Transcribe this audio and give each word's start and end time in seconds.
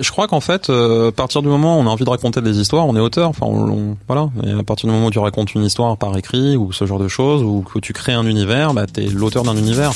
Je 0.00 0.10
crois 0.10 0.26
qu'en 0.28 0.40
fait, 0.40 0.70
euh, 0.70 1.10
à 1.10 1.12
partir 1.12 1.42
du 1.42 1.48
moment 1.48 1.78
où 1.78 1.80
on 1.80 1.86
a 1.86 1.90
envie 1.90 2.04
de 2.04 2.10
raconter 2.10 2.40
des 2.40 2.58
histoires, 2.58 2.86
on 2.86 2.96
est 2.96 3.00
auteur. 3.00 3.28
Enfin, 3.28 3.46
voilà. 4.08 4.30
Et 4.44 4.50
à 4.52 4.62
partir 4.62 4.88
du 4.88 4.94
moment 4.94 5.08
où 5.08 5.10
tu 5.10 5.18
racontes 5.18 5.54
une 5.54 5.64
histoire 5.64 5.96
par 5.96 6.16
écrit 6.16 6.56
ou 6.56 6.72
ce 6.72 6.86
genre 6.86 6.98
de 6.98 7.08
choses, 7.08 7.42
ou 7.42 7.62
que 7.62 7.78
tu 7.78 7.92
crées 7.92 8.14
un 8.14 8.24
univers, 8.24 8.72
bah 8.72 8.86
t'es 8.86 9.06
l'auteur 9.06 9.42
d'un 9.42 9.56
univers. 9.56 9.92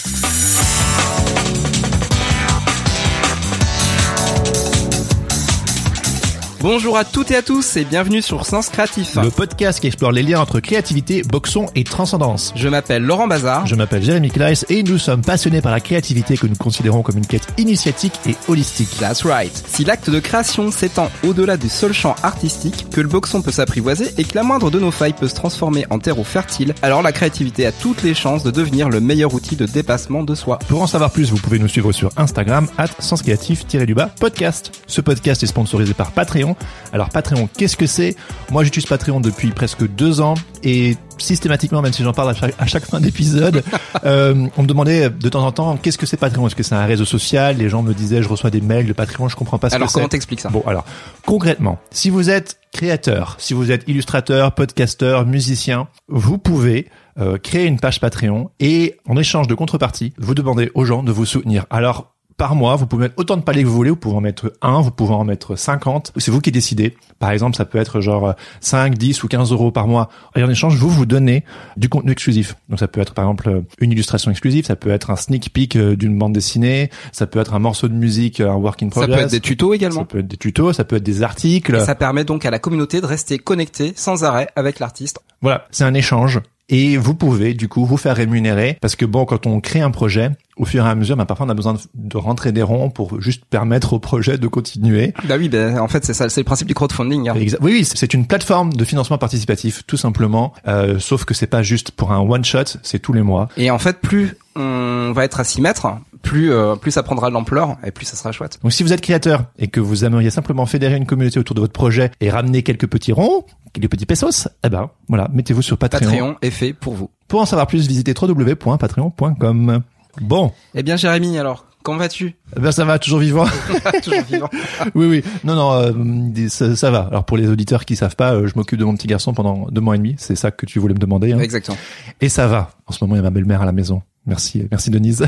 Bonjour 6.64 6.96
à 6.96 7.04
toutes 7.04 7.30
et 7.30 7.36
à 7.36 7.42
tous 7.42 7.77
et 7.77 7.84
bienvenue 7.84 8.23
sur 8.23 8.46
Sens 8.46 8.70
Créatif. 8.70 9.16
Le 9.16 9.28
podcast 9.28 9.80
qui 9.80 9.86
explore 9.86 10.12
les 10.12 10.22
liens 10.22 10.41
entre 10.41 10.60
créativité, 10.60 11.20
boxon 11.22 11.66
et 11.74 11.84
transcendance. 11.84 12.55
Je 12.56 12.70
m'appelle 12.70 13.02
Laurent 13.02 13.27
Bazar. 13.27 13.66
Je 13.66 13.74
m'appelle 13.74 14.02
Jérémy 14.02 14.30
Kleiss 14.30 14.64
et 14.70 14.82
nous 14.82 14.96
sommes 14.96 15.20
passionnés 15.20 15.60
par 15.60 15.72
la 15.72 15.80
créativité 15.80 16.38
que 16.38 16.46
nous 16.46 16.56
considérons 16.56 17.02
comme 17.02 17.19
une 17.19 17.27
quête 17.27 17.46
initiatique 17.58 18.19
et 18.27 18.34
holistique. 18.48 18.96
That's 18.98 19.27
right. 19.27 19.52
Si 19.69 19.84
l'acte 19.84 20.08
de 20.08 20.19
création 20.20 20.70
s'étend 20.70 21.10
au-delà 21.22 21.58
du 21.58 21.69
seul 21.69 21.92
champ 21.92 22.16
artistique, 22.22 22.86
que 22.91 23.03
le 23.03 23.08
boxon 23.08 23.42
peut 23.42 23.53
s'apprivoiser 23.53 24.14
et 24.16 24.25
que 24.25 24.34
la 24.34 24.42
moindre 24.42 24.70
de 24.70 24.81
nos 24.81 24.91
failles 24.91 25.12
peut 25.12 25.28
se 25.28 25.34
transformer 25.34 25.84
en 25.91 25.98
terreau 25.98 26.25
fertile, 26.25 26.75
alors 26.81 27.03
la 27.03 27.12
créativité 27.12 27.66
a 27.66 27.72
toutes 27.72 28.03
les 28.03 28.14
chances 28.14 28.42
de 28.42 28.50
devenir 28.50 28.88
le 28.88 29.00
meilleur 29.00 29.34
outil 29.34 29.56
de 29.56 29.66
dépassement 29.66 30.22
de 30.22 30.34
soi. 30.34 30.58
Pour 30.69 30.81
en 30.81 30.86
savoir 30.86 31.10
plus, 31.10 31.31
vous 31.31 31.36
pouvez 31.36 31.58
nous 31.58 31.69
suivre 31.69 31.92
sur 31.92 32.10
Instagram, 32.16 32.69
at 32.78 32.88
senscreatif-du-bas 33.00 34.14
podcast. 34.19 34.72
Ce 34.86 35.03
podcast 35.03 35.42
est 35.42 35.48
sponsorisé 35.48 35.92
par 35.92 36.12
Patreon. 36.12 36.53
Alors 36.92 37.08
Patreon, 37.08 37.48
qu'est-ce 37.56 37.77
que 37.77 37.86
c'est? 37.86 38.16
Moi 38.50 38.64
j'utilise 38.64 38.86
Patreon 38.88 39.20
depuis 39.20 39.50
presque 39.50 39.86
deux 39.88 40.20
ans 40.20 40.34
et 40.62 40.97
systématiquement, 41.19 41.80
même 41.83 41.92
si 41.92 42.02
j'en 42.02 42.12
parle 42.12 42.30
à 42.30 42.34
chaque, 42.34 42.55
à 42.58 42.66
chaque 42.66 42.84
fin 42.84 43.00
d'épisode, 43.00 43.62
euh, 44.05 44.47
on 44.56 44.62
me 44.62 44.66
demandait 44.66 45.10
de 45.10 45.28
temps 45.28 45.47
en 45.47 45.52
temps 45.52 45.77
qu'est-ce 45.77 45.98
que 45.98 46.06
c'est 46.06 46.16
Patreon? 46.16 46.47
Est-ce 46.47 46.56
que 46.56 46.62
c'est 46.62 46.75
un 46.75 46.84
réseau 46.86 47.05
social? 47.05 47.56
Les 47.56 47.69
gens 47.69 47.82
me 47.82 47.94
disaient 47.94 48.22
je 48.22 48.28
reçois 48.28 48.50
des 48.50 48.60
mails 48.60 48.86
de 48.86 48.92
Patreon, 48.92 49.28
je 49.28 49.36
comprends 49.36 49.58
pas 49.58 49.70
ce 49.70 49.77
Alors 49.77 49.88
que 49.88 49.92
comment 49.92 50.06
c'est. 50.06 50.10
t'expliques 50.10 50.41
ça? 50.41 50.48
Bon, 50.50 50.62
alors, 50.66 50.84
concrètement, 51.27 51.78
si 51.91 52.10
vous 52.10 52.30
êtes 52.30 52.58
créateur, 52.72 53.36
si 53.38 53.55
vous 53.55 53.70
êtes 53.70 53.84
illustrateur, 53.88 54.52
podcasteur, 54.52 55.27
musicien, 55.27 55.88
vous 56.08 56.38
pouvez 56.38 56.88
euh, 57.19 57.38
créer 57.38 57.66
une 57.66 57.78
page 57.78 58.00
Patreon 58.00 58.50
et 58.58 58.97
en 59.08 59.16
échange 59.16 59.47
de 59.47 59.55
contrepartie, 59.55 60.12
vous 60.19 60.34
demandez 60.34 60.70
aux 60.75 60.84
gens 60.84 61.02
de 61.05 61.12
vous 61.12 61.25
soutenir. 61.27 61.66
Alors, 61.70 62.13
par 62.36 62.54
mois, 62.54 62.77
vous 62.77 62.86
pouvez 62.86 63.02
mettre 63.04 63.14
autant 63.18 63.36
de 63.36 63.42
paliers 63.42 63.62
que 63.62 63.68
vous 63.68 63.74
voulez, 63.74 63.90
vous 63.90 63.96
pouvez 63.96 64.16
en 64.16 64.20
mettre 64.20 64.52
un, 64.62 64.80
vous 64.80 64.90
pouvez 64.90 65.14
en 65.14 65.24
mettre 65.24 65.56
50, 65.56 66.12
c'est 66.16 66.30
vous 66.30 66.41
qui 66.41 66.50
décidez. 66.52 66.96
Par 67.18 67.30
exemple, 67.30 67.56
ça 67.56 67.64
peut 67.64 67.78
être 67.78 68.00
genre 68.00 68.28
euh, 68.28 68.32
5, 68.60 68.96
10 68.98 69.22
ou 69.22 69.28
15 69.28 69.52
euros 69.52 69.70
par 69.70 69.86
mois. 69.86 70.08
Et 70.36 70.42
en 70.42 70.50
échange, 70.50 70.76
vous 70.76 70.88
vous 70.88 71.06
donnez 71.06 71.44
du 71.76 71.88
contenu 71.88 72.12
exclusif. 72.12 72.56
Donc 72.68 72.78
ça 72.78 72.88
peut 72.88 73.00
être 73.00 73.14
par 73.14 73.24
exemple 73.24 73.48
euh, 73.48 73.60
une 73.80 73.92
illustration 73.92 74.30
exclusive, 74.30 74.66
ça 74.66 74.76
peut 74.76 74.91
être 74.91 75.10
un 75.10 75.16
sneak 75.16 75.52
peek 75.52 75.76
euh, 75.76 75.96
d'une 75.96 76.18
bande 76.18 76.32
dessinée, 76.32 76.91
ça 77.12 77.26
peut 77.26 77.38
être 77.38 77.54
un 77.54 77.58
morceau 77.60 77.88
de 77.88 77.94
musique, 77.94 78.41
euh, 78.41 78.50
un 78.50 78.56
work 78.56 78.82
in 78.82 78.86
Ça 78.91 79.00
progress. 79.00 79.16
peut 79.19 79.24
être 79.26 79.30
des 79.30 79.41
tutos 79.41 79.70
Ça 79.70 79.76
également. 79.76 80.04
peut 80.04 80.19
être 80.19 80.28
des 80.28 80.36
tutos, 80.36 80.72
ça 80.72 80.84
peut 80.84 80.96
être 80.96 81.02
des 81.02 81.22
articles. 81.22 81.74
Et 81.76 81.80
ça 81.80 81.94
permet 81.94 82.24
donc 82.24 82.44
à 82.44 82.50
la 82.50 82.58
communauté 82.58 83.00
de 83.00 83.06
rester 83.06 83.38
connectée 83.38 83.92
sans 83.96 84.24
arrêt 84.24 84.48
avec 84.56 84.78
l'artiste. 84.80 85.20
Voilà, 85.41 85.66
c'est 85.70 85.84
un 85.84 85.94
échange. 85.94 86.41
Et 86.70 86.97
vous 86.97 87.14
pouvez 87.14 87.52
du 87.54 87.69
coup 87.69 87.84
vous 87.84 87.97
faire 87.98 88.16
rémunérer 88.16 88.78
parce 88.80 88.97
que 88.97 89.04
bon, 89.04 89.26
quand 89.26 89.47
on 89.47 89.60
crée 89.60 89.80
un 89.82 89.91
projet, 89.91 90.30
au 90.56 90.64
fur 90.64 90.86
et 90.86 90.88
à 90.88 90.94
mesure, 90.94 91.14
bah, 91.16 91.26
parfois 91.26 91.44
on 91.47 91.50
a 91.50 91.54
besoin 91.54 91.75
de, 91.75 91.78
de 91.94 92.16
rentrer 92.16 92.52
des 92.52 92.62
ronds 92.62 92.88
pour 92.88 93.20
juste 93.20 93.44
permettre 93.44 93.92
au 93.92 93.98
projet 93.98 94.38
de 94.38 94.47
continuer. 94.47 95.12
Bah 95.28 95.34
oui, 95.38 95.48
bah, 95.50 95.82
en 95.82 95.88
fait 95.88 96.04
c'est 96.06 96.14
ça, 96.14 96.28
c'est 96.30 96.41
le 96.41 96.44
principe 96.47 96.66
du 96.69 96.74
crowdfunding. 96.74 97.28
hein. 97.28 97.34
Oui, 97.36 97.53
oui, 97.60 97.84
c'est 97.84 98.14
une 98.14 98.26
plateforme 98.26 98.72
de 98.72 98.84
financement 98.84 99.19
participatif, 99.19 99.82
tout 99.86 99.98
simplement. 99.98 100.54
Euh, 100.66 100.98
sauf 100.98 101.24
que 101.26 101.34
c'est 101.34 101.47
pas 101.48 101.62
juste 101.62 101.91
pour 101.91 102.12
un 102.12 102.20
one 102.20 102.44
shot, 102.44 102.78
c'est 102.82 102.98
tous 102.98 103.12
les 103.12 103.22
mois. 103.22 103.48
Et 103.58 103.70
en 103.70 103.78
fait, 103.78 103.98
plus 104.00 104.34
on 104.56 105.12
va 105.14 105.24
être 105.24 105.41
à 105.41 105.44
s'y 105.44 105.60
mettre, 105.60 105.86
plus 106.24 106.50
euh, 106.52 106.74
plus 106.74 106.90
ça 106.90 107.02
prendra 107.04 107.28
de 107.28 107.34
l'ampleur 107.34 107.76
et 107.86 107.92
plus 107.92 108.04
ça 108.06 108.16
sera 108.16 108.32
chouette. 108.32 108.58
Donc 108.62 108.72
si 108.72 108.82
vous 108.82 108.92
êtes 108.92 109.00
créateur 109.00 109.44
et 109.58 109.68
que 109.68 109.78
vous 109.78 110.04
aimeriez 110.04 110.30
simplement 110.30 110.66
fédérer 110.66 110.96
une 110.96 111.06
communauté 111.06 111.38
autour 111.38 111.54
de 111.54 111.60
votre 111.60 111.72
projet 111.72 112.10
et 112.20 112.30
ramener 112.30 112.62
quelques 112.62 112.88
petits 112.88 113.12
ronds, 113.12 113.44
quelques 113.72 113.90
petits 113.90 114.06
pesos, 114.06 114.48
eh 114.64 114.68
ben 114.68 114.90
voilà, 115.08 115.28
mettez-vous 115.32 115.62
sur 115.62 115.78
Patreon. 115.78 116.10
Patreon 116.10 116.36
est 116.42 116.50
fait 116.50 116.72
pour 116.72 116.94
vous. 116.94 117.10
Pour 117.28 117.40
en 117.40 117.46
savoir 117.46 117.66
plus, 117.68 117.86
visitez 117.86 118.14
www.patreon.com. 118.20 119.82
Bon, 120.20 120.52
Eh 120.74 120.82
bien 120.84 120.96
Jérémy, 120.96 121.38
alors, 121.38 121.66
comment 121.82 121.98
vas-tu? 121.98 122.36
Eh 122.56 122.60
ben 122.60 122.70
ça 122.70 122.84
va, 122.84 122.98
toujours 123.00 123.18
vivant. 123.18 123.46
Toujours 124.02 124.22
vivant. 124.22 124.48
oui, 124.94 125.06
oui. 125.06 125.24
Non, 125.42 125.54
non, 125.56 125.72
euh, 125.72 126.48
ça, 126.48 126.76
ça 126.76 126.91
va. 126.91 127.00
Alors 127.10 127.24
pour 127.24 127.36
les 127.36 127.48
auditeurs 127.48 127.84
qui 127.84 127.96
savent 127.96 128.14
pas, 128.16 128.34
euh, 128.34 128.46
je 128.46 128.52
m'occupe 128.56 128.78
de 128.78 128.84
mon 128.84 128.94
petit 128.94 129.08
garçon 129.08 129.34
pendant 129.34 129.66
deux 129.70 129.80
mois 129.80 129.96
et 129.96 129.98
demi. 129.98 130.14
C'est 130.18 130.36
ça 130.36 130.50
que 130.52 130.66
tu 130.66 130.78
voulais 130.78 130.94
me 130.94 130.98
demander. 131.00 131.32
hein. 131.32 131.38
Exactement. 131.41 131.76
Et 132.20 132.28
ça 132.28 132.46
va. 132.46 132.70
En 132.86 132.92
ce 132.92 133.02
moment, 133.02 133.16
il 133.16 133.18
y 133.18 133.20
a 133.20 133.22
ma 133.22 133.30
belle-mère 133.30 133.62
à 133.62 133.66
la 133.66 133.72
maison. 133.72 134.02
Merci, 134.26 134.66
merci 134.70 134.90
Denise. 134.90 135.26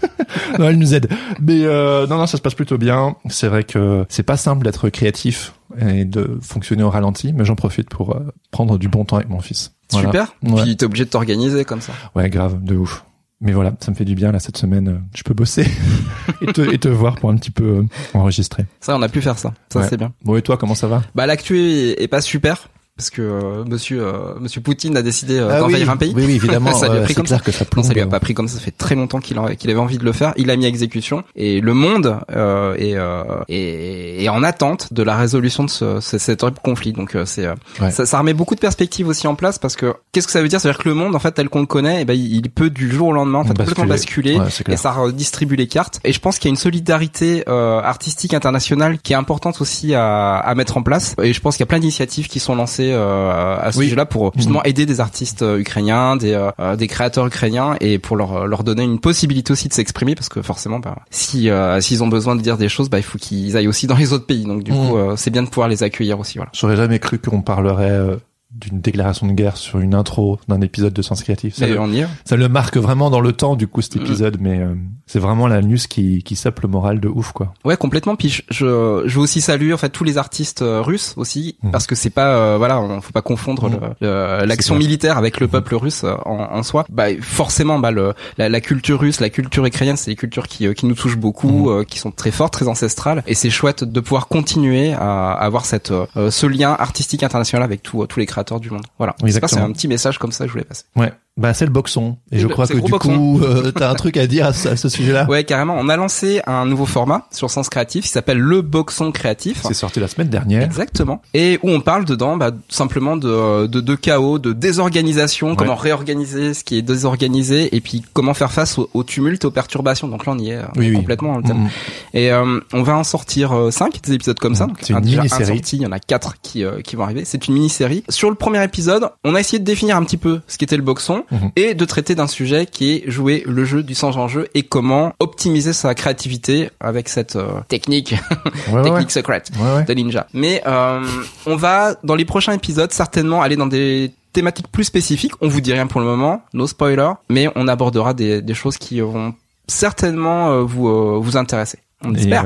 non, 0.58 0.68
elle 0.68 0.78
nous 0.78 0.94
aide. 0.94 1.08
Mais 1.40 1.64
euh, 1.64 2.06
non, 2.06 2.18
non, 2.18 2.26
ça 2.26 2.36
se 2.36 2.42
passe 2.42 2.54
plutôt 2.54 2.78
bien. 2.78 3.16
C'est 3.28 3.48
vrai 3.48 3.64
que 3.64 4.04
c'est 4.08 4.22
pas 4.22 4.36
simple 4.36 4.64
d'être 4.64 4.88
créatif 4.90 5.54
et 5.80 6.04
de 6.04 6.38
fonctionner 6.42 6.82
au 6.82 6.90
ralenti, 6.90 7.32
mais 7.32 7.44
j'en 7.44 7.56
profite 7.56 7.88
pour 7.88 8.14
euh, 8.14 8.20
prendre 8.50 8.78
du 8.78 8.88
bon 8.88 9.04
temps 9.04 9.16
avec 9.16 9.28
mon 9.28 9.40
fils. 9.40 9.72
Voilà. 9.90 10.08
Super. 10.08 10.34
Ouais. 10.44 10.62
Puis 10.62 10.76
t'es 10.76 10.84
obligé 10.86 11.04
de 11.04 11.10
t'organiser 11.10 11.64
comme 11.64 11.80
ça. 11.80 11.92
Ouais, 12.14 12.28
grave, 12.30 12.62
de 12.62 12.76
ouf. 12.76 13.04
Mais 13.40 13.52
voilà, 13.52 13.74
ça 13.80 13.90
me 13.90 13.96
fait 13.96 14.04
du 14.04 14.14
bien 14.14 14.30
là 14.32 14.38
cette 14.38 14.56
semaine. 14.56 14.88
euh, 14.88 14.98
Je 15.14 15.22
peux 15.22 15.34
bosser 15.34 15.66
et, 16.40 16.46
te, 16.52 16.60
et 16.62 16.78
te 16.78 16.88
voir 16.88 17.16
pour 17.16 17.30
un 17.30 17.36
petit 17.36 17.50
peu 17.50 17.64
euh, 17.64 17.82
enregistrer. 18.14 18.64
Ça, 18.80 18.96
on 18.96 19.02
a 19.02 19.08
pu 19.08 19.20
faire 19.20 19.38
ça. 19.38 19.52
Ça, 19.72 19.80
Ouais. 19.80 19.86
c'est 19.90 19.96
bien. 19.96 20.12
Bon 20.24 20.36
et 20.36 20.42
toi, 20.42 20.56
comment 20.56 20.74
ça 20.74 20.86
va? 20.86 21.02
Bah, 21.14 21.26
l'actu 21.26 21.58
est, 21.60 22.00
est 22.02 22.08
pas 22.08 22.20
super 22.20 22.68
parce 22.96 23.10
que 23.10 23.22
euh, 23.22 23.64
Monsieur 23.64 24.02
euh, 24.06 24.34
Monsieur 24.38 24.60
Poutine 24.60 24.96
a 24.96 25.02
décidé 25.02 25.38
euh, 25.38 25.48
Ah 25.50 25.60
d'envahir 25.60 25.86
oui, 25.88 25.92
un 25.92 25.96
pays. 25.96 26.12
Oui, 26.14 26.24
oui, 26.26 26.34
évidemment. 26.36 26.72
Ça 26.74 26.88
lui 26.88 26.98
a 26.98 27.02
pris 27.02 27.14
comme 27.14 27.24
que 27.24 27.30
ça 27.30 27.36
Non, 27.36 27.64
plombe. 27.70 27.84
ça 27.84 27.92
lui 27.92 28.00
a 28.00 28.06
pas 28.06 28.20
pris 28.20 28.34
comme 28.34 28.46
ça. 28.46 28.54
Ça 28.54 28.60
fait 28.60 28.70
très 28.70 28.94
longtemps 28.94 29.18
qu'il 29.20 29.36
avait 29.38 29.74
envie 29.78 29.98
de 29.98 30.04
le 30.04 30.12
faire. 30.12 30.32
Il 30.36 30.50
a 30.50 30.56
mis 30.56 30.64
à 30.64 30.68
exécution 30.68 31.24
et 31.34 31.60
le 31.60 31.74
monde 31.74 32.18
euh, 32.30 32.74
est, 32.76 32.94
euh, 32.94 33.24
est, 33.48 34.22
est 34.24 34.28
en 34.28 34.42
attente 34.44 34.92
de 34.92 35.02
la 35.02 35.16
résolution 35.16 35.64
de 35.64 35.70
ce, 35.70 36.00
ce- 36.00 36.18
cet 36.18 36.42
horrible 36.44 36.58
conflit. 36.62 36.92
Donc 36.92 37.16
euh, 37.16 37.24
c'est 37.24 37.46
euh, 37.46 37.54
Ouais. 37.80 37.90
ça, 37.90 38.06
ça 38.06 38.18
remet 38.18 38.34
beaucoup 38.34 38.54
de 38.54 38.60
perspectives 38.60 39.08
aussi 39.08 39.26
en 39.26 39.34
place 39.34 39.58
parce 39.58 39.74
que 39.74 39.94
qu'est-ce 40.12 40.26
que 40.26 40.32
ça 40.32 40.40
veut 40.40 40.48
dire? 40.48 40.60
C'est-à-dire 40.60 40.78
que 40.78 40.88
le 40.88 40.94
monde 40.94 41.16
en 41.16 41.18
fait 41.18 41.32
tel 41.32 41.48
qu'on 41.48 41.60
le 41.60 41.66
connaît, 41.66 42.02
eh 42.02 42.04
ben, 42.04 42.14
il 42.14 42.48
peut 42.50 42.70
du 42.70 42.90
jour 42.92 43.08
au 43.08 43.12
lendemain 43.12 43.40
en 43.40 43.44
fait 43.44 43.56
complètement 43.58 43.86
basculer 43.86 44.36
Ouais, 44.38 44.46
et 44.68 44.76
ça 44.76 44.92
redistribue 44.92 45.56
les 45.56 45.66
cartes. 45.66 45.98
Et 46.04 46.12
je 46.12 46.20
pense 46.20 46.38
qu'il 46.38 46.48
y 46.48 46.50
a 46.50 46.54
une 46.54 46.56
solidarité 46.56 47.42
euh, 47.48 47.80
artistique 47.80 48.34
internationale 48.34 48.98
qui 48.98 49.12
est 49.12 49.16
importante 49.16 49.60
aussi 49.60 49.94
à, 49.94 50.36
à 50.36 50.54
mettre 50.54 50.76
en 50.76 50.82
place. 50.82 51.16
Et 51.22 51.32
je 51.32 51.40
pense 51.40 51.56
qu'il 51.56 51.62
y 51.62 51.64
a 51.64 51.66
plein 51.66 51.80
d'initiatives 51.80 52.28
qui 52.28 52.38
sont 52.38 52.54
lancées 52.54 52.83
euh, 52.92 53.56
à 53.58 53.72
ce 53.72 53.78
Oui. 53.78 53.84
sujet-là 53.86 54.06
pour 54.06 54.32
justement 54.36 54.62
aider 54.64 54.86
des 54.86 55.00
artistes 55.00 55.42
euh, 55.42 55.58
ukrainiens, 55.58 56.16
des, 56.16 56.32
euh, 56.60 56.76
des 56.76 56.86
créateurs 56.86 57.26
ukrainiens, 57.26 57.76
et 57.80 57.98
pour 57.98 58.16
leur 58.16 58.46
leur 58.46 58.64
donner 58.64 58.82
une 58.84 58.98
possibilité 58.98 59.52
aussi 59.52 59.68
de 59.68 59.72
s'exprimer, 59.72 60.14
parce 60.14 60.28
que 60.28 60.42
forcément, 60.42 60.78
bah, 60.78 60.96
si 61.10 61.50
euh, 61.50 61.80
s'ils 61.80 62.02
ont 62.02 62.08
besoin 62.08 62.36
de 62.36 62.42
dire 62.42 62.56
des 62.58 62.68
choses, 62.68 62.90
bah, 62.90 62.98
il 62.98 63.02
faut 63.04 63.18
qu'ils 63.18 63.56
aillent 63.56 63.68
aussi 63.68 63.86
dans 63.86 63.96
les 63.96 64.12
autres 64.12 64.26
pays. 64.26 64.44
Donc 64.44 64.62
du 64.62 64.72
Mhm. 64.72 64.88
coup, 64.88 64.96
euh, 64.96 65.14
c'est 65.16 65.30
bien 65.30 65.42
de 65.42 65.48
pouvoir 65.48 65.68
les 65.68 65.82
accueillir 65.82 66.18
aussi. 66.18 66.38
Voilà. 66.38 66.50
J'aurais 66.54 66.76
jamais 66.76 66.98
cru 66.98 67.18
qu'on 67.18 67.42
parlerait 67.42 67.90
euh, 67.90 68.16
d'une 68.54 68.80
déclaration 68.80 69.26
de 69.26 69.32
guerre 69.32 69.56
sur 69.56 69.80
une 69.80 69.94
intro 69.94 70.38
d'un 70.48 70.60
épisode 70.60 70.92
de 70.92 71.02
Sens 71.02 71.22
Créatif. 71.22 71.54
Ça, 71.56 71.66
le, 71.66 71.78
on 71.80 71.90
y 71.90 72.00
est. 72.00 72.06
ça 72.24 72.36
le 72.36 72.48
marque 72.48 72.76
vraiment 72.76 73.10
dans 73.10 73.20
le 73.20 73.32
temps, 73.32 73.56
du 73.56 73.66
coup, 73.66 73.82
cet 73.82 73.96
Mm. 73.96 74.00
épisode, 74.02 74.36
mais 74.40 74.60
euh, 74.60 74.74
c'est 75.06 75.18
vraiment 75.18 75.46
la 75.48 75.60
news 75.60 75.76
qui, 75.88 76.22
qui 76.22 76.36
sape 76.36 76.60
le 76.60 76.68
moral 76.68 77.00
de 77.00 77.08
ouf, 77.08 77.32
quoi. 77.32 77.52
Ouais, 77.64 77.76
complètement. 77.76 78.14
Puis 78.16 78.28
je, 78.28 78.42
je, 78.50 79.02
je 79.06 79.14
veux 79.16 79.20
aussi 79.22 79.40
saluer 79.40 79.72
en 79.72 79.76
fait 79.76 79.88
tous 79.90 80.04
les 80.04 80.18
artistes 80.18 80.62
euh, 80.62 80.80
russes 80.82 81.14
aussi, 81.16 81.56
Mhm. 81.62 81.70
parce 81.72 81.86
que 81.86 81.94
c'est 81.94 82.10
pas 82.10 82.36
euh, 82.36 82.54
voilà, 82.58 82.80
on 82.80 83.00
faut 83.00 83.12
pas 83.12 83.22
confondre 83.22 83.68
le- 84.00 84.44
l'action 84.46 84.76
militaire 84.76 85.18
avec 85.18 85.40
le 85.40 85.46
Mhm. 85.46 85.52
peuple 85.52 85.74
russe 85.74 86.04
euh, 86.04 86.14
en, 86.24 86.38
en 86.56 86.62
soi. 86.62 86.84
Bah 86.90 87.06
forcément, 87.20 87.78
bah 87.78 87.90
le 87.90 88.14
la, 88.38 88.48
la 88.48 88.60
culture 88.60 89.00
russe, 89.00 89.20
la 89.20 89.30
culture 89.30 89.64
ukrainienne, 89.66 89.96
c'est 89.96 90.10
des 90.10 90.16
cultures 90.16 90.46
qui 90.48 90.66
euh, 90.66 90.74
qui 90.74 90.86
nous 90.86 90.94
touchent 90.94 91.16
beaucoup, 91.18 91.70
qui 91.88 91.98
sont 91.98 92.10
très 92.12 92.30
fortes, 92.30 92.52
très 92.52 92.68
ancestrales, 92.68 93.22
et 93.26 93.34
c'est 93.34 93.50
chouette 93.50 93.82
de 93.84 94.00
pouvoir 94.00 94.28
continuer 94.28 94.92
à, 94.92 95.32
à 95.32 95.44
avoir 95.44 95.64
cette 95.64 95.90
euh, 95.90 96.30
ce 96.30 96.46
lien 96.46 96.70
artistique 96.78 97.22
international 97.22 97.62
avec 97.64 97.82
tous 97.82 98.06
tous 98.06 98.20
les 98.20 98.26
créateurs 98.26 98.43
du 98.60 98.70
monde. 98.70 98.84
Voilà. 98.98 99.16
C'est 99.26 99.58
un 99.58 99.72
petit 99.72 99.88
message 99.88 100.18
comme 100.18 100.32
ça 100.32 100.44
que 100.44 100.48
je 100.48 100.52
voulais 100.52 100.64
passer. 100.64 100.84
Ouais. 100.96 101.12
Bah 101.36 101.52
c'est 101.52 101.64
le 101.64 101.72
boxon. 101.72 102.16
Et 102.30 102.38
je 102.38 102.46
bah, 102.46 102.52
crois 102.52 102.66
c'est 102.66 102.74
que 102.74 102.80
du 102.80 102.92
coup, 102.92 103.40
euh, 103.42 103.72
t'as 103.72 103.90
un 103.90 103.94
truc 103.94 104.16
à 104.16 104.28
dire 104.28 104.46
à 104.46 104.52
ce, 104.52 104.68
à 104.68 104.76
ce 104.76 104.88
sujet-là? 104.88 105.26
Ouais, 105.28 105.42
carrément. 105.42 105.74
On 105.76 105.88
a 105.88 105.96
lancé 105.96 106.40
un 106.46 106.64
nouveau 106.64 106.86
format 106.86 107.26
sur 107.32 107.50
Sens 107.50 107.68
Créatif 107.68 108.04
qui 108.04 108.10
s'appelle 108.10 108.38
le 108.38 108.62
Boxon 108.62 109.10
Créatif. 109.10 109.60
C'est 109.66 109.74
sorti 109.74 109.98
la 109.98 110.06
semaine 110.06 110.28
dernière. 110.28 110.62
Exactement. 110.62 111.22
Et 111.34 111.58
où 111.64 111.70
on 111.70 111.80
parle 111.80 112.04
dedans 112.04 112.36
bah, 112.36 112.52
simplement 112.68 113.16
de, 113.16 113.66
de, 113.66 113.80
de 113.80 113.94
chaos, 113.96 114.38
de 114.38 114.52
désorganisation, 114.52 115.50
Ouais. 115.50 115.56
comment 115.56 115.74
réorganiser 115.74 116.54
ce 116.54 116.62
qui 116.62 116.78
est 116.78 116.82
désorganisé 116.82 117.74
et 117.74 117.80
puis 117.80 118.02
comment 118.12 118.32
faire 118.34 118.52
face 118.52 118.78
au, 118.78 118.88
au 118.94 119.02
tumulte 119.02 119.44
aux 119.44 119.50
perturbations. 119.50 120.06
Donc 120.08 120.26
là, 120.26 120.32
on 120.34 120.38
y 120.38 120.50
est, 120.50 120.56
euh, 120.56 120.62
Oui, 120.76 120.90
oui. 120.90 120.96
complètement 120.96 121.32
dans 121.32 121.38
le 121.38 121.44
thème. 121.44 121.58
Mhm. 121.62 121.68
Et 122.14 122.30
euh, 122.30 122.60
on 122.72 122.82
va 122.84 122.96
en 122.96 123.04
sortir 123.04 123.52
euh, 123.52 123.70
cinq 123.72 124.00
des 124.02 124.12
épisodes 124.12 124.38
comme 124.38 124.54
ça. 124.54 124.64
Mhm. 124.66 124.70
Donc, 124.70 124.78
C'est 124.82 124.90
une 124.90 124.96
un, 124.96 124.98
un 124.98 125.02
mini-série. 125.02 125.46
sorti, 125.46 125.76
il 125.78 125.82
y 125.82 125.86
en 125.86 125.92
a 125.92 125.98
quatre 125.98 126.34
qui, 126.42 126.64
euh, 126.64 126.80
qui 126.80 126.94
vont 126.94 127.02
arriver. 127.04 127.24
C'est 127.24 127.48
une 127.48 127.54
mini-série. 127.54 128.04
Sur 128.08 128.30
le 128.30 128.36
premier 128.36 128.62
épisode, 128.62 129.08
on 129.24 129.34
a 129.34 129.40
essayé 129.40 129.58
de 129.58 129.64
définir 129.64 129.96
un 129.96 130.04
petit 130.04 130.16
peu 130.16 130.40
ce 130.46 130.58
qu'était 130.58 130.76
le 130.76 130.82
boxon 130.82 131.23
Mhm. 131.30 131.50
et 131.56 131.74
de 131.74 131.84
traiter 131.84 132.14
d'un 132.14 132.26
sujet 132.26 132.66
qui 132.66 132.92
est 132.92 133.10
jouer 133.10 133.42
le 133.46 133.64
jeu 133.64 133.82
du 133.82 133.94
sans 133.94 134.16
enjeu 134.16 134.48
et 134.54 134.62
comment 134.62 135.12
optimiser 135.20 135.72
sa 135.72 135.94
créativité 135.94 136.70
avec 136.80 137.08
cette 137.08 137.36
euh, 137.36 137.60
technique, 137.68 138.12
Ouais, 138.12 138.44
ouais, 138.72 138.74
ouais. 138.80 138.82
technique 138.84 139.10
secrète 139.10 139.50
Ouais, 139.58 139.84
de 139.84 139.94
Ninja. 139.94 140.26
Mais 140.34 140.62
euh, 140.66 141.04
on 141.46 141.56
va 141.56 141.94
dans 142.04 142.14
les 142.14 142.24
prochains 142.24 142.52
épisodes 142.52 142.92
certainement 142.92 143.42
aller 143.42 143.56
dans 143.56 143.66
des 143.66 144.12
thématiques 144.32 144.68
plus 144.68 144.84
spécifiques. 144.84 145.32
On 145.40 145.48
vous 145.48 145.60
dit 145.60 145.72
rien 145.72 145.86
pour 145.86 146.00
le 146.00 146.06
moment, 146.06 146.42
no 146.54 146.66
spoiler, 146.66 147.10
mais 147.28 147.48
on 147.54 147.68
abordera 147.68 148.14
des, 148.14 148.42
des 148.42 148.54
choses 148.54 148.76
qui 148.78 149.00
vont 149.00 149.34
certainement 149.68 150.50
euh, 150.50 150.62
vous 150.62 151.22
vous 151.22 151.36
intéresser. 151.36 151.78
On 152.06 152.14
espère. 152.14 152.44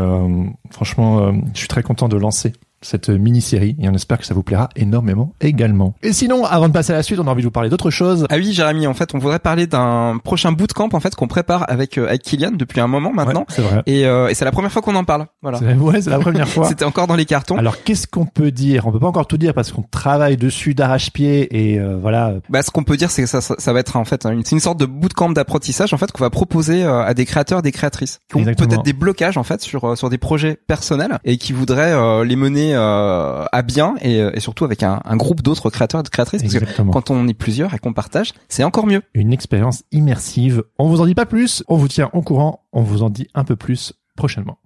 franchement, 0.70 1.32
je 1.52 1.58
suis 1.58 1.66
très 1.69 1.82
content 1.82 2.08
de 2.08 2.16
lancer 2.16 2.52
cette 2.82 3.08
mini-série 3.08 3.76
et 3.80 3.88
on 3.88 3.94
espère 3.94 4.19
que 4.19 4.26
ça 4.26 4.34
vous 4.34 4.42
plaira 4.42 4.69
énormément 4.76 5.32
également. 5.40 5.94
Et 6.02 6.12
sinon, 6.12 6.44
avant 6.44 6.69
de 6.69 6.72
passer 6.72 6.92
à 6.92 6.96
la 6.96 7.02
suite, 7.02 7.19
on 7.19 7.26
a 7.26 7.30
envie 7.30 7.42
de 7.42 7.46
vous 7.46 7.50
parler 7.52 7.69
d'autre 7.70 7.90
chose. 7.90 8.26
Ah 8.30 8.36
oui, 8.36 8.52
Jérémy, 8.52 8.86
en 8.86 8.94
fait, 8.94 9.14
on 9.14 9.19
voudrait 9.19 9.38
parler 9.38 9.66
d'un 9.66 10.19
prochain 10.22 10.52
bootcamp 10.52 10.88
en 10.92 11.00
fait 11.00 11.14
qu'on 11.14 11.26
prépare 11.28 11.64
avec 11.69 11.98
euh, 11.98 12.06
avec 12.08 12.22
Kylian 12.22 12.52
depuis 12.52 12.80
un 12.80 12.86
moment 12.86 13.12
maintenant. 13.12 13.40
Ouais, 13.40 13.46
c'est 13.48 13.62
vrai. 13.62 13.82
Et, 13.86 14.06
euh, 14.06 14.28
et 14.28 14.34
c'est 14.34 14.44
la 14.44 14.52
première 14.52 14.70
fois 14.72 14.82
qu'on 14.82 14.94
en 14.94 15.04
parle. 15.04 15.26
Voilà. 15.42 15.58
C'est- 15.58 15.75
Ouais, 15.75 16.00
c'est 16.02 16.10
la 16.10 16.19
première 16.19 16.48
fois. 16.48 16.64
C'était 16.69 16.84
encore 16.84 17.06
dans 17.06 17.14
les 17.16 17.25
cartons. 17.25 17.56
Alors, 17.56 17.82
qu'est-ce 17.82 18.06
qu'on 18.06 18.26
peut 18.26 18.50
dire? 18.50 18.86
On 18.86 18.92
peut 18.92 18.98
pas 19.00 19.06
encore 19.06 19.26
tout 19.26 19.38
dire 19.38 19.54
parce 19.54 19.70
qu'on 19.72 19.82
travaille 19.82 20.36
dessus 20.36 20.75
d'arrache-pied 20.75 21.48
et 21.72 21.78
euh, 21.78 21.96
voilà. 22.00 22.34
Bah, 22.48 22.62
ce 22.62 22.70
qu'on 22.70 22.84
peut 22.84 22.96
dire, 22.96 23.10
c'est 23.10 23.22
que 23.22 23.28
ça, 23.28 23.40
ça, 23.40 23.54
ça 23.58 23.72
va 23.72 23.80
être 23.80 23.96
en 23.96 24.04
fait 24.04 24.26
une, 24.26 24.44
c'est 24.44 24.56
une 24.56 24.60
sorte 24.60 24.78
de 24.80 24.86
bootcamp 24.86 25.30
d'apprentissage 25.30 25.92
en 25.94 25.98
fait 25.98 26.10
qu'on 26.12 26.25
va 26.25 26.30
proposer 26.30 26.84
euh, 26.84 27.02
à 27.04 27.14
des 27.14 27.25
créateurs, 27.26 27.62
des 27.62 27.72
créatrices 27.72 28.19
qui 28.30 28.36
ont 28.36 28.44
peut-être 28.44 28.82
des 28.82 28.92
blocages 28.92 29.36
en 29.36 29.42
fait 29.44 29.60
sur 29.60 29.84
euh, 29.84 29.96
sur 29.96 30.10
des 30.10 30.19
projets 30.19 30.58
personnels 30.66 31.19
et 31.25 31.36
qui 31.38 31.52
voudraient 31.52 31.92
euh, 31.92 32.25
les 32.25 32.36
mener 32.36 32.67
euh, 32.74 33.44
à 33.50 33.62
bien 33.62 33.96
et, 34.00 34.18
et 34.18 34.40
surtout 34.40 34.64
avec 34.64 34.82
un, 34.82 35.00
un 35.04 35.16
groupe 35.16 35.42
d'autres 35.42 35.70
créateurs 35.70 36.00
et 36.00 36.04
de 36.04 36.08
créatrices 36.08 36.42
parce 36.42 36.54
que 36.54 36.82
quand 36.90 37.10
on 37.10 37.28
est 37.28 37.34
plusieurs 37.34 37.74
et 37.74 37.78
qu'on 37.78 37.92
partage, 37.92 38.32
c'est 38.48 38.64
encore 38.64 38.86
mieux. 38.86 39.02
Une 39.14 39.32
expérience 39.32 39.84
immersive. 39.92 40.64
On 40.78 40.88
vous 40.88 41.00
en 41.00 41.06
dit 41.06 41.14
pas 41.14 41.26
plus, 41.26 41.62
on 41.68 41.76
vous 41.76 41.88
tient 41.88 42.10
au 42.12 42.22
courant, 42.22 42.64
on 42.72 42.82
vous 42.82 43.02
en 43.02 43.10
dit 43.10 43.28
un 43.34 43.44
peu 43.44 43.56
plus 43.56 43.92
prochainement. 44.16 44.58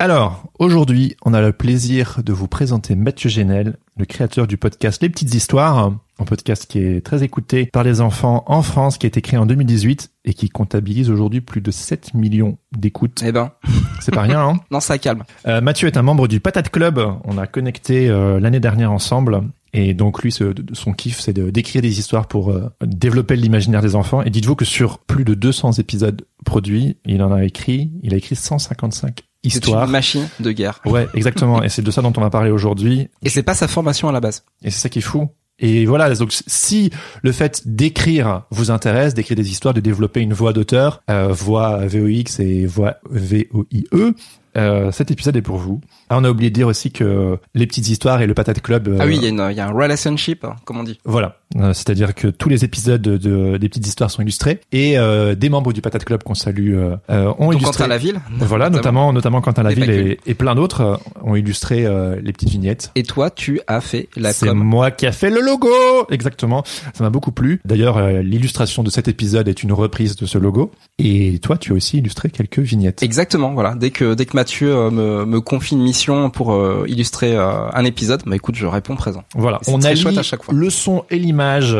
Alors, 0.00 0.44
aujourd'hui, 0.60 1.16
on 1.24 1.34
a 1.34 1.40
le 1.40 1.52
plaisir 1.52 2.20
de 2.24 2.32
vous 2.32 2.46
présenter 2.46 2.94
Mathieu 2.94 3.28
Génel, 3.28 3.78
le 3.96 4.04
créateur 4.04 4.46
du 4.46 4.56
podcast 4.56 5.02
Les 5.02 5.08
Petites 5.08 5.34
Histoires, 5.34 5.92
un 6.20 6.24
podcast 6.24 6.66
qui 6.66 6.78
est 6.78 7.04
très 7.04 7.24
écouté 7.24 7.66
par 7.66 7.82
les 7.82 8.00
enfants 8.00 8.44
en 8.46 8.62
France, 8.62 8.96
qui 8.96 9.06
a 9.06 9.08
été 9.08 9.20
créé 9.22 9.40
en 9.40 9.46
2018 9.46 10.12
et 10.24 10.34
qui 10.34 10.50
comptabilise 10.50 11.10
aujourd'hui 11.10 11.40
plus 11.40 11.60
de 11.60 11.72
7 11.72 12.14
millions 12.14 12.58
d'écoutes. 12.76 13.24
Eh 13.26 13.32
ben, 13.32 13.50
C'est 14.00 14.14
pas 14.14 14.22
rien, 14.22 14.40
hein? 14.40 14.60
Non, 14.70 14.78
ça 14.78 14.98
calme. 14.98 15.24
Euh, 15.48 15.60
Mathieu 15.60 15.88
est 15.88 15.96
un 15.96 16.02
membre 16.02 16.28
du 16.28 16.38
Patate 16.38 16.70
Club. 16.70 17.00
On 17.24 17.36
a 17.36 17.48
connecté 17.48 18.08
euh, 18.08 18.38
l'année 18.38 18.60
dernière 18.60 18.92
ensemble. 18.92 19.42
Et 19.72 19.92
donc 19.94 20.22
lui, 20.22 20.32
ce- 20.32 20.54
son 20.72 20.92
kiff, 20.92 21.20
c'est 21.20 21.32
de 21.32 21.50
d'écrire 21.50 21.82
des 21.82 21.98
histoires 21.98 22.26
pour 22.26 22.50
euh, 22.50 22.70
développer 22.84 23.36
l'imaginaire 23.36 23.82
des 23.82 23.94
enfants. 23.94 24.22
Et 24.22 24.30
dites-vous 24.30 24.54
que 24.56 24.64
sur 24.64 24.98
plus 24.98 25.24
de 25.24 25.34
200 25.34 25.72
épisodes 25.72 26.26
produits, 26.44 26.96
il 27.04 27.22
en 27.22 27.32
a 27.32 27.44
écrit, 27.44 27.90
il 28.02 28.14
a 28.14 28.16
écrit 28.16 28.34
155 28.36 29.22
C'est 29.44 29.48
histoires. 29.54 29.84
une 29.84 29.90
machine 29.90 30.26
de 30.40 30.52
guerre. 30.52 30.80
Ouais, 30.86 31.06
exactement. 31.14 31.62
et 31.62 31.68
c'est 31.68 31.82
de 31.82 31.90
ça 31.90 32.00
dont 32.02 32.12
on 32.16 32.20
va 32.20 32.30
parler 32.30 32.50
aujourd'hui. 32.50 33.08
Et 33.22 33.28
c'est 33.28 33.42
pas 33.42 33.54
sa 33.54 33.68
formation 33.68 34.08
à 34.08 34.12
la 34.12 34.20
base. 34.20 34.44
Et 34.62 34.70
c'est 34.70 34.80
ça 34.80 34.88
qui 34.88 35.00
est 35.00 35.02
fou. 35.02 35.28
Et 35.60 35.86
voilà, 35.86 36.14
donc 36.14 36.32
si 36.46 36.90
le 37.22 37.32
fait 37.32 37.62
d'écrire 37.66 38.44
vous 38.50 38.70
intéresse, 38.70 39.12
d'écrire 39.12 39.36
des 39.36 39.50
histoires, 39.50 39.74
de 39.74 39.80
développer 39.80 40.20
une 40.20 40.32
voix 40.32 40.52
d'auteur, 40.52 41.02
euh, 41.10 41.28
voix 41.32 41.84
VOX 41.84 42.38
et 42.38 42.64
voix 42.64 42.98
VOIE, 43.10 44.14
euh, 44.58 44.90
cet 44.92 45.10
épisode 45.10 45.36
est 45.36 45.42
pour 45.42 45.56
vous. 45.56 45.80
Ah, 46.10 46.18
on 46.18 46.24
a 46.24 46.30
oublié 46.30 46.50
de 46.50 46.54
dire 46.54 46.66
aussi 46.66 46.90
que 46.90 47.38
les 47.54 47.66
petites 47.66 47.88
histoires 47.88 48.20
et 48.20 48.26
le 48.26 48.34
Patate 48.34 48.60
Club. 48.60 48.88
euh, 48.88 48.98
Ah 49.00 49.06
oui, 49.06 49.16
il 49.16 49.22
y 49.22 49.26
a 49.26 49.28
une, 49.28 49.46
il 49.50 49.56
y 49.56 49.60
a 49.60 49.66
un 49.68 49.72
relationship, 49.72 50.44
hein, 50.44 50.56
comme 50.64 50.78
on 50.78 50.82
dit. 50.84 50.98
Voilà, 51.04 51.36
Euh, 51.56 51.72
c'est-à-dire 51.72 52.14
que 52.14 52.28
tous 52.28 52.48
les 52.50 52.64
épisodes 52.64 53.00
de, 53.00 53.16
de- 53.16 53.56
des 53.56 53.68
petites 53.68 53.86
histoires 53.86 54.10
sont 54.10 54.20
illustrés 54.22 54.60
et 54.72 54.98
euh, 54.98 55.34
des 55.34 55.48
membres 55.48 55.72
du 55.72 55.80
Patate 55.80 56.04
Club 56.04 56.22
qu'on 56.22 56.34
salue 56.34 56.74
euh, 56.74 56.96
euh, 57.10 57.32
ont 57.38 57.46
Donc 57.50 57.54
illustré. 57.54 57.72
Quentin 57.72 57.86
la 57.88 57.98
ville. 57.98 58.20
Voilà, 58.40 58.68
notamment 58.70 59.12
notamment 59.12 59.40
Quentin 59.40 59.62
Mais 59.62 59.74
Laville 59.74 59.86
pas 59.86 59.92
et, 59.92 60.30
et 60.30 60.34
plein 60.34 60.54
d'autres 60.54 60.80
euh, 60.82 60.96
ont 61.22 61.36
illustré 61.36 61.86
euh, 61.86 62.20
les 62.22 62.32
petites 62.32 62.50
vignettes. 62.50 62.90
Et 62.96 63.02
toi, 63.02 63.30
tu 63.30 63.60
as 63.66 63.80
fait 63.80 64.08
la 64.16 64.32
C'est 64.32 64.52
moi 64.52 64.90
qui 64.90 65.06
a 65.06 65.12
fait 65.12 65.30
le 65.30 65.40
logo 65.40 65.68
Exactement. 66.10 66.64
Ça 66.94 67.04
m'a 67.04 67.10
beaucoup 67.10 67.32
plu. 67.32 67.60
D'ailleurs, 67.64 67.96
euh, 67.98 68.22
l'illustration 68.22 68.82
de 68.82 68.90
cet 68.90 69.08
épisode 69.08 69.48
est 69.48 69.62
une 69.62 69.72
reprise 69.72 70.16
de 70.16 70.26
ce 70.26 70.38
logo. 70.38 70.70
Et 70.98 71.38
toi, 71.40 71.56
tu 71.58 71.72
as 71.72 71.74
aussi 71.74 71.98
illustré 71.98 72.30
quelques 72.30 72.58
vignettes. 72.58 73.02
Exactement, 73.02 73.52
voilà. 73.52 73.74
Dès 73.74 73.90
que 73.90 74.14
dès 74.14 74.26
que 74.26 74.36
Mathieu 74.48 74.74
euh, 74.74 74.90
me, 74.90 75.26
me 75.26 75.42
confie 75.42 75.74
une 75.74 75.82
mission 75.82 76.30
pour 76.30 76.54
euh, 76.54 76.86
illustrer 76.88 77.36
euh, 77.36 77.68
un 77.70 77.84
épisode, 77.84 78.22
bah 78.24 78.34
écoute, 78.34 78.54
je 78.54 78.64
réponds 78.64 78.96
présent. 78.96 79.22
Voilà, 79.34 79.60
on 79.66 79.82
a 79.82 79.94
chouette 79.94 80.16
à 80.16 80.22
chaque 80.22 80.42
fois. 80.42 80.54
le 80.54 80.70
son 80.70 81.04
et 81.10 81.18
l'image. 81.18 81.76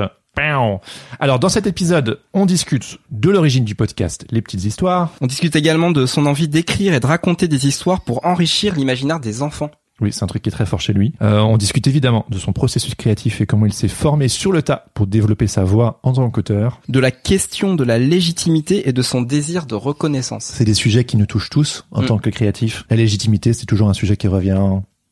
Alors, 1.18 1.38
dans 1.40 1.48
cet 1.48 1.66
épisode, 1.66 2.20
on 2.34 2.44
discute 2.44 2.98
de 3.10 3.30
l'origine 3.30 3.64
du 3.64 3.74
podcast 3.74 4.26
Les 4.30 4.42
Petites 4.42 4.64
Histoires. 4.64 5.10
On 5.22 5.26
discute 5.26 5.56
également 5.56 5.90
de 5.90 6.04
son 6.04 6.26
envie 6.26 6.46
d'écrire 6.46 6.92
et 6.92 7.00
de 7.00 7.06
raconter 7.06 7.48
des 7.48 7.66
histoires 7.66 8.02
pour 8.02 8.24
enrichir 8.24 8.74
l'imaginaire 8.76 9.18
des 9.18 9.42
enfants. 9.42 9.70
Oui, 10.00 10.12
c'est 10.12 10.22
un 10.22 10.26
truc 10.28 10.42
qui 10.42 10.48
est 10.48 10.52
très 10.52 10.64
fort 10.66 10.80
chez 10.80 10.92
lui. 10.92 11.12
Euh, 11.22 11.40
on 11.40 11.56
discute 11.56 11.86
évidemment 11.88 12.24
de 12.30 12.38
son 12.38 12.52
processus 12.52 12.94
créatif 12.94 13.40
et 13.40 13.46
comment 13.46 13.66
il 13.66 13.72
s'est 13.72 13.88
formé 13.88 14.28
sur 14.28 14.52
le 14.52 14.62
tas 14.62 14.84
pour 14.94 15.06
développer 15.08 15.46
sa 15.48 15.64
voix 15.64 15.98
en 16.04 16.12
tant 16.12 16.30
qu'auteur. 16.30 16.80
De 16.88 17.00
la 17.00 17.10
question 17.10 17.74
de 17.74 17.82
la 17.82 17.98
légitimité 17.98 18.88
et 18.88 18.92
de 18.92 19.02
son 19.02 19.22
désir 19.22 19.66
de 19.66 19.74
reconnaissance. 19.74 20.44
C'est 20.44 20.64
des 20.64 20.74
sujets 20.74 21.04
qui 21.04 21.16
nous 21.16 21.26
touchent 21.26 21.50
tous 21.50 21.84
en 21.90 22.02
Mm. 22.02 22.06
tant 22.06 22.18
que 22.18 22.30
créatifs. 22.30 22.84
La 22.90 22.96
légitimité, 22.96 23.52
c'est 23.52 23.66
toujours 23.66 23.88
un 23.88 23.94
sujet 23.94 24.16
qui 24.16 24.28
revient. 24.28 24.60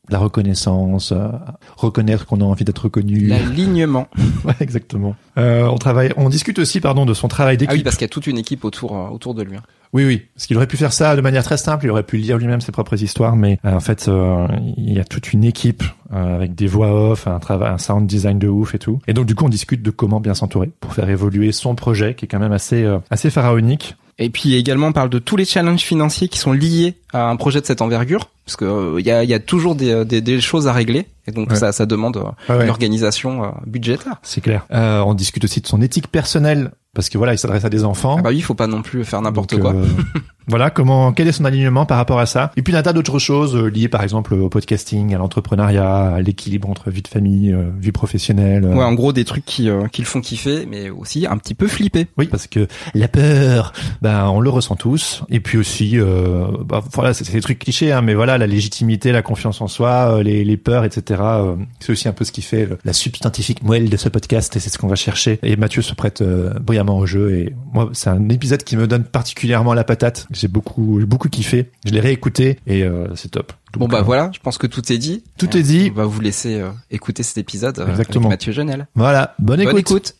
La 0.09 0.19
reconnaissance, 0.19 1.11
euh, 1.11 1.27
reconnaître 1.75 2.25
qu'on 2.25 2.39
a 2.39 2.45
envie 2.45 2.63
d'être 2.63 2.85
reconnu. 2.85 3.27
L'alignement. 3.27 4.07
Ouais, 4.45 4.53
exactement. 4.61 5.15
Euh, 5.37 5.65
on 5.67 5.77
travaille, 5.77 6.13
on 6.15 6.29
discute 6.29 6.59
aussi, 6.59 6.79
pardon, 6.79 7.05
de 7.05 7.13
son 7.13 7.27
travail 7.27 7.57
Ah 7.59 7.63
oui, 7.63 7.67
d'équipe. 7.67 7.83
parce 7.83 7.97
qu'il 7.97 8.05
y 8.05 8.09
a 8.09 8.09
toute 8.09 8.27
une 8.27 8.37
équipe 8.37 8.63
autour 8.63 8.95
euh, 8.95 9.09
autour 9.09 9.33
de 9.35 9.43
lui. 9.43 9.57
hein. 9.57 9.63
Oui, 9.93 10.05
oui, 10.05 10.25
parce 10.33 10.47
qu'il 10.47 10.57
aurait 10.57 10.67
pu 10.67 10.77
faire 10.77 10.93
ça 10.93 11.15
de 11.15 11.21
manière 11.21 11.43
très 11.43 11.57
simple. 11.57 11.85
Il 11.85 11.91
aurait 11.91 12.03
pu 12.03 12.17
lire 12.17 12.37
lui-même 12.37 12.61
ses 12.61 12.71
propres 12.71 13.01
histoires, 13.01 13.35
mais 13.35 13.59
euh, 13.65 13.73
en 13.73 13.79
fait, 13.79 14.07
euh, 14.07 14.47
il 14.77 14.93
y 14.93 14.99
a 14.99 15.03
toute 15.03 15.33
une 15.33 15.43
équipe 15.43 15.83
euh, 16.13 16.35
avec 16.35 16.55
des 16.55 16.67
voix 16.67 17.11
off, 17.11 17.27
un 17.27 17.39
un 17.49 17.77
sound 17.77 18.07
design 18.07 18.39
de 18.39 18.47
ouf 18.47 18.75
et 18.75 18.79
tout. 18.79 18.99
Et 19.07 19.13
donc, 19.13 19.25
du 19.25 19.35
coup, 19.35 19.45
on 19.45 19.49
discute 19.49 19.81
de 19.81 19.91
comment 19.91 20.19
bien 20.19 20.33
s'entourer 20.33 20.69
pour 20.79 20.93
faire 20.93 21.09
évoluer 21.09 21.51
son 21.51 21.75
projet, 21.75 22.15
qui 22.15 22.25
est 22.25 22.27
quand 22.27 22.39
même 22.39 22.51
assez, 22.51 22.83
euh, 22.83 22.99
assez 23.09 23.29
pharaonique. 23.29 23.95
Et 24.19 24.29
puis 24.29 24.55
également 24.55 24.87
on 24.87 24.93
parle 24.93 25.09
de 25.09 25.19
tous 25.19 25.35
les 25.35 25.45
challenges 25.45 25.81
financiers 25.81 26.27
qui 26.27 26.39
sont 26.39 26.51
liés 26.51 26.95
à 27.13 27.29
un 27.29 27.35
projet 27.35 27.61
de 27.61 27.65
cette 27.65 27.81
envergure, 27.81 28.29
parce 28.47 28.55
que 28.55 28.65
euh, 28.65 28.95
il 28.99 29.05
y, 29.05 29.11
a, 29.11 29.23
il 29.23 29.29
y 29.29 29.33
a 29.35 29.39
toujours 29.39 29.75
des, 29.75 29.91
euh, 29.91 30.03
des, 30.05 30.21
des 30.21 30.39
choses 30.41 30.67
à 30.67 30.73
régler, 30.73 31.05
et 31.27 31.31
donc 31.31 31.49
Ouais. 31.51 31.55
ça, 31.57 31.71
ça 31.73 31.85
demande 31.85 32.17
euh, 32.17 32.23
Ouais, 32.49 32.57
ouais. 32.59 32.63
une 32.63 32.69
organisation 32.71 33.43
euh, 33.43 33.47
budgétaire. 33.67 34.15
C'est 34.23 34.41
clair. 34.41 34.65
Euh, 34.71 35.01
on 35.01 35.13
discute 35.13 35.43
aussi 35.43 35.59
de 35.61 35.67
son 35.67 35.81
éthique 35.81 36.07
personnelle, 36.07 36.71
parce 36.95 37.09
que 37.09 37.17
voilà, 37.17 37.33
il 37.33 37.37
s'adresse 37.37 37.65
à 37.65 37.69
des 37.69 37.83
enfants. 37.83 38.15
Ah 38.17 38.21
bah 38.23 38.29
oui, 38.29 38.37
il 38.37 38.41
faut 38.41 38.55
pas 38.55 38.67
non 38.67 38.81
plus 38.81 39.03
faire 39.03 39.21
n'importe 39.21 39.59
quoi. 39.59 39.73
euh, 39.75 39.85
voilà 40.47 40.69
comment 40.71 41.11
quel 41.11 41.27
est 41.27 41.31
son 41.33 41.45
alignement 41.45 41.85
par 41.85 41.97
rapport 41.97 42.19
à 42.19 42.25
ça? 42.25 42.51
Et 42.55 42.61
puis 42.61 42.75
un 42.75 42.81
tas 42.81 42.93
d'autres 42.93 43.19
choses 43.19 43.55
euh, 43.55 43.67
liées 43.67 43.89
par 43.89 44.01
exemple 44.01 44.33
au 44.33 44.47
podcasting, 44.49 45.13
à 45.13 45.17
l'entrepreneuriat, 45.17 46.13
à 46.15 46.21
l'équilibre 46.21 46.69
entre 46.69 46.89
vie 46.89 47.01
de 47.03 47.07
famille, 47.07 47.51
euh, 47.53 47.69
vie 47.77 47.91
professionnelle. 47.91 48.63
euh. 48.63 48.73
Ouais, 48.73 48.83
en 48.83 48.93
gros 48.93 49.11
des 49.13 49.25
trucs 49.25 49.45
qui, 49.45 49.69
euh, 49.69 49.87
qui 49.91 50.01
le 50.01 50.07
font 50.07 50.21
kiffer, 50.21 50.65
mais 50.65 50.89
aussi 50.89 51.27
un 51.29 51.37
petit 51.37 51.53
peu 51.53 51.67
flipper. 51.67 52.07
Oui, 52.17 52.27
parce 52.27 52.47
que 52.47 52.67
la 52.95 53.07
peur, 53.09 53.73
ben 54.01 54.27
on 54.29 54.39
le 54.39 54.49
ressent 54.49 54.75
tous. 54.75 55.23
Et 55.29 55.39
puis 55.39 55.57
aussi, 55.59 55.99
euh, 55.99 56.45
bah, 56.65 56.81
voilà, 56.93 57.13
c'est 57.13 57.25
c'est 57.25 57.33
des 57.33 57.41
trucs 57.41 57.59
clichés, 57.59 57.91
hein, 57.91 58.01
mais 58.01 58.13
voilà, 58.15 58.36
la 58.37 58.47
légitimité, 58.47 59.11
la 59.11 59.21
confiance 59.21 59.61
en 59.61 59.67
soi, 59.67 60.17
euh, 60.17 60.23
les, 60.23 60.43
les 60.43 60.57
peurs, 60.57 60.83
etc. 60.85 61.21
euh, 61.23 61.55
c'est 61.79 61.91
aussi 61.91 62.07
un 62.07 62.13
peu 62.13 62.25
ce 62.25 62.31
qui 62.31 62.41
fait 62.41 62.65
le- 62.65 62.77
la 62.85 62.93
substantifique 62.93 63.63
moelle 63.63 63.89
de 63.89 63.97
ce 63.97 64.09
podcast, 64.09 64.55
et 64.55 64.59
c'est 64.59 64.69
ce 64.69 64.77
qu'on 64.77 64.87
va 64.87 64.95
chercher. 64.95 65.39
Et 65.43 65.55
Mathieu 65.55 65.81
se 65.81 65.93
prête 65.93 66.21
euh, 66.21 66.53
brillamment 66.59 66.97
au 66.97 67.05
jeu. 67.05 67.35
Et 67.35 67.55
moi, 67.73 67.89
c'est 67.93 68.09
un 68.09 68.29
épisode 68.29 68.63
qui 68.63 68.77
me 68.77 68.87
donne 68.87 69.03
particulièrement 69.03 69.73
la 69.73 69.83
patate. 69.83 70.27
J'ai 70.31 70.47
beaucoup, 70.47 70.99
j'ai 70.99 71.05
beaucoup 71.05 71.29
kiffé. 71.29 71.71
Je 71.85 71.91
l'ai 71.91 71.99
réécouté 71.99 72.59
et 72.67 72.83
euh, 72.83 73.07
c'est 73.15 73.29
top. 73.31 73.53
Donc, 73.73 73.81
bon 73.81 73.87
bah 73.89 73.99
euh, 73.99 74.03
voilà, 74.03 74.31
je 74.33 74.39
pense 74.39 74.57
que 74.57 74.65
tout 74.67 74.91
est 74.91 74.97
dit. 74.97 75.23
Tout 75.37 75.49
Euh, 75.55 75.59
est 75.59 75.63
dit. 75.63 75.91
On 75.93 75.97
va 75.97 76.05
vous 76.05 76.21
laisser 76.21 76.55
euh, 76.61 76.69
écouter 76.89 77.21
cet 77.23 77.37
épisode 77.37 77.77
euh, 77.79 77.87
Exactement. 77.89 78.27
avec 78.27 78.39
Mathieu 78.39 78.51
Genel. 78.53 78.87
Voilà, 78.95 79.35
bonne 79.39 79.59
écoute. 79.61 79.71
Bonne 79.73 79.79
écoute. 79.81 80.15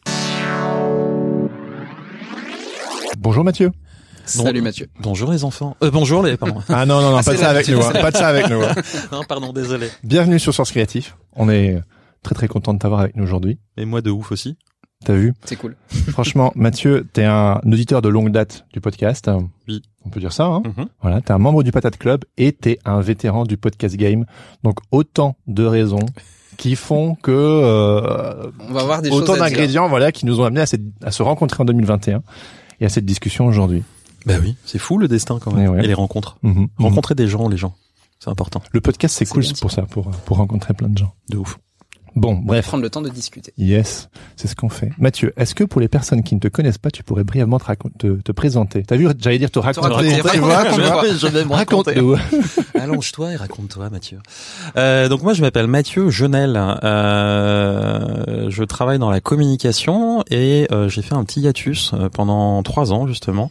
Bonjour 3.20 3.44
Mathieu. 3.44 3.72
Salut 4.28 4.62
Mathieu. 4.62 4.88
Bonjour 5.00 5.32
les 5.32 5.44
enfants. 5.44 5.76
Euh, 5.84 5.90
bonjour 5.92 6.22
les. 6.24 6.38
Pardon. 6.38 6.62
Ah 6.70 6.86
non 6.86 7.02
non 7.02 7.12
non, 7.12 7.18
Ah, 7.18 7.24
pas 7.24 7.24
c'est 7.24 7.34
de 7.34 7.38
ça 7.38 7.50
avec 7.50 7.66
tu 7.66 7.72
nous, 7.72 7.82
hein, 7.84 7.92
pas 7.94 8.12
de 8.12 8.18
ça 8.18 8.28
avec 8.28 8.50
nous. 8.50 8.62
hein. 8.62 8.74
non, 9.12 9.22
pardon, 9.28 9.54
désolé. 9.54 9.88
Bienvenue 10.04 10.38
sur 10.40 10.54
Source 10.54 10.72
Créatif. 10.72 11.16
On 11.36 11.50
est 11.50 11.80
très 12.24 12.36
très 12.36 12.48
content 12.48 12.74
de 12.74 12.80
t'avoir 12.80 13.00
avec 13.02 13.16
nous 13.16 13.24
aujourd'hui. 13.24 13.58
Et 13.78 13.86
moi 13.86 14.02
de 14.02 14.12
ouf 14.12 14.32
aussi. 14.32 14.58
T'as 15.06 15.14
vu? 15.14 15.34
C'est 15.46 15.56
cool. 15.56 15.76
Franchement, 16.10 16.52
Mathieu, 16.56 17.08
t'es 17.14 17.24
un 17.24 17.62
auditeur 17.66 18.02
de 18.02 18.10
longue 18.10 18.32
date 18.32 18.66
du 18.74 18.82
podcast. 18.82 19.30
Oui. 19.68 19.82
On 20.06 20.10
peut 20.10 20.20
dire 20.20 20.34
ça. 20.34 20.46
Hein 20.46 20.64
Mhm. 20.66 20.88
voilà, 21.02 21.22
t'es 21.22 21.32
un 21.32 21.38
membre 21.38 21.64
du 21.64 21.72
Patate 21.72 21.98
Club 21.98 22.26
et 22.38 22.52
t'es 22.52 22.80
un 22.84 23.00
vétéran 23.02 23.44
du 23.46 23.58
podcast 23.58 23.96
game. 23.96 24.26
Donc 24.64 24.80
autant 24.92 25.38
de 25.48 25.64
raisons 25.66 26.06
qui 26.58 26.76
font 26.76 27.16
que 27.16 27.32
euh, 27.32 28.50
On 28.68 28.74
va 28.74 28.84
voir 28.84 29.02
des 29.02 29.12
autant 29.12 29.38
d'ingrédients, 29.38 29.88
voilà, 29.88 30.12
qui 30.12 30.26
nous 30.26 30.42
ont 30.42 30.44
amenés 30.44 30.62
à, 30.62 30.66
cette- 30.66 30.82
à 31.04 31.12
se 31.12 31.22
rencontrer 31.24 31.62
en 31.62 31.66
2021 31.66 32.24
et 32.80 32.86
à 32.86 32.90
cette 32.90 33.06
discussion 33.06 33.46
aujourd'hui. 33.46 33.84
Bah 34.28 34.36
oui, 34.42 34.56
c'est 34.66 34.78
fou 34.78 34.98
le 34.98 35.08
destin 35.08 35.40
quand 35.40 35.54
même. 35.54 35.70
Ouais. 35.70 35.84
Et 35.84 35.88
les 35.88 35.94
rencontres. 35.94 36.38
Mhm. 36.44 36.68
Rencontrer 36.78 37.16
des 37.16 37.28
gens, 37.28 37.48
les 37.48 37.58
gens. 37.58 37.76
C'est 38.20 38.30
important. 38.30 38.62
Le 38.72 38.82
podcast, 38.82 39.16
c'est 39.18 39.26
cool 39.26 39.44
pour 39.62 39.72
ça, 39.72 39.84
pour 39.84 40.10
pour 40.10 40.38
rencontrer 40.38 40.74
plein 40.74 40.90
de 40.90 40.98
gens. 40.98 41.14
De 41.30 41.38
ouf. 41.38 41.60
Bon, 42.20 42.34
bref. 42.34 42.66
Prendre 42.66 42.82
le 42.84 42.90
temps 42.90 43.02
de 43.02 43.10
discuter. 43.10 43.54
Yes, 43.60 44.10
c'est 44.36 44.48
ce 44.48 44.56
qu'on 44.56 44.70
fait. 44.70 44.90
Mathieu, 44.98 45.34
est-ce 45.38 45.54
que 45.54 45.64
pour 45.64 45.80
les 45.80 45.88
personnes 45.88 46.24
qui 46.24 46.34
ne 46.34 46.40
te 46.40 46.48
connaissent 46.48 46.80
pas, 46.80 46.90
tu 46.90 47.04
pourrais 47.04 47.24
brièvement 47.24 47.60
te, 47.60 47.74
te, 48.00 48.08
te 48.22 48.32
présenter? 48.32 48.82
T'as 48.82 48.96
vu, 48.96 49.08
j'allais 49.20 49.38
dire 49.38 49.52
te 49.52 49.60
raconter, 49.60 49.88
raconter, 49.88 50.32
tu 50.34 50.40
vois, 50.40 50.64
je 51.16 51.28
vais 51.28 51.46
me 51.46 51.54
Raconte-nous. 51.54 52.16
Allonge-toi 52.74 53.34
et 53.34 53.36
raconte-toi, 53.36 53.90
Mathieu. 53.92 54.18
Euh, 54.78 55.10
donc 55.10 55.22
moi, 55.22 55.34
je 55.34 55.42
m'appelle 55.42 55.68
Mathieu 55.68 56.10
Genel. 56.10 56.58
Euh, 57.28 58.50
je 58.50 58.64
travaille 58.64 59.00
dans 59.00 59.10
la 59.12 59.20
communication 59.22 60.24
et 60.32 60.68
euh, 60.72 60.90
j'ai 60.90 61.02
fait 61.02 61.14
un 61.16 61.24
petit 61.24 61.42
hiatus 61.42 61.92
euh, 61.94 62.10
pendant 62.10 62.62
trois 62.64 62.92
ans 62.94 63.08
justement, 63.08 63.50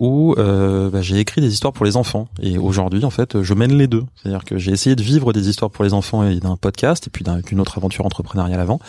où 0.00 0.34
euh, 0.38 0.90
bah, 0.90 1.02
j'ai 1.02 1.18
écrit 1.18 1.40
des 1.40 1.52
histoires 1.52 1.72
pour 1.72 1.84
les 1.84 1.96
enfants. 1.96 2.28
Et 2.42 2.58
aujourd'hui, 2.58 3.04
en 3.04 3.10
fait, 3.10 3.42
je 3.42 3.54
mène 3.54 3.76
les 3.76 3.86
deux. 3.86 4.04
C'est-à-dire 4.16 4.44
que 4.44 4.56
j'ai 4.58 4.72
essayé 4.72 4.96
de 4.96 5.02
vivre 5.02 5.32
des 5.32 5.48
histoires 5.48 5.70
pour 5.70 5.84
les 5.84 5.92
enfants 5.94 6.24
et 6.28 6.40
d'un 6.40 6.56
podcast 6.56 7.06
et 7.06 7.10
puis 7.10 7.24
d'un- 7.24 7.40
d'une 7.40 7.60
autre 7.60 7.76
aventure 7.78 7.97
entrepreneuriale 8.06 8.60
avant. 8.60 8.80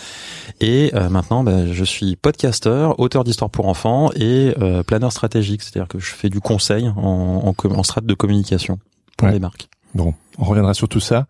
Et 0.61 0.91
euh, 0.95 1.09
maintenant, 1.09 1.43
bah, 1.43 1.65
je 1.71 1.83
suis 1.83 2.15
podcasteur, 2.15 2.99
auteur 2.99 3.23
d'histoires 3.23 3.49
pour 3.49 3.67
enfants 3.67 4.09
et 4.15 4.53
euh, 4.61 4.83
planeur 4.83 5.11
stratégique. 5.11 5.61
C'est-à-dire 5.61 5.87
que 5.87 5.99
je 5.99 6.11
fais 6.11 6.29
du 6.29 6.39
conseil 6.41 6.89
en, 6.89 7.41
en, 7.45 7.53
com- 7.53 7.73
en 7.77 7.83
strat 7.83 8.01
de 8.01 8.13
communication 8.13 8.79
pour 9.17 9.27
Ouais. 9.27 9.33
les 9.33 9.39
marques. 9.39 9.67
Bon, 9.95 10.13
on 10.37 10.45
reviendra 10.45 10.73
sur 10.73 10.87
tout 10.87 10.99
ça. 10.99 11.25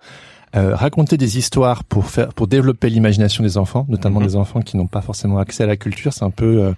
Euh, 0.55 0.75
raconter 0.75 1.15
des 1.15 1.37
histoires 1.37 1.83
pour 1.83 2.07
faire, 2.07 2.33
pour 2.33 2.47
développer 2.47 2.89
l'imagination 2.89 3.43
des 3.43 3.57
enfants, 3.59 3.85
notamment 3.87 4.19
Mhm. 4.19 4.25
des 4.25 4.35
enfants 4.35 4.61
qui 4.61 4.77
n'ont 4.77 4.87
pas 4.87 5.01
forcément 5.01 5.37
accès 5.37 5.63
à 5.63 5.67
la 5.67 5.77
culture, 5.77 6.11
c'est 6.11 6.25
un 6.25 6.31
peu, 6.31 6.63
euh, 6.63 6.73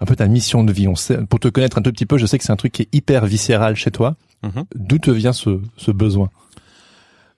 un 0.00 0.04
peu 0.04 0.14
ta 0.14 0.28
mission 0.28 0.62
de 0.62 0.72
vie. 0.72 0.86
On 0.86 0.94
sait, 0.94 1.18
pour 1.26 1.40
te 1.40 1.48
connaître 1.48 1.76
un 1.78 1.82
tout 1.82 1.90
petit 1.90 2.06
peu, 2.06 2.18
je 2.18 2.26
sais 2.26 2.38
que 2.38 2.44
c'est 2.44 2.52
un 2.52 2.56
truc 2.56 2.70
qui 2.72 2.82
est 2.82 2.88
hyper 2.94 3.26
viscéral 3.26 3.74
chez 3.74 3.90
toi. 3.90 4.14
Mhm. 4.44 4.64
D'où 4.76 4.98
te 4.98 5.10
vient 5.10 5.32
ce, 5.32 5.58
ce 5.76 5.90
besoin? 5.90 6.30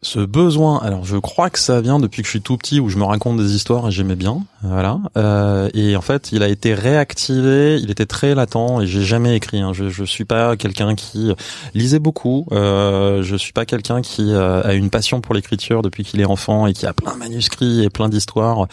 Ce 0.01 0.21
besoin, 0.21 0.79
alors 0.79 1.05
je 1.05 1.17
crois 1.17 1.51
que 1.51 1.59
ça 1.59 1.81
vient 1.81 1.99
depuis 1.99 2.23
que 2.23 2.27
je 2.27 2.31
suis 2.31 2.41
tout 2.41 2.57
petit 2.57 2.79
où 2.79 2.89
je 2.89 2.99
me 2.99 3.03
raconte 3.03 3.37
des 3.37 3.57
histoires 3.57 3.89
et 3.89 3.91
j'aimais 3.91 4.15
bien, 4.15 4.45
voilà. 4.63 5.01
Euh, 5.17 5.69
et 5.75 5.97
en 5.97 6.01
fait, 6.03 6.31
il 6.31 6.45
a 6.45 6.49
été 6.49 6.73
réactivé, 6.73 7.81
il 7.83 7.91
était 7.91 8.07
très 8.07 8.37
latent 8.37 8.81
et 8.81 8.87
j'ai 8.87 9.03
jamais 9.03 9.35
écrit. 9.35 9.59
hein. 9.61 9.73
Je 9.73 9.89
je 9.89 10.05
suis 10.05 10.25
pas 10.25 10.57
quelqu'un 10.57 10.95
qui 10.95 11.33
lisait 11.75 11.99
beaucoup. 11.99 12.47
Euh, 12.53 13.25
je 13.25 13.35
suis 13.35 13.53
pas 13.53 13.67
quelqu'un 13.67 14.01
qui 14.01 14.33
euh, 14.33 14.63
a 14.63 14.75
une 14.75 14.89
passion 14.89 15.21
pour 15.21 15.35
l'écriture 15.35 15.83
depuis 15.83 16.05
qu'il 16.05 16.21
est 16.21 16.25
enfant 16.27 16.69
et 16.69 16.75
qui 16.75 16.87
a 16.87 16.93
plein 16.93 17.15
de 17.15 17.19
manuscrits 17.19 17.83
et 17.83 17.91
plein 17.91 18.09
d'histoires, 18.09 18.69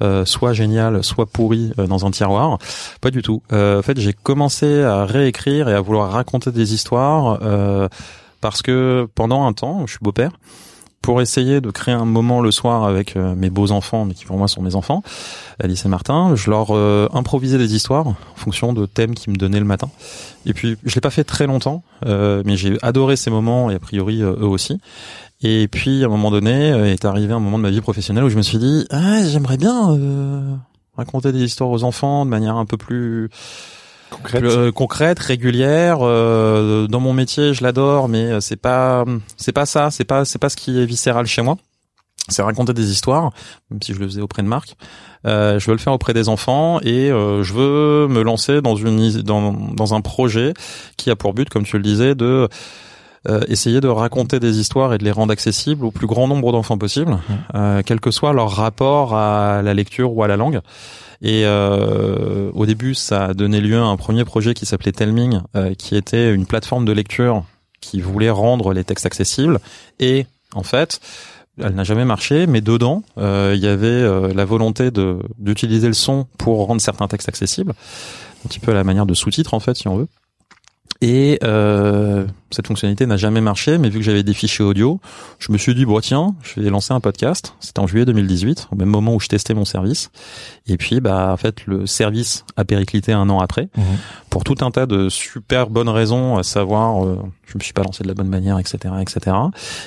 euh, 0.00 0.24
soit 0.24 0.52
géniales, 0.52 1.02
soit 1.02 1.26
pourries 1.26 1.72
euh, 1.80 1.88
dans 1.88 2.06
un 2.06 2.12
tiroir. 2.12 2.58
Pas 3.00 3.10
du 3.10 3.22
tout. 3.22 3.42
En 3.50 3.82
fait, 3.82 3.98
j'ai 3.98 4.12
commencé 4.12 4.84
à 4.84 5.04
réécrire 5.06 5.68
et 5.68 5.74
à 5.74 5.80
vouloir 5.80 6.12
raconter 6.12 6.52
des 6.52 6.72
histoires 6.72 7.40
parce 8.40 8.62
que 8.62 9.08
pendant 9.16 9.44
un 9.44 9.52
temps, 9.52 9.84
je 9.86 9.92
suis 9.92 10.00
beau-père 10.02 10.30
pour 11.08 11.22
essayer 11.22 11.62
de 11.62 11.70
créer 11.70 11.94
un 11.94 12.04
moment 12.04 12.42
le 12.42 12.50
soir 12.50 12.84
avec 12.84 13.16
euh, 13.16 13.34
mes 13.34 13.48
beaux 13.48 13.72
enfants, 13.72 14.04
mais 14.04 14.12
qui 14.12 14.26
pour 14.26 14.36
moi 14.36 14.46
sont 14.46 14.60
mes 14.60 14.74
enfants, 14.74 15.02
Alice 15.58 15.86
et 15.86 15.88
Martin, 15.88 16.34
je 16.34 16.50
leur 16.50 16.66
euh, 16.72 17.08
improvisais 17.14 17.56
des 17.56 17.74
histoires 17.74 18.08
en 18.08 18.16
fonction 18.36 18.74
de 18.74 18.84
thèmes 18.84 19.14
qu'ils 19.14 19.32
me 19.32 19.38
donnaient 19.38 19.58
le 19.58 19.64
matin. 19.64 19.88
Et 20.44 20.52
puis 20.52 20.76
je 20.84 20.94
l'ai 20.94 21.00
pas 21.00 21.08
fait 21.08 21.24
très 21.24 21.46
longtemps, 21.46 21.82
euh, 22.04 22.42
mais 22.44 22.58
j'ai 22.58 22.76
adoré 22.82 23.16
ces 23.16 23.30
moments 23.30 23.70
et 23.70 23.76
a 23.76 23.78
priori 23.78 24.22
euh, 24.22 24.36
eux 24.38 24.46
aussi. 24.46 24.82
Et 25.40 25.66
puis 25.66 26.02
à 26.02 26.08
un 26.08 26.10
moment 26.10 26.30
donné 26.30 26.72
euh, 26.72 26.92
est 26.92 27.06
arrivé 27.06 27.32
un 27.32 27.40
moment 27.40 27.56
de 27.56 27.62
ma 27.62 27.70
vie 27.70 27.80
professionnelle 27.80 28.24
où 28.24 28.28
je 28.28 28.36
me 28.36 28.42
suis 28.42 28.58
dit 28.58 28.86
ah 28.90 29.26
j'aimerais 29.26 29.56
bien 29.56 29.98
raconter 30.94 31.32
des 31.32 31.42
histoires 31.42 31.70
aux 31.70 31.84
enfants 31.84 32.26
de 32.26 32.30
manière 32.30 32.56
un 32.56 32.66
peu 32.66 32.76
plus 32.76 33.30
Concrète. 34.10 34.42
euh, 34.44 34.72
concrète, 34.72 35.18
régulière. 35.18 35.98
euh, 36.02 36.86
dans 36.86 37.00
mon 37.00 37.12
métier, 37.12 37.54
je 37.54 37.62
l'adore, 37.62 38.08
mais 38.08 38.24
euh, 38.32 38.40
c'est 38.40 38.56
pas, 38.56 39.04
c'est 39.36 39.52
pas 39.52 39.66
ça, 39.66 39.90
c'est 39.90 40.04
pas, 40.04 40.24
c'est 40.24 40.38
pas 40.38 40.48
ce 40.48 40.56
qui 40.56 40.80
est 40.80 40.86
viscéral 40.86 41.26
chez 41.26 41.42
moi. 41.42 41.56
C'est 42.30 42.42
raconter 42.42 42.74
des 42.74 42.90
histoires, 42.90 43.32
même 43.70 43.80
si 43.82 43.94
je 43.94 43.98
le 44.00 44.06
faisais 44.06 44.20
auprès 44.20 44.42
de 44.42 44.48
Marc. 44.48 44.76
Euh, 45.26 45.58
je 45.58 45.66
veux 45.66 45.72
le 45.72 45.78
faire 45.78 45.94
auprès 45.94 46.12
des 46.12 46.28
enfants 46.28 46.78
et 46.82 47.10
euh, 47.10 47.42
je 47.42 47.54
veux 47.54 48.06
me 48.06 48.22
lancer 48.22 48.60
dans 48.60 48.76
une 48.76 49.22
dans, 49.22 49.52
dans 49.52 49.94
un 49.94 50.02
projet 50.02 50.52
qui 50.98 51.10
a 51.10 51.16
pour 51.16 51.32
but, 51.32 51.48
comme 51.48 51.64
tu 51.64 51.76
le 51.76 51.82
disais, 51.82 52.14
de 52.14 52.48
euh, 53.28 53.40
essayer 53.48 53.80
de 53.80 53.88
raconter 53.88 54.38
des 54.38 54.58
histoires 54.60 54.94
et 54.94 54.98
de 54.98 55.04
les 55.04 55.10
rendre 55.10 55.32
accessibles 55.32 55.84
au 55.84 55.90
plus 55.90 56.06
grand 56.06 56.28
nombre 56.28 56.52
d'enfants 56.52 56.78
possible, 56.78 57.18
euh, 57.54 57.82
quel 57.84 58.00
que 58.00 58.10
soit 58.10 58.32
leur 58.32 58.50
rapport 58.50 59.14
à 59.14 59.62
la 59.62 59.74
lecture 59.74 60.12
ou 60.12 60.22
à 60.22 60.28
la 60.28 60.36
langue. 60.36 60.60
Et 61.20 61.42
euh, 61.44 62.50
au 62.54 62.66
début, 62.66 62.94
ça 62.94 63.26
a 63.26 63.34
donné 63.34 63.60
lieu 63.60 63.78
à 63.78 63.84
un 63.84 63.96
premier 63.96 64.24
projet 64.24 64.54
qui 64.54 64.66
s'appelait 64.66 64.92
Telming, 64.92 65.40
euh, 65.56 65.74
qui 65.74 65.96
était 65.96 66.32
une 66.32 66.46
plateforme 66.46 66.84
de 66.84 66.92
lecture 66.92 67.44
qui 67.80 68.00
voulait 68.00 68.30
rendre 68.30 68.72
les 68.72 68.84
textes 68.84 69.06
accessibles. 69.06 69.58
Et 69.98 70.26
en 70.54 70.62
fait, 70.62 71.00
elle 71.60 71.74
n'a 71.74 71.84
jamais 71.84 72.04
marché, 72.04 72.46
mais 72.46 72.60
dedans, 72.60 73.02
euh, 73.18 73.52
il 73.56 73.62
y 73.62 73.66
avait 73.66 73.86
euh, 73.86 74.32
la 74.32 74.44
volonté 74.44 74.90
de 74.90 75.18
d'utiliser 75.38 75.88
le 75.88 75.94
son 75.94 76.26
pour 76.38 76.66
rendre 76.66 76.80
certains 76.80 77.08
textes 77.08 77.28
accessibles, 77.28 77.72
un 78.44 78.48
petit 78.48 78.60
peu 78.60 78.70
à 78.70 78.74
la 78.74 78.84
manière 78.84 79.06
de 79.06 79.14
sous-titres 79.14 79.54
en 79.54 79.60
fait, 79.60 79.76
si 79.76 79.88
on 79.88 79.96
veut. 79.96 80.08
Et 81.00 81.38
euh, 81.44 82.26
cette 82.50 82.66
fonctionnalité 82.66 83.06
n'a 83.06 83.16
jamais 83.16 83.40
marché, 83.40 83.78
mais 83.78 83.88
vu 83.88 84.00
que 84.00 84.04
j'avais 84.04 84.24
des 84.24 84.34
fichiers 84.34 84.64
audio, 84.64 85.00
je 85.38 85.52
me 85.52 85.58
suis 85.58 85.72
dit 85.76 85.84
bon 85.84 86.00
tiens, 86.00 86.34
je 86.42 86.60
vais 86.60 86.70
lancer 86.70 86.92
un 86.92 86.98
podcast. 86.98 87.54
C'était 87.60 87.78
en 87.78 87.86
juillet 87.86 88.04
2018, 88.04 88.66
au 88.72 88.76
même 88.76 88.88
moment 88.88 89.14
où 89.14 89.20
je 89.20 89.28
testais 89.28 89.54
mon 89.54 89.64
service. 89.64 90.10
Et 90.66 90.76
puis 90.76 91.00
bah 91.00 91.30
en 91.32 91.36
fait 91.36 91.66
le 91.66 91.86
service 91.86 92.44
a 92.56 92.64
périclité 92.64 93.12
un 93.12 93.30
an 93.30 93.38
après, 93.38 93.68
Mhm. 93.76 93.84
pour 94.28 94.42
tout 94.42 94.56
un 94.62 94.72
tas 94.72 94.86
de 94.86 95.08
super 95.08 95.70
bonnes 95.70 95.88
raisons, 95.88 96.36
à 96.36 96.42
savoir 96.42 97.04
euh, 97.04 97.16
je 97.46 97.56
me 97.56 97.62
suis 97.62 97.72
pas 97.74 97.84
lancé 97.84 98.02
de 98.02 98.08
la 98.08 98.14
bonne 98.14 98.28
manière, 98.28 98.58
etc., 98.58 98.92
etc. 99.00 99.36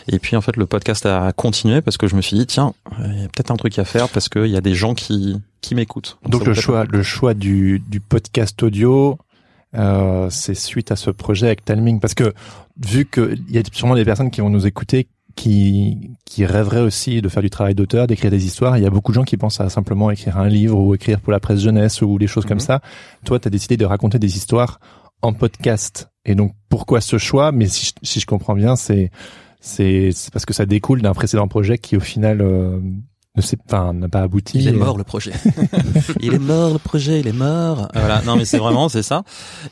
Et 0.07 0.17
puis 0.17 0.37
en 0.37 0.41
fait 0.41 0.55
le 0.55 0.65
podcast 0.65 1.05
a 1.05 1.33
continué 1.33 1.81
parce 1.81 1.97
que 1.97 2.07
je 2.07 2.15
me 2.15 2.21
suis 2.21 2.37
dit 2.37 2.45
tiens, 2.47 2.73
euh, 3.01 3.07
il 3.11 3.21
y 3.21 3.25
a 3.25 3.27
peut-être 3.27 3.51
un 3.51 3.57
truc 3.57 3.77
à 3.79 3.83
faire 3.83 4.07
parce 4.07 4.29
qu'il 4.29 4.47
y 4.47 4.55
a 4.55 4.61
des 4.61 4.75
gens 4.75 4.93
qui 4.93 5.35
qui 5.59 5.75
m'écoutent. 5.75 6.17
Donc 6.25 6.43
ça 6.43 6.47
le 6.47 6.53
choix, 6.53 6.85
le 6.85 7.03
choix 7.03 7.33
du, 7.33 7.79
du 7.89 7.99
podcast 7.99 8.63
audio, 8.63 9.17
euh, 9.75 10.27
c'est 10.29 10.53
suite 10.55 10.91
à 10.91 10.95
ce 10.95 11.09
projet 11.11 11.47
avec 11.47 11.63
Talming, 11.65 11.99
parce 11.99 12.13
que 12.13 12.33
vu 12.83 13.05
que 13.05 13.35
il 13.49 13.55
y 13.55 13.57
a 13.57 13.61
sûrement 13.71 13.95
des 13.95 14.05
personnes 14.05 14.31
qui 14.31 14.41
vont 14.41 14.49
nous 14.49 14.67
écouter 14.67 15.07
qui 15.35 16.11
qui 16.25 16.45
rêveraient 16.45 16.81
aussi 16.81 17.21
de 17.21 17.29
faire 17.29 17.41
du 17.41 17.49
travail 17.49 17.73
d'auteur, 17.73 18.05
d'écrire 18.07 18.31
des 18.31 18.45
histoires. 18.45 18.77
Il 18.77 18.83
y 18.83 18.85
a 18.85 18.89
beaucoup 18.89 19.11
de 19.11 19.15
gens 19.15 19.23
qui 19.23 19.37
pensent 19.37 19.61
à 19.61 19.69
simplement 19.69 20.11
écrire 20.11 20.37
un 20.37 20.49
livre 20.49 20.77
ou 20.77 20.93
écrire 20.93 21.21
pour 21.21 21.31
la 21.31 21.39
presse 21.39 21.61
jeunesse 21.61 22.01
ou 22.01 22.17
des 22.17 22.27
choses 22.27 22.45
comme 22.45 22.57
Mhm. 22.57 22.65
ça. 22.65 22.81
Toi, 23.25 23.39
tu 23.39 23.47
as 23.47 23.51
décidé 23.51 23.77
de 23.77 23.85
raconter 23.85 24.19
des 24.19 24.35
histoires 24.35 24.79
en 25.21 25.31
podcast. 25.33 26.09
Et 26.25 26.35
donc 26.35 26.53
pourquoi 26.69 26.99
ce 26.99 27.17
choix? 27.17 27.51
Mais 27.53 27.67
si 27.67 27.85
je, 27.87 27.91
si 28.03 28.19
je 28.19 28.25
comprends 28.25 28.55
bien, 28.55 28.75
c'est 28.75 29.09
c'est 29.61 30.11
c'est 30.11 30.33
parce 30.33 30.45
que 30.45 30.53
ça 30.53 30.65
découle 30.65 31.01
d'un 31.01 31.13
précédent 31.13 31.47
projet 31.47 31.77
qui 31.77 31.95
au 31.95 31.99
final 32.01 32.41
euh, 32.41 32.79
ne 33.37 33.41
s'est 33.41 33.57
enfin 33.65 33.93
n'a 33.93 34.09
pas 34.09 34.21
abouti. 34.21 34.59
Il 34.59 34.67
est 34.67 34.71
mort 34.73 34.97
le 34.97 35.03
projet. 35.05 35.31
il 36.19 36.33
est 36.33 36.39
mort 36.39 36.73
le 36.73 36.79
projet, 36.79 37.21
il 37.21 37.27
est 37.27 37.31
mort. 37.33 37.87
Voilà, 37.93 38.21
non 38.23 38.35
mais 38.35 38.43
c'est 38.45 38.57
vraiment 38.57 38.89
c'est 38.89 39.03
ça. 39.03 39.23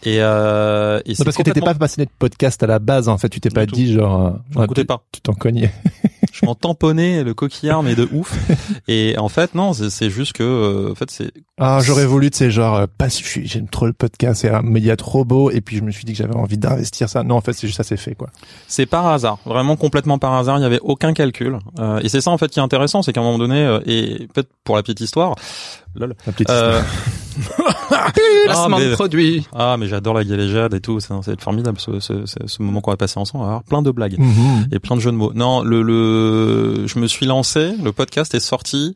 Et, 0.03 0.17
euh, 0.21 0.99
et 1.05 1.09
Non, 1.09 1.15
c'est 1.17 1.23
parce 1.25 1.35
que 1.35 1.43
t'étais 1.43 1.59
complètement- 1.59 1.73
pas 1.73 1.79
passionné 1.79 2.05
de 2.05 2.11
podcast 2.17 2.63
à 2.63 2.67
la 2.67 2.79
base, 2.79 3.09
en 3.09 3.17
fait. 3.17 3.27
Tu 3.29 3.41
t'es 3.41 3.49
pas 3.49 3.65
tout. 3.65 3.75
dit 3.75 3.91
genre, 3.93 4.27
euh, 4.27 4.29
Je 4.51 4.55
ouais, 4.55 4.61
n'écoutais 4.63 4.81
tu- 4.81 4.87
pas. 4.87 5.03
Tu 5.11 5.19
t'en 5.21 5.33
cognais. 5.33 5.71
Je 6.31 6.45
m'en 6.45 6.55
tamponnais 6.55 7.23
le 7.23 7.33
coquillard 7.33 7.83
mais 7.83 7.95
de 7.95 8.07
ouf. 8.11 8.37
Et 8.87 9.15
en 9.17 9.29
fait 9.29 9.55
non, 9.55 9.73
c'est 9.73 9.89
c'est 9.89 10.09
juste 10.09 10.33
que 10.33 10.43
euh, 10.43 10.91
en 10.91 10.95
fait 10.95 11.09
c'est 11.11 11.31
Ah, 11.61 11.79
j'aurais 11.83 12.05
voulu, 12.05 12.29
sais, 12.33 12.51
genre, 12.51 12.75
euh, 12.75 12.85
pas 12.87 13.07
j'aime 13.09 13.67
trop 13.67 13.85
le 13.85 13.93
podcast, 13.93 14.41
c'est 14.41 14.49
un 14.49 14.61
média 14.61 14.95
trop 14.95 15.25
beau, 15.25 15.51
et 15.51 15.59
puis 15.59 15.75
je 15.75 15.83
me 15.83 15.91
suis 15.91 16.05
dit 16.05 16.13
que 16.13 16.17
j'avais 16.17 16.35
envie 16.35 16.57
d'investir 16.57 17.09
ça. 17.09 17.23
Non, 17.23 17.35
en 17.35 17.41
fait, 17.41 17.51
c'est 17.51 17.67
juste 17.67 17.77
ça, 17.77 17.83
c'est 17.83 17.97
fait, 17.97 18.15
quoi. 18.15 18.29
C'est 18.67 18.85
par 18.85 19.07
hasard, 19.07 19.39
vraiment 19.45 19.75
complètement 19.75 20.17
par 20.19 20.33
hasard. 20.33 20.57
Il 20.57 20.61
n'y 20.61 20.65
avait 20.65 20.79
aucun 20.81 21.13
calcul. 21.13 21.59
Euh, 21.79 21.99
et 22.01 22.07
c'est 22.07 22.21
ça 22.21 22.31
en 22.31 22.37
fait 22.37 22.47
qui 22.47 22.59
est 22.59 22.63
intéressant, 22.63 23.01
c'est 23.01 23.11
qu'à 23.11 23.19
un 23.19 23.23
moment 23.23 23.37
donné, 23.37 23.61
euh, 23.65 23.79
et 23.85 24.27
peut-être 24.33 24.49
pour 24.63 24.77
la 24.77 24.83
petite 24.83 25.01
histoire, 25.01 25.35
lol, 25.95 26.15
La 26.25 26.31
petite 26.33 26.49
euh, 26.49 26.81
Placement 28.45 28.77
Ah, 28.77 28.79
mais- 28.79 28.89
de 28.89 28.93
produit. 28.95 29.47
ah 29.53 29.75
mais 29.77 29.87
j'adore 29.87 30.13
la 30.13 30.23
galéjade 30.23 30.73
et 30.73 30.81
tout, 30.81 30.99
c'est 30.99 31.13
c'est 31.23 31.39
formidable 31.39 31.79
ce, 31.79 31.99
ce, 31.99 32.25
ce, 32.25 32.37
ce 32.45 32.61
moment 32.61 32.81
qu'on 32.81 32.91
va 32.91 32.97
passer 32.97 33.19
ensemble, 33.19 33.43
on 33.43 33.45
va 33.47 33.51
avoir 33.53 33.63
plein 33.63 33.81
de 33.81 33.91
blagues. 33.91 34.17
Mhm. 34.19 34.67
et 34.71 34.79
plein 34.79 34.95
de 34.95 35.01
jeux 35.01 35.11
de 35.11 35.15
mots. 35.17 35.31
Non, 35.33 35.61
le, 35.63 35.81
le, 35.81 36.87
je 36.87 36.99
me 36.99 37.07
suis 37.07 37.25
lancé. 37.25 37.73
Le 37.83 37.91
podcast 37.91 38.33
est 38.35 38.39
sorti 38.39 38.95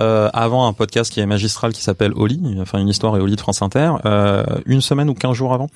euh, 0.00 0.28
avant 0.32 0.66
un 0.66 0.72
podcast 0.72 1.12
qui 1.12 1.20
est 1.20 1.26
magistral 1.26 1.72
qui 1.72 1.82
s'appelle 1.82 2.12
Oli, 2.16 2.40
enfin 2.60 2.78
une 2.80 2.88
histoire 2.88 3.16
et 3.16 3.20
Oli 3.20 3.36
de 3.36 3.40
France 3.40 3.62
Inter, 3.62 3.92
euh, 4.04 4.44
une 4.66 4.80
semaine 4.80 5.08
ou 5.08 5.14
quinze 5.14 5.34
jours 5.34 5.54
avant. 5.54 5.68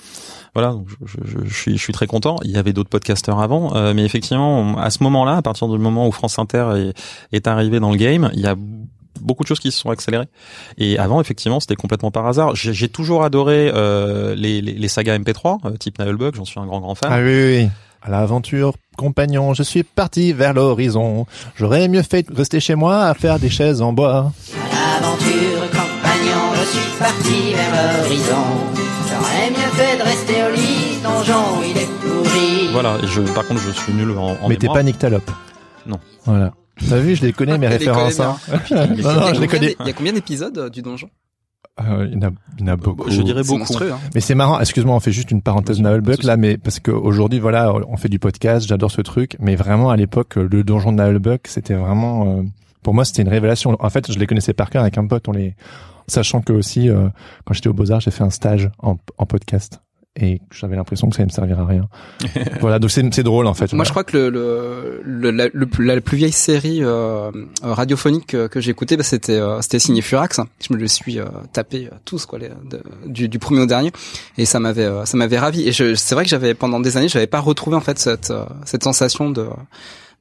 Voilà, 0.55 0.71
donc 0.71 0.87
je, 1.05 1.17
je, 1.25 1.37
je 1.45 1.53
suis, 1.53 1.77
je 1.77 1.81
suis 1.81 1.93
très 1.93 2.07
content. 2.07 2.35
Il 2.43 2.51
y 2.51 2.57
avait 2.57 2.73
d'autres 2.73 2.89
podcasteurs 2.89 3.39
avant, 3.39 3.75
euh, 3.75 3.93
mais 3.93 4.03
effectivement, 4.03 4.59
on- 4.59 4.77
à 4.77 4.89
ce 4.89 5.03
moment-là, 5.03 5.37
à 5.37 5.41
partir 5.41 5.67
du 5.69 5.77
moment 5.77 6.07
où 6.07 6.11
France 6.11 6.37
Inter 6.39 6.65
est, 6.75 6.93
est 7.35 7.47
arrivé 7.47 7.79
dans 7.79 7.91
le 7.91 7.97
game, 7.97 8.29
il 8.33 8.41
y 8.41 8.47
a 8.47 8.55
beaucoup 9.21 9.43
de 9.43 9.47
choses 9.47 9.59
qui 9.59 9.71
se 9.71 9.79
sont 9.79 9.89
accélérées. 9.89 10.27
Et 10.77 10.97
avant, 10.97 11.19
effectivement, 11.21 11.59
c'était 11.59 11.75
complètement 11.75 12.11
par 12.11 12.25
hasard. 12.27 12.55
J'ai 12.55 12.73
j'ai 12.73 12.89
toujours 12.89 13.23
adoré 13.23 13.71
euh, 13.73 14.35
les, 14.35 14.61
les, 14.61 14.73
les 14.73 14.87
sagas 14.87 15.17
MP3, 15.17 15.59
euh, 15.65 15.77
type 15.77 15.99
Nailbug, 15.99 16.35
j'en 16.35 16.45
suis 16.45 16.59
un 16.59 16.65
grand 16.65 16.79
grand 16.79 16.95
fan. 16.95 17.09
Ah 17.11 17.19
oui, 17.19 17.25
oui, 17.25 17.57
oui. 17.63 17.69
À 18.01 18.09
l'aventure, 18.09 18.75
compagnon, 18.97 19.53
je 19.53 19.61
suis 19.63 19.83
parti 19.83 20.31
vers 20.31 20.53
l'horizon. 20.53 21.25
J'aurais 21.55 21.89
mieux 21.89 22.01
fait 22.01 22.23
de 22.23 22.33
rester 22.33 22.61
chez 22.61 22.75
moi 22.75 23.03
à 23.03 23.13
faire 23.13 23.39
des 23.39 23.49
chaises 23.49 23.81
en 23.81 23.91
bois. 23.91 24.31
Aventure, 24.97 25.61
compagnon, 25.71 26.53
je 26.55 26.77
suis 26.77 26.91
parti 26.97 27.53
vers 27.53 28.01
l'horizon. 28.01 28.45
J'aurais 29.09 29.49
mieux 29.49 29.71
fait 29.73 29.97
de 29.97 30.03
rester 30.03 30.43
au 30.43 30.55
lit, 30.55 31.01
donjon, 31.03 31.61
il 31.69 31.77
est 31.77 31.89
pourri. 31.99 32.69
Voilà. 32.71 32.97
Et 33.03 33.07
je, 33.07 33.21
par 33.33 33.45
contre, 33.45 33.59
je 33.59 33.71
suis 33.71 33.93
nul 33.93 34.17
en, 34.17 34.37
en 34.41 34.47
Mais 34.47 34.55
t'es 34.55 34.67
pas 34.67 34.81
Nyctalope. 34.83 35.29
Non. 35.85 35.99
Voilà. 36.25 36.53
T'as 36.87 36.99
vu, 36.99 37.15
je 37.15 37.21
les 37.25 37.33
connais, 37.33 37.57
mes 37.57 37.67
références. 37.77 38.19
hein. 38.19 38.37
Il 38.69 38.99
y 38.99 39.01
non, 39.03 39.09
a 39.09 39.13
non, 39.15 39.21
je 39.33 39.33
combien 39.33 39.39
les 39.41 39.47
connais. 39.47 39.75
Il 39.79 39.87
y 39.87 39.89
a 39.89 39.93
combien 39.93 40.13
d'épisodes 40.13 40.57
euh, 40.57 40.69
du 40.69 40.81
donjon? 40.81 41.09
Euh, 41.81 42.07
il 42.11 42.15
y 42.21 42.25
en 42.25 42.29
a, 42.29 42.31
il 42.57 42.65
y 42.65 42.69
en 42.69 42.73
a 42.73 42.75
beaucoup. 42.75 43.09
Je 43.09 43.21
dirais 43.21 43.43
beaucoup. 43.43 43.59
monstrueux. 43.59 43.91
Hein. 43.93 43.99
Mais 44.13 44.21
c'est 44.21 44.35
marrant, 44.35 44.59
excuse-moi, 44.59 44.95
on 44.95 44.99
fait 44.99 45.11
juste 45.13 45.31
une 45.31 45.41
parenthèse 45.41 45.81
pas 45.81 45.97
de 45.97 46.27
là, 46.27 46.35
mais 46.35 46.57
parce 46.57 46.79
qu'aujourd'hui, 46.79 47.39
voilà, 47.39 47.73
on 47.87 47.95
fait 47.95 48.09
du 48.09 48.19
podcast, 48.19 48.67
j'adore 48.67 48.91
ce 48.91 49.01
truc, 49.01 49.37
mais 49.39 49.55
vraiment 49.55 49.89
à 49.89 49.95
l'époque, 49.95 50.35
le 50.35 50.63
donjon 50.63 50.91
de 50.91 50.97
Nailbug, 50.97 51.39
c'était 51.45 51.75
vraiment, 51.75 52.39
euh, 52.39 52.43
pour 52.83 52.93
moi, 52.93 53.05
c'était 53.05 53.21
une 53.21 53.29
révélation. 53.29 53.77
En 53.79 53.89
fait, 53.89 54.11
je 54.11 54.19
les 54.19 54.27
connaissais 54.27 54.53
par 54.53 54.69
cœur 54.69 54.81
avec 54.81 54.97
un 54.97 55.07
pote, 55.07 55.27
on 55.29 55.31
les, 55.31 55.55
sachant 56.07 56.41
que 56.41 56.51
aussi, 56.51 56.89
euh, 56.89 57.07
quand 57.45 57.53
j'étais 57.53 57.69
au 57.69 57.73
Beaux-Arts, 57.73 58.01
j'ai 58.01 58.11
fait 58.11 58.23
un 58.23 58.29
stage 58.29 58.69
en, 58.79 58.97
en 59.17 59.25
podcast. 59.25 59.81
Et 60.21 60.41
j'avais 60.51 60.75
l'impression 60.75 61.09
que 61.09 61.15
ça 61.15 61.21
allait 61.21 61.29
me 61.31 61.33
servir 61.33 61.59
à 61.59 61.65
rien. 61.65 61.87
voilà, 62.59 62.77
donc 62.77 62.91
c'est 62.91 63.03
c'est 63.13 63.23
drôle 63.23 63.47
en 63.47 63.53
fait. 63.53 63.71
Moi, 63.73 63.85
je 63.85 63.91
crois 63.91 64.03
que 64.03 64.17
le, 64.17 64.29
le, 64.29 65.01
le- 65.03 65.31
la, 65.31 65.47
le 65.53 65.65
plus- 65.65 65.85
la 65.85 66.01
plus 66.01 66.17
vieille 66.17 66.33
série 66.33 66.83
euh, 66.83 67.31
euh, 67.31 67.73
radiophonique 67.73 68.27
que, 68.27 68.47
que 68.47 68.59
j'ai 68.59 68.71
écoutée, 68.71 68.97
bah, 68.97 69.03
c'était 69.03 69.39
euh, 69.39 69.61
c'était 69.61 69.79
signé 69.79 70.01
Furax. 70.01 70.41
Je 70.67 70.73
me 70.73 70.77
le 70.79 70.87
suis 70.87 71.19
euh, 71.19 71.25
tapé 71.53 71.87
euh, 71.91 71.95
tous 72.03 72.25
quoi, 72.25 72.37
les, 72.39 72.49
de- 72.49 72.83
du, 73.05 73.29
du 73.29 73.39
premier 73.39 73.61
au 73.61 73.65
dernier, 73.65 73.91
et 74.37 74.43
ça 74.45 74.59
m'avait 74.59 74.83
euh, 74.83 75.05
ça 75.05 75.15
m'avait 75.15 75.39
ravi. 75.39 75.67
Et 75.67 75.71
je- 75.71 75.95
c'est 75.95 76.15
vrai 76.15 76.25
que 76.25 76.29
j'avais 76.29 76.53
pendant 76.53 76.79
des 76.81 76.97
années, 76.97 77.07
j'avais 77.07 77.27
pas 77.27 77.39
retrouvé 77.39 77.77
en 77.77 77.81
fait 77.81 77.97
cette 77.97 78.29
euh, 78.31 78.43
cette 78.65 78.83
sensation 78.83 79.29
de 79.29 79.47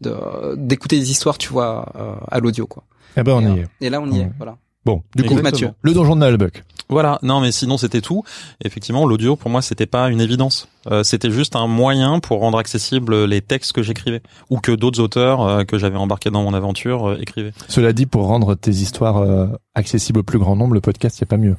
de 0.01 0.15
d'écouter 0.57 0.99
des 1.01 1.11
histoires, 1.11 1.39
tu 1.39 1.49
vois, 1.49 1.93
euh, 1.97 2.13
à 2.31 2.39
l'audio 2.39 2.67
quoi. 2.69 2.85
Eh 3.17 3.23
ben, 3.25 3.33
on 3.33 3.41
et, 3.41 3.45
y 3.45 3.49
euh, 3.61 3.63
est. 3.81 3.87
et 3.87 3.91
là, 3.91 4.01
on 4.01 4.07
y 4.07 4.19
Ouais. 4.19 4.19
est. 4.21 4.31
Voilà. 4.37 4.57
Bon, 4.89 5.03
du 5.15 5.23
coup. 5.25 5.35
Mathieu. 5.43 5.71
le 5.83 5.93
donjon 5.93 6.17
de 6.17 6.21
Nailbug. 6.21 6.63
Voilà, 6.89 7.19
non 7.23 7.41
mais 7.41 7.53
sinon 7.53 7.77
c'était 7.77 8.01
tout. 8.01 8.25
Effectivement, 8.65 9.07
l'audio 9.07 9.37
pour 9.37 9.51
moi 9.51 9.61
c'était 9.61 9.85
pas 9.85 10.09
une 10.09 10.23
évidence. 10.23 10.69
Euh, 10.91 11.03
c'était 11.03 11.31
juste 11.31 11.55
un 11.55 11.67
moyen 11.67 12.21
pour 12.21 12.41
rendre 12.41 12.57
accessibles 12.57 13.25
les 13.25 13.43
textes 13.43 13.73
que 13.73 13.83
j'écrivais 13.83 14.23
ou 14.49 14.59
que 14.59 14.73
d'autres 14.73 15.01
auteurs 15.01 15.43
euh, 15.43 15.65
que 15.65 15.77
j'avais 15.77 15.99
embarqués 15.99 16.31
dans 16.31 16.43
mon 16.43 16.55
aventure 16.55 17.11
euh, 17.11 17.19
écrivaient. 17.21 17.53
Cela 17.69 17.93
dit, 17.93 18.07
pour 18.07 18.27
rendre 18.27 18.55
tes 18.55 18.71
histoires 18.71 19.19
euh, 19.19 19.49
accessibles 19.75 20.21
au 20.21 20.23
plus 20.23 20.39
grand 20.39 20.57
nombre, 20.57 20.73
le 20.73 20.81
podcast, 20.81 21.19
il 21.19 21.25
a 21.25 21.27
pas 21.27 21.37
mieux. 21.37 21.57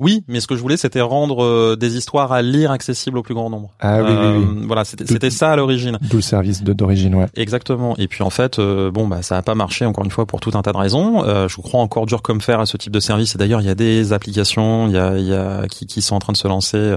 Oui, 0.00 0.24
mais 0.26 0.40
ce 0.40 0.46
que 0.46 0.56
je 0.56 0.60
voulais 0.60 0.76
c'était 0.76 1.00
rendre 1.02 1.44
euh, 1.44 1.76
des 1.76 1.96
histoires 1.96 2.32
à 2.32 2.42
lire 2.42 2.70
accessibles 2.72 3.18
au 3.18 3.22
plus 3.22 3.34
grand 3.34 3.50
nombre. 3.50 3.70
Ah 3.80 4.02
oui, 4.02 4.08
Euh, 4.10 4.38
oui, 4.38 4.46
oui. 4.56 4.64
Voilà, 4.66 4.84
c'était 4.84 5.30
ça 5.30 5.52
à 5.52 5.56
l'origine. 5.56 5.98
D'où 6.10 6.16
le 6.16 6.22
service 6.22 6.62
d'origine, 6.64 7.14
ouais. 7.14 7.26
Exactement. 7.36 7.94
Et 7.98 8.08
puis 8.08 8.22
en 8.24 8.30
fait, 8.30 8.58
euh, 8.58 8.90
bon 8.90 9.06
bah 9.06 9.22
ça 9.22 9.36
a 9.36 9.42
pas 9.42 9.54
marché 9.54 9.84
encore 9.84 10.04
une 10.04 10.10
fois 10.10 10.26
pour 10.26 10.40
tout 10.40 10.50
un 10.54 10.62
tas 10.62 10.72
de 10.72 10.78
raisons. 10.78 11.22
Euh, 11.24 11.46
je 11.48 11.56
crois 11.60 11.80
encore 11.80 12.06
dur 12.06 12.22
comme 12.22 12.40
fer 12.40 12.58
à 12.60 12.66
ce 12.66 12.76
type 12.76 12.92
de 12.92 13.00
service. 13.00 13.34
Et 13.34 13.38
d'ailleurs, 13.38 13.60
il 13.60 13.66
y 13.66 13.70
a 13.70 13.74
des 13.74 14.12
applications, 14.12 14.88
il 14.88 14.94
y 14.94 14.98
a, 14.98 15.18
il 15.18 15.26
y 15.26 15.34
a 15.34 15.66
qui, 15.68 15.86
qui 15.86 16.00
sont 16.02 16.16
en 16.16 16.18
train 16.18 16.32
de 16.32 16.38
se 16.38 16.48
lancer 16.48 16.96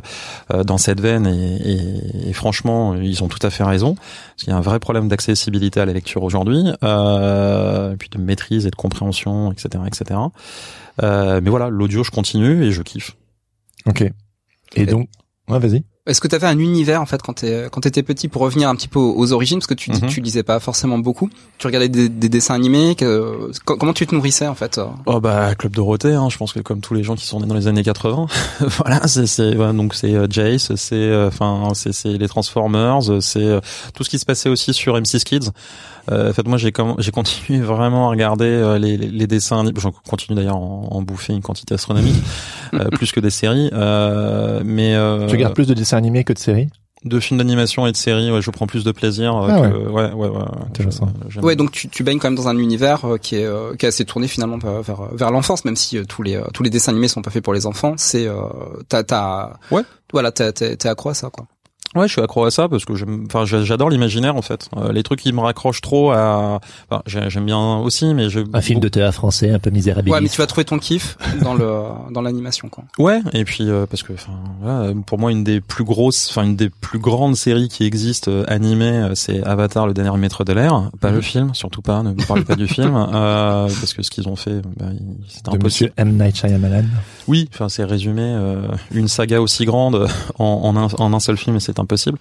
euh, 0.53 0.63
dans 0.63 0.77
cette 0.77 1.01
veine. 1.01 1.27
Et, 1.27 1.72
et- 1.74 2.29
et 2.29 2.33
franchement, 2.33 2.95
ils 2.95 3.22
ont 3.24 3.27
tout 3.27 3.45
à 3.45 3.50
fait 3.50 3.63
raison. 3.65 3.95
Parce 3.95 4.43
qu'il 4.45 4.50
y 4.50 4.53
a 4.53 4.57
un 4.57 4.62
vrai 4.62 4.79
problème 4.79 5.10
d'accessibilité 5.10 5.79
à 5.81 5.86
la 5.86 5.93
lecture 5.93 6.24
aujourd'hui, 6.24 6.63
euh, 6.83 7.93
et 7.93 7.98
puis 7.98 8.10
de 8.10 8.17
maîtrise 8.17 8.65
et 8.65 8.69
de 8.72 8.75
compréhension, 8.75 9.51
etc., 9.51 9.83
etc. 9.86 10.19
Euh, 11.01 11.41
mais 11.41 11.50
voilà, 11.50 11.69
l'audio, 11.69 12.03
je 12.03 12.12
continue 12.12 12.63
et 12.63 12.71
je 12.71 12.81
kiffe. 12.81 13.15
Ok. 13.85 14.03
Et 14.75 14.85
donc, 14.85 15.09
ouais, 15.50 15.59
vas-y. 15.59 15.83
Est-ce 16.05 16.19
que 16.19 16.27
tu 16.27 16.36
avais 16.36 16.48
un 16.48 16.60
univers 16.60 17.01
en 17.01 17.05
fait 17.05 17.22
quand 17.22 17.31
t'es 17.31 17.67
quand 17.72 17.79
t'étais 17.79 18.03
petit 18.03 18.27
pour 18.27 18.41
revenir 18.41 18.67
un 18.67 18.75
petit 18.75 18.89
peu 18.89 19.00
aux, 19.00 19.15
aux 19.17 19.31
origines? 19.31 19.60
Parce 19.60 19.67
que 19.67 19.74
tu 19.74 19.89
dis 19.89 20.01
Mhm. 20.01 20.10
que 20.10 20.13
tu 20.13 20.19
lisais 20.19 20.43
pas 20.43 20.60
forcément 20.60 20.98
beaucoup. 20.98 21.29
Tu 21.60 21.65
regardais 21.67 21.88
des, 21.88 22.10
des 22.10 22.27
dessins 22.27 22.55
animés. 22.55 22.95
Que, 22.95 23.50
co- 23.63 23.77
comment 23.77 23.93
tu 23.93 24.05
te 24.05 24.13
nourrissais 24.13 24.48
en 24.48 24.53
fait 24.55 24.79
euh? 24.79 24.86
Oh 25.05 25.22
bah 25.22 25.55
Club 25.55 25.72
Dorothée, 25.74 26.13
hein, 26.13 26.27
je 26.29 26.36
pense 26.38 26.51
que 26.51 26.60
comme 26.60 26.81
tous 26.81 26.93
les 26.93 27.03
gens 27.03 27.15
qui 27.15 27.25
sont 27.25 27.39
nés 27.39 27.48
dans 27.48 27.55
les 27.55 27.67
années 27.67 27.83
80, 27.83 28.25
voilà, 28.60 29.07
c'est 29.07 29.25
c'est 29.27 29.55
voilà, 29.55 29.72
donc 29.72 29.93
c'est 29.95 30.13
euh, 30.13 30.27
Jace, 30.29 30.75
c'est 30.75 30.95
euh, 30.95 31.29
enfin 31.29 31.69
c'est 31.74 31.93
c'est 31.93 32.17
les 32.17 32.27
Transformers, 32.27 33.10
euh, 33.10 33.22
c'est 33.22 33.39
euh, 33.45 33.62
tout 33.93 34.03
ce 34.03 34.10
qui 34.10 34.19
se 34.19 34.25
passait 34.25 34.50
aussi 34.50 34.74
sur 34.74 34.98
M6 35.00 35.24
Kids. 35.24 35.51
Euh, 36.12 36.31
en 36.31 36.33
fait, 36.33 36.45
moi 36.45 36.57
j'ai 36.57 36.74
comme 36.74 36.95
j'ai 36.98 37.12
continué 37.12 37.62
vraiment 37.62 38.07
à 38.07 38.10
regarder 38.10 38.43
euh, 38.43 38.77
les, 38.77 38.97
les, 38.97 39.08
les 39.08 39.25
dessins, 39.27 39.62
animés. 39.62 39.80
j'en 39.80 39.93
continue 40.06 40.36
d'ailleurs 40.36 40.56
à 40.56 40.60
en, 40.60 40.88
en 40.91 41.01
bouffer 41.01 41.32
une 41.32 41.41
quantité 41.41 41.75
astronomique, 41.75 42.21
euh, 42.73 42.89
plus 42.89 43.13
que 43.13 43.21
des 43.21 43.30
séries, 43.30 43.69
euh, 43.71 44.62
mais 44.65 44.95
euh, 44.95 45.27
Tu 45.27 45.36
regardes 45.36 45.54
plus 45.54 45.65
de 45.65 45.73
dessins 45.73 45.92
animés 45.93 46.23
que 46.23 46.34
de 46.34 46.39
séries 46.39 46.69
de 47.06 47.19
films 47.19 47.38
d'animation 47.38 47.86
et 47.86 47.91
de 47.91 47.97
séries, 47.97 48.32
ouais, 48.32 48.41
je 48.41 48.49
prends 48.49 48.67
plus 48.67 48.84
de 48.84 48.91
plaisir 48.91 49.36
euh, 49.36 49.47
Ah 49.51 49.69
que 49.69 49.75
ouais 49.89 50.13
ouais 50.13 50.27
ouais. 50.29 50.43
Intéressant. 50.67 51.08
j'aime 51.27 51.43
Ouais, 51.43 51.56
donc 51.56 51.71
tu, 51.71 51.89
tu 51.89 52.03
baignes 52.03 52.17
quand 52.17 52.29
même 52.29 52.38
dans 52.38 52.47
un 52.47 52.58
univers 52.58 53.06
euh, 53.06 53.17
qui 53.17 53.36
est 53.36 53.45
euh, 53.45 53.75
qui 53.75 53.86
est 53.86 53.89
assez 53.89 54.06
tourné 54.06 54.27
finalement 54.27 54.58
vers 54.58 54.82
vers, 54.82 55.13
vers 55.13 55.32
l'enfance, 55.32 55.65
même 55.65 55.75
si 55.75 55.97
euh, 55.97 56.06
tous 56.06 56.23
les 56.23 56.36
euh, 56.36 56.45
tous 56.53 56.63
les 56.63 56.69
dessins 56.69 56.91
animés 56.91 57.10
sont 57.10 57.21
pas 57.21 57.32
faits 57.32 57.43
pour 57.43 57.53
les 57.53 57.65
enfants. 57.65 57.95
C'est 57.97 58.25
euh, 58.27 58.43
t'as 58.88 59.03
t'as 59.03 59.58
Ouais. 59.71 59.82
Voilà, 60.13 60.32
t'es 60.32 60.88
accro 60.88 61.10
à 61.10 61.13
ça 61.13 61.29
quoi. 61.29 61.45
Ouais, 61.95 62.08
je 62.08 62.13
suis 62.13 62.21
accro 62.21 62.45
à 62.45 62.51
ça 62.51 62.67
parce 62.67 62.86
que 62.86 62.95
j'aime, 62.95 63.25
enfin, 63.27 63.45
j'a- 63.45 63.63
j'adore 63.63 63.89
l'imaginaire 63.89 64.36
en 64.36 64.41
fait. 64.41 64.67
Euh, 64.77 64.91
les 64.91 65.03
trucs 65.03 65.21
qui 65.21 65.32
me 65.32 65.39
raccrochent 65.41 65.82
trop 65.82 66.12
à, 66.12 66.60
enfin, 66.89 67.01
j'ai- 67.06 67.29
j'aime 67.29 67.45
bien 67.45 67.77
aussi, 67.77 68.13
mais 68.13 68.29
je. 68.29 68.39
Un 68.53 68.62
film 68.62 68.79
de 68.79 68.88
théâtre 68.88 69.13
français 69.15 69.51
un 69.51 69.60
peu 69.60 69.69
misérabiliste. 69.69 70.13
Ouais, 70.15 70.21
mais 70.21 70.29
tu 70.29 70.38
vas 70.38 70.47
trouver 70.47 70.65
ton 70.65 70.79
kiff 70.79 71.17
dans 71.43 71.53
le 71.53 71.63
dans 72.12 72.21
l'animation 72.21 72.69
quoi. 72.69 72.84
Ouais, 72.99 73.21
et 73.34 73.43
puis 73.45 73.69
euh, 73.69 73.86
parce 73.86 74.03
que, 74.03 74.13
enfin, 74.13 74.34
voilà, 74.62 74.93
pour 75.06 75.19
moi 75.19 75.32
une 75.32 75.43
des 75.43 75.62
plus 75.62 75.84
grosses, 75.84 76.29
enfin 76.29 76.43
une 76.43 76.56
des 76.56 76.69
plus 76.69 76.99
grandes 76.99 77.36
séries 77.36 77.67
qui 77.69 77.84
existent 77.86 78.32
euh, 78.32 78.43
animées, 78.47 78.86
euh, 78.86 79.15
c'est 79.15 79.43
Avatar, 79.43 79.88
le 79.88 79.93
dernier 79.93 80.17
maître 80.17 80.43
de 80.43 80.53
l'air. 80.53 80.89
Pas 80.99 81.12
le 81.12 81.21
film, 81.21 81.53
surtout 81.53 81.82
pas. 81.82 82.01
Ne 82.03 82.12
me 82.12 82.27
parlez 82.27 82.43
pas 82.43 82.56
du 82.56 82.67
film, 82.67 82.95
euh, 83.13 83.67
parce 83.67 83.93
que 83.93 84.01
ce 84.03 84.10
qu'ils 84.12 84.27
ont 84.27 84.36
fait, 84.36 84.62
bah, 84.77 84.86
de 84.88 85.49
impossible. 85.49 85.63
Monsieur 85.63 85.91
M 85.97 86.17
Night 86.17 86.36
Shyamalan. 86.38 86.84
Oui, 87.27 87.49
enfin 87.53 87.69
c'est 87.69 87.84
résumé 87.86 88.21
euh, 88.23 88.67
une 88.93 89.08
saga 89.08 89.41
aussi 89.41 89.65
grande 89.65 90.08
en, 90.39 90.45
en, 90.45 90.75
un, 90.77 90.88
en 90.99 91.13
un 91.13 91.19
seul 91.19 91.38
film 91.38 91.56
et 91.56 91.60
c'est 91.60 91.79
impossible. 91.84 92.17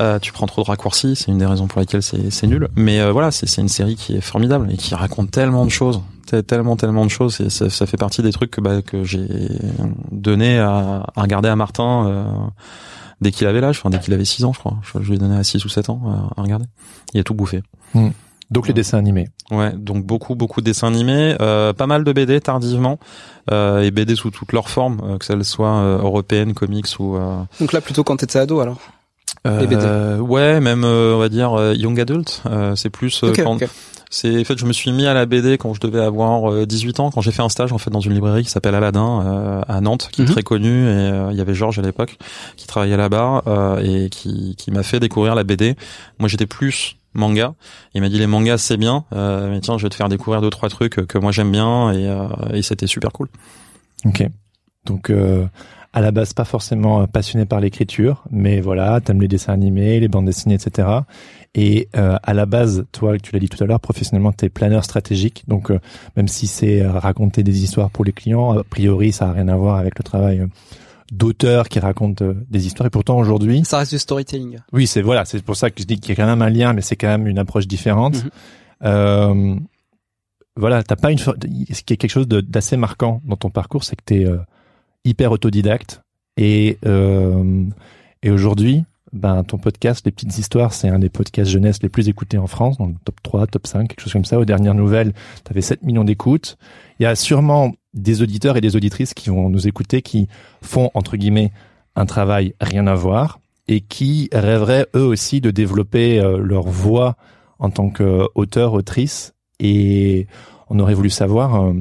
Euh, 0.00 0.18
tu 0.18 0.32
prends 0.32 0.46
trop 0.46 0.62
de 0.62 0.66
raccourcis, 0.66 1.16
c'est 1.16 1.30
une 1.30 1.38
des 1.38 1.46
raisons 1.46 1.66
pour 1.66 1.80
lesquelles 1.80 2.02
c'est 2.02 2.30
c'est 2.30 2.46
nul. 2.46 2.68
Mais 2.76 3.00
euh, 3.00 3.10
voilà, 3.12 3.30
c'est 3.30 3.46
c'est 3.48 3.60
une 3.62 3.68
série 3.68 3.96
qui 3.96 4.16
est 4.16 4.20
formidable 4.20 4.68
et 4.70 4.76
qui 4.76 4.94
raconte 4.94 5.30
tellement 5.30 5.64
de 5.64 5.70
choses, 5.70 6.00
Te- 6.26 6.40
tellement 6.42 6.76
tellement 6.76 7.04
de 7.04 7.10
choses. 7.10 7.40
Et 7.40 7.50
ça, 7.50 7.70
ça 7.70 7.86
fait 7.86 7.96
partie 7.96 8.22
des 8.22 8.32
trucs 8.32 8.50
que 8.50 8.60
bah, 8.60 8.82
que 8.82 9.02
j'ai 9.04 9.26
donné 10.12 10.58
à, 10.58 11.06
à 11.16 11.22
regarder 11.22 11.48
à 11.48 11.56
Martin. 11.56 12.06
euh, 12.06 12.24
Dès 13.22 13.32
qu'il 13.32 13.46
avait 13.46 13.60
l'âge, 13.60 13.76
enfin 13.78 13.90
dès 13.90 13.98
qu'il 13.98 14.14
avait 14.14 14.24
6 14.24 14.44
ans, 14.46 14.54
je 14.54 14.58
crois. 14.60 14.78
Je, 14.82 15.02
je 15.02 15.08
lui 15.08 15.16
ai 15.16 15.18
donné 15.18 15.36
à 15.36 15.44
6 15.44 15.62
ou 15.66 15.68
7 15.68 15.90
ans 15.90 16.30
à, 16.36 16.40
à 16.40 16.42
regarder. 16.42 16.64
Il 17.12 17.20
a 17.20 17.22
tout 17.22 17.34
bouffé. 17.34 17.62
Donc 18.50 18.66
les 18.68 18.74
dessins 18.74 18.98
animés. 18.98 19.28
Ouais, 19.50 19.72
donc 19.72 20.04
beaucoup 20.04 20.34
beaucoup 20.34 20.60
de 20.60 20.66
dessins 20.66 20.88
animés, 20.88 21.36
euh, 21.40 21.72
pas 21.72 21.86
mal 21.86 22.02
de 22.04 22.12
BD 22.12 22.40
tardivement 22.40 22.98
euh, 23.52 23.82
et 23.82 23.90
BD 23.90 24.16
sous 24.16 24.30
toutes 24.30 24.52
leurs 24.52 24.68
formes, 24.68 25.00
euh, 25.04 25.18
que 25.18 25.24
celles 25.24 25.44
soient 25.44 25.76
euh, 25.78 25.98
européennes, 25.98 26.52
comics 26.54 26.86
ou 26.98 27.16
euh, 27.16 27.36
Donc 27.60 27.72
là 27.72 27.80
plutôt 27.80 28.02
quand 28.04 28.16
t'étais 28.16 28.38
ado 28.38 28.60
alors. 28.60 28.78
Les 29.44 29.66
BD. 29.66 29.76
euh, 29.76 30.18
ouais, 30.18 30.60
même 30.60 30.84
euh, 30.84 31.14
on 31.14 31.18
va 31.18 31.28
dire 31.28 31.54
euh, 31.54 31.74
young 31.74 31.98
adult. 32.00 32.42
euh, 32.46 32.74
c'est 32.76 32.90
plus 32.90 33.22
euh, 33.24 33.28
Ok, 33.30 33.40
quand 33.42 33.54
ok. 33.62 33.68
c'est 34.10 34.40
en 34.40 34.44
fait 34.44 34.58
je 34.58 34.66
me 34.66 34.72
suis 34.72 34.90
mis 34.92 35.06
à 35.06 35.14
la 35.14 35.24
BD 35.24 35.56
quand 35.56 35.72
je 35.72 35.80
devais 35.80 36.00
avoir 36.00 36.52
euh, 36.52 36.66
18 36.66 37.00
ans, 37.00 37.10
quand 37.10 37.20
j'ai 37.22 37.30
fait 37.32 37.40
un 37.42 37.48
stage 37.48 37.72
en 37.72 37.78
fait 37.78 37.90
dans 37.90 38.00
une 38.00 38.12
librairie 38.12 38.42
qui 38.42 38.50
s'appelle 38.50 38.74
Aladdin 38.74 39.22
euh, 39.24 39.62
à 39.68 39.80
Nantes, 39.80 40.08
qui 40.12 40.22
Mhm. 40.22 40.28
est 40.28 40.32
très 40.32 40.42
connue 40.42 40.84
et 40.84 40.88
euh, 40.88 41.28
il 41.30 41.38
y 41.38 41.40
avait 41.40 41.54
Georges 41.54 41.78
à 41.78 41.82
l'époque 41.82 42.18
qui 42.56 42.66
travaillait 42.66 42.96
là-bas 42.98 43.42
euh, 43.46 43.78
et 43.82 44.10
qui 44.10 44.56
qui 44.58 44.70
m'a 44.72 44.82
fait 44.82 45.00
découvrir 45.00 45.34
la 45.36 45.44
BD. 45.44 45.76
Moi 46.18 46.28
j'étais 46.28 46.46
plus 46.46 46.96
manga. 47.14 47.54
Il 47.94 48.00
m'a 48.00 48.08
dit 48.08 48.18
les 48.18 48.26
mangas 48.26 48.58
c'est 48.58 48.76
bien, 48.76 49.04
euh, 49.12 49.50
mais 49.50 49.60
tiens 49.60 49.78
je 49.78 49.82
vais 49.82 49.90
te 49.90 49.94
faire 49.94 50.08
découvrir 50.08 50.40
deux 50.40 50.50
trois 50.50 50.68
trucs 50.68 51.06
que 51.06 51.18
moi 51.18 51.32
j'aime 51.32 51.50
bien 51.52 51.92
et, 51.92 52.06
euh, 52.08 52.28
et 52.52 52.62
c'était 52.62 52.86
super 52.86 53.10
cool. 53.12 53.28
Ok. 54.04 54.26
Donc 54.86 55.10
euh, 55.10 55.46
à 55.92 56.00
la 56.00 56.12
base 56.12 56.32
pas 56.32 56.44
forcément 56.44 57.02
euh, 57.02 57.06
passionné 57.06 57.46
par 57.46 57.60
l'écriture, 57.60 58.24
mais 58.30 58.60
voilà, 58.60 59.00
t'aimes 59.00 59.20
les 59.20 59.28
dessins 59.28 59.52
animés, 59.52 59.98
les 60.00 60.08
bandes 60.08 60.26
dessinées, 60.26 60.54
etc. 60.54 60.88
Et 61.54 61.88
euh, 61.96 62.16
à 62.22 62.32
la 62.32 62.46
base, 62.46 62.84
toi, 62.92 63.18
tu 63.18 63.32
l'as 63.32 63.40
dit 63.40 63.48
tout 63.48 63.62
à 63.62 63.66
l'heure, 63.66 63.80
professionnellement, 63.80 64.32
t'es 64.32 64.48
planeur 64.48 64.84
stratégique. 64.84 65.42
Donc 65.48 65.70
euh, 65.70 65.80
même 66.16 66.28
si 66.28 66.46
c'est 66.46 66.86
raconter 66.86 67.42
des 67.42 67.64
histoires 67.64 67.90
pour 67.90 68.04
les 68.04 68.12
clients, 68.12 68.56
a 68.58 68.64
priori, 68.64 69.12
ça 69.12 69.28
a 69.28 69.32
rien 69.32 69.48
à 69.48 69.56
voir 69.56 69.76
avec 69.76 69.98
le 69.98 70.04
travail 70.04 70.46
euh, 71.12 71.16
d'auteur 71.16 71.68
qui 71.68 71.78
raconte 71.80 72.22
euh, 72.22 72.34
des 72.48 72.66
histoires. 72.66 72.86
Et 72.86 72.90
pourtant 72.90 73.18
aujourd'hui, 73.18 73.64
Ça 73.64 73.78
reste 73.78 73.92
du 73.92 73.98
storytelling. 73.98 74.58
oui, 74.72 74.86
c'est 74.86 75.02
voilà, 75.02 75.24
c'est 75.24 75.42
pour 75.42 75.56
ça 75.56 75.70
que 75.70 75.80
je 75.80 75.86
dis 75.86 75.98
qu'il 76.00 76.10
y 76.10 76.12
a 76.12 76.16
quand 76.16 76.26
même 76.28 76.42
un 76.42 76.50
lien, 76.50 76.72
mais 76.72 76.82
c'est 76.82 76.96
quand 76.96 77.08
même 77.08 77.26
une 77.26 77.38
approche 77.38 77.66
différente. 77.66 78.22
Mhm. 78.24 78.30
Euh, 78.84 79.56
voilà, 80.56 80.82
t'as 80.82 80.96
pas 80.96 81.10
une, 81.12 81.18
ce 81.18 81.32
qui 81.82 81.94
est 81.94 81.96
quelque 81.96 82.10
chose 82.10 82.28
de- 82.28 82.40
d'assez 82.40 82.76
marquant 82.76 83.20
dans 83.24 83.36
ton 83.36 83.50
parcours, 83.50 83.84
c'est 83.84 83.96
que 83.96 84.02
t'es 84.04 84.24
euh, 84.24 84.38
hyper 85.04 85.32
autodidacte 85.32 86.02
et 86.36 86.78
euh, 86.86 87.64
et 88.22 88.30
aujourd'hui, 88.30 88.84
ben 89.12 89.42
ton 89.44 89.58
podcast 89.58 90.04
Les 90.04 90.12
petites 90.12 90.36
histoires, 90.38 90.72
c'est 90.74 90.88
un 90.88 90.98
des 90.98 91.08
podcasts 91.08 91.50
jeunesse 91.50 91.82
les 91.82 91.88
plus 91.88 92.08
écoutés 92.08 92.36
en 92.38 92.46
France, 92.46 92.78
dans 92.78 92.86
le 92.86 92.94
top 93.04 93.16
3, 93.22 93.46
top 93.46 93.66
5, 93.66 93.88
quelque 93.88 94.00
chose 94.00 94.12
comme 94.12 94.24
ça. 94.24 94.38
Aux 94.38 94.44
dernières 94.44 94.74
nouvelles, 94.74 95.12
tu 95.44 95.50
avais 95.50 95.62
7 95.62 95.82
millions 95.82 96.04
d'écoutes. 96.04 96.58
Il 96.98 97.04
y 97.04 97.06
a 97.06 97.14
sûrement 97.16 97.72
des 97.94 98.22
auditeurs 98.22 98.56
et 98.56 98.60
des 98.60 98.76
auditrices 98.76 99.14
qui 99.14 99.30
vont 99.30 99.48
nous 99.48 99.66
écouter 99.66 100.02
qui 100.02 100.28
font 100.62 100.90
entre 100.94 101.16
guillemets 101.16 101.52
un 101.96 102.06
travail 102.06 102.54
rien 102.60 102.86
à 102.86 102.94
voir 102.94 103.40
et 103.68 103.80
qui 103.80 104.28
rêveraient 104.32 104.86
eux 104.96 105.04
aussi 105.04 105.40
de 105.40 105.50
développer 105.50 106.18
euh, 106.18 106.38
leur 106.38 106.66
voix 106.68 107.16
en 107.58 107.70
tant 107.70 107.90
qu'auteur, 107.90 108.72
autrice. 108.72 109.34
Et 109.58 110.26
on 110.68 110.78
aurait 110.78 110.94
voulu 110.94 111.10
savoir 111.10 111.62
euh, 111.62 111.72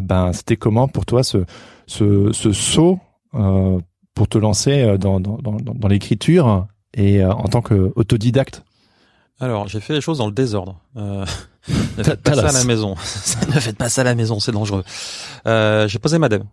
ben 0.00 0.32
c'était 0.32 0.56
comment 0.56 0.88
pour 0.88 1.04
toi 1.06 1.22
ce 1.22 1.44
ce, 1.86 2.32
ce 2.32 2.52
saut 2.52 2.98
euh, 3.34 3.78
pour 4.14 4.28
te 4.28 4.38
lancer 4.38 4.98
dans, 4.98 5.20
dans, 5.20 5.38
dans, 5.38 5.56
dans 5.56 5.88
l'écriture 5.88 6.66
et 6.94 7.24
en 7.24 7.44
tant 7.44 7.62
qu'autodidacte? 7.62 8.64
Alors, 9.40 9.68
j'ai 9.68 9.80
fait 9.80 9.94
les 9.94 10.00
choses 10.02 10.18
dans 10.18 10.26
le 10.26 10.32
désordre. 10.32 10.76
Euh, 10.96 11.24
ne 11.98 12.02
faites 12.02 12.22
pas 12.22 12.34
ça 12.34 12.48
à 12.48 12.52
la 12.52 12.64
maison. 12.64 12.90
ne 13.54 13.60
faites 13.60 13.76
pas 13.76 13.88
ça 13.88 14.02
à 14.02 14.04
la 14.04 14.14
maison, 14.14 14.38
c'est 14.38 14.52
dangereux. 14.52 14.84
Euh, 15.46 15.88
j'ai 15.88 15.98
posé 15.98 16.18
ma 16.18 16.28
dème. 16.28 16.44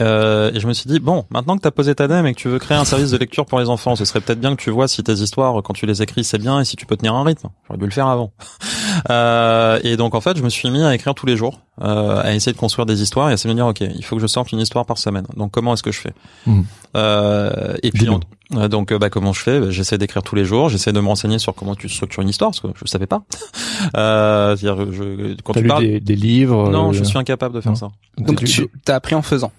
Euh, 0.00 0.50
et 0.52 0.60
je 0.60 0.66
me 0.66 0.74
suis 0.74 0.88
dit 0.88 0.98
bon, 0.98 1.24
maintenant 1.30 1.56
que 1.56 1.62
tu 1.62 1.68
as 1.68 1.70
posé 1.70 1.94
ta 1.94 2.06
dème 2.06 2.26
et 2.26 2.34
que 2.34 2.38
tu 2.38 2.48
veux 2.48 2.58
créer 2.58 2.76
un 2.76 2.84
service 2.84 3.12
de 3.12 3.16
lecture 3.16 3.46
pour 3.46 3.60
les 3.60 3.70
enfants, 3.70 3.96
ce 3.96 4.04
serait 4.04 4.20
peut-être 4.20 4.40
bien 4.40 4.54
que 4.54 4.60
tu 4.60 4.70
vois 4.70 4.88
si 4.88 5.02
tes 5.02 5.14
histoires, 5.14 5.62
quand 5.62 5.72
tu 5.72 5.86
les 5.86 6.02
écris, 6.02 6.22
c'est 6.22 6.36
bien 6.36 6.60
et 6.60 6.66
si 6.66 6.76
tu 6.76 6.84
peux 6.84 6.98
tenir 6.98 7.14
un 7.14 7.24
rythme. 7.24 7.48
J'aurais 7.66 7.78
dû 7.78 7.86
le 7.86 7.90
faire 7.90 8.08
avant. 8.08 8.32
Euh, 9.10 9.78
et 9.84 9.96
donc 9.96 10.14
en 10.14 10.20
fait, 10.20 10.36
je 10.36 10.42
me 10.42 10.48
suis 10.48 10.70
mis 10.70 10.82
à 10.82 10.94
écrire 10.94 11.14
tous 11.14 11.26
les 11.26 11.36
jours, 11.36 11.60
euh, 11.82 12.20
à 12.22 12.34
essayer 12.34 12.52
de 12.52 12.58
construire 12.58 12.86
des 12.86 13.02
histoires 13.02 13.28
et 13.28 13.32
à 13.32 13.34
essayer 13.34 13.48
de 13.52 13.54
me 13.54 13.58
dire 13.58 13.66
ok, 13.66 13.80
il 13.80 14.04
faut 14.04 14.16
que 14.16 14.22
je 14.22 14.26
sorte 14.26 14.52
une 14.52 14.60
histoire 14.60 14.86
par 14.86 14.98
semaine. 14.98 15.26
Donc 15.36 15.50
comment 15.52 15.74
est-ce 15.74 15.82
que 15.82 15.92
je 15.92 16.00
fais 16.00 16.12
Mhm. 16.46 16.64
euh, 16.96 17.74
Et 17.82 17.90
puis 17.90 18.08
on- 18.08 18.20
euh, 18.54 18.68
donc 18.68 18.92
euh, 18.92 18.98
bah 18.98 19.10
comment 19.10 19.32
je 19.32 19.40
fais? 19.40 19.60
Bah, 19.60 19.70
J'essaie 19.70 19.98
d'écrire 19.98 20.22
tous 20.22 20.34
les 20.36 20.44
jours, 20.44 20.68
j'essaie 20.68 20.92
de 20.92 21.00
me 21.00 21.08
renseigner 21.08 21.38
sur 21.38 21.54
comment 21.54 21.74
tu 21.74 21.88
structures 21.88 22.22
une 22.22 22.28
histoire 22.28 22.50
parce 22.50 22.60
que 22.60 22.68
je 22.74 22.88
savais 22.90 23.06
pas. 23.06 23.22
euh, 23.96 24.56
c'est-à-dire 24.56 24.92
je, 24.92 25.34
quand 25.42 25.52
T'as 25.52 25.60
tu 25.60 25.64
lu 25.64 25.68
parles, 25.68 25.82
des, 25.84 26.00
des 26.00 26.16
livres 26.16 26.70
non, 26.70 26.90
euh, 26.90 26.92
je 26.92 27.04
suis 27.04 27.18
incapable 27.18 27.54
de 27.54 27.60
faire 27.60 27.72
non. 27.72 27.76
ça. 27.76 27.88
Donc 28.18 28.38
tu- 28.38 28.46
tu 28.46 28.68
t'as 28.84 28.94
appris 28.96 29.14
en 29.14 29.22
faisant. 29.22 29.52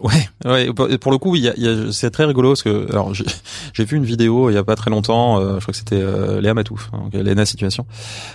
Ouais, 0.00 0.28
ouais. 0.44 0.72
Pour, 0.98 1.12
le 1.12 1.18
coup, 1.18 1.36
il 1.36 1.42
y 1.42 1.48
a, 1.48 1.52
il 1.56 1.62
y 1.62 1.68
a- 1.68 1.92
c'est 1.92 2.10
très 2.10 2.24
rigolo 2.24 2.50
parce 2.50 2.62
que 2.62 2.90
alors 2.90 3.14
j'ai, 3.14 3.24
j'ai 3.74 3.84
vu 3.84 3.96
une 3.96 4.04
vidéo 4.04 4.50
il 4.50 4.54
y 4.54 4.56
a 4.58 4.64
pas 4.64 4.74
très 4.76 4.90
longtemps. 4.90 5.38
euh, 5.40 5.54
je 5.56 5.60
crois 5.60 5.72
que 5.72 5.76
c'était 5.78 6.00
euh, 6.00 6.40
Léa 6.40 6.54
Matouf, 6.54 6.90
hein, 6.92 7.02
donc 7.04 7.14
Léna 7.14 7.44
Situation, 7.46 7.86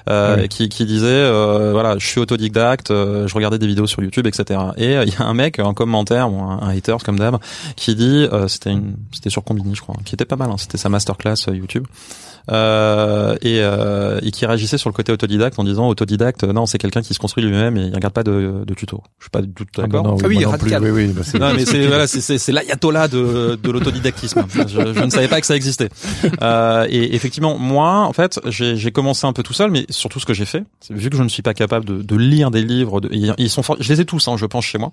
euh, 0.09 0.35
Ah 0.37 0.41
oui. 0.41 0.47
qui, 0.49 0.69
qui 0.69 0.85
disait 0.85 1.05
euh, 1.07 1.71
voilà, 1.73 1.97
je 1.97 2.05
suis 2.07 2.19
autodidacte, 2.19 2.91
euh, 2.91 3.27
je 3.27 3.33
regardais 3.35 3.57
des 3.59 3.67
vidéos 3.67 3.87
sur 3.87 4.01
YouTube, 4.03 4.27
etc. 4.27 4.59
Et 4.77 4.95
euh, 4.97 5.03
il 5.05 5.13
y 5.13 5.15
a 5.17 5.23
un 5.25 5.33
mec, 5.33 5.59
un 5.59 5.73
commentaire, 5.73 6.31
ou 6.31 6.39
un, 6.41 6.59
un 6.61 6.69
hater 6.75 6.97
comme 7.03 7.19
d'hab, 7.19 7.37
qui 7.75 7.95
dit 7.95 8.27
euh, 8.31 8.47
c'était 8.47 8.71
une, 8.71 8.95
c'était 9.11 9.29
sur 9.29 9.43
Combini, 9.43 9.75
je 9.75 9.81
crois, 9.81 9.95
qui 10.05 10.15
était 10.15 10.25
pas 10.25 10.35
mal. 10.35 10.49
hein, 10.51 10.55
c'était 10.57 10.77
sa 10.77 10.89
masterclass 10.89 11.35
euh, 11.49 11.55
YouTube. 11.55 11.85
Euh, 12.49 13.35
et, 13.41 13.59
euh, 13.59 14.21
et 14.23 14.31
qui 14.31 14.45
réagissait 14.45 14.77
sur 14.77 14.89
le 14.89 14.93
côté 14.93 15.11
autodidacte 15.11 15.59
en 15.59 15.65
disant 15.65 15.89
autodidacte 15.89 16.45
non 16.45 16.65
c'est 16.65 16.77
quelqu'un 16.77 17.01
qui 17.01 17.13
se 17.13 17.19
construit 17.19 17.43
lui-même 17.43 17.75
et 17.75 17.87
il 17.87 17.93
regarde 17.93 18.13
pas 18.13 18.23
de, 18.23 18.63
de 18.65 18.73
tuto 18.73 19.03
je 19.19 19.25
suis 19.25 19.29
pas 19.29 19.41
du 19.41 19.51
tout 19.51 19.65
Ah 19.77 19.81
bah 19.81 19.87
d'accord 19.87 20.03
non, 20.05 20.17
Ah 20.23 20.27
oui, 20.29 20.35
moi 20.35 20.53
non 20.53 20.57
plus, 20.57 20.73
oui, 20.77 20.89
oui, 20.91 21.07
bah 21.07 21.23
c'est- 21.25 21.39
non, 21.49 21.55
mais 21.55 21.65
c'est 21.65 21.85
voilà, 21.87 22.07
c'est 22.07 22.51
l'ayatollah 22.51 23.07
de 23.07 23.57
de 23.61 23.71
l'autodidactisme. 23.71 24.45
Je, 24.67 24.93
je 24.93 25.03
ne 25.03 25.09
savais 25.09 25.27
pas 25.27 25.39
que 25.41 25.47
ça 25.47 25.55
existait. 25.55 25.89
Euh, 26.41 26.85
et 26.89 27.15
effectivement, 27.15 27.57
moi, 27.57 28.01
en 28.01 28.13
fait, 28.13 28.39
j'ai 28.47 28.91
commencé 28.91 29.25
un 29.25 29.33
peu 29.33 29.43
tout 29.43 29.53
seul, 29.53 29.71
mais 29.71 29.85
surtout 29.89 30.19
ce 30.19 30.25
que 30.25 30.33
j'ai 30.33 30.45
fait, 30.45 30.63
vu 30.89 31.09
que 31.09 31.17
je 31.17 31.23
ne 31.23 31.29
suis 31.29 31.41
pas 31.43 31.53
capable 31.53 31.85
de, 31.85 32.01
de 32.01 32.15
lire 32.15 32.51
des 32.51 32.63
livres, 32.63 33.01
de, 33.01 33.09
ils 33.11 33.49
sont, 33.49 33.61
je 33.79 33.93
les 33.93 34.01
ai 34.01 34.05
tous, 34.05 34.27
hein, 34.27 34.37
je 34.37 34.45
pense 34.45 34.65
chez 34.65 34.77
moi, 34.77 34.91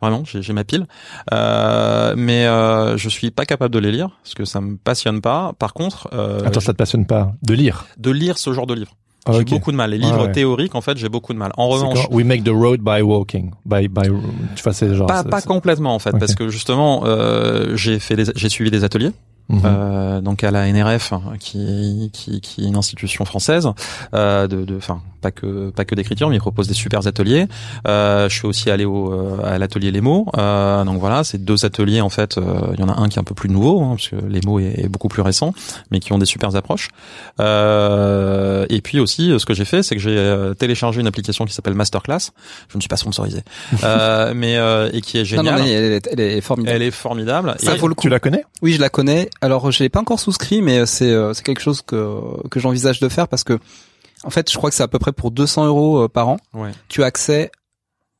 vraiment, 0.00 0.22
j'ai 0.24 0.52
ma 0.52 0.64
pile, 0.64 0.86
euh, 1.32 2.14
mais 2.16 2.46
euh, 2.46 2.96
je 2.96 3.08
suis 3.08 3.30
pas 3.30 3.44
capable 3.46 3.72
de 3.74 3.78
les 3.78 3.92
lire 3.92 4.10
parce 4.22 4.34
que 4.34 4.44
ça 4.44 4.60
me 4.60 4.76
passionne 4.76 5.20
pas. 5.20 5.52
Par 5.58 5.72
contre, 5.74 6.08
euh, 6.12 6.40
Attends, 6.44 6.60
ça 6.60 6.72
te 6.72 6.78
passionne 6.78 7.06
pas 7.06 7.32
de 7.42 7.54
lire? 7.54 7.86
De 7.98 8.10
lire 8.10 8.38
ce 8.38 8.52
genre 8.52 8.66
de 8.66 8.74
livres, 8.74 8.96
Ah, 9.24 9.32
j'ai 9.32 9.44
beaucoup 9.44 9.70
de 9.70 9.76
mal. 9.76 9.90
Les 9.90 9.98
livres 9.98 10.26
ouais. 10.26 10.32
théoriques, 10.32 10.74
en 10.74 10.80
fait, 10.80 10.96
j'ai 10.96 11.08
beaucoup 11.08 11.32
de 11.32 11.38
mal. 11.38 11.52
En 11.56 11.68
revanche, 11.68 12.06
We 12.10 12.24
make 12.24 12.42
the 12.42 12.48
road 12.48 12.80
by 12.80 13.02
walking, 13.02 13.52
by 13.64 13.88
by. 13.88 14.08
Tu 14.56 14.62
vois, 14.62 14.94
genre. 14.94 15.06
pas 15.06 15.24
pas 15.24 15.42
complètement 15.42 15.94
en 15.94 15.98
fait, 15.98 16.12
parce 16.18 16.34
que 16.34 16.48
justement, 16.48 17.02
euh, 17.04 17.76
j'ai 17.76 17.98
fait 17.98 18.16
j'ai 18.36 18.48
suivi 18.48 18.70
des 18.70 18.84
ateliers. 18.84 19.12
Mhm. 19.48 19.62
euh, 19.64 20.20
donc 20.20 20.44
à 20.44 20.50
la 20.50 20.66
NRF, 20.72 21.12
qui, 21.38 22.10
qui, 22.12 22.40
qui 22.40 22.64
est 22.64 22.68
une 22.68 22.76
institution 22.76 23.24
française, 23.24 23.68
euh, 24.14 24.46
de, 24.46 24.64
de, 24.64 24.76
enfin 24.76 25.02
pas 25.20 25.30
que 25.30 25.70
pas 25.70 25.84
que 25.84 25.94
d'écriture, 25.94 26.28
mais 26.30 26.36
ils 26.36 26.40
proposent 26.40 26.66
des 26.68 26.74
super 26.74 27.06
ateliers. 27.06 27.46
Euh, 27.86 28.28
je 28.28 28.34
suis 28.34 28.46
aussi 28.46 28.70
allé 28.70 28.84
au 28.84 29.12
euh, 29.12 29.44
à 29.44 29.58
l'atelier 29.58 29.90
Les 29.92 30.00
mots. 30.00 30.26
Euh, 30.36 30.82
donc 30.84 30.98
voilà, 30.98 31.22
c'est 31.22 31.38
deux 31.44 31.64
ateliers 31.64 32.00
en 32.00 32.08
fait. 32.08 32.38
euh, 32.38 32.72
Il 32.74 32.80
y 32.80 32.82
en 32.82 32.88
a 32.88 32.98
un 33.00 33.08
qui 33.08 33.18
est 33.18 33.20
un 33.20 33.24
peu 33.24 33.34
plus 33.34 33.48
nouveau, 33.50 33.82
hein, 33.82 33.90
parce 33.96 34.08
que 34.08 34.16
Les 34.28 34.40
mots 34.44 34.58
est, 34.58 34.74
est 34.84 34.88
beaucoup 34.88 35.08
plus 35.08 35.22
récent, 35.22 35.52
mais 35.90 36.00
qui 36.00 36.12
ont 36.12 36.18
des 36.18 36.26
super 36.26 36.54
approches. 36.56 36.88
Euh, 37.40 38.66
et 38.68 38.80
puis 38.80 39.00
aussi, 39.00 39.32
ce 39.38 39.44
que 39.46 39.54
j'ai 39.54 39.64
fait, 39.64 39.82
c'est 39.82 39.94
que 39.96 40.00
j'ai 40.00 40.52
téléchargé 40.58 41.00
une 41.00 41.06
application 41.06 41.44
qui 41.44 41.52
s'appelle 41.54 41.74
Masterclass. 41.74 42.30
Je 42.68 42.76
ne 42.76 42.80
suis 42.80 42.88
pas 42.88 42.96
sponsorisé, 42.96 43.42
euh, 43.84 44.32
mais 44.34 44.56
euh, 44.56 44.90
et 44.92 45.00
qui 45.00 45.18
est 45.18 45.24
géniale. 45.24 45.58
non, 45.60 45.64
elle 45.64 45.92
est, 45.92 46.08
elle 46.10 46.20
est 46.20 46.40
formidable. 46.40 46.76
Elle 46.76 46.82
est 46.82 46.90
formidable. 46.90 47.54
Ça 47.58 47.74
Et- 47.74 47.78
vaut 47.78 47.88
le 47.88 47.94
coup. 47.94 48.02
Tu 48.02 48.08
la 48.08 48.18
connais? 48.20 48.44
Oui, 48.62 48.72
je 48.72 48.80
la 48.80 48.88
connais. 48.88 49.30
Alors, 49.40 49.70
je 49.70 49.82
l'ai 49.82 49.88
pas 49.88 50.00
encore 50.00 50.20
souscrit, 50.20 50.62
mais 50.62 50.86
c'est 50.86 51.10
euh, 51.10 51.32
c'est 51.34 51.44
quelque 51.44 51.60
chose 51.60 51.82
que 51.82 52.20
que 52.48 52.60
j'envisage 52.60 53.00
de 53.00 53.08
faire 53.08 53.28
parce 53.28 53.44
que 53.44 53.58
en 54.24 54.30
fait, 54.30 54.50
je 54.50 54.56
crois 54.56 54.70
que 54.70 54.76
c'est 54.76 54.82
à 54.82 54.88
peu 54.88 54.98
près 54.98 55.12
pour 55.12 55.30
200 55.30 55.66
euros 55.66 56.04
euh, 56.04 56.08
par 56.08 56.28
an. 56.28 56.36
Ouais. 56.54 56.70
Tu 56.88 57.02
as 57.02 57.06
accès 57.06 57.50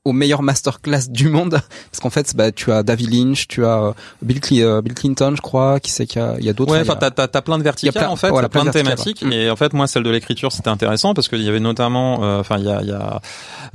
aux 0.05 0.13
meilleures 0.13 0.43
masterclass 0.43 1.09
du 1.09 1.29
monde 1.29 1.51
parce 1.91 2.01
qu'en 2.01 2.11
fait, 2.11 2.35
bah, 2.35 2.51
tu 2.51 2.73
as 2.73 2.83
David 2.83 3.13
Lynch, 3.15 3.47
tu 3.47 3.65
as 3.65 3.83
euh, 3.83 3.93
Bill, 4.21 4.41
euh, 4.55 4.83
Bill 4.83 4.95
Clinton, 4.95 5.35
je 5.37 5.41
crois, 5.41 5.79
qui 5.79 5.93
c'est 5.93 6.07
qu'il 6.07 6.21
y 6.41 6.49
a, 6.49 6.51
a 6.51 6.53
d'autres? 6.53 6.73
Ouais, 6.73 6.81
enfin, 6.81 6.97
t'as, 6.99 7.11
t'as, 7.13 7.29
t'as 7.29 7.41
plein 7.41 7.57
de 7.59 7.63
verticales, 7.63 7.93
plein- 8.03 8.09
en 8.11 8.17
fait, 8.17 8.31
voilà, 8.31 8.49
plein, 8.49 8.63
plein 8.63 8.71
de 8.73 8.77
thématiques. 8.77 9.23
Et 9.31 9.49
en 9.51 9.55
fait, 9.57 9.73
moi, 9.75 9.87
celle 9.87 10.03
de 10.03 10.11
l'écriture, 10.11 10.51
c'était 10.51 10.71
intéressant 10.71 11.15
parce 11.15 11.29
qu'il 11.29 11.43
y 11.43 11.49
avait 11.49 11.61
notamment, 11.61 12.25
euh, 12.25 12.41
enfin, 12.41 12.59
il 12.59 12.65
y 12.65 12.69
a, 12.71 12.83
il 12.83 12.89
y 12.89 12.93
a 12.93 13.21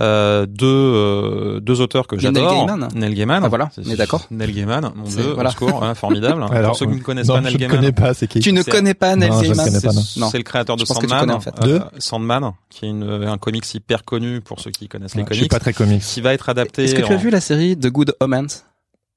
euh, 0.02 0.46
deux, 0.46 0.66
euh, 0.68 1.60
deux 1.62 1.80
auteurs 1.80 2.08
que 2.08 2.16
Il 2.18 2.24
y 2.24 2.28
a 2.28 2.32
Neil 2.32 2.44
j'adore. 2.44 2.66
Gaiman. 2.68 2.90
Neil 2.94 3.14
Gaiman. 3.14 3.42
Ah, 3.44 3.48
voilà, 3.48 3.70
on 3.86 3.90
est 3.90 3.96
d'accord. 3.96 4.26
Neil 4.30 4.52
Gaiman, 4.52 4.92
mon 4.96 5.04
dieu, 5.06 5.32
voilà. 5.34 5.52
secours, 5.52 5.84
hein, 5.84 5.96
formidable. 5.96 6.44
Alors, 6.52 6.72
Pour 6.72 6.78
ceux 6.80 6.88
qui 6.88 6.98
ne 6.98 7.02
connaissent 7.02 7.28
non, 7.28 7.36
pas 7.36 7.40
je 7.42 7.46
Neil 7.46 7.54
ne 7.54 7.60
Gaiman. 7.60 7.76
connais 7.78 7.92
pas, 7.94 8.14
c'est 8.14 8.28
qui? 8.28 8.40
Tu 8.42 8.52
ne 8.52 8.64
connais 8.64 8.94
pas 8.94 9.16
Neil 9.16 9.30
Non, 9.30 9.42
je 9.42 9.48
ne 9.50 9.54
Gaiman 9.54 9.66
connais 9.68 9.80
pas, 9.82 9.94
non. 9.94 10.30
C'est, 10.30 10.38
le 10.38 10.44
créateur 10.44 10.76
de 10.76 10.84
Sandman. 10.84 11.20
connais, 11.22 11.34
en 11.34 11.40
fait. 11.40 11.56
De 11.62 11.82
Sandman, 12.00 12.52
qui 12.70 12.86
est 12.86 12.90
un 12.90 13.38
comics 13.38 13.74
hyper 13.74 14.04
connu 14.04 14.42
pour 14.42 14.60
ceux 14.60 14.72
qui 14.72 14.90
connaissent 14.90 15.16
les 15.16 15.24
Je 15.30 15.34
suis 15.34 15.40
comics. 15.48 15.52
pas 15.52 15.60
très 15.60 15.74
comics. 15.74 16.04
Qui 16.18 16.22
va 16.24 16.34
être 16.34 16.50
adapté. 16.50 16.86
Est-ce 16.86 16.96
que 16.96 17.04
tu 17.04 17.14
as 17.14 17.18
vu 17.18 17.30
la 17.30 17.42
série 17.42 17.78
The 17.78 17.90
Good 17.92 18.16
Omens? 18.20 18.64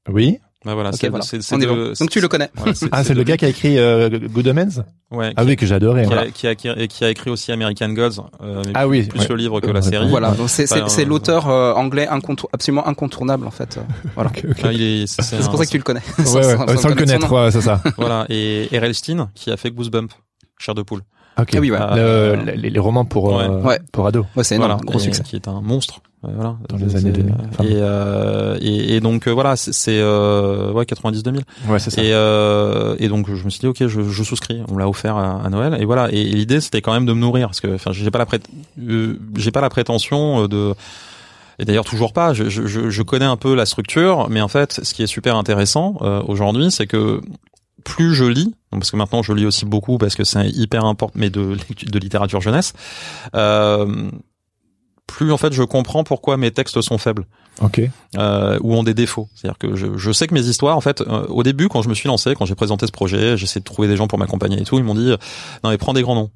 Oui. 0.07 0.39
Bah 0.67 0.75
voilà, 0.75 0.91
est 0.91 1.03
de- 1.03 1.09
bon. 1.09 1.93
Donc 1.99 2.11
tu 2.11 2.21
le 2.21 2.29
connais. 2.29 2.51
Ah, 2.93 3.03
c'est 3.03 3.15
le 3.15 3.23
gars 3.23 3.39
qui 3.39 3.47
a 3.47 3.49
écrit 3.49 3.79
euh, 3.79 4.11
Good 4.11 4.47
Omens? 4.49 4.83
Ouais, 5.11 5.33
Ah 5.35 5.45
oui, 5.47 5.57
que 5.57 5.65
j'ai 5.65 5.75
adoré. 5.75 6.05
qui, 6.05 6.13
a, 6.13 6.27
qui, 6.31 6.47
a, 6.49 6.55
qui 6.55 6.69
a- 6.69 6.79
et 6.79 6.87
qui 6.87 7.03
a 7.03 7.09
écrit 7.09 7.31
aussi 7.31 7.51
American 7.51 7.89
Gods, 7.89 8.21
euh, 8.43 8.61
mais 8.67 8.73
Ah 8.75 8.87
oui, 8.87 9.05
plus 9.05 9.21
ouais. 9.21 9.27
le 9.31 9.37
livre 9.37 9.61
que 9.63 9.71
la 9.71 9.81
série. 9.81 10.07
Voilà, 10.11 10.33
donc 10.33 10.51
c'est 10.51 10.67
c'est 10.67 10.81
Enfin, 10.83 10.89
c'est 10.91 11.05
euh, 11.05 11.09
l'auteur 11.09 11.49
euh, 11.49 11.73
anglais 11.73 12.07
incontour- 12.09 12.51
absolument 12.53 12.87
incontournable 12.87 13.47
en 13.47 13.51
fait. 13.51 13.79
Voilà. 14.15 14.29
Ok, 14.29 14.45
ok. 14.51 14.57
Ah, 14.63 14.73
il 14.75 14.83
est, 14.83 15.07
c'est, 15.07 15.39
pour 15.49 15.57
ça 15.57 15.65
que 15.65 15.71
tu 15.71 15.79
le 15.79 15.83
connais. 15.83 16.03
Ouais, 16.19 16.25
sans 16.77 16.89
le 16.91 16.95
connaître, 16.95 17.33
ouais, 17.33 17.51
c'est 17.51 17.63
ça. 17.63 17.81
Voilà, 17.97 18.27
et 18.29 18.69
Errol 18.71 18.93
Stein 18.93 19.31
qui 19.35 19.51
a 19.51 19.57
fait 19.57 19.71
Goosebumps, 19.71 20.13
Chair 20.59 20.75
de 20.75 20.83
poule. 20.83 21.01
Ok. 21.41 21.53
Ah 21.55 21.59
oui, 21.61 21.71
ouais. 21.71 21.79
Euh, 21.81 22.37
Le- 22.37 22.53
les, 22.53 22.69
les 22.69 22.79
romans 22.79 23.07
pour 23.07 23.41
euh, 23.41 23.63
pour 23.93 24.07
ados. 24.07 24.27
Ouais, 24.37 24.45
c'est 24.45 24.59
voilà, 24.59 24.77
gros 24.85 24.99
et- 24.99 25.03
succès. 25.03 25.23
Qui 25.23 25.37
est 25.37 25.49
un 25.49 25.63
monstre. 25.63 26.03
Euh, 26.25 26.29
Voilà. 26.35 26.57
Dans 26.69 26.77
les 26.77 26.97
années 26.97 27.13
2000, 27.13 27.35
enfin. 27.51 27.65
Et, 27.65 27.69
euh, 27.75 28.59
et, 28.61 28.97
et 28.97 29.01
donc 29.01 29.27
euh, 29.27 29.31
voilà, 29.33 29.57
c'est, 29.57 29.73
euh, 30.01 30.71
ouais 30.73 30.85
90-2000. 30.85 31.41
Ouais, 31.69 31.79
c'est 31.79 31.91
ça. 31.91 32.03
Et, 32.03 32.13
euh, 32.13 32.95
et 32.99 33.09
donc 33.09 33.33
je 33.35 33.45
me 33.45 33.51
suis 33.51 33.61
dit 33.61 33.67
ok, 33.67 33.87
je, 33.87 34.03
je 34.03 34.23
souscris. 34.23 34.61
On 34.69 34.75
me 34.75 34.79
l'a 34.79 34.89
offert 34.89 35.17
à, 35.17 35.43
à 35.45 35.49
Noël 35.51 35.77
et 35.81 35.85
voilà. 35.85 36.09
Et, 36.13 36.21
et 36.21 36.25
l'idée 36.33 36.61
c'était 36.61 36.83
quand 36.83 36.93
même 36.93 37.07
de 37.07 37.13
me 37.13 37.21
nourrir 37.21 37.49
parce 37.49 37.61
que 37.61 37.75
enfin 37.75 37.93
j'ai 37.93 38.11
pas 38.11 38.19
la 38.19 38.27
prét- 38.27 38.45
euh, 38.81 39.19
j'ai 39.37 39.51
pas 39.51 39.61
la 39.61 39.71
prétention 39.71 40.45
euh, 40.45 40.49
de 40.49 40.75
et 41.59 41.65
d'ailleurs 41.65 41.85
toujours 41.85 42.13
pas. 42.13 42.33
Je, 42.33 42.49
je, 42.49 42.67
je- 42.67 43.03
connais 43.03 43.25
un 43.27 43.37
peu 43.37 43.55
la 43.55 43.67
structure, 43.67 44.29
mais 44.31 44.41
en 44.41 44.49
fait, 44.49 44.81
ce 44.83 44.95
qui 44.95 45.03
est 45.03 45.07
super 45.07 45.37
intéressant 45.37 45.97
euh, 46.01 46.23
aujourd'hui, 46.27 46.71
c'est 46.71 46.87
que 46.87 47.21
plus 47.85 48.15
je 48.15 48.25
lis, 48.25 48.55
parce 48.71 48.91
que 48.91 48.97
maintenant 48.97 49.23
je 49.23 49.33
lis 49.33 49.45
aussi 49.47 49.65
beaucoup 49.67 49.99
parce 49.99 50.15
que 50.15 50.25
c'est 50.25 50.49
hyper 50.51 50.85
important, 50.85 51.13
mais 51.19 51.29
de 51.31 51.57
de 51.87 51.99
littérature 51.99 52.41
jeunesse. 52.41 52.73
Euh, 53.35 54.11
plus 55.11 55.33
en 55.33 55.37
fait 55.37 55.53
je 55.53 55.63
comprends 55.63 56.05
pourquoi 56.05 56.37
mes 56.37 56.51
textes 56.51 56.81
sont 56.81 56.99
faibles 56.99 57.27
Ok. 57.61 57.81
euh, 58.17 58.59
ou 58.63 58.75
ont 58.75 58.83
des 58.83 58.95
défauts. 58.95 59.29
C'est-à-dire 59.35 59.59
que 59.59 59.77
je, 59.77 59.97
je 59.99 60.13
sais 60.13 60.27
que 60.27 60.35
mes 60.35 60.47
histoires, 60.47 60.77
en 60.77 60.81
fait, 60.81 61.03
euh, 61.03 61.27
au 61.29 61.43
début, 61.43 61.69
quand 61.69 61.83
je 61.83 61.89
me 61.89 61.95
suis 61.95 62.09
lancé, 62.09 62.35
quand 62.35 62.47
j'ai 62.47 62.55
présenté 62.55 62.87
ce 62.87 62.93
projet, 62.93 63.37
j'essaie 63.37 63.61
de 63.61 63.65
trouver 63.65 63.87
des 63.89 63.97
gens 63.97 64.07
pour 64.07 64.19
m'accompagner 64.19 64.61
et 64.61 64.65
tout, 64.65 64.79
ils 64.79 64.85
m'ont 64.85 64.95
dit 64.95 65.11
euh, 65.11 65.17
non 65.65 65.71
mais 65.71 65.77
prends 65.79 65.93
des 65.93 66.03
grands 66.03 66.15
noms. 66.15 66.31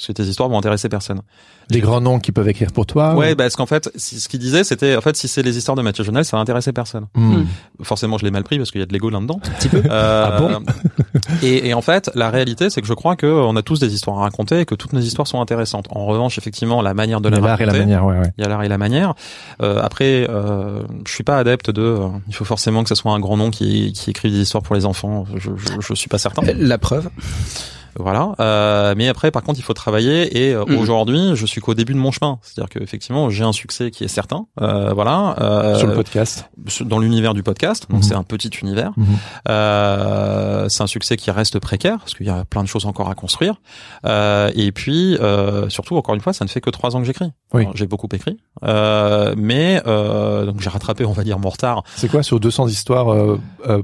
Parce 0.00 0.06
que 0.06 0.12
tes 0.12 0.22
histoires 0.24 0.48
vont 0.48 0.56
intéresser 0.58 0.88
personne. 0.88 1.20
Les 1.68 1.80
grands 1.80 2.00
noms 2.00 2.18
qui 2.18 2.32
peuvent 2.32 2.48
écrire 2.48 2.72
pour 2.72 2.86
toi. 2.86 3.14
Ouais, 3.14 3.32
ou- 3.32 3.36
parce 3.36 3.54
qu'en 3.54 3.66
fait, 3.66 3.90
ce 3.96 4.28
qu'il 4.28 4.40
disait, 4.40 4.64
c'était 4.64 4.96
en 4.96 5.00
fait 5.02 5.14
si 5.14 5.28
c'est 5.28 5.42
les 5.42 5.56
histoires 5.58 5.76
de 5.76 5.82
Mathieu 5.82 6.02
Jonel, 6.02 6.24
ça 6.24 6.36
va 6.36 6.40
intéresser 6.40 6.72
personne. 6.72 7.06
Hmm. 7.14 7.42
Forcément, 7.82 8.16
je 8.18 8.24
l'ai 8.24 8.30
mal 8.30 8.42
pris 8.42 8.56
parce 8.58 8.70
qu'il 8.70 8.80
y 8.80 8.82
a 8.82 8.86
de 8.86 8.92
l'ego 8.92 9.10
là-dedans. 9.10 9.40
Un 9.44 9.50
petit 9.58 9.68
peu. 9.68 9.82
Ah 9.90 10.36
bon 10.38 10.62
et, 11.42 11.68
et 11.68 11.74
en 11.74 11.82
fait, 11.82 12.10
la 12.14 12.30
réalité, 12.30 12.70
c'est 12.70 12.80
que 12.80 12.86
je 12.88 12.94
crois 12.94 13.14
que 13.14 13.26
on 13.26 13.54
a 13.56 13.62
tous 13.62 13.78
des 13.78 13.92
histoires 13.94 14.18
à 14.18 14.22
raconter 14.22 14.60
et 14.60 14.64
que 14.64 14.74
toutes 14.74 14.94
nos 14.94 15.00
histoires 15.00 15.28
sont 15.28 15.40
intéressantes. 15.40 15.86
En 15.90 16.06
revanche, 16.06 16.38
effectivement, 16.38 16.80
la 16.82 16.94
manière 16.94 17.20
de 17.20 17.28
les 17.28 17.36
L'art 17.36 17.60
et 17.60 17.64
raconter. 17.64 17.66
la 17.66 17.78
manière, 17.84 18.04
ouais, 18.06 18.18
ouais. 18.18 18.32
Il 18.38 18.42
y 18.42 18.44
a 18.44 18.48
l'art 18.48 18.62
et 18.64 18.68
la 18.68 18.78
manière. 18.78 19.14
Euh, 19.62 19.80
après, 19.82 20.26
euh, 20.28 20.82
je 21.06 21.12
suis 21.12 21.24
pas 21.24 21.36
adepte 21.38 21.70
de. 21.70 21.82
euh, 21.82 22.08
il 22.26 22.34
faut 22.34 22.44
forcément 22.46 22.82
que 22.82 22.88
ce 22.88 22.94
soit 22.96 23.12
un 23.12 23.20
grand 23.20 23.36
nom 23.36 23.50
qui, 23.50 23.92
qui 23.92 24.10
écrit 24.10 24.30
des 24.32 24.38
histoires 24.38 24.62
pour 24.62 24.74
les 24.74 24.86
enfants. 24.86 25.24
Je, 25.36 25.50
je, 25.56 25.68
je 25.80 25.94
suis 25.94 26.08
pas 26.08 26.18
certain. 26.18 26.42
La 26.56 26.78
preuve. 26.78 27.10
Voilà. 27.98 28.32
Euh, 28.40 28.94
mais 28.96 29.08
après, 29.08 29.30
par 29.30 29.42
contre, 29.42 29.58
il 29.58 29.62
faut 29.62 29.72
travailler. 29.74 30.38
Et 30.48 30.54
euh, 30.54 30.64
Mhm. 30.66 30.78
aujourd'hui, 30.78 31.30
je 31.34 31.46
suis 31.46 31.60
qu'au 31.60 31.74
début 31.74 31.92
de 31.94 31.98
mon 31.98 32.10
chemin. 32.12 32.38
C'est-à-dire 32.42 32.68
que 32.70 32.82
effectivement, 32.82 33.30
j'ai 33.30 33.44
un 33.44 33.52
succès 33.52 33.90
qui 33.90 34.04
est 34.04 34.08
certain. 34.08 34.46
Euh, 34.60 34.92
voilà. 34.92 35.36
Euh, 35.40 35.76
Sur 35.78 35.86
le 35.88 35.94
podcast. 35.94 36.44
dans 36.82 36.98
l'univers 36.98 37.34
du 37.34 37.42
podcast. 37.42 37.86
Donc 37.90 38.00
Mhm. 38.00 38.02
c'est 38.08 38.14
un 38.14 38.22
petit 38.22 38.48
univers. 38.62 38.92
Mhm. 38.96 39.06
Euh, 39.48 40.68
c'est 40.68 40.82
un 40.82 40.86
succès 40.86 41.16
qui 41.16 41.30
reste 41.30 41.58
précaire 41.58 41.98
parce 41.98 42.14
qu'il 42.14 42.26
y 42.26 42.30
a 42.30 42.44
plein 42.44 42.62
de 42.62 42.68
choses 42.68 42.86
encore 42.86 43.10
à 43.10 43.14
construire. 43.14 43.54
Euh, 44.06 44.50
et 44.54 44.72
puis 44.72 45.16
euh, 45.16 45.68
surtout, 45.68 45.96
encore 45.96 46.14
une 46.14 46.20
fois, 46.20 46.32
ça 46.32 46.44
ne 46.44 46.50
fait 46.50 46.60
que 46.60 46.70
trois 46.70 46.96
ans 46.96 47.00
que 47.00 47.06
j'écris. 47.06 47.30
Oui. 47.52 47.66
J'ai 47.74 47.86
beaucoup 47.86 48.08
écrit, 48.12 48.36
euh, 48.64 49.34
mais 49.36 49.82
euh, 49.86 50.46
donc 50.46 50.60
j'ai 50.60 50.70
rattrapé, 50.70 51.04
on 51.04 51.12
va 51.12 51.24
dire, 51.24 51.38
mon 51.38 51.48
retard. 51.50 51.82
C'est 51.96 52.08
quoi 52.08 52.22
sur 52.22 52.38
200 52.40 52.68
histoires 52.68 53.06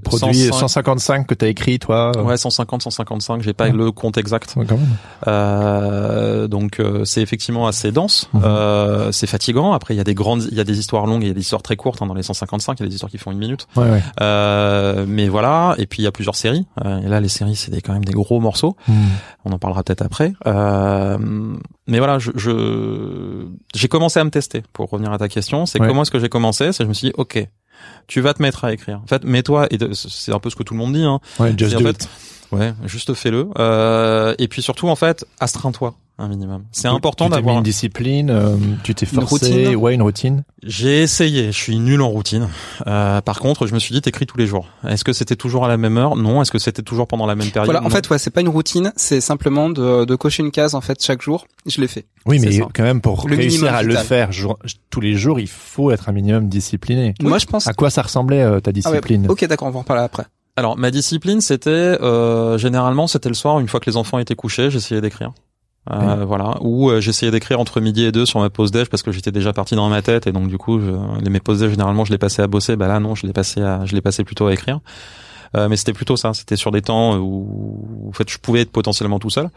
produits 0.02 0.46
105. 0.48 0.54
155 0.54 1.26
que 1.26 1.34
t'as 1.34 1.48
écrit 1.48 1.78
toi 1.78 2.12
Ouais, 2.22 2.36
150, 2.36 2.82
155. 2.82 3.42
J'ai 3.42 3.52
pas 3.52 3.68
le 3.68 3.90
compte 3.96 4.16
exact. 4.18 4.54
ouais, 4.56 4.64
quand 4.66 4.76
même. 4.76 4.86
Euh, 5.26 6.46
donc 6.48 6.78
euh, 6.80 7.04
c'est 7.04 7.22
effectivement 7.22 7.66
assez 7.66 7.90
dense, 7.92 8.28
Mhm. 8.32 8.42
euh, 8.44 9.12
c'est 9.12 9.26
fatigant. 9.26 9.72
Après 9.72 9.94
il 9.94 9.96
y 9.96 10.00
a 10.00 10.04
des 10.04 10.14
grandes, 10.14 10.44
il 10.50 10.56
y 10.56 10.60
a 10.60 10.64
des 10.64 10.78
histoires 10.78 11.06
longues, 11.06 11.22
et 11.22 11.26
il 11.26 11.28
y 11.28 11.32
a 11.32 11.34
des 11.34 11.40
histoires 11.40 11.62
très 11.62 11.76
courtes 11.76 12.00
hein, 12.02 12.06
dans 12.06 12.14
les 12.14 12.22
155, 12.22 12.78
il 12.78 12.82
y 12.82 12.86
a 12.86 12.88
des 12.88 12.94
histoires 12.94 13.10
qui 13.10 13.18
font 13.18 13.32
une 13.32 13.38
minute. 13.38 13.66
Ouais, 13.76 13.90
ouais. 13.90 14.02
Euh, 14.20 15.04
mais 15.08 15.28
voilà, 15.28 15.74
et 15.78 15.86
puis 15.86 16.02
il 16.02 16.04
y 16.04 16.08
a 16.08 16.12
plusieurs 16.12 16.36
séries. 16.36 16.66
Et 16.84 17.08
là 17.08 17.20
les 17.20 17.28
séries 17.28 17.56
c'est 17.56 17.80
quand 17.80 17.92
même 17.92 18.04
des 18.04 18.12
gros 18.12 18.40
morceaux. 18.40 18.76
Hmm. 18.88 18.92
On 19.44 19.52
en 19.52 19.58
parlera 19.58 19.82
peut-être 19.82 20.02
après. 20.02 20.32
Euh, 20.46 21.18
mais 21.86 21.98
voilà, 21.98 22.18
je 22.18 22.30
je- 22.34 23.46
j'ai 23.74 23.88
commencé 23.88 24.20
à 24.20 24.24
me 24.24 24.30
tester. 24.30 24.62
Pour 24.72 24.90
revenir 24.90 25.12
à 25.12 25.18
ta 25.18 25.28
question, 25.28 25.66
c'est 25.66 25.80
Ouais. 25.80 25.88
comment 25.88 26.02
est-ce 26.02 26.10
que 26.10 26.18
j'ai 26.18 26.28
commencé? 26.28 26.72
C'est 26.72 26.84
je 26.84 26.88
me 26.88 26.94
suis 26.94 27.08
dit 27.08 27.14
ok. 27.16 27.46
Tu 28.06 28.20
vas 28.20 28.34
te 28.34 28.42
mettre 28.42 28.64
à 28.64 28.72
écrire. 28.72 29.00
En 29.02 29.06
fait, 29.06 29.24
mets-toi 29.24 29.66
et 29.70 29.78
c'est 29.94 30.32
un 30.32 30.38
peu 30.38 30.50
ce 30.50 30.56
que 30.56 30.62
tout 30.62 30.74
le 30.74 30.78
monde 30.78 30.92
dit. 30.94 31.02
Hein. 31.04 31.20
Ouais, 31.38 31.54
just 31.56 31.76
do 31.76 31.84
fait- 31.84 31.90
it. 31.90 32.08
Ouais, 32.52 32.72
juste 32.84 33.12
fais-le. 33.14 33.48
Euh, 33.58 34.34
et 34.38 34.46
puis 34.48 34.62
surtout, 34.62 34.88
en 34.88 34.96
fait, 34.96 35.24
astreins-toi 35.40 35.94
un 36.18 36.28
minimum. 36.28 36.64
C'est 36.72 36.88
important 36.88 37.28
d'avoir. 37.28 37.58
une 37.58 37.62
discipline, 37.62 38.30
euh, 38.30 38.56
tu 38.82 38.94
t'es 38.94 39.04
Une 39.06 39.12
forcé, 39.20 39.46
routine. 39.64 39.76
ouais, 39.76 39.94
une 39.94 40.02
routine. 40.02 40.44
J'ai 40.62 41.02
essayé. 41.02 41.46
Je 41.52 41.56
suis 41.58 41.78
nul 41.78 42.00
en 42.00 42.08
routine. 42.08 42.48
Euh, 42.86 43.20
par 43.20 43.38
contre, 43.40 43.66
je 43.66 43.74
me 43.74 43.78
suis 43.78 43.94
dit, 43.94 44.00
t'écris 44.00 44.26
tous 44.26 44.38
les 44.38 44.46
jours. 44.46 44.66
Est-ce 44.88 45.04
que 45.04 45.12
c'était 45.12 45.36
toujours 45.36 45.64
à 45.64 45.68
la 45.68 45.76
même 45.76 45.98
heure? 45.98 46.16
Non. 46.16 46.40
Est-ce 46.40 46.50
que 46.50 46.58
c'était 46.58 46.82
toujours 46.82 47.06
pendant 47.06 47.26
la 47.26 47.34
même 47.34 47.50
période? 47.50 47.66
Voilà, 47.66 47.80
en 47.80 47.84
Non. 47.84 47.90
fait, 47.90 48.08
ouais, 48.08 48.18
c'est 48.18 48.30
pas 48.30 48.40
une 48.40 48.48
routine, 48.48 48.92
c'est 48.96 49.20
simplement 49.20 49.68
de, 49.68 50.04
de 50.06 50.14
cocher 50.16 50.42
une 50.42 50.50
case 50.50 50.74
en 50.74 50.80
fait 50.80 51.02
chaque 51.04 51.20
jour. 51.22 51.46
Je 51.66 51.80
l'ai 51.80 51.88
fait. 51.88 52.06
Oui, 52.24 52.38
mais 52.40 52.50
ça. 52.52 52.66
quand 52.74 52.82
même 52.82 53.00
pour 53.02 53.28
Le 53.28 53.36
réussir 53.36 53.72
à 53.74 53.82
le 53.82 53.94
faire 53.96 54.32
jour- 54.32 54.58
tous 54.90 55.00
les 55.00 55.14
jours, 55.14 55.38
il 55.38 55.48
faut 55.48 55.90
être 55.90 56.08
un 56.08 56.12
minimum 56.12 56.48
discipliné. 56.48 57.14
Moi, 57.20 57.38
je 57.38 57.46
pense. 57.46 57.66
À 57.66 57.74
quoi 57.74 57.90
ça 57.90 58.02
ressemblait 58.02 58.40
euh, 58.42 58.60
ta 58.60 58.70
Ah 58.70 58.72
ouais, 58.90 58.96
discipline? 59.00 59.26
Ok, 59.28 59.44
d'accord, 59.46 59.68
on 59.68 59.72
va 59.72 59.80
en 59.80 59.84
parler 59.84 60.02
après. 60.02 60.24
Alors, 60.58 60.78
ma 60.78 60.90
discipline, 60.90 61.42
c'était 61.42 61.68
euh, 61.70 62.56
généralement, 62.56 63.06
c'était 63.06 63.28
le 63.28 63.34
soir, 63.34 63.60
une 63.60 63.68
fois 63.68 63.78
que 63.78 63.90
les 63.90 63.98
enfants 63.98 64.18
étaient 64.18 64.34
couchés, 64.34 64.70
j'essayais 64.70 65.02
d'écrire. 65.02 65.32
Euh, 65.92 66.24
Voilà. 66.24 66.56
Ou 66.60 66.90
euh, 66.90 67.00
j'essayais 67.00 67.30
d'écrire 67.30 67.60
entre 67.60 67.80
midi 67.80 68.04
et 68.04 68.12
deux 68.12 68.26
sur 68.26 68.40
ma 68.40 68.50
pause 68.50 68.70
déj 68.70 68.88
parce 68.88 69.02
que 69.02 69.12
j'étais 69.12 69.32
déjà 69.32 69.52
parti 69.52 69.74
dans 69.74 69.88
ma 69.88 70.02
tête 70.02 70.26
et 70.26 70.32
donc 70.32 70.48
du 70.48 70.58
coup, 70.58 70.80
je, 70.80 70.90
les, 71.22 71.30
mes 71.30 71.40
pauses 71.40 71.60
déj 71.60 71.70
généralement, 71.70 72.04
je 72.04 72.12
les 72.12 72.18
passais 72.18 72.42
à 72.42 72.46
bosser. 72.46 72.76
Bah 72.76 72.88
là, 72.88 72.98
non, 73.00 73.14
je 73.14 73.26
les 73.26 73.32
passais 73.32 73.62
à, 73.62 73.84
je 73.84 73.94
les 73.94 74.00
passais 74.00 74.24
plutôt 74.24 74.46
à 74.46 74.52
écrire. 74.52 74.80
Euh, 75.56 75.68
mais 75.68 75.76
c'était 75.76 75.92
plutôt 75.92 76.16
ça. 76.16 76.34
C'était 76.34 76.56
sur 76.56 76.70
des 76.72 76.82
temps 76.82 77.16
où, 77.18 78.08
en 78.08 78.12
fait, 78.12 78.28
je 78.28 78.38
pouvais 78.38 78.62
être 78.62 78.72
potentiellement 78.72 79.18
tout 79.20 79.30
seul. 79.30 79.48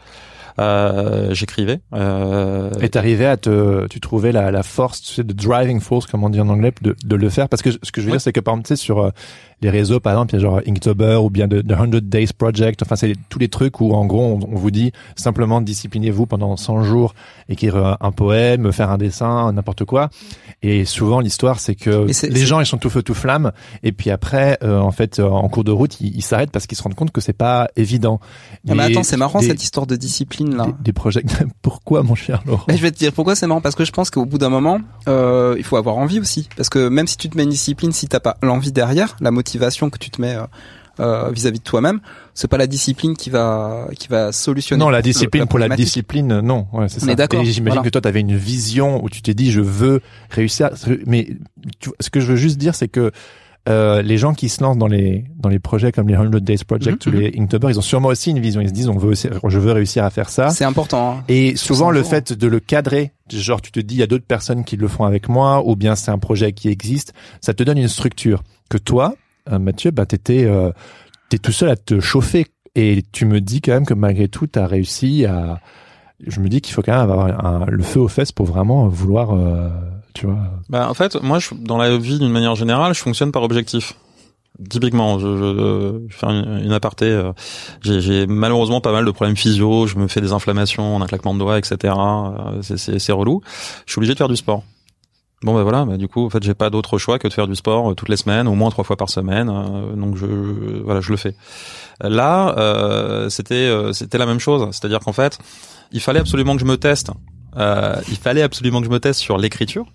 Euh, 0.58 1.32
j'écrivais. 1.32 1.80
Euh, 1.94 2.70
Et 2.80 2.88
t'arrivais 2.88 3.26
à 3.26 3.36
te, 3.36 3.86
tu 3.88 4.00
trouvais 4.00 4.30
la, 4.32 4.50
la 4.50 4.62
force, 4.62 5.00
tu 5.00 5.14
sais, 5.14 5.24
de 5.24 5.32
driving 5.32 5.80
force, 5.80 6.06
comme 6.06 6.22
on 6.24 6.28
dit 6.30 6.40
en 6.40 6.48
anglais, 6.48 6.72
de, 6.82 6.94
de 7.04 7.16
le 7.16 7.28
faire. 7.28 7.48
Parce 7.48 7.62
que 7.62 7.70
ce 7.70 7.78
que 7.92 8.00
je 8.00 8.06
veux 8.06 8.12
dire, 8.12 8.20
c'est 8.20 8.32
que 8.32 8.40
par 8.40 8.54
exemple, 8.54 8.68
tu 8.68 8.76
sais, 8.76 8.82
sur 8.82 8.98
euh, 9.00 9.10
les 9.62 9.70
réseaux, 9.70 10.00
par 10.00 10.12
exemple, 10.14 10.34
il 10.34 10.36
y 10.36 10.40
a 10.40 10.42
genre 10.42 10.60
Inktober 10.66 11.16
ou 11.22 11.30
bien 11.30 11.46
de 11.48 11.62
100 11.68 12.00
Days 12.02 12.28
Project. 12.36 12.82
Enfin, 12.82 12.96
c'est 12.96 13.12
tous 13.28 13.38
les 13.38 13.48
trucs 13.48 13.80
où, 13.80 13.92
en 13.92 14.06
gros, 14.06 14.22
on, 14.22 14.40
on 14.52 14.56
vous 14.56 14.70
dit 14.70 14.92
simplement 15.16 15.60
disciplinez-vous 15.60 16.26
pendant 16.26 16.56
100 16.56 16.82
jours, 16.84 17.14
écrire 17.48 17.96
un 18.00 18.12
poème, 18.12 18.72
faire 18.72 18.90
un 18.90 18.98
dessin, 18.98 19.52
n'importe 19.52 19.84
quoi. 19.84 20.08
Et 20.62 20.84
souvent, 20.84 21.20
l'histoire, 21.20 21.58
c'est 21.60 21.74
que 21.74 22.06
les 22.26 22.46
gens, 22.46 22.60
ils 22.60 22.66
sont 22.66 22.78
tout 22.78 22.90
feu, 22.90 23.02
tout 23.02 23.14
flamme. 23.14 23.52
Et 23.82 23.92
puis 23.92 24.10
après, 24.10 24.58
euh, 24.62 24.78
en 24.78 24.90
fait, 24.92 25.18
euh, 25.18 25.28
en 25.28 25.48
cours 25.48 25.64
de 25.64 25.72
route, 25.72 26.00
ils 26.00 26.22
s'arrêtent 26.22 26.50
parce 26.50 26.66
qu'ils 26.66 26.76
se 26.78 26.82
rendent 26.82 26.94
compte 26.94 27.10
que 27.12 27.20
c'est 27.20 27.32
pas 27.32 27.68
évident. 27.76 28.20
Ah, 28.68 28.74
mais 28.74 28.82
attends, 28.84 29.02
c'est 29.02 29.16
marrant 29.16 29.40
des- 29.40 29.46
cette 29.46 29.62
histoire 29.62 29.86
de 29.86 29.96
discipline 29.96 30.56
là. 30.56 30.66
Des, 30.66 30.72
des 30.84 30.92
projets. 30.92 31.22
Pourquoi, 31.62 32.02
mon 32.02 32.14
cher 32.14 32.42
Laurent 32.46 32.64
Mais 32.68 32.76
je 32.76 32.82
vais 32.82 32.90
te 32.90 32.98
dire 32.98 33.12
pourquoi 33.12 33.34
c'est 33.34 33.46
marrant 33.46 33.60
parce 33.60 33.74
que 33.74 33.84
je 33.84 33.92
pense 33.92 34.10
qu'au 34.10 34.24
bout 34.24 34.38
d'un 34.38 34.48
moment, 34.48 34.78
euh, 35.08 35.54
il 35.58 35.64
faut 35.64 35.76
avoir 35.76 35.96
envie 35.96 36.20
aussi. 36.20 36.48
Parce 36.56 36.68
que 36.68 36.88
même 36.88 37.06
si 37.06 37.16
tu 37.16 37.28
te 37.28 37.36
mets 37.36 37.44
une 37.44 37.50
discipline, 37.50 37.92
si 37.92 38.06
t'as 38.08 38.20
pas 38.20 38.36
l'envie 38.42 38.72
derrière, 38.72 39.16
la 39.20 39.30
motivation 39.30 39.49
que 39.58 39.98
tu 39.98 40.10
te 40.10 40.20
mets 40.20 40.34
euh, 40.36 40.42
euh, 41.00 41.30
vis-à-vis 41.30 41.60
de 41.60 41.64
toi-même, 41.64 42.00
c'est 42.34 42.48
pas 42.48 42.58
la 42.58 42.66
discipline 42.66 43.16
qui 43.16 43.30
va 43.30 43.88
qui 43.98 44.08
va 44.08 44.32
solutionner. 44.32 44.80
Non, 44.80 44.90
la 44.90 44.98
le- 44.98 45.02
discipline 45.02 45.46
pour 45.46 45.58
la 45.58 45.68
discipline, 45.68 46.32
euh, 46.32 46.42
non. 46.42 46.66
Ouais, 46.72 46.88
c'est 46.88 47.00
ça. 47.00 47.14
d'accord, 47.14 47.42
j'imagine 47.44 47.64
voilà. 47.66 47.82
que 47.82 47.88
toi, 47.88 48.00
tu 48.02 48.08
avais 48.08 48.20
une 48.20 48.36
vision 48.36 49.02
où 49.02 49.08
tu 49.08 49.22
t'es 49.22 49.32
dit, 49.34 49.50
je 49.50 49.60
veux 49.60 50.00
réussir. 50.30 50.70
Mais 51.06 51.28
tu 51.78 51.90
ce 52.00 52.10
que 52.10 52.20
je 52.20 52.26
veux 52.26 52.36
juste 52.36 52.58
dire, 52.58 52.74
c'est 52.74 52.88
que 52.88 53.10
euh, 53.68 54.00
les 54.02 54.16
gens 54.16 54.32
qui 54.32 54.48
se 54.48 54.62
lancent 54.62 54.78
dans 54.78 54.86
les 54.86 55.24
dans 55.38 55.48
les 55.50 55.58
projets 55.58 55.92
comme 55.92 56.08
les 56.08 56.16
100 56.16 56.24
Days 56.40 56.64
Project 56.66 57.06
Mhm, 57.06 57.14
ou 57.14 57.18
les 57.18 57.34
Inktober, 57.38 57.68
ils 57.70 57.78
ont 57.78 57.82
sûrement 57.82 58.08
aussi 58.08 58.30
une 58.30 58.40
vision. 58.40 58.60
Ils 58.62 58.68
se 58.68 58.72
disent, 58.74 58.88
on 58.88 58.96
veut, 58.96 59.10
aussi- 59.10 59.28
je 59.46 59.58
veux 59.58 59.72
réussir 59.72 60.02
à 60.04 60.10
faire 60.10 60.28
ça. 60.30 60.48
C'est 60.50 60.64
important. 60.64 61.18
hein. 61.18 61.24
Et 61.28 61.56
souvent, 61.56 61.86
100 61.86 61.90
le 61.92 62.02
fait 62.02 62.32
de 62.32 62.46
le 62.46 62.58
cadrer, 62.60 63.12
genre 63.30 63.60
tu 63.60 63.70
te 63.70 63.78
dis, 63.80 63.94
il 63.96 63.98
y 63.98 64.02
a 64.02 64.06
d'autres 64.06 64.24
personnes 64.26 64.64
qui 64.64 64.76
le 64.76 64.88
font 64.88 65.04
avec 65.04 65.28
moi, 65.28 65.62
ou 65.66 65.76
bien 65.76 65.94
c'est 65.94 66.10
un 66.10 66.18
projet 66.18 66.52
qui 66.52 66.68
existe, 66.68 67.12
ça 67.42 67.52
te 67.54 67.62
donne 67.62 67.78
une 67.78 67.88
structure. 67.88 68.42
Que 68.70 68.78
toi, 68.78 69.12
euh, 69.12 69.19
Mathieu, 69.48 69.90
bah, 69.90 70.06
t'étais, 70.06 70.44
euh, 70.44 70.70
t'es 71.28 71.38
tout 71.38 71.52
seul 71.52 71.68
à 71.70 71.76
te 71.76 72.00
chauffer. 72.00 72.46
Et 72.76 73.02
tu 73.12 73.24
me 73.24 73.40
dis 73.40 73.60
quand 73.60 73.72
même 73.72 73.86
que 73.86 73.94
malgré 73.94 74.28
tout, 74.28 74.46
t'as 74.46 74.66
réussi 74.66 75.26
à, 75.26 75.60
je 76.24 76.38
me 76.40 76.48
dis 76.48 76.60
qu'il 76.60 76.72
faut 76.74 76.82
quand 76.82 76.92
même 76.92 77.00
avoir 77.10 77.44
un- 77.44 77.66
le 77.66 77.82
feu 77.82 77.98
aux 78.00 78.08
fesses 78.08 78.30
pour 78.32 78.46
vraiment 78.46 78.86
vouloir, 78.88 79.32
euh, 79.32 79.68
tu 80.14 80.26
vois. 80.26 80.38
Bah, 80.68 80.88
en 80.88 80.94
fait, 80.94 81.20
moi, 81.22 81.38
je, 81.40 81.48
dans 81.54 81.78
la 81.78 81.96
vie, 81.98 82.18
d'une 82.20 82.30
manière 82.30 82.54
générale, 82.54 82.94
je 82.94 83.00
fonctionne 83.00 83.32
par 83.32 83.42
objectif. 83.42 83.94
Typiquement, 84.68 85.18
je, 85.18 85.36
je, 85.38 86.00
je 86.08 86.16
fais 86.16 86.26
une, 86.26 86.60
une 86.64 86.72
aparté. 86.72 87.06
euh, 87.06 87.32
J'ai 87.82 88.26
malheureusement 88.26 88.80
pas 88.80 88.92
mal 88.92 89.04
de 89.06 89.10
problèmes 89.10 89.36
physio. 89.36 89.86
Je 89.86 89.96
me 89.96 90.06
fais 90.06 90.20
des 90.20 90.32
inflammations 90.32 90.96
en 90.96 91.00
un 91.02 91.06
claquement 91.06 91.32
de 91.34 91.38
doigts, 91.38 91.56
etc. 91.58 91.94
euh, 91.94 92.60
c'est 92.62 93.12
relou. 93.12 93.40
Je 93.86 93.92
suis 93.92 93.98
obligé 93.98 94.12
de 94.12 94.18
faire 94.18 94.28
du 94.28 94.36
sport. 94.36 94.62
Bon 95.42 95.54
bah 95.54 95.62
voilà, 95.62 95.86
bah 95.86 95.96
du 95.96 96.06
coup 96.06 96.26
en 96.26 96.30
fait 96.30 96.42
j'ai 96.42 96.52
pas 96.52 96.68
d'autre 96.68 96.98
choix 96.98 97.18
que 97.18 97.26
de 97.26 97.32
faire 97.32 97.46
du 97.48 97.56
sport 97.56 97.90
euh, 97.90 97.94
toutes 97.94 98.10
les 98.10 98.18
semaines, 98.18 98.46
au 98.46 98.54
moins 98.54 98.68
trois 98.70 98.84
fois 98.84 98.96
par 98.96 99.08
semaine. 99.08 99.48
euh, 99.48 99.94
donc 99.96 100.16
je 100.16 100.26
voilà 100.84 101.00
je 101.00 101.10
le 101.10 101.16
fais. 101.16 101.34
Là 102.02 102.54
euh, 102.58 103.30
c'était 103.30 103.54
euh, 103.54 103.94
c'était 103.94 104.18
la 104.18 104.26
même 104.26 104.38
chose, 104.38 104.66
c'est-à-dire 104.72 105.00
qu'en 105.00 105.14
fait 105.14 105.38
il 105.92 106.00
fallait 106.00 106.20
absolument 106.20 106.54
que 106.54 106.60
je 106.60 106.66
me 106.66 106.76
teste. 106.76 107.10
Euh, 107.56 107.96
il 108.08 108.16
fallait 108.16 108.42
absolument 108.42 108.80
que 108.80 108.86
je 108.86 108.90
me 108.90 109.00
teste 109.00 109.20
sur 109.20 109.38
l'écriture. 109.38 109.86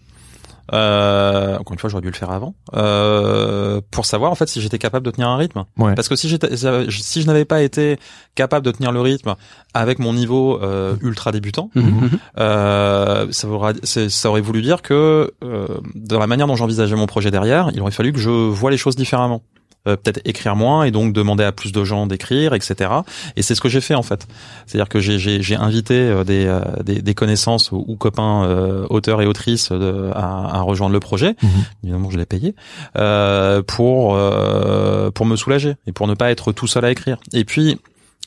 Euh, 0.74 1.58
encore 1.60 1.74
une 1.74 1.80
fois, 1.80 1.90
j'aurais 1.90 2.02
dû 2.02 2.08
le 2.10 2.16
faire 2.16 2.32
avant 2.32 2.56
euh, 2.76 3.82
pour 3.92 4.06
savoir 4.06 4.32
en 4.32 4.36
fait 4.36 4.48
si 4.50 4.62
j'étais 4.62 4.78
capable 4.80 5.06
de 5.06 5.12
tenir 5.12 5.28
un 5.30 5.38
rythme. 5.38 5.66
Ouais. 5.78 5.94
Parce 5.96 6.08
que 6.10 6.16
si 6.16 6.28
j'étais, 6.30 6.56
si 6.58 7.22
je 7.22 7.28
n'avais 7.28 7.46
pas 7.46 7.62
été 7.62 7.98
capable 8.36 8.66
de 8.66 8.72
tenir 8.72 8.92
le 8.92 9.02
rythme 9.02 9.36
avec 9.74 10.00
mon 10.00 10.14
niveau 10.14 10.60
euh, 10.64 10.96
ultra 11.02 11.32
débutant, 11.32 11.70
Mhm. 11.76 12.10
euh, 12.40 13.28
ça, 13.32 13.48
aura, 13.48 13.74
c'est- 13.84 14.10
ça 14.10 14.30
aurait 14.30 14.42
voulu 14.42 14.62
dire 14.62 14.82
que 14.82 15.32
euh, 15.44 15.68
dans 15.94 16.20
la 16.20 16.28
manière 16.28 16.48
dont 16.48 16.56
j'envisageais 16.56 16.96
mon 16.96 17.06
projet 17.08 17.32
derrière, 17.32 17.70
il 17.74 17.82
aurait 17.82 17.92
fallu 17.92 18.12
que 18.14 18.20
je 18.20 18.30
vois 18.30 18.72
les 18.72 18.78
choses 18.78 18.96
différemment. 18.96 19.42
Euh, 19.88 19.96
peut-être 19.96 20.22
écrire 20.26 20.56
moins 20.56 20.84
et 20.84 20.92
donc 20.92 21.14
demander 21.14 21.44
à 21.44 21.52
plus 21.52 21.72
de 21.72 21.84
gens 21.84 22.08
d'écrire, 22.08 22.54
etc. 22.54 22.90
Et 23.36 23.44
c'est 23.44 23.54
ce 23.54 23.62
que 23.62 23.70
j'ai 23.70 23.82
fait 23.82 23.94
en 23.94 24.02
fait. 24.02 24.28
C'est-à-dire 24.66 24.90
que 24.90 25.00
j'ai, 25.00 25.20
j'ai, 25.20 25.44
j'ai 25.44 25.56
invité 25.56 25.96
euh, 25.96 26.24
des, 26.24 26.46
euh, 26.48 26.62
des, 26.84 27.02
des 27.04 27.14
connaissances 27.14 27.72
ou, 27.72 27.86
ou 27.88 27.96
copains 27.96 28.46
euh, 28.46 28.88
auteurs 28.90 29.22
et 29.22 29.28
autrices 29.28 29.72
de, 29.72 30.10
à, 30.16 30.58
à 30.58 30.62
rejoindre 30.62 30.94
le 30.94 31.00
projet. 31.00 31.36
Mhm. 31.42 31.50
Évidemment, 31.84 32.10
je 32.10 32.18
l'ai 32.18 32.26
payé 32.26 32.56
euh, 32.98 33.62
pour 33.62 34.16
euh, 34.16 35.12
pour 35.12 35.26
me 35.26 35.36
soulager 35.36 35.76
et 35.86 35.92
pour 35.92 36.08
ne 36.08 36.16
pas 36.16 36.32
être 36.32 36.52
tout 36.52 36.68
seul 36.68 36.84
à 36.86 36.92
écrire. 36.92 37.18
Et 37.34 37.46
puis 37.46 37.80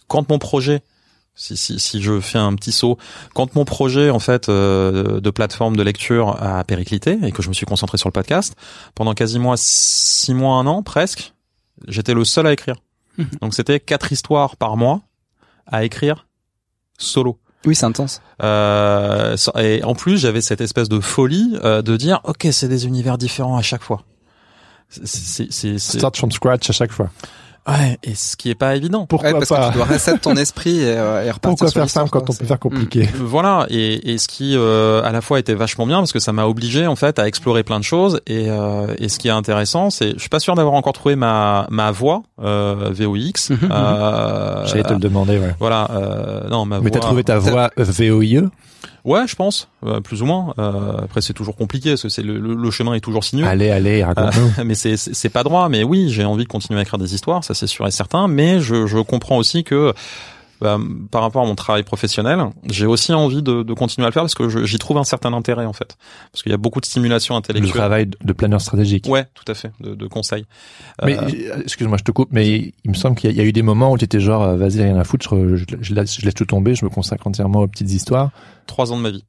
quand 0.07 0.29
mon 0.29 0.39
projet 0.39 0.83
si, 1.39 1.57
si, 1.57 1.79
si 1.79 2.03
je 2.03 2.19
fais 2.21 2.39
un 2.39 2.55
petit 2.57 2.73
saut, 2.73 2.99
quand 3.33 3.55
mon 3.55 3.65
projet 3.65 4.11
en 4.11 4.19
fait 4.19 4.49
euh, 4.49 5.21
de 5.21 5.31
plateforme 5.31 5.77
de 5.77 5.83
lecture 5.83 6.37
a 6.43 6.65
périclité 6.65 7.17
et 7.23 7.31
que 7.31 7.43
je 7.43 7.49
me 7.49 7.55
suis 7.55 7.65
concentré 7.65 7.97
sur 7.97 8.09
le 8.09 8.13
podcast 8.13 8.57
pendant 8.97 9.15
quasiment 9.15 9.55
six 9.57 10.35
mois, 10.35 10.57
un 10.57 10.67
an 10.67 10.83
presque, 10.83 11.33
j'étais 11.87 12.15
le 12.15 12.25
seul 12.25 12.47
à 12.47 12.53
écrire. 12.53 12.77
Mhm. 13.19 13.27
Donc 13.43 13.55
c'était 13.55 13.81
quatre 13.81 14.13
histoires 14.13 14.57
par 14.57 14.77
mois 14.77 15.03
à 15.67 15.85
écrire 15.85 16.27
solo. 16.99 17.39
Oui, 17.67 17.75
c'est 17.75 17.87
intense. 17.87 18.23
Euh, 18.43 19.37
et 19.59 19.83
en 19.83 19.95
plus, 19.95 20.17
j'avais 20.19 20.41
cette 20.41 20.61
espèce 20.61 20.89
de 20.89 21.01
folie 21.01 21.57
euh, 21.65 21.83
de 21.83 21.97
dire, 21.97 22.21
ok, 22.25 22.47
c'est 22.53 22.69
des 22.69 22.87
univers 22.87 23.19
différents 23.19 23.57
à 23.57 23.63
chaque 23.63 23.83
fois. 23.83 24.05
C'est, 24.89 25.07
c'est, 25.07 25.53
c'est- 25.53 25.79
c'est- 25.79 25.99
Start 25.99 26.17
from 26.17 26.31
scratch 26.31 26.71
à 26.71 26.73
chaque 26.73 26.93
fois. 26.93 27.11
Ouais, 27.69 27.99
et 28.03 28.15
ce 28.15 28.37
qui 28.37 28.51
est 28.51 28.55
pas 28.55 28.75
évident. 28.77 29.07
Pourquoi 29.07 29.31
Ouais, 29.31 29.39
parce 29.39 29.49
pas 29.49 29.67
que 29.69 29.73
tu 29.73 29.77
dois 29.79 29.87
reset 29.95 30.19
ton 30.19 30.35
esprit 30.37 30.81
et, 30.81 30.85
euh, 30.97 31.25
et 31.25 31.31
repartir 31.31 31.41
Pourquoi 31.51 31.69
sur 31.69 31.81
faire 31.81 31.91
simple 31.91 32.11
quand 32.11 32.29
on 32.31 32.33
peut 32.35 32.45
faire 32.45 32.59
compliqué 32.59 33.03
Euh, 33.03 33.19
Voilà, 33.21 33.67
et, 33.71 34.13
et 34.13 34.19
ce 34.19 34.29
qui 34.29 34.55
euh, 34.57 35.03
à 35.03 35.13
la 35.13 35.21
fois 35.21 35.39
était 35.39 35.55
vachement 35.55 35.87
bien 35.87 35.99
parce 35.99 36.13
que 36.13 36.21
ça 36.21 36.33
m'a 36.33 36.47
obligé 36.47 36.87
en 36.87 36.97
fait 36.97 37.19
à 37.19 37.27
explorer 37.29 37.63
plein 37.63 37.79
de 37.79 37.85
choses 37.85 38.21
et, 38.27 38.47
euh, 38.49 38.87
et 38.99 39.09
ce 39.09 39.19
qui 39.19 39.29
est 39.29 39.33
intéressant, 39.33 39.91
c'est 39.91 40.13
je 40.15 40.19
suis 40.19 40.29
pas 40.29 40.41
sûr 40.41 40.55
d'avoir 40.55 40.75
encore 40.75 40.93
trouvé 40.93 41.17
ma 41.17 41.67
ma 41.71 41.91
voix 41.91 42.23
euh, 42.43 42.91
VOX. 42.93 43.51
Mhm, 43.51 43.59
mhm. 43.63 43.69
Euh, 43.73 44.67
J'allais 44.67 44.83
te 44.85 44.93
le 44.93 44.99
demander, 44.99 45.39
ouais. 45.39 45.55
Voilà, 45.61 45.89
euh, 45.93 46.49
non 46.49 46.65
ma 46.65 46.77
Mais 46.77 46.83
voix. 46.83 46.91
t'as 46.91 46.99
trouvé 47.01 47.25
ta 47.25 47.39
voix 47.39 47.71
VOIE 47.77 48.49
Ouais, 49.05 49.27
je 49.27 49.37
pense, 49.37 49.69
euh, 49.87 50.01
plus 50.01 50.23
ou 50.23 50.27
moins. 50.27 50.55
Euh, 50.59 50.99
après, 51.05 51.21
c'est 51.21 51.33
toujours 51.33 51.57
compliqué, 51.57 51.91
parce 51.91 52.03
que 52.03 52.09
c'est 52.09 52.23
le, 52.23 52.39
le, 52.39 52.55
le 52.55 52.71
chemin 52.71 52.95
est 52.95 53.01
toujours 53.01 53.25
sinueux. 53.25 53.47
Allez, 53.47 53.71
allez, 53.71 54.05
raconte-nous. 54.05 54.53
mais 54.65 54.75
c'est 54.75 54.97
c'est 54.97 55.15
c'est 55.15 55.29
pas 55.29 55.45
droit. 55.45 55.69
Mais 55.69 55.85
oui, 55.85 56.09
j'ai 56.11 56.25
envie 56.25 56.45
de 56.45 56.49
continuer 56.49 56.79
à 56.81 56.83
écrire 56.83 56.99
des 56.99 57.15
histoires, 57.15 57.45
ça 57.45 57.55
c'est 57.55 57.67
sûr 57.67 57.87
et 57.87 57.91
certain. 57.91 58.29
Mais 58.29 58.61
je, 58.61 58.87
je 58.87 58.99
comprends 58.99 59.37
aussi 59.37 59.65
que 59.65 59.95
bah, 60.61 60.79
par 61.11 61.23
rapport 61.23 61.43
à 61.43 61.47
mon 61.47 61.55
travail 61.55 61.83
professionnel, 61.83 62.39
j'ai 62.69 62.87
aussi 62.87 63.13
envie 63.13 63.43
de, 63.43 63.63
de 63.63 63.75
continuer 63.75 64.07
à 64.07 64.09
le 64.09 64.13
faire 64.13 64.23
parce 64.23 64.35
que 64.35 64.65
j'y 64.65 64.79
trouve 64.79 64.99
un 64.99 65.05
certain 65.05 65.33
intérêt 65.33 65.65
en 65.67 65.73
fait, 65.73 65.97
parce 66.33 66.43
qu'il 66.43 66.51
y 66.51 66.55
a 66.55 66.59
beaucoup 66.59 66.81
de 66.81 66.87
stimulation 66.87 67.35
le 67.35 67.39
intellectuelle. 67.39 67.73
travail 67.75 68.07
de- 68.07 68.33
planeur 68.33 68.61
stratégique. 68.61 69.07
Ouais, 69.09 69.27
tout 69.35 69.45
à 69.51 69.55
fait, 69.55 69.71
de, 69.81 69.95
de 69.95 70.07
conseils. 70.07 70.45
Mais 71.05 71.17
Euh, 71.19 71.61
excuse-moi, 71.63 71.97
je 71.99 72.05
te 72.05 72.11
coupe, 72.13 72.29
mais 72.33 72.73
il 72.85 72.91
me 72.91 72.95
semble 72.95 73.17
qu'il 73.17 73.31
y, 73.31 73.33
a- 73.33 73.35
il 73.35 73.39
y 73.39 73.41
a 73.41 73.45
eu 73.45 73.53
des 73.53 73.63
moments 73.63 73.93
où 73.93 73.99
tu 73.99 74.05
étais 74.05 74.21
genre, 74.21 74.43
euh, 74.43 74.57
vas-y, 74.57 74.83
rien 74.83 74.97
à 74.97 75.05
foutre, 75.05 75.37
je, 75.37 75.57
je, 75.57 75.65
je 75.81 75.95
laisse, 75.95 76.19
je 76.21 76.25
laisse 76.25 76.35
tout 76.35 76.45
tomber, 76.45 76.75
je 76.75 76.85
me 76.85 76.91
consacre 76.91 77.27
entièrement 77.27 77.61
aux 77.61 77.69
petites 77.69 77.91
histoires. 77.93 78.31
trois 78.67 78.93
ans 78.93 78.97
de 78.97 79.03
ma 79.03 79.11
vie, 79.11 79.25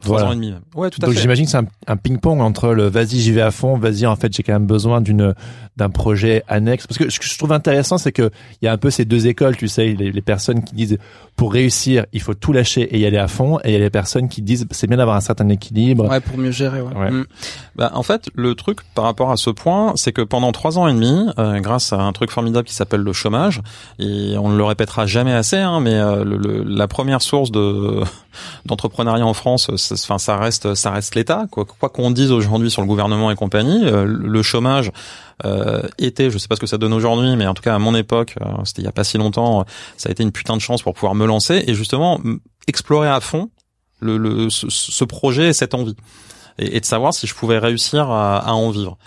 trois 0.00 0.16
Voilà. 0.18 0.28
ans 0.28 0.32
et 0.32 0.36
demi 0.36 0.50
même. 0.52 0.60
Ouais, 0.74 0.90
tout 0.90 0.98
à 1.02 1.06
Donc 1.06 1.14
j'imagine 1.16 1.44
que 1.44 1.50
c'est 1.50 1.56
un, 1.58 1.66
un 1.86 1.96
ping-pong 1.96 2.40
entre 2.40 2.68
le 2.70 2.88
vas-y, 2.88 3.20
j'y 3.20 3.32
vais 3.32 3.40
à 3.42 3.50
fond, 3.50 3.76
vas-y, 3.78 4.06
en 4.06 4.16
fait, 4.16 4.32
j'ai 4.34 4.42
quand 4.42 4.52
même 4.52 4.66
besoin 4.66 5.00
d'une 5.00 5.34
d'un 5.76 5.88
projet 5.88 6.42
annexe. 6.48 6.86
Parce 6.86 6.98
que 6.98 7.08
ce 7.08 7.18
que 7.18 7.24
je 7.26 7.38
trouve 7.38 7.52
intéressant, 7.52 7.96
c'est 7.96 8.12
que 8.12 8.30
il 8.60 8.66
y 8.66 8.68
a 8.68 8.72
un 8.72 8.76
peu 8.76 8.90
ces 8.90 9.04
deux 9.06 9.26
écoles, 9.28 9.56
tu 9.56 9.66
sais, 9.68 9.94
les, 9.94 10.12
les 10.12 10.20
personnes 10.20 10.62
qui 10.62 10.74
disent 10.74 10.98
pour 11.36 11.52
réussir, 11.54 12.04
il 12.12 12.20
faut 12.20 12.34
tout 12.34 12.52
lâcher 12.52 12.82
et 12.82 12.98
y 12.98 13.06
aller 13.06 13.16
à 13.16 13.28
fond, 13.28 13.58
et 13.64 13.70
il 13.70 13.72
y 13.72 13.76
a 13.76 13.78
les 13.78 13.88
personnes 13.88 14.28
qui 14.28 14.42
disent 14.42 14.66
c'est 14.72 14.86
bien 14.88 14.98
d'avoir 14.98 15.16
un 15.16 15.20
certain 15.20 15.48
équilibre. 15.48 16.06
Ouais, 16.08 16.20
pour 16.20 16.36
mieux 16.36 16.50
gérer. 16.50 16.82
Ouais. 16.82 16.94
Ouais. 16.94 17.10
Mm. 17.10 17.24
Bah, 17.76 17.92
en 17.94 18.02
fait, 18.02 18.28
le 18.34 18.54
truc 18.54 18.80
par 18.94 19.04
rapport 19.04 19.30
à 19.30 19.36
ce 19.38 19.48
point, 19.48 19.92
c'est 19.96 20.12
que 20.12 20.20
pendant 20.22 20.52
trois 20.52 20.78
ans 20.78 20.86
et 20.86 20.92
demi, 20.92 21.28
euh, 21.38 21.60
grâce 21.60 21.92
à 21.94 22.00
un 22.00 22.12
truc 22.12 22.30
formidable 22.30 22.66
qui 22.68 22.74
s'appelle 22.74 23.00
le 23.00 23.12
chômage, 23.14 23.62
et 23.98 24.36
on 24.38 24.50
ne 24.50 24.56
le 24.58 24.64
répétera 24.64 25.06
jamais 25.06 25.32
assez, 25.32 25.56
hein, 25.56 25.80
mais 25.80 25.94
euh, 25.94 26.24
le, 26.24 26.36
le- 26.36 26.62
la 26.64 26.88
première 26.88 27.22
source 27.22 27.50
de 27.50 28.00
d'entrepreneuriat 28.66 29.24
en 29.26 29.34
France, 29.34 29.70
enfin 29.92 30.18
ça 30.18 30.36
reste 30.36 30.74
ça 30.74 30.90
reste 30.90 31.14
l'État. 31.14 31.46
Quoi 31.50 31.64
quoi 31.64 31.88
qu'on 31.88 32.10
dise 32.10 32.32
aujourd'hui 32.32 32.70
sur 32.70 32.82
le 32.82 32.88
gouvernement 32.88 33.30
et 33.30 33.36
compagnie, 33.36 33.84
euh, 33.86 34.04
le 34.04 34.42
chômage 34.42 34.92
euh, 35.44 35.82
était, 35.98 36.30
je 36.30 36.38
sais 36.38 36.48
pas 36.48 36.56
ce 36.56 36.60
que 36.60 36.66
ça 36.66 36.78
donne 36.78 36.92
aujourd'hui, 36.92 37.36
mais 37.36 37.46
en 37.46 37.54
tout 37.54 37.62
cas 37.62 37.74
à 37.74 37.78
mon 37.78 37.94
époque, 37.94 38.34
euh, 38.40 38.46
c'était 38.64 38.82
il 38.82 38.84
y 38.84 38.88
a 38.88 38.92
pas 38.92 39.04
si 39.04 39.18
longtemps, 39.18 39.64
ça 39.96 40.08
a 40.08 40.12
été 40.12 40.22
une 40.22 40.32
putain 40.32 40.56
de 40.56 40.62
chance 40.62 40.82
pour 40.82 40.94
pouvoir 40.94 41.14
me 41.14 41.26
lancer 41.26 41.64
et 41.66 41.74
justement 41.74 42.20
explorer 42.66 43.08
à 43.08 43.20
fond 43.20 43.50
le, 44.00 44.16
le 44.18 44.50
ce, 44.50 44.68
ce 44.68 45.04
projet 45.04 45.48
et 45.48 45.52
cette 45.52 45.74
envie 45.74 45.96
et, 46.58 46.76
et 46.76 46.80
de 46.80 46.84
savoir 46.84 47.14
si 47.14 47.26
je 47.26 47.34
pouvais 47.34 47.58
réussir 47.58 48.10
à, 48.10 48.38
à 48.38 48.52
en 48.52 48.70
vivre. 48.70 48.98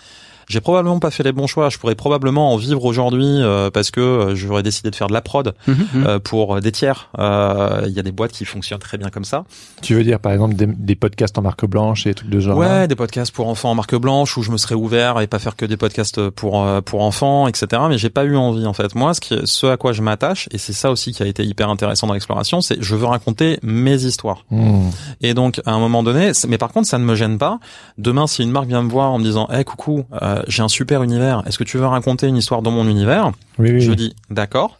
J'ai 0.48 0.60
probablement 0.60 0.98
pas 0.98 1.10
fait 1.10 1.22
les 1.22 1.32
bons 1.32 1.46
choix. 1.46 1.68
Je 1.70 1.78
pourrais 1.78 1.94
probablement 1.94 2.52
en 2.52 2.56
vivre 2.56 2.84
aujourd'hui 2.84 3.24
euh, 3.26 3.70
parce 3.70 3.90
que 3.90 4.00
euh, 4.00 4.34
j'aurais 4.34 4.62
décidé 4.62 4.90
de 4.90 4.96
faire 4.96 5.08
de 5.08 5.12
la 5.12 5.20
prod 5.20 5.54
Mhm, 5.66 5.74
mhm. 5.94 6.06
euh, 6.06 6.18
pour 6.18 6.60
des 6.60 6.72
tiers. 6.72 7.10
Euh, 7.18 7.82
Il 7.86 7.92
y 7.92 8.00
a 8.00 8.02
des 8.02 8.12
boîtes 8.12 8.32
qui 8.32 8.44
fonctionnent 8.44 8.78
très 8.78 8.98
bien 8.98 9.08
comme 9.10 9.24
ça. 9.24 9.44
Tu 9.82 9.94
veux 9.94 10.04
dire, 10.04 10.20
par 10.20 10.32
exemple, 10.32 10.54
des, 10.54 10.66
des 10.66 10.94
podcasts 10.94 11.36
en 11.38 11.42
marque 11.42 11.64
blanche 11.66 12.06
et 12.06 12.10
des 12.10 12.14
trucs 12.14 12.30
de 12.30 12.40
genre 12.40 12.56
Ouais, 12.58 12.86
des 12.88 12.96
podcasts 12.96 13.32
pour 13.34 13.48
enfants 13.48 13.70
en 13.70 13.74
marque 13.74 13.94
blanche 13.94 14.36
où 14.36 14.42
je 14.42 14.50
me 14.50 14.56
serais 14.56 14.74
ouvert 14.74 15.20
et 15.20 15.26
pas 15.26 15.38
faire 15.38 15.56
que 15.56 15.66
des 15.66 15.76
podcasts 15.76 16.28
pour 16.30 16.62
euh, 16.64 16.80
pour 16.80 17.02
enfants, 17.02 17.46
etc. 17.48 17.82
Mais 17.88 17.98
j'ai 17.98 18.10
pas 18.10 18.24
eu 18.24 18.36
envie 18.36 18.66
en 18.66 18.72
fait. 18.72 18.94
Moi, 18.94 19.14
ce 19.14 19.20
qui, 19.20 19.36
ce 19.44 19.66
à 19.66 19.76
quoi 19.76 19.92
je 19.92 20.02
m'attache 20.02 20.48
et 20.50 20.58
c'est 20.58 20.72
ça 20.72 20.90
aussi 20.90 21.12
qui 21.12 21.22
a 21.22 21.26
été 21.26 21.44
hyper 21.44 21.68
intéressant 21.70 22.06
dans 22.06 22.14
l'exploration, 22.14 22.60
c'est 22.60 22.80
je 22.80 22.94
veux 22.96 23.06
raconter 23.06 23.58
mes 23.62 24.04
histoires. 24.04 24.44
Hmm. 24.50 24.88
Et 25.20 25.34
donc, 25.34 25.60
à 25.66 25.72
un 25.72 25.78
moment 25.78 26.02
donné, 26.02 26.32
mais 26.48 26.58
par 26.58 26.72
contre, 26.72 26.88
ça 26.88 26.98
ne 26.98 27.04
me 27.04 27.14
gêne 27.14 27.38
pas. 27.38 27.58
Demain, 27.98 28.26
si 28.26 28.42
une 28.42 28.50
marque 28.50 28.66
vient 28.66 28.82
me 28.82 28.90
voir 28.90 29.10
en 29.12 29.18
me 29.18 29.24
disant, 29.24 29.48
"Eh, 29.52 29.64
coucou, 29.64 30.04
euh, 30.22 30.33
j'ai 30.48 30.62
un 30.62 30.68
super 30.68 31.02
univers. 31.02 31.42
Est-ce 31.46 31.58
que 31.58 31.64
tu 31.64 31.78
veux 31.78 31.86
raconter 31.86 32.26
une 32.26 32.36
histoire 32.36 32.62
dans 32.62 32.70
mon 32.70 32.88
univers? 32.88 33.32
Oui, 33.58 33.70
oui. 33.72 33.80
Je 33.80 33.90
oui. 33.90 33.96
dis, 33.96 34.16
d'accord, 34.30 34.78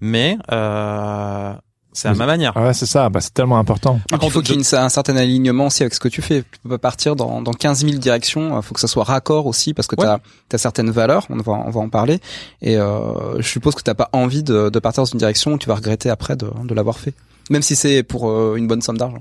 mais 0.00 0.38
euh, 0.52 1.52
c'est 1.92 2.08
à 2.08 2.14
ma 2.14 2.26
manière. 2.26 2.52
Ah 2.54 2.62
ouais, 2.64 2.74
c'est 2.74 2.86
ça. 2.86 3.08
Bah, 3.08 3.20
c'est 3.20 3.34
tellement 3.34 3.58
important. 3.58 3.96
Et 3.96 3.98
puis, 3.98 4.04
il 4.12 4.18
contre, 4.18 4.32
faut 4.34 4.42
qu'il 4.42 4.54
y 4.56 4.58
ait 4.60 4.74
un 4.74 4.88
certain 4.88 5.16
alignement 5.16 5.66
aussi 5.66 5.82
avec 5.82 5.94
ce 5.94 6.00
que 6.00 6.06
tu 6.08 6.22
fais. 6.22 6.42
Tu 6.42 6.58
peux 6.62 6.68
pas 6.68 6.78
partir 6.78 7.16
dans, 7.16 7.42
dans 7.42 7.52
15 7.52 7.84
000 7.84 7.98
directions. 7.98 8.56
Il 8.56 8.62
faut 8.62 8.72
que 8.74 8.80
ça 8.80 8.86
soit 8.86 9.02
raccord 9.04 9.46
aussi 9.46 9.74
parce 9.74 9.88
que 9.88 9.96
Ouais. 10.00 10.06
tu 10.48 10.54
as, 10.54 10.58
certaines 10.58 10.90
valeurs. 10.90 11.26
On 11.30 11.36
va, 11.38 11.52
on 11.52 11.70
va 11.70 11.80
en 11.80 11.88
parler. 11.88 12.20
Et 12.62 12.76
euh, 12.76 13.40
je 13.42 13.48
suppose 13.48 13.74
que 13.74 13.82
t'as 13.82 13.94
pas 13.94 14.08
envie 14.12 14.44
de, 14.44 14.68
de 14.68 14.78
partir 14.78 15.02
dans 15.02 15.10
une 15.10 15.18
direction 15.18 15.54
où 15.54 15.58
tu 15.58 15.68
vas 15.68 15.74
regretter 15.74 16.08
après 16.08 16.36
de, 16.36 16.48
de 16.64 16.74
l'avoir 16.74 16.98
fait. 16.98 17.14
Même 17.50 17.62
si 17.62 17.74
c'est 17.74 18.04
pour 18.04 18.30
euh, 18.30 18.54
une 18.56 18.68
bonne 18.68 18.82
somme 18.82 18.98
d'argent. 18.98 19.18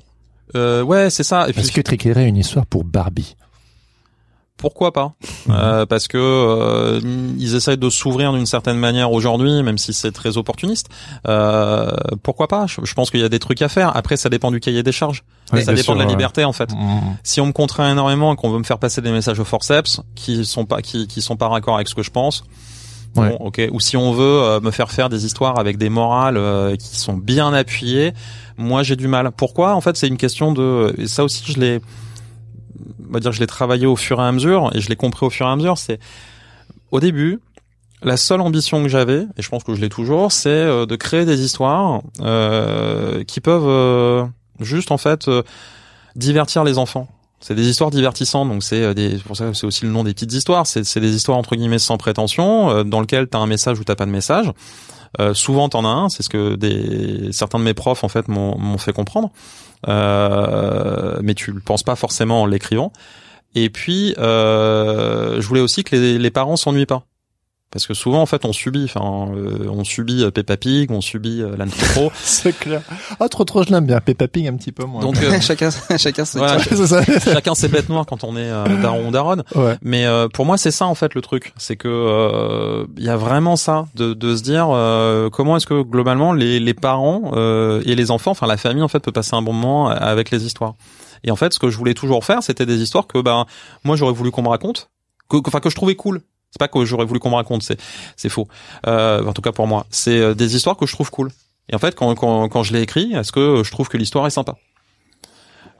Euh, 0.55 0.83
ouais, 0.83 1.09
c'est 1.09 1.23
ça. 1.23 1.47
Est-ce 1.49 1.71
que 1.71 1.81
tu 1.81 1.93
écrirais 1.95 2.27
une 2.27 2.37
histoire 2.37 2.65
pour 2.67 2.83
Barbie? 2.83 3.35
Pourquoi 4.57 4.91
pas 4.91 5.13
Euh, 5.49 5.85
Parce 5.85 6.07
que 6.07 6.17
euh, 6.17 6.99
ils 7.37 7.55
essayent 7.55 7.77
de 7.77 7.89
s'ouvrir 7.89 8.33
d'une 8.33 8.45
certaine 8.45 8.77
manière 8.77 9.11
aujourd'hui, 9.11 9.63
même 9.63 9.77
si 9.77 9.93
c'est 9.93 10.11
très 10.11 10.37
opportuniste. 10.37 10.87
Euh, 11.27 11.91
pourquoi 12.23 12.47
pas? 12.47 12.65
Je, 12.67 12.81
je 12.83 12.93
pense 12.93 13.11
qu'il 13.11 13.19
y 13.19 13.23
a 13.23 13.29
des 13.29 13.39
trucs 13.39 13.61
à 13.61 13.69
faire. 13.69 13.95
Après, 13.95 14.17
ça 14.17 14.29
dépend 14.29 14.51
du 14.51 14.59
cahier 14.59 14.83
des 14.83 14.91
charges. 14.91 15.23
Ça 15.53 15.73
dépend 15.73 15.81
sûr, 15.83 15.93
de 15.95 15.99
la 15.99 16.05
liberté 16.05 16.43
en 16.43 16.51
fait. 16.53 16.71
Hmm. 16.73 16.99
si 17.23 17.39
on 17.39 17.45
me 17.45 17.51
contraint 17.53 17.89
énormément 17.91 18.33
et 18.33 18.35
qu'on 18.35 18.49
veut 18.49 18.59
me 18.59 18.63
faire 18.65 18.79
passer 18.79 19.01
des 19.01 19.11
messages 19.11 19.39
au 19.39 19.45
forceps 19.45 20.01
qui 20.15 20.45
sont 20.45 20.65
pas 20.65 20.81
qui 20.81 21.07
qui 21.07 21.21
sont 21.21 21.37
pas 21.37 21.47
raccord 21.47 21.75
avec 21.75 21.87
ce 21.87 21.95
que 21.95 22.03
je 22.03 22.11
pense 22.11 22.43
Ouais. 23.15 23.29
bon 23.29 23.37
ok 23.47 23.61
ou 23.71 23.79
si 23.79 23.95
on 23.97 24.11
veut 24.11 24.23
euh, 24.43 24.59
me 24.59 24.69
faire 24.69 24.91
faire 24.91 25.07
des 25.09 25.25
histoires 25.25 25.57
avec 25.57 25.77
des 25.77 25.89
morales 25.89 26.37
euh, 26.37 26.75
qui 26.75 26.97
sont 26.97 27.13
bien 27.13 27.51
appuyées 27.53 28.13
moi 28.57 28.83
j'ai 28.83 28.95
du 28.97 29.07
mal 29.07 29.31
pourquoi? 29.35 29.73
En 29.73 29.81
fait 29.81 29.95
c'est 29.97 30.07
une 30.09 30.17
question 30.17 30.51
de 30.51 30.93
et 30.99 31.07
ça 31.07 31.23
aussi 31.23 31.41
je 31.47 31.59
l'ai 31.59 31.79
on 33.09 33.13
va 33.13 33.19
dire 33.19 33.31
je 33.31 33.39
l'ai 33.39 33.47
travaillé 33.47 33.85
au 33.85 33.95
fur 33.95 34.19
et 34.19 34.23
à 34.23 34.31
mesure 34.31 34.71
et 34.73 34.81
je 34.81 34.89
l'ai 34.89 34.95
compris 34.95 35.25
au 35.25 35.29
fur 35.29 35.47
et 35.47 35.49
à 35.49 35.55
mesure 35.55 35.77
c'est 35.77 35.99
au 36.91 36.99
début 36.99 37.39
la 38.03 38.17
seule 38.17 38.41
ambition 38.41 38.83
que 38.83 38.89
j'avais, 38.89 39.21
et 39.37 39.41
je 39.41 39.49
pense 39.49 39.63
que 39.63 39.73
je 39.73 39.81
l'ai 39.81 39.89
toujours, 39.89 40.31
c'est 40.31 40.49
euh, 40.49 40.85
de 40.85 40.95
créer 40.95 41.25
des 41.25 41.41
histoires 41.41 42.01
euh, 42.21 43.23
qui 43.23 43.41
peuvent 43.41 43.67
euh, 43.67 44.25
juste 44.59 44.91
en 44.91 44.97
fait 44.97 45.27
euh, 45.27 45.43
divertir 46.15 46.63
les 46.63 46.77
enfants. 46.77 47.07
C'est 47.39 47.55
des 47.55 47.67
histoires 47.67 47.91
divertissantes, 47.91 48.49
donc 48.49 48.63
c'est 48.63 48.81
euh, 48.81 49.17
pour 49.25 49.37
ça 49.37 49.53
c'est 49.53 49.65
aussi 49.65 49.85
le 49.85 49.91
nom 49.91 50.03
des 50.03 50.13
petites 50.13 50.33
histoires. 50.33 50.65
C'est, 50.65 50.99
des 50.99 51.15
histoires 51.15 51.37
entre 51.37 51.55
guillemets 51.55 51.79
sans 51.79 51.97
prétention, 51.97 52.69
euh, 52.69 52.83
dans 52.83 52.99
lequel 52.99 53.27
t'as 53.27 53.39
un 53.39 53.47
message 53.47 53.79
ou 53.79 53.83
t'as 53.83 53.95
pas 53.95 54.05
de 54.05 54.11
message. 54.11 54.51
Souvent 55.33 55.67
t'en 55.67 55.83
as 55.83 55.87
un, 55.87 56.09
c'est 56.09 56.21
ce 56.21 56.29
que 56.29 56.55
des 56.55 57.31
certains 57.31 57.57
de 57.57 57.63
mes 57.63 57.73
profs 57.73 58.03
en 58.03 58.07
fait 58.07 58.27
m'ont 58.27 58.77
fait 58.77 58.93
comprendre. 58.93 59.31
Euh, 59.87 61.19
mais 61.21 61.33
tu 61.33 61.51
le 61.51 61.59
penses 61.59 61.83
pas 61.83 61.95
forcément 61.95 62.43
en 62.43 62.45
l'écrivant. 62.45 62.91
Et 63.55 63.69
puis 63.69 64.13
euh, 64.17 65.41
je 65.41 65.47
voulais 65.47 65.61
aussi 65.61 65.83
que 65.83 65.95
les, 65.95 66.17
les 66.17 66.31
parents 66.31 66.55
s'ennuient 66.55 66.85
pas. 66.85 67.05
Parce 67.77 67.85
que 67.85 67.93
souvent, 67.93 68.23
en 68.23 68.25
fait, 68.25 68.43
on 68.43 68.53
subit, 68.53 68.85
enfin, 68.85 69.29
euh, 69.35 69.67
on 69.69 69.83
subit 69.83 70.23
euh, 70.23 70.31
Peppa 70.31 70.57
Pig, 70.57 70.89
on 70.89 70.99
subit 70.99 71.43
euh, 71.43 71.55
l'âne 71.55 71.69
trop. 71.69 72.11
C'est 72.23 72.57
clair. 72.57 72.81
Ah, 73.19 73.29
trop 73.29 73.43
trop, 73.43 73.61
je 73.61 73.69
l'aime 73.69 73.85
bien. 73.85 73.99
Peppa 73.99 74.27
Pig 74.27 74.47
un 74.47 74.55
petit 74.55 74.71
peu 74.71 74.83
moins. 74.83 74.99
Donc, 75.01 75.15
euh, 75.21 75.39
chacun, 75.41 75.69
chacun 75.97 76.23
voilà, 76.33 76.57
chacun 76.57 77.53
ses 77.53 77.67
bêtes 77.67 77.87
noires 77.89 78.07
quand 78.07 78.23
on 78.23 78.35
est 78.35 78.49
euh, 78.49 78.81
daron 78.81 79.09
ou 79.09 79.11
daronne. 79.11 79.43
Ouais. 79.53 79.77
Mais 79.83 80.07
euh, 80.07 80.27
pour 80.27 80.47
moi, 80.47 80.57
c'est 80.57 80.71
ça 80.71 80.87
en 80.87 80.95
fait 80.95 81.13
le 81.13 81.21
truc, 81.21 81.53
c'est 81.55 81.75
que 81.75 81.87
euh, 81.87 82.87
il 82.97 83.03
y 83.03 83.09
a 83.09 83.15
vraiment 83.15 83.57
ça 83.57 83.85
de, 83.93 84.15
de 84.15 84.35
se 84.35 84.41
dire 84.41 84.69
euh, 84.71 85.29
comment 85.29 85.57
est-ce 85.57 85.67
que 85.67 85.83
globalement 85.83 86.33
les, 86.33 86.59
les 86.59 86.73
parents 86.73 87.33
euh, 87.33 87.83
et 87.85 87.93
les 87.93 88.09
enfants, 88.09 88.31
enfin 88.31 88.47
la 88.47 88.57
famille 88.57 88.81
en 88.81 88.87
fait 88.87 89.01
peut 89.01 89.11
passer 89.11 89.35
un 89.35 89.43
bon 89.43 89.53
moment 89.53 89.89
avec 89.89 90.31
les 90.31 90.45
histoires. 90.47 90.73
Et 91.23 91.29
en 91.29 91.35
fait, 91.35 91.53
ce 91.53 91.59
que 91.59 91.69
je 91.69 91.77
voulais 91.77 91.93
toujours 91.93 92.25
faire, 92.25 92.41
c'était 92.41 92.65
des 92.65 92.81
histoires 92.81 93.05
que 93.05 93.21
ben 93.21 93.45
moi 93.83 93.95
j'aurais 93.95 94.13
voulu 94.13 94.31
qu'on 94.31 94.41
me 94.41 94.49
raconte, 94.49 94.89
que 95.29 95.37
enfin 95.45 95.59
que 95.59 95.69
je 95.69 95.75
trouvais 95.75 95.95
cool. 95.95 96.21
C'est 96.51 96.59
pas 96.59 96.67
que 96.67 96.83
j'aurais 96.85 97.05
voulu 97.05 97.19
qu'on 97.19 97.29
me 97.29 97.35
raconte, 97.35 97.63
c'est 97.63 97.79
c'est 98.15 98.29
faux. 98.29 98.47
Euh, 98.87 99.23
en 99.25 99.33
tout 99.33 99.41
cas 99.41 99.51
pour 99.51 99.67
moi, 99.67 99.85
c'est 99.89 100.17
euh, 100.19 100.33
des 100.33 100.55
histoires 100.55 100.77
que 100.77 100.85
je 100.85 100.93
trouve 100.93 101.11
cool. 101.11 101.31
Et 101.69 101.75
en 101.75 101.79
fait, 101.79 101.93
quand 101.95 102.13
quand 102.15 102.47
quand 102.49 102.63
je 102.63 102.73
l'ai 102.73 102.81
écrit, 102.81 103.13
est-ce 103.13 103.31
que 103.31 103.61
je 103.63 103.71
trouve 103.71 103.89
que 103.89 103.97
l'histoire 103.97 104.25
est 104.27 104.31
sympa? 104.31 104.55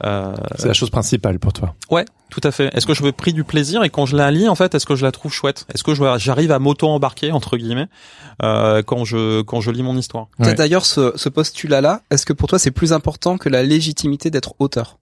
Euh, 0.06 0.36
C'est 0.58 0.68
la 0.68 0.74
chose 0.74 0.92
principale 0.92 1.40
pour 1.40 1.54
toi. 1.54 1.74
Ouais, 1.90 2.06
tout 2.30 2.42
à 2.44 2.52
fait. 2.52 2.70
Est-ce 2.76 2.86
que 2.86 2.94
je 2.94 3.02
me 3.02 3.12
pris 3.12 3.34
du 3.34 3.44
plaisir? 3.44 3.84
Et 3.84 3.90
quand 3.90 4.06
je 4.06 4.16
la 4.16 4.30
lis, 4.30 4.48
en 4.48 4.54
fait, 4.54 4.76
est-ce 4.76 4.86
que 4.86 4.96
je 4.96 5.04
la 5.04 5.12
trouve 5.12 5.34
chouette? 5.34 5.66
Est-ce 5.74 5.84
que 5.84 5.96
je- 5.96 6.04
j'arrive 6.20 6.52
à 6.52 6.60
m'auto-embarquer 6.60 7.32
entre 7.32 7.58
guillemets 7.58 7.88
euh, 8.44 8.84
quand 8.84 9.06
je 9.06 9.42
quand 9.42 9.60
je 9.62 9.72
lis 9.72 9.82
mon 9.82 9.98
histoire? 9.98 10.28
Ouais. 10.38 10.54
d'ailleurs 10.54 10.86
ce, 10.86 11.14
ce 11.16 11.30
postulat-là. 11.30 12.02
Est-ce 12.12 12.26
que 12.28 12.34
pour 12.34 12.48
toi 12.48 12.60
c'est 12.60 12.70
plus 12.72 12.94
important 12.94 13.38
que 13.40 13.50
la 13.50 13.64
légitimité 13.64 14.30
d'être 14.30 14.54
auteur? 14.60 15.00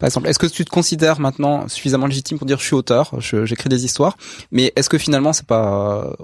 Par 0.00 0.06
exemple, 0.08 0.26
est-ce 0.28 0.38
que 0.40 0.46
tu 0.46 0.64
te 0.64 0.70
considères 0.70 1.20
maintenant 1.20 1.68
suffisamment 1.68 2.06
légitime 2.06 2.38
pour 2.38 2.46
dire 2.46 2.58
je 2.58 2.64
suis 2.64 2.74
auteur, 2.74 3.12
j'écris 3.20 3.68
des 3.68 3.84
histoires, 3.84 4.16
mais 4.50 4.72
est-ce 4.74 4.88
que 4.88 4.98
finalement 4.98 5.32
c'est 5.32 5.46
pas 5.46 6.16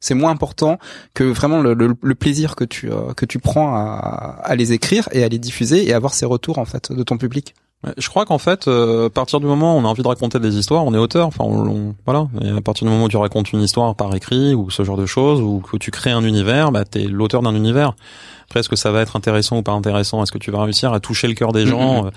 c'est 0.00 0.14
moins 0.14 0.30
important 0.30 0.78
que 1.12 1.24
vraiment 1.24 1.60
le, 1.60 1.74
le, 1.74 1.94
le 2.00 2.14
plaisir 2.14 2.56
que 2.56 2.64
tu 2.64 2.90
euh, 2.90 3.12
que 3.14 3.26
tu 3.26 3.38
prends 3.38 3.74
à, 3.74 4.38
à 4.42 4.54
les 4.54 4.72
écrire 4.72 5.08
et 5.12 5.24
à 5.24 5.28
les 5.28 5.38
diffuser 5.38 5.86
et 5.86 5.92
avoir 5.92 6.14
ces 6.14 6.24
retours 6.24 6.58
en 6.58 6.64
fait 6.64 6.92
de 6.92 7.02
ton 7.02 7.18
public? 7.18 7.54
Je 7.98 8.08
crois 8.08 8.24
qu'en 8.24 8.38
fait, 8.38 8.66
euh, 8.68 9.06
à 9.06 9.10
partir 9.10 9.38
du 9.38 9.46
moment 9.46 9.76
où 9.76 9.78
on 9.80 9.84
a 9.84 9.88
envie 9.88 10.02
de 10.02 10.08
raconter 10.08 10.40
des 10.40 10.56
histoires, 10.56 10.84
on 10.84 10.94
est 10.94 10.98
auteur. 10.98 11.26
Enfin, 11.26 11.44
on, 11.44 11.68
on- 11.68 11.94
voilà. 12.04 12.26
Et 12.40 12.48
à 12.48 12.60
partir 12.60 12.86
du 12.86 12.90
moment 12.92 13.04
où 13.04 13.08
tu 13.08 13.18
racontes 13.18 13.52
une 13.52 13.60
histoire 13.60 13.94
par 13.94 14.12
écrit 14.14 14.54
ou 14.54 14.70
ce 14.70 14.82
genre 14.82 14.96
de 14.96 15.06
choses, 15.06 15.40
ou 15.40 15.60
que 15.60 15.76
tu 15.76 15.90
crées 15.90 16.10
un 16.10 16.24
univers, 16.24 16.72
bah 16.72 16.84
t'es 16.84 17.04
l'auteur 17.04 17.42
d'un 17.42 17.54
univers. 17.54 17.94
Après, 18.46 18.60
est-ce 18.60 18.68
que 18.70 18.76
ça 18.76 18.90
va 18.92 19.02
être 19.02 19.14
intéressant 19.14 19.58
ou 19.58 19.62
pas 19.62 19.72
intéressant? 19.72 20.22
Est-ce 20.22 20.32
que 20.32 20.38
tu 20.38 20.50
vas 20.50 20.62
réussir 20.62 20.92
à 20.92 21.00
toucher 21.00 21.28
le 21.28 21.34
cœur 21.34 21.52
des 21.52 21.66
gens? 21.66 22.06
euh, 22.06 22.10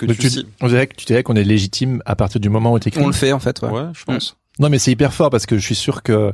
que 0.00 0.06
Donc 0.06 0.18
tu, 0.18 0.28
on 0.60 0.68
dirait 0.68 0.86
que 0.86 0.96
tu 0.96 1.04
dirais 1.04 1.22
qu'on 1.22 1.36
est 1.36 1.44
légitime 1.44 2.02
à 2.06 2.16
partir 2.16 2.40
du 2.40 2.48
moment 2.48 2.72
où 2.72 2.78
tu 2.78 2.88
écris. 2.88 3.02
On 3.02 3.06
le 3.06 3.12
fait 3.12 3.32
en 3.32 3.40
fait. 3.40 3.60
Ouais. 3.62 3.70
Ouais, 3.70 3.88
je 3.92 4.04
pense. 4.04 4.36
Non, 4.58 4.68
mais 4.68 4.78
c'est 4.78 4.90
hyper 4.90 5.12
fort 5.12 5.30
parce 5.30 5.46
que 5.46 5.56
je 5.56 5.64
suis 5.64 5.74
sûr 5.74 6.02
que 6.02 6.32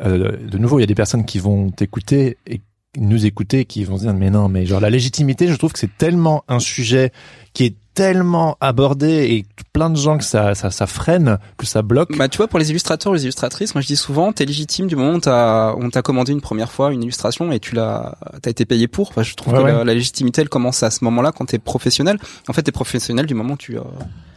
euh, 0.00 0.36
de 0.36 0.58
nouveau, 0.58 0.78
il 0.78 0.82
y 0.82 0.84
a 0.84 0.86
des 0.86 0.94
personnes 0.94 1.24
qui 1.24 1.38
vont 1.38 1.70
t'écouter 1.70 2.38
et 2.46 2.60
nous 2.98 3.24
écouter 3.24 3.64
qui 3.64 3.84
vont 3.84 3.96
se 3.96 4.02
dire 4.02 4.14
mais 4.14 4.30
non, 4.30 4.48
mais 4.48 4.66
genre 4.66 4.80
la 4.80 4.90
légitimité, 4.90 5.48
je 5.48 5.54
trouve 5.54 5.72
que 5.72 5.78
c'est 5.78 5.96
tellement 5.96 6.44
un 6.48 6.58
sujet 6.58 7.12
qui 7.52 7.64
est 7.64 7.76
tellement 7.94 8.56
abordé 8.60 9.24
et 9.30 9.46
plein 9.72 9.90
de 9.90 9.96
gens 9.96 10.18
que 10.18 10.24
ça 10.24 10.54
ça, 10.54 10.70
ça 10.70 10.86
freine, 10.86 11.38
que 11.58 11.66
ça 11.66 11.82
bloque. 11.82 12.16
Bah 12.16 12.28
tu 12.28 12.38
vois 12.38 12.48
pour 12.48 12.58
les 12.58 12.70
illustrateurs, 12.70 13.12
les 13.12 13.22
illustratrices, 13.24 13.74
moi 13.74 13.82
je 13.82 13.86
dis 13.86 13.96
souvent 13.96 14.32
t'es 14.32 14.44
légitime 14.44 14.86
du 14.86 14.96
moment 14.96 15.14
où 15.14 15.20
t'as 15.20 15.74
on 15.74 15.90
t'a 15.90 16.02
commandé 16.02 16.32
une 16.32 16.40
première 16.40 16.70
fois 16.72 16.92
une 16.92 17.02
illustration 17.02 17.52
et 17.52 17.60
tu 17.60 17.74
l'as 17.74 18.16
t'as 18.40 18.50
été 18.50 18.64
payé 18.64 18.88
pour. 18.88 19.10
Enfin, 19.10 19.22
je 19.22 19.34
trouve 19.34 19.52
Ouais, 19.54 19.60
que 19.60 19.64
ouais. 19.64 19.72
La, 19.72 19.84
la 19.84 19.94
légitimité 19.94 20.40
elle 20.42 20.48
commence 20.48 20.82
à 20.82 20.90
ce 20.90 21.04
moment-là 21.04 21.32
quand 21.32 21.46
t'es 21.46 21.58
professionnel. 21.58 22.18
En 22.48 22.52
fait 22.52 22.62
t'es 22.62 22.72
professionnel 22.72 23.26
du 23.26 23.34
moment 23.34 23.54
où 23.54 23.58
tu 23.58 23.76
euh, 23.76 23.82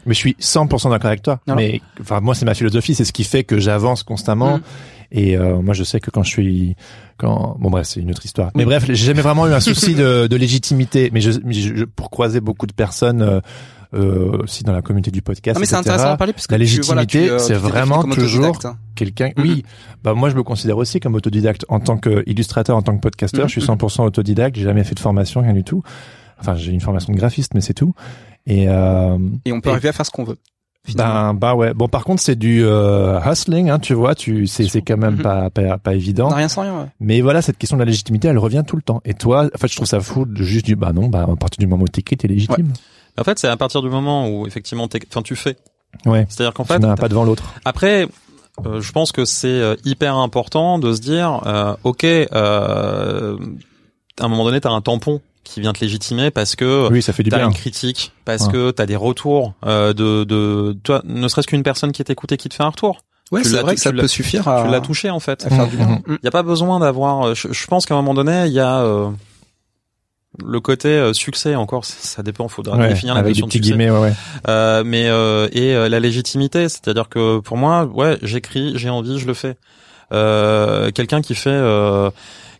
Mais 0.06 0.14
je 0.14 0.20
suis 0.20 0.36
100% 0.40 0.90
d'accord 0.90 1.08
avec 1.08 1.22
toi. 1.22 1.40
Mais 1.48 1.82
enfin 2.02 2.20
moi 2.22 2.36
c'est 2.36 2.46
ma 2.46 2.54
philosophie, 2.56 2.96
c'est 2.96 3.06
ce 3.06 3.14
qui 3.14 3.24
fait 3.24 3.44
que 3.44 3.60
j'avance 3.60 4.04
constamment. 4.04 4.58
Mhm. 4.58 4.64
Et 5.12 5.38
euh, 5.38 5.62
moi 5.62 5.74
je 5.74 5.84
sais 5.84 6.00
que 6.00 6.10
quand 6.12 6.24
je 6.24 6.30
suis 6.30 6.76
quand 7.18 7.56
bon 7.60 7.70
bref 7.70 7.88
c'est 7.88 8.00
une 8.00 8.12
autre 8.12 8.26
histoire. 8.26 8.52
Mais 8.56 8.66
bref 8.66 8.86
j'ai 8.88 8.96
jamais 8.96 9.22
vraiment 9.22 9.48
eu 9.48 9.54
un 9.54 9.60
souci 9.60 9.96
de, 9.96 10.28
de 10.28 10.36
légitimité. 10.36 11.10
Mais 11.14 11.22
je, 11.22 11.32
je- 11.32 11.84
pour 11.86 12.10
croiser 12.10 12.42
beaucoup 12.42 12.68
de 12.68 12.74
personnes 12.74 13.22
euh, 13.22 13.40
euh, 13.94 14.42
aussi 14.44 14.64
dans 14.64 14.74
la 14.74 14.82
communauté 14.82 15.12
du 15.12 15.22
podcast. 15.22 15.56
Non 15.56 15.60
mais 15.62 15.66
c'est 15.68 15.76
intéressant 15.76 16.06
d'en 16.10 16.18
parler 16.18 16.34
parce 16.34 16.48
que 16.48 16.54
la 16.54 16.58
voilà, 16.58 17.04
légitimité, 17.04 17.30
euh, 17.30 17.40
c'est 17.40 17.54
vraiment 17.54 18.04
toujours 18.04 18.42
autodidacte, 18.50 18.66
hein. 18.66 18.78
quelqu'un. 18.96 19.30
Mhm. 19.38 19.44
Oui, 19.44 19.64
bah 20.04 20.14
moi 20.14 20.30
je 20.30 20.36
me 20.36 20.44
considère 20.44 20.78
aussi 20.78 21.00
comme 21.00 21.16
autodidacte 21.16 21.66
en 21.70 21.80
tant 21.80 21.98
qu'illustrateur, 21.98 22.76
en 22.76 22.82
tant 22.82 22.96
que 22.96 23.02
podcasteur. 23.02 23.44
Mhm. 23.46 23.50
Je 23.50 23.60
suis 23.60 23.70
100% 23.70 24.04
autodidacte. 24.06 24.58
J'ai 24.58 24.64
jamais 24.64 24.84
fait 24.84 24.96
de 24.96 25.00
formation, 25.00 25.42
rien 25.42 25.54
du 25.54 25.64
tout. 25.64 25.82
Enfin 26.40 26.56
j'ai 26.56 26.72
une 26.74 26.82
formation 26.82 27.14
de 27.14 27.18
graphiste, 27.18 27.54
mais 27.54 27.62
c'est 27.62 27.74
tout. 27.76 27.94
Et 28.48 28.68
euh, 28.68 29.18
Et 29.46 29.54
on 29.54 29.62
peut 29.62 29.70
Et- 29.70 29.74
arriver 29.74 29.90
à 29.90 29.94
faire 29.94 30.06
ce 30.06 30.12
qu'on 30.12 30.26
veut. 30.26 30.38
Finalement. 30.86 31.34
ben, 31.34 31.34
bah 31.34 31.56
ouais. 31.56 31.74
Bon, 31.74 31.88
par 31.88 32.04
contre, 32.04 32.22
c'est 32.22 32.36
du 32.36 32.64
euh, 32.64 33.20
hustling, 33.22 33.70
hein, 33.70 33.80
tu 33.80 33.94
vois. 33.94 34.16
Tu, 34.16 34.48
c'est, 34.48 34.68
c'est 34.68 34.82
quand 34.82 34.98
même 34.98 35.16
Mhm. 35.16 35.22
pas, 35.22 35.50
pas, 35.50 35.78
pas 35.78 35.94
évident. 35.94 36.28
On 36.28 36.30
n'a 36.32 36.36
rien 36.38 36.48
sans 36.48 36.62
rien. 36.62 36.80
Ouais. 36.80 36.86
Mais 37.00 37.22
voilà, 37.22 37.42
cette 37.42 37.58
question 37.58 37.78
de 37.78 37.82
la 37.82 37.86
légitimité, 37.86 38.28
elle 38.28 38.38
revient 38.38 38.64
tout 38.66 38.76
le 38.76 38.82
temps. 38.82 39.02
Et 39.06 39.14
toi, 39.14 39.50
en 39.54 39.58
fait, 39.58 39.68
je 39.68 39.76
trouve 39.76 39.88
ça 39.88 40.00
fou 40.00 40.26
de 40.26 40.44
juste 40.44 40.66
du, 40.66 40.76
bah 40.76 40.94
non, 40.94 41.08
bah 41.08 41.28
à 41.32 41.36
partir 41.36 41.60
du 41.60 41.68
moment 41.68 41.84
où 41.84 41.88
t'écris, 41.88 42.18
t'es 42.18 42.28
légitime. 42.28 42.72
En 43.18 43.24
fait, 43.24 43.40
c'est 43.40 43.48
à 43.48 43.58
partir 43.58 43.82
du 43.82 43.90
moment 43.90 44.30
où 44.30 44.46
effectivement, 44.48 44.88
enfin, 44.90 45.22
tu 45.22 45.36
fais. 45.36 45.56
Ouais. 46.06 46.26
C'est-à-dire 46.30 46.54
qu'en 46.54 46.64
tu 46.64 46.74
fait, 46.74 46.80
n'as 46.80 46.96
pas 46.96 47.08
devant 47.08 47.24
l'autre. 47.24 47.54
Après, 47.64 48.08
euh, 48.66 48.82
je 48.82 48.92
pense 48.92 49.12
que 49.14 49.24
c'est 49.26 49.48
euh, 49.48 49.76
hyper 49.86 50.16
important 50.18 50.80
de 50.80 50.94
se 50.94 51.00
dire, 51.02 51.42
euh, 51.46 51.76
ok, 51.84 52.04
euh, 52.04 53.38
à 54.20 54.26
un 54.26 54.28
moment 54.28 54.44
donné, 54.46 54.60
t'as 54.62 54.72
un 54.72 54.82
tampon 54.82 55.22
qui 55.46 55.62
vient 55.62 55.72
te 55.72 55.80
légitimer 55.80 56.32
parce 56.32 56.58
que 56.58 56.90
Oui, 56.92 57.02
ça 57.02 57.14
fait 57.14 57.24
du 57.24 57.30
t'as 57.30 57.38
bien. 57.38 57.48
une 57.48 57.54
critique, 57.54 58.12
parce 58.26 58.48
Ouais. 58.48 58.52
que 58.52 58.72
t'as 58.72 58.86
des 58.86 58.98
retours 58.98 59.54
euh, 59.66 59.94
de, 59.94 60.26
de, 60.26 60.76
toi, 60.84 61.02
ne 61.06 61.26
serait-ce 61.30 61.48
qu'une 61.48 61.64
personne 61.64 61.94
qui 61.94 62.04
t'écoute 62.04 62.34
et 62.34 62.38
qui 62.38 62.50
te 62.50 62.54
fait 62.56 62.64
un 62.64 62.70
retour. 62.70 63.00
Ouais, 63.32 63.42
Tu 63.42 63.50
c'est 63.50 63.62
vrai 63.62 63.74
que 63.76 63.82
ça 63.82 63.92
peut 63.94 64.08
suffire 64.08 64.48
à, 64.48 64.64
Tu 64.66 64.70
l'as 64.72 64.82
touché 64.82 65.10
en 65.10 65.20
fait. 65.20 65.46
à 65.46 65.50
faire 65.50 65.68
du 65.68 65.78
bien. 65.78 66.02
Il 66.08 66.18
y 66.24 66.28
a 66.28 66.32
pas 66.32 66.44
besoin 66.44 66.80
d'avoir. 66.80 67.34
Je, 67.34 67.48
je 67.52 67.68
pense 67.68 67.86
qu'à 67.86 67.94
un 67.96 67.98
moment 67.98 68.14
donné, 68.14 68.46
il 68.48 68.54
y 68.54 68.60
a 68.60 68.82
euh, 68.82 69.10
le 70.46 70.60
côté 70.60 70.90
euh, 70.90 71.14
succès 71.14 71.56
encore. 71.56 71.86
ça- 71.86 71.96
Ça 72.02 72.24
dépend. 72.24 72.48
Faudra 72.48 72.78
Ouais, 72.78 72.90
définir 72.90 73.14
la 73.16 73.22
avec 73.22 73.34
des 73.34 73.42
notion 73.42 73.48
de 73.48 73.52
succès. 73.54 73.70
guillemets, 73.72 73.90
ouais, 73.90 74.00
ouais. 74.00 74.14
Euh, 74.48 74.84
mais 74.86 75.08
euh, 75.08 75.48
et 75.54 75.74
euh, 75.76 75.90
la 75.90 76.00
légitimité, 76.00 76.70
c'est-à-dire 76.70 77.10
que 77.10 77.40
pour 77.40 77.58
moi, 77.58 77.86
ouais, 77.86 78.18
j'écris, 78.22 78.74
j'ai 78.76 78.90
envie, 78.90 79.18
je 79.18 79.26
le 79.26 79.34
fais. 79.34 79.56
Euh, 80.12 80.92
Quelqu'un 80.92 81.22
qui 81.22 81.34
fait, 81.34 81.50
euh, 81.50 82.12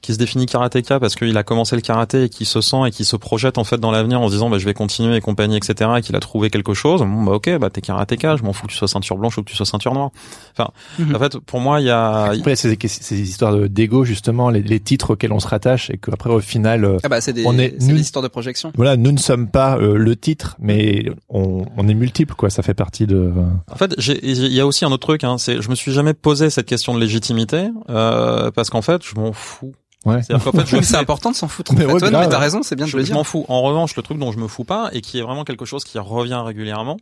qui 0.06 0.14
se 0.14 0.18
définit 0.20 0.46
karatéka 0.46 1.00
parce 1.00 1.16
qu'il 1.16 1.36
a 1.38 1.44
commencé 1.44 1.76
le 1.76 1.82
karaté 1.82 2.24
et 2.26 2.30
qui 2.30 2.46
se 2.46 2.62
sent 2.62 2.78
et 2.88 2.92
qui 2.92 3.06
se 3.06 3.16
projette 3.16 3.58
en 3.58 3.64
fait 3.64 3.78
dans 3.80 3.92
l'avenir 3.92 4.22
en 4.22 4.28
se 4.28 4.34
disant 4.34 4.50
bah 4.50 4.58
je 4.60 4.66
vais 4.66 4.74
continuer 4.74 5.16
et 5.16 5.22
compagnie 5.22 5.58
etc 5.58 5.90
et 5.98 6.02
qu'il 6.02 6.16
a 6.16 6.20
trouvé 6.20 6.50
quelque 6.50 6.74
chose. 6.74 7.02
Bon 7.02 7.24
bah 7.24 7.32
ok, 7.34 7.58
bah 7.58 7.70
t'es 7.70 7.82
karatéka, 7.82 8.36
je 8.36 8.44
m'en 8.44 8.54
fous 8.54 8.68
que 8.68 8.72
tu 8.72 8.78
sois 8.78 8.88
ceinture 8.88 9.18
blanche 9.18 9.38
ou 9.38 9.44
que 9.44 9.50
tu 9.50 9.56
sois 9.56 9.66
ceinture 9.66 9.94
noire. 9.94 10.12
Enfin, 10.58 10.70
Mhm. 11.00 11.16
en 11.16 11.20
fait, 11.20 11.40
pour 11.40 11.60
moi, 11.60 11.82
il 11.82 11.88
y 11.88 11.90
a 11.90 12.26
Après, 12.32 12.56
c'est 12.56 12.76
des, 12.76 12.88
c'est 12.88 13.16
des 13.16 13.22
histoires 13.30 13.54
de- 13.56 13.68
d'ego, 13.68 14.04
justement, 14.06 14.50
les, 14.50 14.62
les 14.62 14.80
titres 14.80 15.12
auxquels 15.12 15.34
on 15.34 15.40
se 15.40 15.48
rattache 15.48 15.90
et 15.90 15.98
qu'après, 15.98 16.30
au 16.30 16.40
final, 16.40 16.86
euh, 16.86 16.98
Ah 17.04 17.10
bah 17.10 17.20
c'est 17.22 17.34
des, 17.34 17.44
On 17.46 17.58
est 17.58 17.76
c'est 17.80 17.88
nous- 17.88 17.96
des 17.96 18.02
histoires 18.02 18.22
de 18.24 18.28
projection. 18.28 18.72
voilà, 18.76 18.96
nous 18.98 19.12
ne 19.12 19.18
sommes 19.18 19.48
pas 19.50 19.78
euh, 19.78 19.98
le 19.98 20.16
titre, 20.16 20.56
mais 20.60 21.06
on, 21.30 21.66
on 21.78 21.88
est 21.88 21.94
multiples, 21.96 22.36
quoi. 22.36 22.50
Ça 22.50 22.62
fait 22.64 22.74
partie 22.76 23.08
de. 23.08 23.32
En 23.72 23.76
fait, 23.76 23.96
il 24.24 24.54
y 24.54 24.60
a 24.60 24.68
aussi 24.68 24.86
un 24.86 24.90
autre 24.92 25.08
truc. 25.08 25.24
Hein, 25.24 25.38
c'est, 25.40 25.62
je 25.62 25.70
me 25.70 25.76
suis 25.76 25.92
jamais 25.92 26.14
posé 26.14 26.50
cette 26.52 26.68
question 26.68 26.94
de 26.94 27.00
légitimité 27.00 27.70
euh, 27.90 28.52
parce 28.52 28.70
qu'en 28.70 28.82
fait, 28.82 29.02
je 29.04 29.16
m'en 29.20 29.34
fous. 29.34 29.74
Ouais. 30.06 30.22
C'est-à-dire 30.24 30.44
qu'en 30.46 30.52
fait, 30.52 30.66
je 30.68 30.72
Oui, 30.76 30.80
le 30.82 30.86
c'est 30.86 30.98
important 30.98 31.32
de 31.32 31.36
s'en 31.36 31.48
foutre. 31.48 31.72
En 31.72 31.76
Mais 31.76 31.86
fait. 31.86 31.94
ouais, 31.94 32.28
t'as 32.30 32.38
raison, 32.40 32.62
c'est 32.64 32.76
bien 32.76 32.86
de 32.86 32.92
Je, 32.92 32.98
le 32.98 33.02
je 33.04 33.08
dire. 33.08 33.16
m'en 33.16 33.24
fous. 33.24 33.46
En 33.50 33.62
revanche, 33.62 33.96
le 33.96 34.04
truc 34.04 34.18
dont 34.20 34.32
je 34.32 34.38
me 34.38 34.48
fous 34.48 34.64
pas 34.64 34.90
et 34.94 35.02
qui 35.02 35.18
est 35.20 35.22
vraiment 35.24 35.44
quelque 35.44 35.66
chose 35.66 35.84
qui 35.84 35.98
revient 36.00 36.42
régulièrement, 36.46 36.98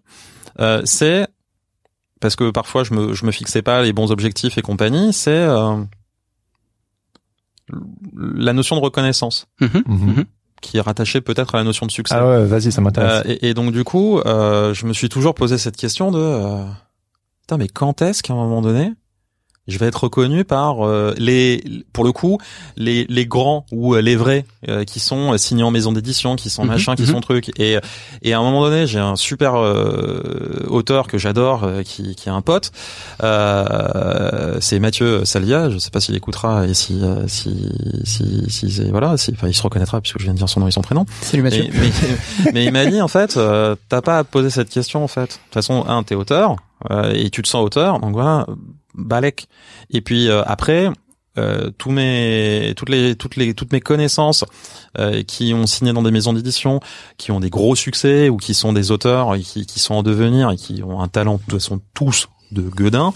euh, 0.60 0.82
c'est 0.86 1.28
parce 2.22 2.36
que 2.38 2.50
parfois 2.52 2.84
je 2.86 2.94
me 2.94 3.14
je 3.14 3.26
me 3.26 3.32
fixais 3.32 3.62
pas 3.62 3.82
les 3.82 3.92
bons 3.92 4.12
objectifs 4.12 4.58
et 4.58 4.62
compagnie, 4.62 5.12
c'est 5.12 5.32
euh, 5.32 5.76
la 8.16 8.54
notion 8.54 8.76
de 8.76 8.82
reconnaissance 8.82 9.48
Mhm. 9.62 9.84
Mhm. 9.88 10.26
qui 10.62 10.78
est 10.78 10.82
rattachée 10.82 11.20
peut-être 11.22 11.56
à 11.56 11.58
la 11.58 11.64
notion 11.66 11.86
de 11.86 11.92
succès. 11.92 12.16
Ah 12.18 12.26
ouais, 12.26 12.46
vas-y, 12.46 12.72
ça 12.72 12.80
m'intéresse. 12.82 13.24
Euh, 13.26 13.36
et, 13.42 13.50
et 13.50 13.54
donc 13.54 13.72
du 13.74 13.84
coup, 13.84 14.20
euh, 14.20 14.74
je 14.74 14.86
me 14.86 14.94
suis 14.94 15.10
toujours 15.10 15.36
posé 15.36 15.58
cette 15.58 15.76
question 15.76 16.12
de 16.12 16.20
euh, 16.20 16.64
putain 17.42 17.58
mais 17.58 17.68
quand 17.68 18.02
est-ce 18.02 18.24
qu'à 18.24 18.34
un 18.34 18.38
moment 18.38 18.62
donné 18.62 18.92
je 19.68 19.78
vais 19.78 19.86
être 19.88 20.04
reconnu 20.04 20.44
par 20.44 20.86
euh, 20.86 21.14
les 21.18 21.64
pour 21.94 22.04
le 22.04 22.12
coup 22.12 22.38
les 22.76 23.06
les 23.10 23.26
grands 23.26 23.66
ou 23.72 23.96
euh, 23.96 24.02
les 24.02 24.16
vrais 24.16 24.46
euh, 24.68 24.84
qui 24.84 25.00
sont 25.00 25.34
euh, 25.34 25.38
signés 25.38 25.64
en 25.64 25.72
maison 25.72 25.92
d'édition 25.92 26.36
qui 26.36 26.50
sont 26.50 26.64
Mhm, 26.64 26.70
machin 26.70 26.96
qui 26.96 27.04
mhm. 27.04 27.10
sont 27.10 27.22
trucs 27.22 27.60
et 27.60 27.78
et 28.22 28.34
à 28.34 28.40
un 28.40 28.44
moment 28.44 28.62
donné 28.64 28.88
j'ai 28.88 29.00
un 29.00 29.16
super 29.16 29.56
euh, 29.56 30.66
auteur 30.70 31.08
que 31.08 31.18
j'adore 31.18 31.64
euh, 31.64 31.84
qui 31.84 32.16
qui 32.16 32.30
est 32.30 32.32
un 32.32 32.42
pote 32.42 32.72
euh, 33.24 34.58
c'est 34.60 34.80
Mathieu 34.80 35.26
Salvia 35.26 35.70
je 35.70 35.78
sais 35.78 35.90
pas 35.92 36.00
s'il 36.00 36.16
écoutera 36.16 36.68
et 36.68 36.74
si 36.74 37.02
si 37.28 37.70
si 38.04 38.46
si, 38.50 38.90
voilà 38.92 39.18
si 39.18 39.32
enfin 39.34 39.48
il 39.48 39.54
se 39.54 39.62
reconnaîtra 39.64 40.02
puisque 40.02 40.20
je 40.20 40.24
viens 40.24 40.34
de 40.34 40.38
dire 40.40 40.50
son 40.50 40.60
nom 40.60 40.68
et 40.68 40.72
son 40.72 40.82
prénom 40.82 41.06
Salut 41.22 41.44
Mathieu. 41.44 41.66
mais, 41.74 41.92
mais, 42.44 42.52
mais 42.54 42.66
il 42.66 42.72
m'a 42.72 42.86
dit 42.86 43.02
en 43.02 43.08
fait, 43.08 43.38
euh, 43.38 43.76
t'as 43.90 44.02
pas 44.02 44.20
à 44.20 44.24
te 44.24 44.30
poser 44.30 44.50
cette 44.50 44.70
question 44.70 45.04
en 45.04 45.08
fait. 45.08 45.22
De 45.22 45.28
toute 45.28 45.54
façon, 45.54 45.86
un, 45.88 46.04
t'es 46.04 46.16
auteur 46.16 46.56
euh, 46.92 47.12
et 47.14 47.30
tu 47.30 47.42
te 47.42 47.48
sens 47.48 47.64
auteur, 47.64 48.00
donc 48.00 48.14
voilà, 48.14 48.46
balèque. 48.94 49.48
Et 49.90 50.02
puis 50.02 50.30
euh, 50.30 50.44
après, 50.46 50.90
euh, 51.38 51.72
tous 51.78 51.90
mes, 51.90 52.74
toutes 52.78 52.90
les, 52.90 53.16
toutes 53.16 53.36
les, 53.38 53.56
toutes 53.56 53.74
mes 53.74 53.82
connaissances 53.82 54.46
euh, 55.00 55.24
qui 55.24 55.54
ont 55.56 55.66
signé 55.66 55.92
dans 55.92 56.04
des 56.04 56.12
maisons 56.12 56.34
d'édition, 56.34 56.80
qui 57.18 57.32
ont 57.32 57.40
des 57.40 57.50
gros 57.50 57.76
succès 57.76 58.30
ou 58.30 58.38
qui 58.38 58.54
sont 58.54 58.72
des 58.72 58.92
auteurs 58.92 59.34
et 59.34 59.42
qui, 59.42 59.66
qui 59.66 59.80
sont 59.80 59.96
en 59.96 60.04
devenir 60.04 60.52
et 60.52 60.58
qui 60.58 60.84
ont 60.84 61.02
un 61.02 61.08
talent, 61.08 61.36
de 61.36 61.40
toute 61.40 61.54
façon 61.54 61.82
tous 61.96 62.30
de 62.52 62.62
gueudin, 62.62 63.14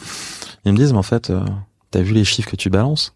ils 0.66 0.72
me 0.72 0.78
disent 0.78 0.94
mais 0.94 1.00
en 1.00 1.04
fait, 1.04 1.30
euh, 1.30 1.46
t'as 1.92 2.02
vu 2.02 2.14
les 2.14 2.26
chiffres 2.26 2.50
que 2.50 2.56
tu 2.56 2.70
balances? 2.72 3.14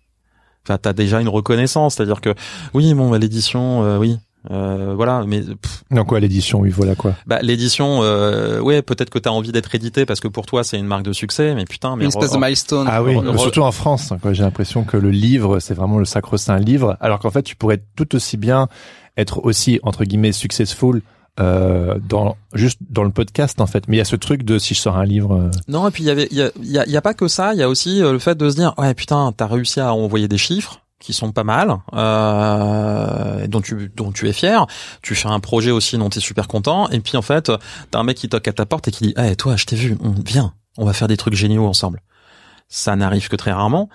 Enfin, 0.64 0.78
t'as 0.78 0.94
déjà 0.94 1.20
une 1.20 1.30
reconnaissance, 1.30 1.96
c'est-à-dire 1.96 2.22
que 2.22 2.36
oui, 2.76 2.94
bon, 2.94 3.10
bah, 3.10 3.18
l'édition, 3.18 3.84
euh, 3.84 3.98
oui, 3.98 4.20
euh, 4.50 4.94
voilà, 4.96 5.24
mais 5.28 5.42
pff, 5.42 5.84
Donc 5.92 6.08
quoi, 6.08 6.20
l'édition, 6.20 6.62
oui, 6.62 6.70
voilà 6.70 6.96
quoi. 6.96 7.14
bah, 7.28 7.40
l'édition, 7.42 8.00
euh, 8.02 8.60
ouais, 8.60 8.82
peut-être 8.82 9.12
que 9.12 9.20
t'as 9.20 9.30
envie 9.30 9.52
d'être 9.52 9.76
édité 9.76 10.06
parce 10.06 10.20
que 10.20 10.28
pour 10.28 10.46
toi 10.48 10.64
c'est 10.64 10.80
une 10.80 10.88
marque 10.88 11.04
de 11.04 11.14
succès, 11.14 11.54
mais 11.54 11.66
putain, 11.66 11.96
mais 11.96 12.06
Une 12.06 12.10
espèce 12.10 12.32
de 12.32 12.38
milestone. 12.38 12.88
Ah 12.90 13.04
oui, 13.04 13.16
surtout 13.38 13.62
en 13.62 13.72
France, 13.72 14.14
quoi. 14.22 14.34
J'ai 14.34 14.44
l'impression 14.44 14.84
que 14.84 14.98
le 14.98 15.12
livre, 15.12 15.60
c'est 15.60 15.74
vraiment 15.76 16.00
le 16.00 16.06
sacro-saint 16.06 16.58
livre, 16.58 16.98
alors 17.02 17.20
qu'en 17.20 17.30
fait, 17.30 17.44
tu 17.44 17.56
pourrais 17.56 17.84
tout 17.96 18.16
aussi 18.16 18.38
bien 18.38 18.68
être 19.18 19.44
aussi 19.44 19.80
entre 19.84 20.06
guillemets 20.06 20.32
successful 20.32 21.02
euh, 21.40 21.98
dans 22.10 22.36
juste 22.54 22.80
dans 22.90 23.04
le 23.04 23.12
podcast 23.12 23.62
en 23.62 23.68
fait. 23.68 23.88
Mais 23.88 23.96
il 23.96 24.00
y 24.00 24.02
a 24.02 24.06
ce 24.06 24.16
truc 24.16 24.44
de 24.44 24.60
si 24.60 24.74
je 24.74 24.80
sors 24.80 24.98
un 24.98 25.06
livre, 25.06 25.34
euh, 25.34 25.52
Non, 25.68 25.88
et 25.88 25.92
puis 25.92 26.04
il 26.04 26.08
y 26.08 26.10
avait, 26.10 26.28
il 26.30 26.38
y 26.38 26.42
a, 26.42 26.52
il 26.58 26.72
y 26.72 26.78
a, 26.78 26.86
y 26.88 26.98
a 26.98 27.02
pas 27.02 27.14
que 27.14 27.28
ça, 27.28 27.54
il 27.54 27.60
y 27.60 27.64
a 27.64 27.70
aussi 27.70 28.02
euh, 28.02 28.12
le 28.12 28.20
fait 28.20 28.38
de 28.38 28.50
se 28.50 28.56
dire, 28.56 28.74
ouais, 28.78 28.94
putain, 28.94 29.32
t'as 29.36 29.48
réussi 29.48 29.80
à 29.80 29.94
envoyer 29.94 30.28
des 30.28 30.38
chiffres 30.38 30.82
qui 31.02 31.14
sont 31.14 31.32
pas 31.32 31.44
mal, 31.44 31.78
euh, 31.94 33.48
dont 33.48 33.62
tu 33.62 33.92
dont 33.96 34.12
tu 34.12 34.30
es 34.30 34.34
fier. 34.34 34.66
Tu 35.02 35.16
fais 35.16 35.28
un 35.28 35.40
projet 35.40 35.72
aussi 35.72 35.98
dont 35.98 36.10
tu 36.10 36.20
es 36.20 36.22
super 36.22 36.48
content, 36.48 36.88
et 36.90 37.00
puis 37.00 37.18
en 37.18 37.22
fait, 37.22 37.52
t'as 37.90 38.00
un 38.00 38.04
mec 38.04 38.18
qui 38.18 38.30
toque 38.30 38.48
à 38.48 38.54
ta 38.54 38.66
porte 38.66 38.88
et 38.88 38.92
qui 38.92 39.06
dit, 39.06 39.14
eh, 39.18 39.36
toi, 39.36 39.56
je 39.56 39.66
t'ai 39.66 39.76
vu, 39.76 39.98
on, 40.04 40.14
viens, 40.26 40.54
on 40.78 40.86
va 40.86 40.94
faire 40.94 41.08
des 41.08 41.18
trucs 41.18 41.34
géniaux 41.34 41.66
ensemble. 41.68 42.02
ça 42.74 42.96
n'arrive 42.96 43.28
que 43.28 43.36
très 43.36 43.52
rarement. 43.52 43.90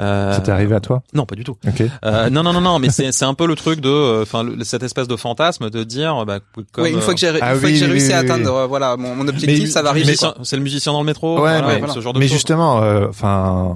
Euh, 0.00 0.32
Ça 0.32 0.40
t'est 0.40 0.52
arrivé 0.52 0.74
à 0.74 0.80
toi 0.80 1.02
Non, 1.12 1.26
pas 1.26 1.34
du 1.34 1.44
tout. 1.44 1.56
Ok. 1.68 1.82
Euh, 2.06 2.30
non, 2.30 2.42
non, 2.42 2.54
non, 2.54 2.62
non, 2.62 2.78
mais 2.78 2.88
c'est 2.88 3.12
c'est 3.12 3.26
un 3.26 3.34
peu 3.34 3.46
le 3.46 3.54
truc 3.56 3.80
de, 3.82 3.90
euh, 3.90 4.22
enfin, 4.22 4.42
cette 4.62 4.82
espèce 4.82 5.06
de 5.06 5.16
fantasme 5.16 5.68
de 5.68 5.84
dire, 5.84 6.24
bah, 6.24 6.38
comme, 6.72 6.84
oui, 6.84 6.92
une 6.92 7.02
fois 7.02 7.12
que 7.12 7.20
j'ai 7.20 7.28
Ah 7.42 7.52
oui, 7.54 7.60
oui, 7.64 7.84
réussi 7.84 8.06
oui, 8.06 8.12
à 8.14 8.18
atteindre 8.20 8.50
oui. 8.50 8.56
euh, 8.62 8.66
voilà 8.66 8.96
mon, 8.96 9.14
mon 9.14 9.28
objectif, 9.28 9.64
Mais- 9.64 9.66
ça 9.66 9.82
va 9.82 9.90
arriver. 9.90 10.14
c'est 10.44 10.56
le 10.56 10.62
musicien 10.62 10.92
dans 10.92 11.00
le 11.00 11.06
métro, 11.06 11.34
Ouais, 11.34 11.40
voilà, 11.60 11.66
mais- 11.68 11.78
voilà. 11.80 11.92
ce 11.92 12.00
genre 12.00 12.14
de 12.14 12.20
Mais 12.20 12.28
justement, 12.28 12.80
euh, 12.82 13.06
enfin, 13.10 13.74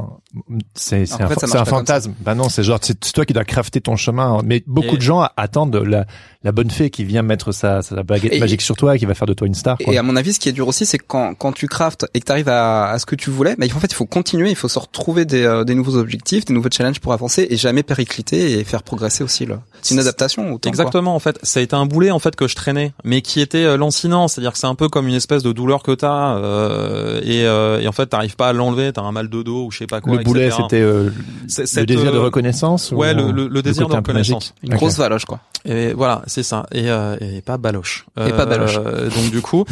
c'est 0.74 1.10
un, 1.20 1.26
un 1.60 1.64
fantasme. 1.64 2.14
Bah 2.20 2.34
non, 2.34 2.48
c'est 2.48 2.62
genre 2.62 2.78
c'est 2.82 3.02
c'est 3.04 3.12
toi 3.12 3.24
qui 3.24 3.32
dois 3.32 3.44
crafter 3.44 3.80
ton 3.80 3.96
chemin. 3.96 4.40
Mais 4.44 4.62
beaucoup 4.66 4.94
Et- 4.94 4.96
de 4.96 5.02
gens 5.02 5.26
attendent 5.36 5.76
la 5.76 6.06
la 6.44 6.52
bonne 6.52 6.70
fée 6.70 6.90
qui 6.90 7.04
vient 7.04 7.22
mettre 7.22 7.52
sa 7.52 7.82
sa 7.82 8.02
baguette 8.02 8.32
Et- 8.34 8.38
magique 8.40 8.62
sur 8.62 8.76
toi 8.76 8.94
et 8.96 8.98
qui 8.98 9.06
va 9.06 9.14
faire 9.14 9.26
de 9.26 9.34
toi 9.34 9.46
une 9.46 9.54
star. 9.54 9.78
Quoi. 9.78 9.92
Et 9.92 9.98
à 9.98 10.02
mon 10.02 10.14
avis, 10.16 10.32
ce 10.32 10.40
qui 10.40 10.48
est 10.48 10.52
dur 10.52 10.68
aussi, 10.68 10.86
c'est 10.86 10.98
que 10.98 11.04
quand, 11.06 11.34
quand 11.34 11.52
tu 11.52 11.66
craftes 11.66 12.06
et 12.14 12.20
que 12.20 12.24
tu 12.26 12.32
arrives 12.32 12.48
à, 12.48 12.90
à 12.90 12.98
ce 12.98 13.06
que 13.06 13.14
tu 13.16 13.30
voulais, 13.30 13.56
bah, 13.58 13.66
il 13.66 13.70
faut- 13.72 13.78
en 13.78 13.80
fait, 13.80 13.90
il 13.90 13.94
faut 13.96 14.06
continuer, 14.06 14.50
il 14.50 14.56
faut 14.56 14.68
se 14.68 14.78
retrouver 14.78 15.24
des, 15.24 15.42
euh, 15.44 15.64
des 15.64 15.74
nouveaux 15.74 15.96
objectifs, 15.96 16.44
des 16.44 16.54
nouveaux 16.54 16.68
challenges 16.70 17.00
pour 17.00 17.12
avancer 17.12 17.46
et 17.50 17.56
jamais 17.56 17.82
péricliter 17.82 18.58
et 18.58 18.64
faire 18.64 18.82
progresser 18.82 19.24
aussi. 19.24 19.44
le- 19.46 19.58
C'est 19.82 19.94
une 19.94 20.00
adaptation 20.00 20.52
autant. 20.52 20.68
Exactement, 20.68 21.14
en 21.14 21.18
fait, 21.18 21.38
ça 21.42 21.60
a 21.60 21.62
été 21.62 21.74
un 21.74 21.86
boulet 21.86 22.10
en 22.10 22.18
fait 22.18 22.36
que 22.36 22.46
je 22.48 22.54
traînais, 22.54 22.92
mais 23.04 23.22
qui 23.22 23.40
était 23.40 23.64
euh, 23.64 23.76
lancinant, 23.76 24.28
c'est-à-dire 24.28 24.52
que 24.52 24.58
c'est 24.58 24.66
un 24.66 24.74
peu 24.74 24.88
comme 24.88 25.08
une 25.08 25.14
espèce 25.14 25.42
de 25.42 25.52
douleur 25.52 25.82
que 25.82 25.92
t'as 25.92 26.36
euh, 26.36 27.20
et, 27.22 27.44
euh, 27.46 27.80
et 27.80 27.88
en 27.88 27.92
fait 27.92 28.06
t'arrives 28.06 28.36
pas 28.36 28.48
à 28.48 28.52
l'enlever, 28.52 28.92
t'as 28.92 29.02
un 29.02 29.12
mal 29.12 29.28
de 29.28 29.42
dos 29.42 29.66
ou 29.66 29.70
je 29.70 29.78
sais 29.78 29.86
pas 29.86 30.00
quoi. 30.00 30.12
le 30.16 30.24
boulet, 30.26 30.50
c'était 30.50 30.80
euh, 30.80 31.10
C'est- 31.48 31.76
le 31.80 31.86
désir 31.86 32.12
de 32.12 32.18
euh, 32.18 32.22
reconnaissance. 32.22 32.90
Ouais, 32.92 33.12
ou 33.14 33.16
le, 33.28 33.32
le, 33.32 33.48
le 33.48 33.62
désir 33.62 33.88
de 33.88 33.92
un 33.94 33.96
reconnaissance. 33.96 34.54
Une 34.62 34.72
Ok. 34.74 34.78
grosse 34.80 34.96
valoche, 34.98 35.24
quoi. 35.24 35.40
Et 35.64 35.92
voilà, 35.94 36.22
c'est 36.26 36.42
ça. 36.42 36.66
Et, 36.72 36.90
euh, 36.90 37.16
et 37.20 37.40
pas 37.42 37.56
baloche. 37.56 38.06
Et 38.24 38.30
pas 38.30 38.46
baloche. 38.46 38.74
donc 39.16 39.30
du 39.30 39.40
coup, 39.40 39.64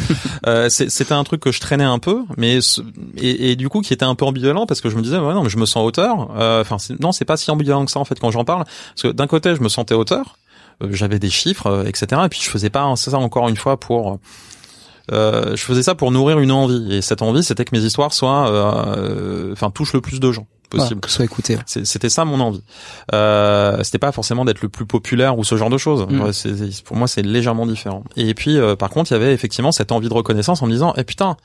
euh, 0.47 0.67
c'est- 0.69 0.89
c'était 0.89 1.13
un 1.13 1.23
truc 1.23 1.41
que 1.41 1.51
je 1.51 1.59
traînais 1.59 1.83
un 1.83 1.99
peu, 1.99 2.23
mais 2.37 2.59
et, 3.17 3.51
et 3.51 3.55
du 3.55 3.69
coup 3.69 3.81
qui 3.81 3.93
était 3.93 4.05
un 4.05 4.15
peu 4.15 4.25
ambivalent 4.25 4.65
parce 4.65 4.81
que 4.81 4.89
je 4.89 4.95
me 4.95 5.01
disais 5.01 5.17
ouais 5.17 5.33
non 5.33 5.43
mais 5.43 5.49
je 5.49 5.57
me 5.57 5.65
sens 5.65 5.85
auteur. 5.85 6.29
Euh, 6.37 6.61
Enfin 6.61 6.77
c'est- 6.79 6.99
non 6.99 7.11
c'est 7.11 7.25
pas 7.25 7.37
si 7.37 7.49
ambivalent 7.51 7.85
que 7.85 7.91
ça 7.91 7.99
en 7.99 8.05
fait 8.05 8.19
quand 8.19 8.31
j'en 8.31 8.43
parle 8.45 8.63
parce 8.65 9.01
que 9.03 9.07
d'un 9.09 9.27
côté 9.27 9.55
je 9.55 9.61
me 9.61 9.69
sentais 9.69 9.93
auteur, 9.95 10.37
euh, 10.83 10.87
j'avais 10.91 11.19
des 11.19 11.29
chiffres 11.29 11.67
euh, 11.67 11.83
etc. 11.85 12.21
Et 12.25 12.29
puis 12.29 12.39
je 12.43 12.49
faisais 12.49 12.69
pas 12.69 12.93
ça 12.95 13.17
encore 13.17 13.47
une 13.49 13.55
fois 13.57 13.79
pour 13.79 14.13
euh, 14.13 14.15
je 15.11 15.55
faisais 15.57 15.83
ça 15.83 15.95
pour 15.95 16.11
nourrir 16.11 16.39
une 16.39 16.51
envie 16.51 16.93
et 16.95 17.01
cette 17.01 17.21
envie 17.21 17.43
c'était 17.43 17.65
que 17.65 17.75
mes 17.75 17.83
histoires 17.83 18.13
soient 18.13 18.49
euh, 18.49 19.51
enfin 19.51 19.69
touchent 19.71 19.93
le 19.93 20.01
plus 20.01 20.19
de 20.19 20.31
gens 20.31 20.47
possible. 20.69 20.87
Voilà, 20.87 21.01
que 21.01 21.09
ce 21.09 21.15
soit 21.15 21.25
écouté. 21.25 21.57
C'était 21.65 22.09
ça 22.09 22.25
mon 22.25 22.39
envie. 22.39 22.63
Euh, 23.13 23.83
c'était 23.83 23.99
pas 23.99 24.11
forcément 24.11 24.45
d'être 24.45 24.61
le 24.61 24.69
plus 24.69 24.85
populaire 24.85 25.37
ou 25.37 25.43
ce 25.43 25.55
genre 25.57 25.69
de 25.69 25.77
choses. 25.77 26.07
Mm. 26.09 26.31
Pour 26.85 26.97
moi, 26.97 27.07
c'est 27.07 27.21
légèrement 27.21 27.65
différent. 27.65 28.03
Et 28.15 28.33
puis, 28.33 28.57
euh, 28.57 28.75
par 28.75 28.89
contre, 28.89 29.11
il 29.11 29.13
y 29.13 29.17
avait 29.17 29.33
effectivement 29.33 29.71
cette 29.71 29.91
envie 29.91 30.09
de 30.09 30.13
reconnaissance 30.13 30.61
en 30.61 30.67
me 30.67 30.71
disant, 30.71 30.93
eh 30.97 31.03
putain. 31.03 31.37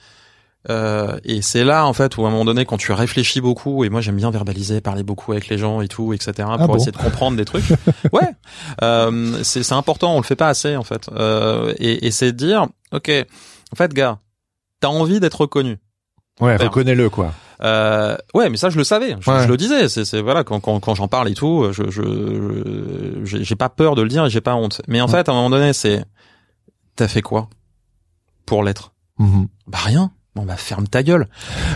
Euh, 0.69 1.19
et 1.25 1.41
c'est 1.41 1.65
là 1.65 1.87
en 1.87 1.95
fait 1.95 2.19
où 2.19 2.25
à 2.27 2.29
un 2.29 2.31
moment 2.31 2.45
donné 2.45 2.67
quand 2.67 2.77
tu 2.77 2.93
réfléchis 2.93 3.41
beaucoup 3.41 3.83
et 3.83 3.89
moi 3.89 4.03
j'aime 4.03 4.17
bien 4.17 4.31
verbaliser 4.31 4.83
parler 4.83 5.03
beaucoup 5.03 5.33
avec 5.33 5.49
les 5.49 5.57
gens 5.57 5.81
et 5.81 5.89
tout 5.89 6.13
etc 6.13 6.33
pour 6.59 6.67
bon 6.69 6.77
essayer 6.77 6.93
de 6.93 6.99
comprendre 6.99 7.35
des 7.39 7.47
trucs 7.47 7.65
ouais 8.13 8.29
euh, 8.83 9.41
c'est 9.43 9.63
c'est 9.63 9.73
important 9.73 10.13
on 10.15 10.19
le 10.19 10.23
fait 10.23 10.37
pas 10.37 10.49
assez 10.49 10.77
en 10.77 10.83
fait 10.83 11.09
euh, 11.15 11.73
et, 11.79 12.07
et 12.07 12.11
c'est 12.11 12.33
de 12.33 12.37
dire 12.37 12.67
ok 12.93 13.11
en 13.73 13.77
fait 13.77 13.95
gars 13.95 14.19
t'as 14.81 14.89
envie 14.89 15.19
d'être 15.19 15.41
reconnu 15.41 15.79
Ouais, 16.43 16.57
Faire. 16.59 16.69
reconnais-le 16.69 17.09
quoi. 17.11 17.33
euh, 17.63 18.17
ouais, 18.35 18.49
mais 18.51 18.57
ça 18.57 18.69
je 18.71 18.77
le 18.79 18.85
savais, 18.85 19.15
je, 19.21 19.31
Ouais. 19.31 19.43
je 19.43 19.49
le 19.49 19.59
disais. 19.59 19.91
C'est, 19.91 20.07
c'est 20.07 20.23
voilà 20.23 20.43
quand 20.43 20.59
quand, 20.61 20.81
quand 20.81 20.95
j'en 20.95 21.07
parle 21.07 21.29
et 21.29 21.35
tout, 21.35 21.69
je 21.73 21.91
je 21.91 23.21
j'ai, 23.25 23.57
pas 23.57 23.69
peur 23.69 23.95
de 23.95 24.01
le 24.01 24.09
dire 24.09 24.25
et 24.25 24.31
j'ai 24.31 24.41
pas 24.41 24.55
honte. 24.55 24.81
Mais 24.89 25.03
en 25.03 25.07
Ouais. 25.07 25.11
fait, 25.11 25.29
à 25.29 25.33
un 25.33 25.35
moment 25.35 25.51
donné, 25.51 25.75
c'est 25.75 26.03
t'as 26.97 27.09
fait 27.09 27.21
quoi 27.21 27.51
pour 28.47 28.63
l'être? 28.63 28.93
Mhm. 29.19 29.49
Bah 29.67 29.79
rien. 29.85 30.11
Bah 30.45 30.57
ferme 30.57 30.87
ta 30.89 31.03
gueule. 31.03 31.29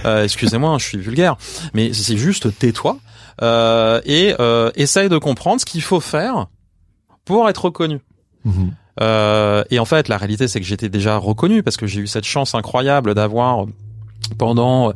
Euh, 0.04 0.24
excusez-moi, 0.24 0.76
je 0.78 0.84
suis 0.84 0.98
vulgaire, 0.98 1.36
mais 1.74 1.92
c'est 1.92 2.16
juste 2.16 2.58
tais-toi 2.58 2.98
euh, 3.42 4.00
et 4.04 4.34
euh, 4.40 4.70
essaye 4.76 5.08
de 5.08 5.18
comprendre 5.18 5.60
ce 5.60 5.66
qu'il 5.66 5.82
faut 5.82 6.00
faire 6.00 6.46
pour 7.24 7.48
être 7.48 7.66
reconnu. 7.66 8.00
Mhm. 8.44 8.72
Euh, 9.00 9.64
et 9.70 9.78
en 9.78 9.84
fait, 9.84 10.08
la 10.08 10.16
réalité, 10.16 10.46
c'est 10.46 10.60
que 10.60 10.66
j'étais 10.66 10.88
déjà 10.88 11.16
reconnu 11.16 11.62
parce 11.62 11.76
que 11.76 11.86
j'ai 11.86 12.00
eu 12.00 12.06
cette 12.06 12.24
chance 12.24 12.54
incroyable 12.54 13.14
d'avoir 13.14 13.66
pendant, 14.28 14.92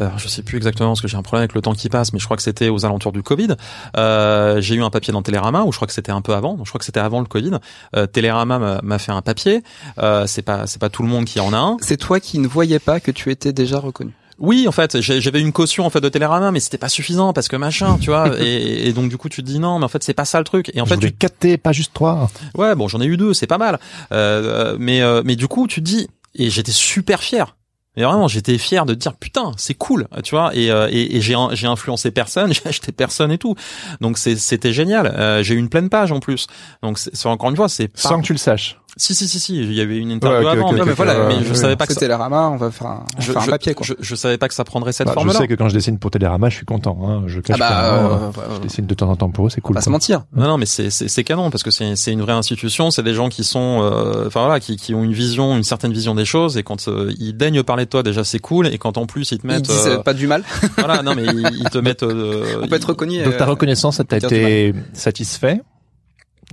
euh, 0.00 0.08
je 0.16 0.28
sais 0.28 0.42
plus 0.42 0.56
exactement 0.56 0.90
parce 0.90 1.00
que 1.00 1.08
j'ai 1.08 1.16
un 1.16 1.22
problème 1.22 1.42
avec 1.42 1.54
le 1.54 1.60
temps 1.62 1.72
qui 1.74 1.88
passe, 1.88 2.12
mais 2.12 2.18
je 2.18 2.24
crois 2.24 2.36
que 2.36 2.42
c'était 2.42 2.68
aux 2.68 2.84
alentours 2.84 3.12
du 3.12 3.22
Covid. 3.22 3.56
Euh, 3.96 4.60
j'ai 4.60 4.74
eu 4.74 4.82
un 4.82 4.90
papier 4.90 5.12
dans 5.12 5.22
Télérama, 5.22 5.62
ou 5.64 5.72
je 5.72 5.76
crois 5.78 5.86
que 5.88 5.94
c'était 5.94 6.12
un 6.12 6.20
peu 6.22 6.34
avant. 6.34 6.54
donc 6.54 6.66
Je 6.66 6.70
crois 6.70 6.78
que 6.78 6.84
c'était 6.84 7.00
avant 7.00 7.20
le 7.20 7.26
Covid. 7.26 7.52
Euh, 7.96 8.06
Télérama 8.06 8.58
m'a- 8.58 8.80
m'a 8.82 8.98
fait 8.98 9.12
un 9.12 9.22
papier. 9.22 9.62
Euh, 9.98 10.26
c'est 10.26 10.42
pas, 10.42 10.66
c'est 10.66 10.80
pas 10.80 10.88
tout 10.88 11.02
le 11.02 11.08
monde 11.08 11.24
qui 11.24 11.40
en 11.40 11.52
a 11.52 11.58
un. 11.58 11.76
C'est 11.80 11.96
toi 11.96 12.20
qui 12.20 12.38
ne 12.38 12.46
voyais 12.48 12.78
pas 12.78 13.00
que 13.00 13.10
tu 13.10 13.30
étais 13.30 13.52
déjà 13.52 13.78
reconnu. 13.78 14.12
Oui, 14.40 14.66
en 14.68 14.72
fait, 14.72 15.00
j'ai- 15.00 15.20
j'avais 15.20 15.40
une 15.40 15.50
caution 15.50 15.84
en 15.84 15.90
fait 15.90 16.00
de 16.00 16.08
Télérama, 16.08 16.52
mais 16.52 16.60
c'était 16.60 16.78
pas 16.78 16.88
suffisant 16.88 17.32
parce 17.32 17.48
que 17.48 17.56
machin, 17.56 17.98
tu 18.00 18.10
vois. 18.10 18.30
et, 18.40 18.86
et 18.88 18.92
donc 18.92 19.08
du 19.10 19.16
coup, 19.16 19.28
tu 19.28 19.42
te 19.42 19.46
dis 19.48 19.58
non, 19.58 19.80
mais 19.80 19.84
en 19.84 19.88
fait, 19.88 20.04
c'est 20.04 20.14
pas 20.14 20.24
ça 20.24 20.38
le 20.38 20.44
truc. 20.44 20.70
Et 20.74 20.80
en 20.80 20.84
Je 20.84 20.94
fait, 20.94 21.00
tu 21.00 21.08
4T, 21.10 21.56
pas 21.58 21.72
juste 21.72 21.92
3. 21.92 22.30
Ouais, 22.56 22.76
bon, 22.76 22.86
j'en 22.86 23.00
ai 23.00 23.06
eu 23.06 23.16
deux, 23.16 23.34
c'est 23.34 23.48
pas 23.48 23.58
mal. 23.58 23.80
Euh, 24.12 24.76
mais 24.78 25.02
euh, 25.02 25.22
mais 25.24 25.34
du 25.34 25.48
coup, 25.48 25.66
tu 25.66 25.80
te 25.80 25.84
dis 25.84 26.08
et 26.36 26.50
j'étais 26.50 26.70
super 26.70 27.20
fier. 27.20 27.56
Et 27.98 28.04
vraiment, 28.04 28.28
j'étais 28.28 28.56
fier 28.58 28.86
de 28.86 28.94
dire 28.94 29.14
putain, 29.14 29.52
c'est 29.56 29.74
cool, 29.74 30.06
tu 30.24 30.34
vois. 30.34 30.54
Et 30.54 30.70
euh, 30.70 30.88
et, 30.90 31.16
et 31.16 31.20
j'ai 31.20 31.34
j'ai 31.52 31.66
influencé 31.66 32.10
personne, 32.12 32.52
j'ai 32.54 32.66
acheté 32.66 32.92
personne 32.92 33.32
et 33.32 33.38
tout. 33.38 33.56
Donc 34.00 34.16
c'est- 34.18 34.36
c'était 34.36 34.72
génial. 34.72 35.06
Euh, 35.08 35.42
j'ai 35.42 35.54
eu 35.54 35.58
une 35.58 35.68
pleine 35.68 35.90
page 35.90 36.12
en 36.12 36.20
plus. 36.20 36.46
Donc 36.82 36.98
c'est 36.98 37.14
c'est- 37.14 37.28
encore 37.28 37.50
une 37.50 37.56
fois, 37.56 37.68
c'est. 37.68 37.90
Sans 37.98 38.20
que 38.20 38.26
tu 38.26 38.32
le 38.32 38.38
saches. 38.38 38.78
Si 38.98 39.14
si 39.14 39.28
si 39.28 39.40
si, 39.40 39.56
il 39.56 39.72
y 39.72 39.80
avait 39.80 39.96
une 39.98 40.10
interview 40.10 40.38
Ouais, 40.46 40.52
ok, 40.52 40.58
avant, 40.58 40.72
mais, 40.84 40.92
voilà, 40.92 41.26
mais 41.28 41.42
je 41.44 41.54
savais 41.54 41.76
pas 41.76 41.86
que 41.86 41.92
ça, 41.92 42.00
C'était 42.00 42.06
Télérama, 42.06 42.48
on 42.50 42.56
va 42.56 42.70
faire 42.70 42.86
un, 42.88 43.04
on 43.14 43.18
va 43.18 43.24
je, 43.24 43.32
faire 43.32 43.42
un 43.42 43.44
je- 43.44 43.50
papier, 43.50 43.74
quoi. 43.74 43.86
Je, 43.86 43.94
je 43.98 44.14
savais 44.14 44.38
pas 44.38 44.48
que 44.48 44.54
ça 44.54 44.64
prendrait 44.64 44.92
cette 44.92 45.06
Bah, 45.06 45.12
je 45.12 45.20
forme-là. 45.20 45.34
sais 45.34 45.48
que 45.48 45.54
quand 45.54 45.68
je 45.68 45.74
dessine 45.74 45.98
pour 45.98 46.10
Télérama, 46.10 46.48
je 46.48 46.56
suis 46.56 46.66
content. 46.66 46.98
Hein. 47.04 47.22
Je 47.26 47.38
Ah 47.38 47.42
cache 47.42 47.58
bah, 47.58 47.68
pas. 47.68 47.94
euh, 47.94 48.14
hein. 48.26 48.32
Je 48.56 48.60
dessine 48.60 48.86
de 48.86 48.94
temps 48.94 49.08
en 49.10 49.16
temps 49.16 49.30
pour 49.30 49.46
eux, 49.46 49.50
c'est 49.50 49.60
on 49.62 49.66
cool. 49.66 49.74
va 49.76 49.80
se 49.80 49.90
mentir. 49.90 50.24
Non, 50.36 50.46
non, 50.48 50.58
mais 50.58 50.66
c'est 50.66 50.90
c'est 50.90 51.08
c'est 51.08 51.24
canon 51.24 51.50
parce 51.50 51.62
que 51.62 51.70
c'est 51.70 51.96
c'est 51.96 52.12
une 52.12 52.20
vraie 52.22 52.32
institution. 52.32 52.90
C'est 52.90 53.02
des 53.02 53.14
gens 53.14 53.28
qui 53.28 53.44
sont, 53.44 53.80
euh, 53.82 54.26
enfin 54.26 54.40
voilà, 54.44 54.60
qui 54.60 54.76
qui 54.76 54.94
ont 54.94 55.04
une 55.04 55.12
vision, 55.14 55.56
une 55.56 55.64
certaine 55.64 55.92
vision 55.92 56.14
des 56.14 56.24
choses. 56.24 56.56
Et 56.56 56.62
quand 56.62 56.88
euh, 56.88 57.12
ils 57.18 57.36
daignent 57.36 57.62
parler 57.62 57.84
de 57.84 57.90
toi, 57.90 58.02
déjà 58.02 58.24
c'est 58.24 58.38
cool. 58.40 58.66
Et 58.68 58.78
quand 58.78 58.98
en 58.98 59.06
plus 59.06 59.30
ils 59.32 59.38
te 59.38 59.46
Ils 59.46 59.50
mettent, 59.50 59.62
disent 59.62 59.86
euh, 59.86 59.98
pas 59.98 60.14
du 60.14 60.26
mal. 60.26 60.42
voilà, 60.76 61.02
non 61.02 61.14
mais 61.14 61.24
ils, 61.24 61.58
ils 61.60 61.70
te 61.70 61.78
mettent. 61.88 62.02
euh, 62.02 62.60
On 62.62 62.66
peut 62.68 62.76
être 62.76 62.88
reconnu. 62.88 63.22
Donc 63.22 63.36
ta 63.36 63.46
reconnaissance, 63.46 63.96
ça 63.96 64.04
t'a 64.04 64.16
été 64.18 64.74
satisfait? 64.92 65.60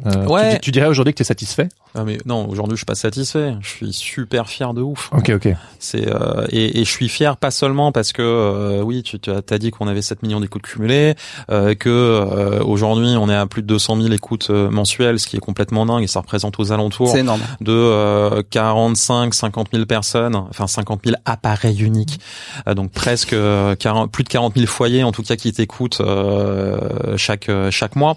Euh, 0.06 0.26
Ouais. 0.28 0.56
tu, 0.56 0.62
tu 0.62 0.72
dirais 0.72 0.88
aujourd'hui 0.88 1.14
que 1.14 1.18
tu 1.18 1.22
es 1.24 1.26
satisfait? 1.26 1.70
Ah, 1.98 2.04
mais 2.06 2.18
non, 2.26 2.48
aujourd'hui 2.50 2.76
je 2.76 2.80
suis 2.80 2.86
pas 2.86 2.94
satisfait. 2.96 3.56
Je 3.62 3.68
suis 3.70 3.94
super 3.94 4.50
fier 4.50 4.74
de 4.74 4.82
ouf. 4.82 5.10
Ok, 5.14 5.32
ok. 5.34 5.48
C'est 5.80 6.08
euh, 6.08 6.46
et, 6.50 6.82
et 6.82 6.86
je 6.86 6.90
suis 6.90 7.08
fier 7.10 7.38
pas 7.38 7.52
seulement 7.52 7.92
parce 7.94 8.12
que 8.12 8.22
euh, 8.22 8.82
oui, 8.82 9.02
tu 9.02 9.18
tu 9.20 9.30
as 9.32 9.42
t'as 9.42 9.58
dit 9.58 9.72
qu'on 9.72 9.88
avait 9.88 10.02
7 10.02 10.22
millions 10.22 10.40
d'écoutes 10.42 10.64
cumulées, 10.64 11.16
euh, 11.50 11.74
que 11.74 11.90
euh, 11.90 12.62
aujourd'hui 12.64 13.16
on 13.18 13.30
est 13.30 13.36
à 13.36 13.46
plus 13.48 13.62
de 13.62 13.68
200 13.68 14.02
000 14.02 14.14
écoutes 14.14 14.50
euh, 14.50 14.70
mensuelles, 14.70 15.20
ce 15.20 15.28
qui 15.28 15.38
est 15.38 15.40
complètement 15.40 15.86
dingue 15.86 16.04
et 16.04 16.08
ça 16.08 16.20
représente 16.20 16.60
aux 16.60 16.72
alentours 16.74 17.10
C'est 17.10 17.20
énorme. 17.22 17.42
de 17.62 17.72
euh, 17.72 18.44
45 18.50 19.34
50 19.34 19.68
000 19.74 19.86
personnes, 19.86 20.36
enfin 20.36 20.68
50 20.68 21.02
000 21.06 21.16
appareils 21.26 21.82
uniques, 21.82 22.20
Euh, 22.68 22.74
donc 22.74 22.92
presque 22.92 23.34
euh, 23.34 23.76
40 23.76 24.12
plus 24.12 24.24
de 24.26 24.30
40 24.30 24.56
000 24.56 24.68
foyers 24.68 25.04
en 25.04 25.12
tout 25.14 25.24
cas 25.24 25.36
qui 25.38 25.52
t'écoutent 25.54 26.02
euh, 26.02 27.16
chaque 27.18 27.50
chaque 27.70 27.96
mois, 27.96 28.16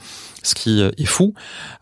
ce 0.49 0.55
qui 0.55 0.81
est 0.83 1.05
fou. 1.05 1.35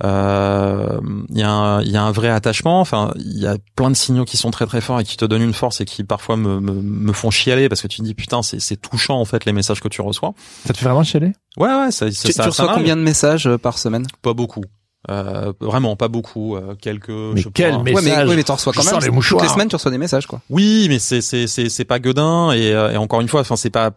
Euh, 0.04 1.00
Il 1.30 1.38
y 1.38 1.42
a 1.42 1.50
un, 1.50 1.82
il 1.82 1.90
y 1.90 1.96
a 1.96 2.02
un 2.02 2.12
vrai 2.12 2.28
attachement. 2.28 2.80
Enfin, 2.80 3.12
il 3.16 3.38
y 3.38 3.46
a 3.46 3.56
plein 3.76 3.90
de 3.90 3.96
signaux 3.96 4.24
qui 4.24 4.36
sont 4.36 4.50
très 4.50 4.66
très 4.66 4.80
forts 4.80 5.00
et 5.00 5.04
qui 5.04 5.16
te 5.16 5.24
donnent 5.24 5.42
une 5.42 5.52
force 5.54 5.80
et 5.80 5.84
qui 5.84 6.04
parfois 6.04 6.36
me 6.36 6.60
me, 6.60 6.72
me 6.72 7.12
font 7.12 7.30
chialer 7.30 7.68
parce 7.68 7.82
que 7.82 7.88
tu 7.88 7.98
te 7.98 8.02
dis 8.02 8.14
putain 8.14 8.42
c'est 8.42 8.60
c'est 8.60 8.76
touchant 8.76 9.18
en 9.20 9.24
fait 9.24 9.44
les 9.44 9.52
messages 9.52 9.80
que 9.80 9.88
tu 9.88 10.00
reçois. 10.02 10.34
Ça 10.66 10.72
te 10.72 10.78
fait 10.78 10.84
vraiment 10.86 11.02
chialer? 11.04 11.32
Ouais 11.56 11.68
ouais 11.68 11.90
ça 11.90 12.10
ça, 12.10 12.10
Tu, 12.10 12.14
ça, 12.16 12.28
tu 12.28 12.32
ça 12.32 12.44
reçois 12.64 12.74
combien 12.74 12.96
de 12.96 13.02
messages 13.02 13.46
euh, 13.46 13.58
par 13.58 13.78
semaine? 13.78 14.06
Pas 14.22 14.34
beaucoup. 14.34 14.62
Euh, 15.08 15.52
vraiment 15.60 15.94
pas 15.94 16.08
beaucoup. 16.08 16.56
euh, 16.56 16.74
quelques. 16.74 17.10
Mais 17.10 17.36
je 17.40 17.44
sais 17.44 17.50
quel 17.54 17.80
message 17.82 17.94
Ouais, 18.04 18.10
mais, 18.24 18.28
ouais, 18.28 18.36
mais 18.36 18.42
t'en 18.42 18.54
reçois 18.56 18.72
Je 18.72 18.78
quand 18.78 18.82
sens 18.82 18.92
même. 18.94 19.00
les 19.02 19.06
Toutes 19.06 19.14
mouchoirs. 19.14 19.42
les 19.44 19.48
semaines, 19.50 19.68
tu 19.68 19.76
reçois 19.76 19.92
des 19.92 19.98
messages, 19.98 20.26
quoi. 20.26 20.40
Oui, 20.50 20.86
mais 20.88 20.98
c'est 20.98 21.20
c'est 21.20 21.46
c'est 21.46 21.68
c'est 21.68 21.84
pas 21.84 22.00
Godin 22.00 22.50
et, 22.52 22.72
euh, 22.72 22.90
et 22.92 22.96
encore 22.96 23.20
une 23.20 23.28
fois, 23.28 23.40
enfin 23.42 23.54
c'est 23.56 23.70
pas 23.70 23.92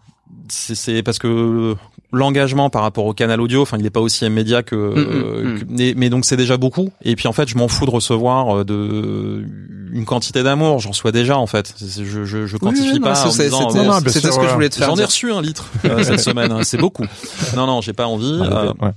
c'est 0.49 0.75
c'est 0.75 1.01
parce 1.01 1.17
que 1.17 1.75
l'engagement 2.11 2.69
par 2.69 2.81
rapport 2.81 3.05
au 3.05 3.13
canal 3.13 3.39
audio, 3.39 3.61
enfin 3.61 3.77
il 3.79 3.85
est 3.85 3.89
pas 3.91 3.99
aussi 3.99 4.25
immédiat 4.25 4.63
que, 4.63 4.75
Mm, 4.75 4.97
euh, 4.97 5.43
mm, 5.55 5.59
que- 5.59 5.65
mais, 5.69 5.93
mais 5.95 6.09
donc 6.09 6.25
c'est 6.25 6.37
déjà 6.37 6.57
beaucoup. 6.57 6.89
Et 7.03 7.15
puis 7.15 7.27
en 7.27 7.33
fait, 7.33 7.47
je 7.47 7.57
m'en 7.57 7.67
fous 7.67 7.85
de 7.85 7.91
recevoir 7.91 8.59
euh, 8.59 8.63
de 8.63 9.43
une 9.91 10.05
quantité 10.05 10.43
d'amour, 10.43 10.79
j'en 10.79 10.89
reçois 10.89 11.11
déjà 11.11 11.37
en 11.37 11.47
fait. 11.47 11.73
Je 11.79 12.25
je, 12.25 12.45
je 12.47 12.57
quantifie 12.57 12.93
Oui, 12.93 12.99
non, 12.99 13.07
pas 13.07 13.15
C'était 13.15 13.49
bon, 13.49 13.69
c'était 14.05 14.19
sûr, 14.21 14.33
ce 14.33 14.39
que 14.39 14.47
je 14.47 14.53
voulais 14.53 14.69
te 14.69 14.75
faire 14.75 14.87
J'en 14.87 14.95
ai 14.97 15.05
reçu 15.05 15.31
un 15.31 15.41
litre 15.41 15.65
euh, 15.85 16.03
cette 16.03 16.19
semaine, 16.29 16.51
hein, 16.51 16.61
c'est 16.63 16.77
beaucoup. 16.77 17.05
Non, 17.55 17.65
non, 17.67 17.81
j'ai 17.81 17.93
pas 17.93 18.05
envie. 18.07 18.39
euh, 18.41 18.73
Ouais. 18.81 18.91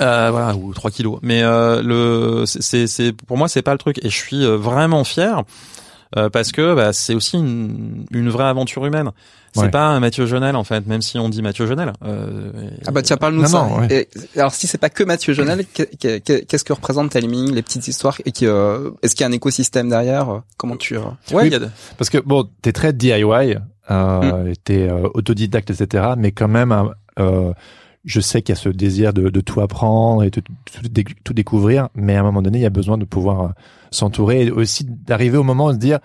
euh, 0.00 0.28
voilà, 0.30 0.54
ou 0.56 0.72
3 0.72 0.90
kilos. 0.90 1.18
Mais 1.22 1.42
euh, 1.42 1.82
le, 1.82 2.44
c'est, 2.46 2.86
c'est, 2.86 3.12
pour 3.12 3.36
moi, 3.36 3.48
c'est 3.48 3.62
pas 3.62 3.72
le 3.72 3.78
truc. 3.78 3.98
Et 4.02 4.08
je 4.10 4.16
suis 4.16 4.44
euh, 4.44 4.56
vraiment 4.56 5.04
fier 5.04 5.42
euh, 6.16 6.28
parce 6.30 6.52
que 6.52 6.74
bah, 6.74 6.92
c'est 6.92 7.14
aussi 7.14 7.36
une, 7.36 8.04
une 8.10 8.28
vraie 8.30 8.44
aventure 8.44 8.84
humaine. 8.86 9.10
C'est 9.52 9.62
Ouais. 9.62 9.68
pas 9.70 9.86
un 9.86 9.98
Mathieu 9.98 10.26
Jonel 10.26 10.54
en 10.54 10.62
fait, 10.62 10.86
même 10.86 11.02
si 11.02 11.18
on 11.18 11.28
dit 11.28 11.42
Mathieu 11.42 11.66
Jonel. 11.66 11.92
Euh, 12.04 12.52
Ah 12.86 12.92
bah 12.92 13.02
tiens, 13.02 13.16
parle-nous 13.16 13.40
de 13.42 13.46
Non, 13.46 13.50
ça. 13.50 13.66
non, 13.66 13.78
ouais. 13.80 14.08
Et, 14.34 14.38
alors 14.38 14.54
si 14.54 14.68
c'est 14.68 14.78
pas 14.78 14.90
que 14.90 15.02
Mathieu 15.02 15.34
Jonel, 15.34 15.64
qu'est- 15.74 15.96
qu'est- 15.98 16.46
qu'est-ce 16.46 16.62
que 16.64 16.72
représente 16.72 17.10
Timing, 17.10 17.52
les 17.52 17.62
petites 17.62 17.88
histoires 17.88 18.16
et 18.24 18.30
qui, 18.30 18.46
euh, 18.46 18.90
est-ce 19.02 19.14
qu'il 19.16 19.22
y 19.22 19.24
a 19.24 19.28
un 19.28 19.32
écosystème 19.32 19.88
derrière 19.88 20.28
euh, 20.30 20.38
Comment 20.56 20.76
tu 20.76 20.96
euh, 20.96 21.00
Ouais, 21.32 21.42
Oui. 21.44 21.48
y 21.50 21.54
a 21.56 21.58
de- 21.58 21.68
Parce 21.98 22.10
que 22.10 22.18
bon, 22.18 22.48
t'es 22.62 22.72
très 22.72 22.92
DIY. 22.92 23.56
euh, 23.90 24.54
t'es 24.62 24.88
euh, 24.88 25.08
autodidacte, 25.14 25.70
etc. 25.70 26.10
Mais 26.16 26.30
quand 26.30 26.46
même, 26.46 26.72
euh, 27.18 27.52
je 28.04 28.20
sais 28.20 28.40
qu'il 28.42 28.54
y 28.54 28.58
a 28.58 28.60
ce 28.60 28.68
désir 28.70 29.12
de, 29.12 29.28
de 29.28 29.40
tout 29.40 29.60
apprendre 29.60 30.22
et 30.24 30.30
de 30.30 30.40
tout, 30.40 30.44
dé- 30.90 31.04
tout 31.24 31.34
découvrir, 31.34 31.88
mais 31.94 32.16
à 32.16 32.20
un 32.20 32.22
moment 32.22 32.40
donné, 32.42 32.58
il 32.58 32.62
y 32.62 32.66
a 32.66 32.70
besoin 32.70 32.96
de 32.98 33.04
pouvoir 33.04 33.40
euh, 33.42 33.48
s'entourer 33.90 34.46
et 34.46 34.50
aussi 34.50 34.84
d'arriver 34.88 35.36
au 35.36 35.42
moment 35.42 35.68
de 35.68 35.74
se 35.74 35.78
dire 35.78 35.98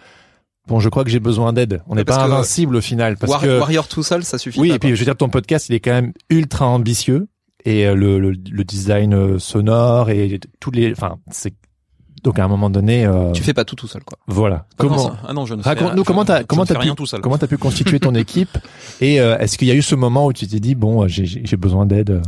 bon, 0.68 0.80
je 0.80 0.90
crois 0.90 1.04
que 1.04 1.10
j'ai 1.10 1.20
besoin 1.20 1.54
d'aide. 1.54 1.82
On 1.88 1.96
n'est 1.96 2.04
pas 2.04 2.18
que 2.18 2.22
invincible 2.32 2.76
au 2.76 2.82
final 2.82 3.18
parce 3.18 3.32
War- 3.32 3.42
que 3.42 3.60
Warrior 3.60 3.88
tout 3.88 4.04
seul, 4.04 4.24
ça 4.24 4.38
suffit 4.38 4.60
oui, 4.60 4.70
pas, 4.70 4.76
et 4.76 4.80
puis 4.80 4.90
je 4.90 4.96
veux 4.96 5.06
dire 5.06 5.16
ton 5.16 5.30
podcast, 5.30 5.70
il 5.70 5.76
est 5.76 5.80
quand 5.80 5.92
même 5.94 6.12
ultra 6.30 6.68
ambitieux 6.68 7.28
et 7.64 7.86
euh, 7.88 7.96
le, 7.96 8.20
le, 8.20 8.32
le 8.32 8.64
design 8.64 9.14
euh, 9.14 9.40
sonore 9.40 10.10
et 10.10 10.40
tous 10.60 10.72
les, 10.72 10.92
enfin 10.92 11.18
c'est 11.32 11.54
donc 12.26 12.40
à 12.40 12.44
un 12.44 12.48
moment 12.48 12.72
donné, 12.72 13.06
euh, 13.06 13.32
tu 13.34 13.44
fais 13.44 13.54
pas 13.54 13.66
tout 13.66 13.76
tout 13.76 13.88
seul, 13.88 14.04
quoi. 14.04 14.18
voilà. 14.26 14.66
Comment 14.78 15.16
ah 15.28 15.32
non, 15.32 15.46
je 15.46 15.54
ne 15.54 15.62
Raconte-nous 15.62 16.04
comment 16.04 16.26
t'as 16.26 16.44
comment 16.44 16.66
t'as 16.66 16.80
pu 16.80 16.90
tout 16.96 17.06
seul. 17.06 17.22
comment 17.22 17.38
t'as 17.38 17.46
pu 17.46 17.60
constituer 17.60 18.00
ton 18.00 18.16
équipe 18.26 18.58
et 19.00 19.22
euh, 19.22 19.38
est-ce 19.38 19.60
qu'il 19.60 19.68
y 19.68 19.72
a 19.72 19.76
eu 19.76 19.84
ce 19.84 19.94
moment 19.94 20.26
où 20.26 20.34
tu 20.34 20.48
t'es 20.48 20.60
dit 20.60 20.74
bon 20.74 21.08
j'ai 21.08 21.26
j'ai 21.28 21.56
besoin 21.58 21.86
d'aide 21.86 22.24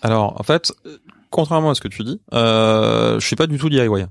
Alors, 0.00 0.40
en 0.40 0.44
fait, 0.44 0.72
euh, 0.86 0.98
contrairement 1.30 1.70
à 1.70 1.74
ce 1.74 1.80
que 1.80 1.88
tu 1.88 2.04
dis, 2.04 2.20
euh, 2.34 3.18
je 3.18 3.26
suis 3.26 3.34
pas 3.34 3.48
du 3.48 3.58
tout 3.58 3.68
DIY. 3.68 4.06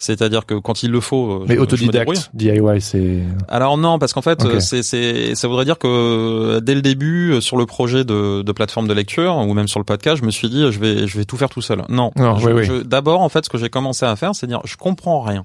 C'est-à-dire 0.00 0.46
que 0.46 0.54
quand 0.54 0.84
il 0.84 0.92
le 0.92 1.00
faut, 1.00 1.32
euh, 1.32 1.44
mais 1.48 1.54
je- 1.54 1.58
je 1.58 1.62
autodidacte 1.62 2.30
DIY 2.32 2.80
c'est 2.80 3.18
Alors 3.48 3.76
non, 3.78 3.98
parce 3.98 4.12
qu'en 4.12 4.22
fait, 4.22 4.44
euh, 4.44 4.60
c'est, 4.60 4.84
c'est, 4.84 5.34
ça 5.34 5.48
voudrait 5.48 5.64
dire 5.64 5.76
que 5.78 5.88
euh, 5.88 6.60
dès 6.60 6.76
le 6.76 6.82
début, 6.82 7.40
sur 7.40 7.56
le 7.56 7.66
projet 7.66 8.04
de, 8.04 8.42
de 8.42 8.52
plateforme 8.52 8.86
de 8.86 8.94
lecture 8.94 9.36
ou 9.36 9.52
même 9.54 9.66
sur 9.66 9.80
le 9.80 9.84
podcast, 9.84 10.18
je 10.20 10.24
me 10.24 10.30
suis 10.30 10.48
dit, 10.48 10.70
je 10.70 10.78
vais, 10.78 11.08
je 11.08 11.18
vais 11.18 11.24
tout 11.24 11.36
faire 11.36 11.48
tout 11.50 11.62
seul. 11.62 11.82
Non. 11.88 12.12
Non, 12.16 12.36
Je- 12.38 12.46
oui, 12.46 12.52
oui. 12.52 12.64
je- 12.64 12.82
D'abord, 12.82 13.20
en 13.22 13.28
fait, 13.28 13.44
ce 13.44 13.50
que 13.50 13.58
j'ai 13.58 13.70
commencé 13.70 14.06
à 14.06 14.14
faire, 14.14 14.36
c'est 14.36 14.46
dire, 14.46 14.60
je 14.64 14.76
comprends 14.76 15.20
rien. 15.20 15.44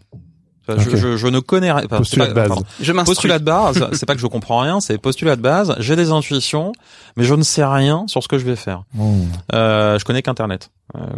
Enfin, 0.65 0.79
je, 0.79 0.95
je, 0.95 1.17
je 1.17 1.27
ne 1.27 1.39
connais 1.39 1.71
rien. 1.73 1.83
Enfin, 1.85 1.97
Postulat 1.97 2.25
c'est 2.25 2.29
de 2.29 2.35
pas- 2.35 2.41
base. 2.41 2.49
pardon. 2.49 2.63
Je 2.79 2.91
m'instruis. 2.93 3.15
Postulat 3.15 3.39
de 3.39 3.43
base, 3.43 3.89
c'est 3.93 4.05
pas 4.05 4.13
que 4.15 4.21
je 4.21 4.27
comprends 4.27 4.59
rien, 4.59 4.79
c'est 4.79 4.97
postulat 4.97 5.35
de 5.35 5.41
base. 5.41 5.75
J'ai 5.79 5.97
des 5.97 6.11
intuitions, 6.11 6.71
mais 7.17 7.25
je 7.25 7.33
ne 7.33 7.41
sais 7.43 7.65
rien 7.65 8.05
sur 8.07 8.23
ce 8.23 8.29
que 8.29 8.37
je 8.37 8.45
vais 8.45 8.55
faire. 8.55 8.83
Hmm. 8.93 9.23
Euh, 9.53 9.99
je 9.99 10.05
connais 10.05 10.21
qu'Internet 10.21 10.69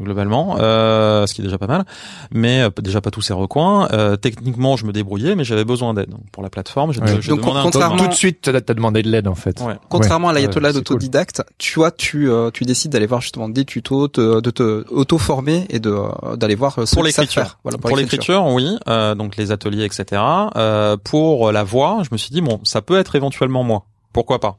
globalement, 0.02 0.58
euh, 0.60 1.26
ce 1.28 1.34
qui 1.34 1.42
est 1.42 1.44
déjà 1.44 1.58
pas 1.58 1.68
mal, 1.68 1.84
mais 2.32 2.62
euh, 2.62 2.70
déjà 2.82 3.02
pas 3.02 3.12
tous 3.12 3.22
ces 3.22 3.34
recoins. 3.34 3.88
Euh, 3.92 4.16
techniquement, 4.16 4.78
je 4.78 4.86
me 4.86 4.92
débrouillais, 4.94 5.36
mais 5.36 5.44
j'avais 5.44 5.66
besoin 5.66 5.94
d'aide 5.94 6.10
Donc, 6.10 6.22
pour 6.32 6.44
la 6.44 6.50
plateforme. 6.50 6.94
J'ai 6.94 7.02
Ouais. 7.02 7.14
Donc, 7.28 7.42
demandé 7.42 7.60
un 7.60 7.64
contrairement- 7.64 7.98
tout 7.98 8.08
de 8.08 8.14
suite 8.14 8.42
t'as 8.42 8.74
demandé 8.74 9.02
de 9.04 9.10
l'aide 9.10 9.28
en 9.28 9.36
fait 9.36 9.60
Ouais. 9.62 9.76
Contrairement 9.90 10.30
à 10.30 10.32
Ouais. 10.32 10.36
l'ayatollah 10.42 10.70
Ouais, 10.70 10.74
c'est 10.74 10.80
d'autodidacte, 10.80 11.44
tu 11.58 11.80
vois, 11.80 11.92
tu 11.92 12.30
euh, 12.30 12.52
tu 12.52 12.64
décides 12.64 12.92
d'aller 12.92 13.06
voir 13.08 13.22
justement 13.22 13.50
des 13.50 13.66
tutos, 13.66 14.08
te- 14.08 14.40
de 14.40 14.50
te 14.52 14.86
auto-former 14.90 15.66
et 15.70 15.80
de 15.80 15.90
euh, 15.92 16.36
d'aller 16.36 16.56
voir 16.56 16.78
euh, 16.80 16.86
ceux 16.86 16.96
Pour 16.96 17.04
l'écriture. 17.04 17.58
Voilà, 17.64 17.78
Pour 17.78 17.96
l'écriture, 17.98 18.46
oui, 18.48 18.78
euh, 18.88 19.16
donc 19.16 19.36
les 19.38 19.52
ateliers, 19.52 19.84
etc. 19.86 20.22
Euh, 20.56 20.98
pour 21.04 21.52
la 21.52 21.64
voix, 21.64 22.02
je 22.04 22.10
me 22.12 22.18
suis 22.18 22.32
dit 22.32 22.42
bon, 22.42 22.60
ça 22.64 22.82
peut 22.82 22.98
être 22.98 23.16
éventuellement 23.16 23.64
moi. 23.64 23.86
Pourquoi 24.16 24.40
pas? 24.40 24.56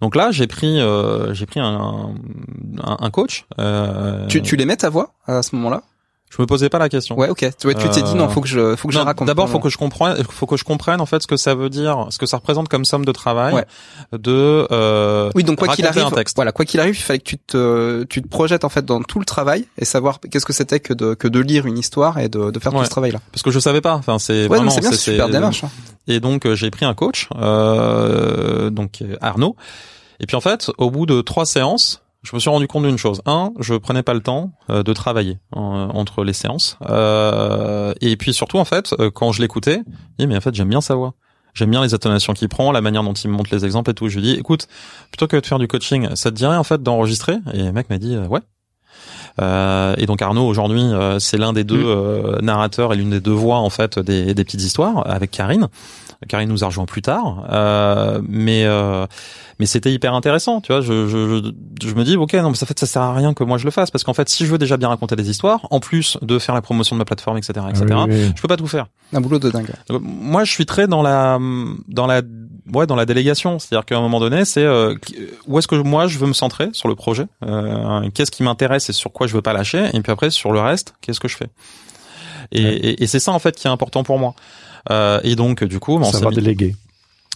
Donc 0.00 0.16
là, 0.16 0.32
j'ai 0.32 0.48
pris, 0.48 0.80
euh, 0.80 1.32
j'ai 1.32 1.46
pris 1.46 1.60
un, 1.60 2.12
un, 2.82 3.10
coach. 3.10 3.46
Euh, 3.60 4.26
Tu, 4.26 4.42
tu 4.42 4.56
les 4.56 4.64
mets 4.64 4.74
ta 4.74 4.90
voix 4.90 5.14
à 5.28 5.44
ce 5.44 5.54
moment-là? 5.54 5.84
Je 6.28 6.42
me 6.42 6.46
posais 6.46 6.68
pas 6.68 6.78
la 6.78 6.88
question. 6.88 7.16
Ouais, 7.16 7.28
ok. 7.28 7.38
Tu, 7.58 7.68
tu 7.74 7.88
t'es 7.90 8.02
dit 8.02 8.14
non, 8.14 8.28
faut 8.28 8.40
que 8.40 8.48
je, 8.48 8.74
faut 8.74 8.88
que 8.88 8.94
je 8.94 8.98
Non, 8.98 9.04
raconte. 9.04 9.28
D'abord, 9.28 9.46
Non, 9.46 9.52
faut 9.52 9.60
que 9.60 9.68
je 9.68 9.78
comprenne, 9.78 10.22
faut 10.28 10.46
que 10.46 10.56
je 10.56 10.64
comprenne 10.64 11.00
en 11.00 11.06
fait 11.06 11.22
ce 11.22 11.26
que 11.28 11.36
ça 11.36 11.54
veut 11.54 11.70
dire, 11.70 12.06
ce 12.10 12.18
que 12.18 12.26
ça 12.26 12.36
représente 12.38 12.68
comme 12.68 12.84
somme 12.84 13.04
de 13.04 13.12
travail 13.12 13.54
Ouais. 13.54 13.64
de. 14.12 14.66
Euh, 14.72 15.30
Oui, 15.36 15.44
donc 15.44 15.58
quoi 15.58 15.68
qu'il 15.68 15.86
arrive, 15.86 16.02
un 16.04 16.10
texte. 16.10 16.36
voilà, 16.36 16.50
quoi 16.52 16.64
qu'il 16.64 16.80
arrive, 16.80 16.96
il 16.96 17.02
fallait 17.02 17.20
que 17.20 17.24
tu 17.24 17.38
te, 17.38 18.02
tu 18.04 18.22
te 18.22 18.28
projettes 18.28 18.64
en 18.64 18.68
fait 18.68 18.84
dans 18.84 19.00
tout 19.02 19.20
le 19.20 19.24
travail 19.24 19.66
et 19.78 19.84
savoir 19.84 20.18
qu'est-ce 20.20 20.44
que 20.44 20.52
c'était 20.52 20.80
que 20.80 20.92
de, 20.92 21.14
que 21.14 21.28
de 21.28 21.38
lire 21.40 21.64
une 21.66 21.78
histoire 21.78 22.18
et 22.18 22.28
de, 22.28 22.50
de 22.50 22.58
faire 22.58 22.72
tout 22.72 22.84
ce 22.84 22.90
travail-là. 22.90 23.20
parce 23.32 23.42
que 23.44 23.52
je 23.52 23.60
savais 23.60 23.80
pas. 23.80 23.94
Enfin, 23.94 24.18
c'est 24.18 24.42
Ouais, 24.42 24.48
vraiment. 24.58 24.70
c'est 24.70 24.80
bien, 24.80 24.90
c'est 24.90 24.96
super 25.12 25.28
démarche. 25.28 25.62
hein. 25.64 25.70
Et 26.08 26.18
donc 26.20 26.44
euh, 26.44 26.54
j'ai 26.56 26.70
pris 26.70 26.84
un 26.84 26.94
coach, 26.94 27.28
euh, 27.36 28.70
donc 28.70 28.98
euh, 29.02 29.16
Arnaud. 29.20 29.56
Et 30.20 30.26
puis 30.26 30.36
en 30.36 30.40
fait, 30.40 30.70
au 30.78 30.90
bout 30.90 31.06
de 31.06 31.20
trois 31.20 31.46
séances, 31.46 32.02
je 32.26 32.34
me 32.34 32.40
suis 32.40 32.50
rendu 32.50 32.66
compte 32.66 32.84
d'une 32.84 32.98
chose. 32.98 33.22
Un, 33.24 33.52
je 33.60 33.74
prenais 33.74 34.02
pas 34.02 34.14
le 34.14 34.20
temps 34.20 34.50
euh, 34.68 34.82
de 34.82 34.92
travailler 34.92 35.38
euh, 35.54 35.58
entre 35.58 36.24
les 36.24 36.32
séances. 36.32 36.76
Euh, 36.88 37.94
et 38.00 38.16
puis 38.16 38.34
surtout 38.34 38.58
en 38.58 38.64
fait, 38.64 38.94
euh, 38.98 39.10
quand 39.10 39.30
je 39.30 39.40
l'écoutais, 39.40 39.80
je 39.86 40.24
dis 40.24 40.26
mais 40.26 40.36
en 40.36 40.40
fait 40.40 40.54
j'aime 40.54 40.68
bien 40.68 40.80
sa 40.80 40.96
voix. 40.96 41.14
J'aime 41.54 41.70
bien 41.70 41.80
les 41.80 41.94
intonations 41.94 42.34
qu'il 42.34 42.50
prend, 42.50 42.70
la 42.70 42.82
manière 42.82 43.02
dont 43.02 43.14
il 43.14 43.30
me 43.30 43.36
montre 43.36 43.48
les 43.54 43.64
exemples 43.64 43.90
et 43.90 43.94
tout. 43.94 44.08
Je 44.08 44.16
lui 44.16 44.22
dis, 44.22 44.32
écoute, 44.32 44.68
plutôt 45.10 45.26
que 45.26 45.38
de 45.38 45.46
faire 45.46 45.58
du 45.58 45.66
coaching, 45.66 46.14
ça 46.14 46.30
te 46.30 46.36
dirait 46.36 46.56
en 46.56 46.64
fait 46.64 46.82
d'enregistrer? 46.82 47.36
Et 47.54 47.62
le 47.62 47.72
mec 47.72 47.88
m'a 47.88 47.96
dit, 47.96 48.14
euh, 48.14 48.26
ouais. 48.26 48.40
Euh, 49.40 49.94
et 49.96 50.04
donc 50.04 50.20
Arnaud 50.20 50.46
aujourd'hui, 50.46 50.82
euh, 50.82 51.18
c'est 51.18 51.38
l'un 51.38 51.54
des 51.54 51.64
deux 51.64 51.82
euh, 51.82 52.38
narrateurs 52.42 52.92
et 52.92 52.96
l'une 52.96 53.10
des 53.10 53.20
deux 53.20 53.32
voix 53.32 53.58
en 53.58 53.70
fait 53.70 53.98
des, 53.98 54.34
des 54.34 54.44
petites 54.44 54.62
histoires 54.62 55.08
avec 55.08 55.30
Karine. 55.30 55.68
Karine 56.28 56.48
nous 56.48 56.64
a 56.64 56.66
rejoint 56.68 56.86
plus 56.86 57.02
tard, 57.02 57.44
euh, 57.50 58.20
mais 58.28 58.64
euh, 58.64 59.06
mais 59.58 59.66
c'était 59.66 59.92
hyper 59.92 60.14
intéressant, 60.14 60.60
tu 60.60 60.72
vois. 60.72 60.80
Je, 60.80 61.06
je, 61.06 61.42
je, 61.82 61.88
je 61.88 61.94
me 61.94 62.04
dis 62.04 62.16
ok 62.16 62.34
non 62.34 62.50
mais 62.50 62.56
ça 62.56 62.66
fait 62.66 62.78
ça 62.78 62.86
sert 62.86 63.02
à 63.02 63.14
rien 63.14 63.34
que 63.34 63.44
moi 63.44 63.58
je 63.58 63.64
le 63.64 63.70
fasse 63.70 63.90
parce 63.90 64.02
qu'en 64.04 64.14
fait 64.14 64.28
si 64.28 64.46
je 64.46 64.50
veux 64.52 64.58
déjà 64.58 64.76
bien 64.76 64.88
raconter 64.88 65.14
des 65.16 65.28
histoires, 65.30 65.66
en 65.70 65.80
plus 65.80 66.16
de 66.22 66.38
faire 66.38 66.54
la 66.54 66.62
promotion 66.62 66.96
de 66.96 66.98
ma 66.98 67.04
plateforme 67.04 67.38
etc 67.38 67.60
etc, 67.68 67.84
Oui, 67.90 68.04
oui. 68.08 68.32
je 68.34 68.40
peux 68.42 68.48
pas 68.48 68.56
tout 68.56 68.66
faire. 68.66 68.86
Un 69.12 69.20
boulot 69.20 69.38
de 69.38 69.50
dingue. 69.50 69.70
Donc, 69.88 70.02
moi, 70.04 70.42
je 70.44 70.50
suis 70.50 70.66
très 70.66 70.86
dans 70.88 71.02
la 71.02 71.38
dans 71.88 72.06
la 72.06 72.22
ouais 72.72 72.86
dans 72.86 72.96
la 72.96 73.06
délégation, 73.06 73.58
c'est-à-dire 73.58 73.84
qu'à 73.84 73.96
un 73.96 74.00
moment 74.00 74.18
donné, 74.18 74.44
c'est 74.44 74.64
euh, 74.64 74.96
qui- 74.96 75.16
où 75.46 75.58
est-ce 75.58 75.68
que 75.68 75.76
moi 75.76 76.06
je 76.08 76.18
veux 76.18 76.26
me 76.26 76.32
centrer 76.32 76.70
sur 76.72 76.88
le 76.88 76.94
projet, 76.96 77.26
euh, 77.44 78.08
qu'est-ce 78.14 78.30
qui 78.32 78.42
m'intéresse 78.42 78.88
et 78.90 78.92
sur 78.92 79.12
quoi 79.12 79.26
je 79.28 79.34
veux 79.34 79.42
pas 79.42 79.52
lâcher, 79.52 79.86
et 79.92 80.00
puis 80.00 80.10
après 80.12 80.30
sur 80.30 80.50
le 80.50 80.60
reste, 80.60 80.94
qu'est-ce 81.02 81.20
que 81.20 81.28
je 81.28 81.36
fais? 81.36 81.48
Et, 82.52 82.64
Ouais. 82.64 82.70
et, 82.76 83.02
et 83.02 83.06
c'est 83.06 83.18
ça 83.20 83.32
en 83.32 83.38
fait 83.38 83.54
qui 83.56 83.66
est 83.66 83.70
important 83.70 84.02
pour 84.04 84.18
moi. 84.18 84.34
Euh, 84.90 85.20
et 85.24 85.36
donc 85.36 85.64
du 85.64 85.78
coup, 85.78 85.98
bah, 85.98 86.06
on 86.08 86.12
savoir 86.12 86.32
déléguer. 86.32 86.74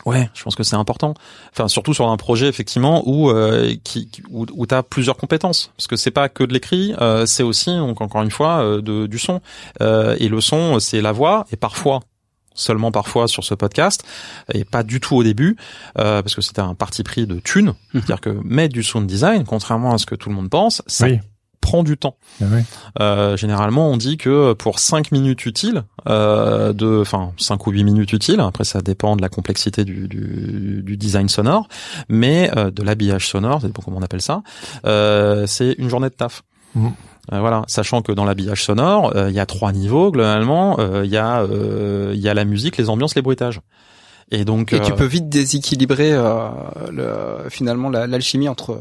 Ouais, 0.06 0.30
je 0.34 0.42
pense 0.42 0.54
que 0.54 0.62
c'est 0.62 0.76
important. 0.76 1.14
Enfin, 1.52 1.68
surtout 1.68 1.92
sur 1.92 2.08
un 2.08 2.16
projet 2.16 2.48
effectivement 2.48 3.02
où 3.06 3.30
euh, 3.30 3.74
qui 3.84 4.10
où, 4.30 4.46
où 4.52 4.66
t'as 4.66 4.82
plusieurs 4.82 5.16
compétences, 5.16 5.72
parce 5.76 5.86
que 5.86 5.96
c'est 5.96 6.10
pas 6.10 6.28
que 6.28 6.44
de 6.44 6.52
l'écrit, 6.52 6.94
euh, 7.00 7.26
c'est 7.26 7.42
aussi 7.42 7.76
donc 7.76 8.00
encore 8.00 8.22
une 8.22 8.30
fois 8.30 8.62
euh, 8.62 8.80
de, 8.80 9.06
du 9.06 9.18
son. 9.18 9.40
Euh, 9.82 10.16
et 10.18 10.28
le 10.28 10.40
son, 10.40 10.80
c'est 10.80 11.00
la 11.00 11.12
voix, 11.12 11.46
et 11.52 11.56
parfois 11.56 12.00
seulement 12.54 12.90
parfois 12.90 13.28
sur 13.28 13.44
ce 13.44 13.54
podcast 13.54 14.04
et 14.52 14.64
pas 14.64 14.82
du 14.82 15.00
tout 15.00 15.16
au 15.16 15.22
début 15.22 15.56
euh, 15.98 16.20
parce 16.20 16.34
que 16.34 16.42
c'était 16.42 16.60
un 16.60 16.74
parti 16.74 17.04
pris 17.04 17.26
de 17.26 17.38
thune 17.38 17.74
c'est-à-dire 17.92 18.20
que 18.20 18.30
mettre 18.44 18.74
du 18.74 18.82
sound 18.82 19.06
design 19.06 19.44
contrairement 19.44 19.94
à 19.94 19.98
ce 19.98 20.04
que 20.04 20.16
tout 20.16 20.28
le 20.28 20.34
monde 20.34 20.50
pense 20.50 20.82
ça 20.86 21.06
oui 21.06 21.20
prend 21.60 21.82
du 21.82 21.96
temps 21.96 22.16
Ah 22.40 22.44
euh, 23.00 23.36
généralement, 23.36 23.88
on 23.90 23.96
dit 23.96 24.16
que 24.16 24.52
pour 24.54 24.78
5 24.78 25.12
minutes 25.12 25.46
utiles, 25.46 25.84
euh, 26.08 26.72
de, 26.72 27.00
enfin 27.00 27.32
5 27.36 27.66
ou 27.66 27.70
8 27.70 27.84
minutes 27.84 28.12
utiles, 28.12 28.40
après 28.40 28.64
ça 28.64 28.80
dépend 28.80 29.14
de 29.16 29.22
la 29.22 29.28
complexité 29.28 29.84
du, 29.84 30.08
du, 30.08 30.82
du 30.84 30.96
design 30.96 31.28
sonore, 31.28 31.68
mais 32.08 32.50
euh, 32.56 32.70
de 32.70 32.82
l'habillage 32.82 33.28
sonore, 33.28 33.60
c'est 33.62 33.72
comment 33.72 33.98
on 33.98 34.02
appelle 34.02 34.22
ça, 34.22 34.42
euh, 34.86 35.46
c'est 35.46 35.74
une 35.78 35.88
journée 35.88 36.08
de 36.08 36.14
taf. 36.14 36.42
Mhm. 36.74 36.92
Euh, 37.32 37.38
voilà, 37.40 37.62
sachant 37.68 38.02
que 38.02 38.10
dans 38.12 38.24
l'habillage 38.24 38.64
sonore, 38.64 39.12
euh, 39.14 39.28
il 39.28 39.34
y 39.36 39.40
a 39.40 39.46
trois 39.46 39.72
niveaux 39.72 40.10
globalement. 40.10 40.80
Euh, 40.80 41.04
Il 41.04 41.10
y 41.10 41.16
a, 41.18 41.42
euh, 41.42 42.12
il 42.14 42.20
y 42.20 42.28
a 42.28 42.34
la 42.34 42.44
musique, 42.44 42.76
les 42.76 42.88
ambiances, 42.88 43.14
les 43.14 43.22
bruitages. 43.22 43.60
Et 44.32 44.44
donc, 44.44 44.72
Et 44.72 44.80
tu 44.80 44.92
peux 44.92 45.04
vite 45.04 45.28
déséquilibrer 45.28 46.12
euh, 46.12 46.48
le, 46.90 47.48
finalement 47.50 47.88
la- 47.90 48.06
l'alchimie 48.06 48.48
entre. 48.48 48.78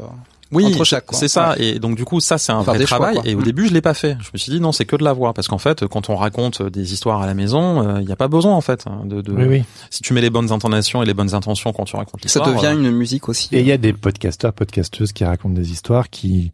Oui, 0.52 0.64
entre 0.66 0.84
chaque, 0.84 1.06
quoi. 1.06 1.18
c'est 1.18 1.28
ça. 1.28 1.54
Et 1.58 1.78
donc 1.78 1.96
du 1.96 2.04
coup, 2.04 2.18
ça 2.20 2.36
c'est 2.38 2.50
un 2.52 2.64
Faire 2.64 2.74
vrai 2.74 2.86
choix, 2.86 2.98
travail. 2.98 3.20
et 3.24 3.34
au 3.34 3.38
Mm. 3.40 3.42
début, 3.44 3.68
je 3.68 3.72
l'ai 3.72 3.80
pas 3.80 3.94
fait. 3.94 4.16
Je 4.20 4.30
me 4.32 4.38
suis 4.38 4.50
dit 4.52 4.60
non, 4.60 4.72
c'est 4.72 4.84
que 4.84 4.96
de 4.96 5.04
la 5.04 5.12
voix, 5.12 5.32
parce 5.32 5.46
qu'en 5.48 5.58
fait, 5.58 5.86
quand 5.86 6.10
on 6.10 6.16
raconte 6.16 6.62
des 6.62 6.92
histoires 6.92 7.22
à 7.22 7.26
la 7.26 7.34
maison, 7.34 7.98
il 8.00 8.06
n'y 8.06 8.12
a 8.12 8.16
pas 8.16 8.28
besoin 8.28 8.54
en 8.54 8.60
fait 8.60 8.84
hein, 8.86 9.02
de. 9.04 9.20
de- 9.20 9.32
oui 9.32 9.44
oui 9.48 9.64
Si 9.90 10.02
tu 10.02 10.12
mets 10.12 10.20
les 10.20 10.30
bonnes 10.30 10.50
intonations 10.52 11.02
et 11.02 11.06
les 11.06 11.14
bonnes 11.14 11.34
intentions 11.34 11.72
quand 11.72 11.84
tu 11.84 11.96
racontes 11.96 12.20
Ça 12.26 12.40
l'histoire, 12.40 12.48
devient 12.48 12.66
euh, 12.76 12.90
une 12.90 12.96
musique 12.96 13.28
aussi. 13.28 13.48
et 13.52 13.60
il 13.60 13.66
y 13.66 13.72
a 13.72 13.78
des 13.78 13.92
podcasteurs 13.92 14.52
podcasteuses 14.52 15.12
qui 15.12 15.24
racontent 15.24 15.54
des 15.54 15.70
histoires 15.72 16.10
qui 16.10 16.52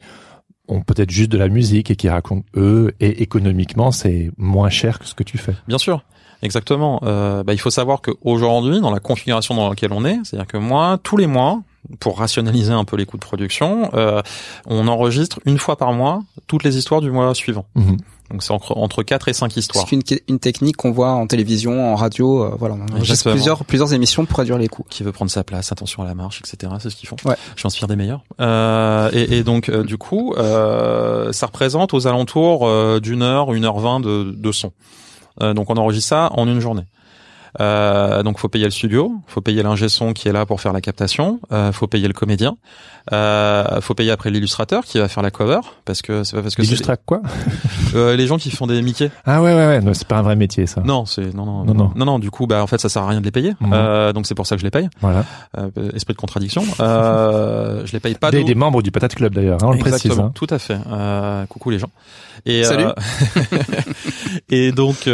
ont 0.68 0.82
peut-être 0.82 1.10
juste 1.10 1.30
de 1.30 1.38
la 1.38 1.48
musique 1.48 1.90
et 1.90 1.96
qui 1.96 2.08
racontent 2.08 2.44
eux 2.56 2.92
et 3.00 3.22
économiquement 3.22 3.92
c'est 3.92 4.30
moins 4.36 4.68
cher 4.68 4.98
que 4.98 5.06
ce 5.06 5.14
que 5.14 5.22
tu 5.22 5.38
fais 5.38 5.54
Bien 5.68 5.78
sûr. 5.78 6.02
Exactement. 6.42 7.00
Euh, 7.04 7.42
bah, 7.44 7.54
il 7.54 7.58
faut 7.60 7.70
savoir 7.70 8.02
qu'aujourd'hui, 8.02 8.80
dans 8.80 8.90
la 8.90 9.00
configuration 9.00 9.54
dans 9.54 9.70
laquelle 9.70 9.92
on 9.92 10.04
est, 10.04 10.18
c'est-à-dire 10.24 10.46
que 10.46 10.58
moi, 10.58 10.98
tous 11.02 11.16
les 11.16 11.26
mois, 11.26 11.62
pour 12.00 12.18
rationaliser 12.18 12.72
un 12.72 12.84
peu 12.84 12.96
les 12.96 13.06
coûts 13.06 13.16
de 13.16 13.22
production, 13.22 13.90
euh, 13.94 14.22
on 14.66 14.88
enregistre 14.88 15.40
une 15.46 15.58
fois 15.58 15.76
par 15.76 15.92
mois 15.92 16.22
toutes 16.46 16.64
les 16.64 16.76
histoires 16.76 17.00
du 17.00 17.10
mois 17.10 17.34
suivant. 17.34 17.66
Mhm. 17.74 17.96
Donc 18.30 18.42
c'est 18.42 18.52
entre, 18.52 18.76
entre 18.76 19.04
4 19.04 19.28
et 19.28 19.32
5 19.32 19.56
histoires. 19.56 19.86
C'est 19.88 19.94
une, 19.94 20.02
une 20.28 20.40
technique 20.40 20.76
qu'on 20.76 20.90
voit 20.90 21.12
en 21.12 21.28
télévision, 21.28 21.92
en 21.92 21.94
radio, 21.94 22.42
euh, 22.42 22.56
voilà. 22.58 22.74
On 22.74 22.92
enregistre 22.96 23.30
plusieurs, 23.30 23.64
plusieurs 23.64 23.94
émissions 23.94 24.26
pour 24.26 24.38
réduire 24.38 24.58
les 24.58 24.66
coûts. 24.66 24.84
qui 24.90 25.04
veut 25.04 25.12
prendre 25.12 25.30
sa 25.30 25.44
place, 25.44 25.70
attention 25.70 26.02
à 26.02 26.06
la 26.06 26.14
marche, 26.14 26.40
etc. 26.40 26.72
C'est 26.80 26.90
ce 26.90 26.96
qu'ils 26.96 27.08
font. 27.08 27.16
Ouais. 27.24 27.36
Je 27.54 27.62
m'inspire 27.64 27.86
des 27.86 27.94
meilleurs. 27.94 28.24
Euh, 28.40 29.10
et, 29.12 29.36
et 29.38 29.42
donc, 29.44 29.68
euh, 29.68 29.84
du 29.84 29.96
coup, 29.96 30.34
euh, 30.36 31.32
ça 31.32 31.46
représente 31.46 31.94
aux 31.94 32.08
alentours 32.08 32.66
euh, 32.66 32.98
d'une 32.98 33.22
heure, 33.22 33.52
une 33.52 33.64
heure 33.64 33.78
vingt 33.78 34.00
de, 34.00 34.34
de 34.36 34.52
son. 34.52 34.72
Euh, 35.42 35.54
donc, 35.54 35.70
on 35.70 35.76
enregistre 35.76 36.08
ça 36.08 36.30
en 36.32 36.48
une 36.48 36.60
journée. 36.60 36.84
Euh, 37.60 38.22
donc 38.22 38.38
faut 38.38 38.48
payer 38.48 38.64
le 38.66 38.70
studio, 38.70 39.12
faut 39.26 39.40
payer 39.40 39.62
l'ingé 39.62 39.88
son 39.88 40.12
qui 40.12 40.28
est 40.28 40.32
là 40.32 40.44
pour 40.46 40.60
faire 40.60 40.72
la 40.72 40.80
captation, 40.80 41.40
euh, 41.52 41.72
faut 41.72 41.86
payer 41.86 42.06
le 42.08 42.12
comédien, 42.14 42.56
euh, 43.12 43.80
faut 43.80 43.94
payer 43.94 44.10
après 44.10 44.30
l'illustrateur 44.30 44.84
qui 44.84 44.98
va 44.98 45.08
faire 45.08 45.22
la 45.22 45.30
cover 45.30 45.60
parce 45.84 46.02
que 46.02 46.24
c'est 46.24 46.36
pas 46.36 46.42
parce 46.42 46.54
que 46.54 46.62
c'est 46.62 46.68
Illustra 46.68 46.96
quoi 46.96 47.22
euh, 47.94 48.16
les 48.16 48.26
gens 48.26 48.36
qui 48.38 48.50
font 48.50 48.66
des 48.66 48.82
Mickey. 48.82 49.10
Ah 49.24 49.42
ouais, 49.42 49.54
ouais, 49.54 49.66
ouais. 49.66 49.80
Non, 49.80 49.94
c'est 49.94 50.06
pas 50.06 50.16
un 50.18 50.22
vrai 50.22 50.36
métier, 50.36 50.66
ça. 50.66 50.82
Non, 50.84 51.06
c'est 51.06 51.34
non 51.34 51.46
non 51.46 51.64
Non, 51.64 51.74
non. 51.74 51.92
non 51.96 52.04
non. 52.04 52.18
Du 52.18 52.30
coup, 52.30 52.46
bah 52.46 52.62
en 52.62 52.66
fait, 52.66 52.78
ça 52.80 52.88
sert 52.88 53.02
à 53.02 53.08
rien 53.08 53.20
de 53.20 53.24
les 53.24 53.30
payer. 53.30 53.54
Euh, 53.72 54.12
donc 54.12 54.26
c'est 54.26 54.34
pour 54.34 54.46
ça 54.46 54.56
que 54.56 54.60
je 54.60 54.66
les 54.66 54.70
paye. 54.70 54.88
Voilà. 55.00 55.24
Euh, 55.58 55.70
esprit 55.94 56.14
de 56.14 56.18
contradiction. 56.18 56.62
Euh, 56.80 57.86
je 57.86 57.92
les 57.92 58.00
paye 58.00 58.14
pas. 58.16 58.30
Des, 58.30 58.44
des 58.44 58.54
membres 58.54 58.82
du 58.82 58.90
Patate 58.90 59.14
Club, 59.14 59.34
d'ailleurs. 59.34 59.62
hein, 59.62 59.68
on 59.68 59.72
le 59.72 59.78
précise. 59.78 59.96
Exactement, 60.06 60.28
hein. 60.28 60.32
tout 60.34 60.46
à 60.50 60.58
fait. 60.58 60.78
Euh, 60.90 61.46
coucou 61.46 61.70
les 61.70 61.78
gens. 61.78 61.90
Et 62.44 62.64
Salut. 62.64 62.84
euh, 62.84 62.92
et 64.50 64.72
donc 64.72 65.08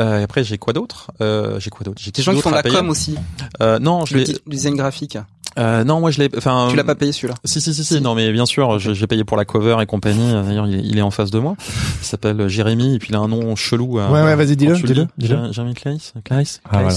euh, 0.00 0.24
après 0.24 0.42
j'ai 0.44 0.58
quoi 0.58 0.72
d'autre? 0.72 1.10
Euh, 1.20 1.60
J'ai 1.60 1.70
quoi 1.70 1.84
d'autre? 1.84 2.00
J'ai 2.02 2.10
Des 2.10 2.22
gens 2.22 2.34
qui 2.34 2.40
font 2.40 2.50
la 2.50 2.62
com 2.62 2.88
aussi. 2.88 3.16
Euh, 3.60 3.78
non, 3.78 4.04
je 4.06 4.16
Le 4.16 4.24
di- 4.24 4.38
design 4.46 4.74
graphique. 4.76 5.18
Euh, 5.58 5.84
non, 5.84 6.00
moi 6.00 6.10
je 6.10 6.18
l'ai. 6.20 6.30
Enfin, 6.36 6.68
Tu 6.70 6.76
l'as 6.76 6.84
pas 6.84 6.94
payé 6.94 7.12
celui-là? 7.12 7.34
Si, 7.44 7.60
si, 7.60 7.74
si, 7.74 7.84
si, 7.84 8.00
non, 8.00 8.14
mais 8.14 8.32
bien 8.32 8.46
sûr, 8.46 8.78
j'ai 8.78 9.06
payé 9.06 9.24
pour 9.24 9.36
la 9.36 9.44
cover 9.44 9.76
et 9.80 9.86
compagnie. 9.86 10.32
D'ailleurs, 10.32 10.66
il, 10.66 10.76
est- 10.76 10.82
il 10.84 10.98
est 10.98 11.02
en 11.02 11.10
face 11.10 11.30
de 11.30 11.38
moi. 11.38 11.54
Il 12.00 12.04
s'appelle 12.06 12.48
Jérémy, 12.48 12.94
et 12.94 12.98
puis 12.98 13.08
il 13.10 13.16
a 13.16 13.18
un 13.20 13.28
nom 13.28 13.54
chelou. 13.56 13.98
euh, 13.98 14.08
Ouais, 14.10 14.22
ouais, 14.22 14.34
vas-y, 14.36 14.56
dis-le, 14.56 14.74
dis-le, 14.76 14.94
dis. 14.94 15.06
dis-le. 15.18 15.36
Jé- 15.46 15.52
Jérémy 15.52 15.74
Claes 15.74 16.12
Claes 16.24 16.60
Ah, 16.64 16.82
voilà. 16.82 16.88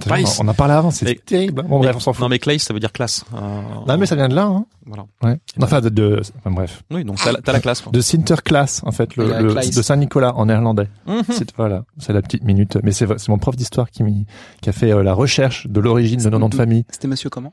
Claes 0.00 0.14
Ouais. 0.22 0.24
On 0.40 0.48
en 0.48 0.54
parlait 0.54 0.74
avant, 0.74 0.90
c'est 0.90 1.04
Mais- 1.04 1.14
terrible. 1.24 1.62
Bon, 1.68 1.78
bref, 1.80 1.94
on 1.96 2.00
s'en 2.00 2.12
fout. 2.12 2.22
Non, 2.22 2.28
mais 2.28 2.38
Claes, 2.38 2.58
ça 2.60 2.72
veut 2.74 2.80
dire 2.80 2.92
classe. 2.92 3.24
Euh, 3.34 3.38
Non, 3.86 3.98
mais 3.98 4.06
ça 4.06 4.16
vient 4.16 4.28
de 4.28 4.34
là, 4.34 4.44
hein. 4.46 4.64
Voilà. 4.86 5.04
Ouais. 5.22 5.38
Enfin, 5.60 5.80
de, 5.80 5.88
de 5.90 6.20
enfin, 6.38 6.50
bref. 6.50 6.82
Oui, 6.90 7.04
donc 7.04 7.18
t'as 7.22 7.30
la- 7.32 7.38
la 7.52 7.60
classe. 7.60 7.82
Quoi. 7.82 7.92
De 7.92 8.00
Sinterklaas, 8.00 8.80
en 8.84 8.90
fait, 8.90 9.14
le, 9.16 9.26
le- 9.40 9.54
de 9.54 9.82
Saint-Nicolas 9.82 10.34
en 10.34 10.46
néerlandais. 10.46 10.88
Mhm. 11.06 11.22
C'est, 11.30 11.54
voilà. 11.56 11.84
C'est 11.98 12.12
la 12.12 12.20
petite 12.22 12.42
minute. 12.42 12.78
Mais 12.82 12.90
c'est, 12.92 13.06
c'est 13.18 13.28
mon 13.28 13.38
prof 13.38 13.54
d'histoire 13.54 13.90
qui, 13.90 14.02
m'y- 14.02 14.26
qui 14.60 14.68
a 14.70 14.72
fait 14.72 14.90
euh, 14.92 15.02
la 15.04 15.14
recherche 15.14 15.66
de 15.68 15.80
l'origine 15.80 16.20
de 16.20 16.30
nos 16.30 16.38
noms 16.38 16.48
de 16.48 16.54
famille. 16.56 16.84
C'était 16.90 17.06
monsieur 17.08 17.30
comment? 17.30 17.52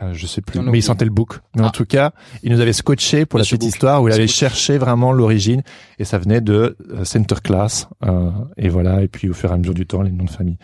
Euh, 0.00 0.14
je 0.14 0.26
sais 0.26 0.40
plus, 0.40 0.58
mais 0.60 0.78
il 0.78 0.82
sentait 0.82 1.04
le 1.04 1.10
bouc. 1.10 1.38
Mais 1.54 1.62
en 1.62 1.66
Ah. 1.66 1.70
tout 1.70 1.84
cas, 1.84 2.12
il 2.42 2.50
nous 2.50 2.60
avait 2.60 2.72
scotché 2.72 3.26
pour 3.26 3.38
Monsieur 3.38 3.56
la 3.56 3.58
petite 3.58 3.74
histoire 3.74 4.02
où 4.02 4.08
il 4.08 4.14
avait 4.14 4.26
cherché 4.26 4.78
vraiment 4.78 5.12
l'origine 5.12 5.62
et 5.98 6.04
ça 6.04 6.18
venait 6.18 6.40
de 6.40 6.76
euh, 6.92 7.04
Sinterklaas. 7.04 7.88
Euh, 8.04 8.30
et 8.56 8.68
voilà. 8.70 9.02
Et 9.02 9.08
puis 9.08 9.28
au 9.28 9.34
fur 9.34 9.50
et 9.50 9.52
à 9.54 9.56
mesure 9.58 9.74
du 9.74 9.86
temps, 9.86 10.00
les 10.02 10.10
noms 10.10 10.24
de 10.24 10.30
famille. 10.30 10.56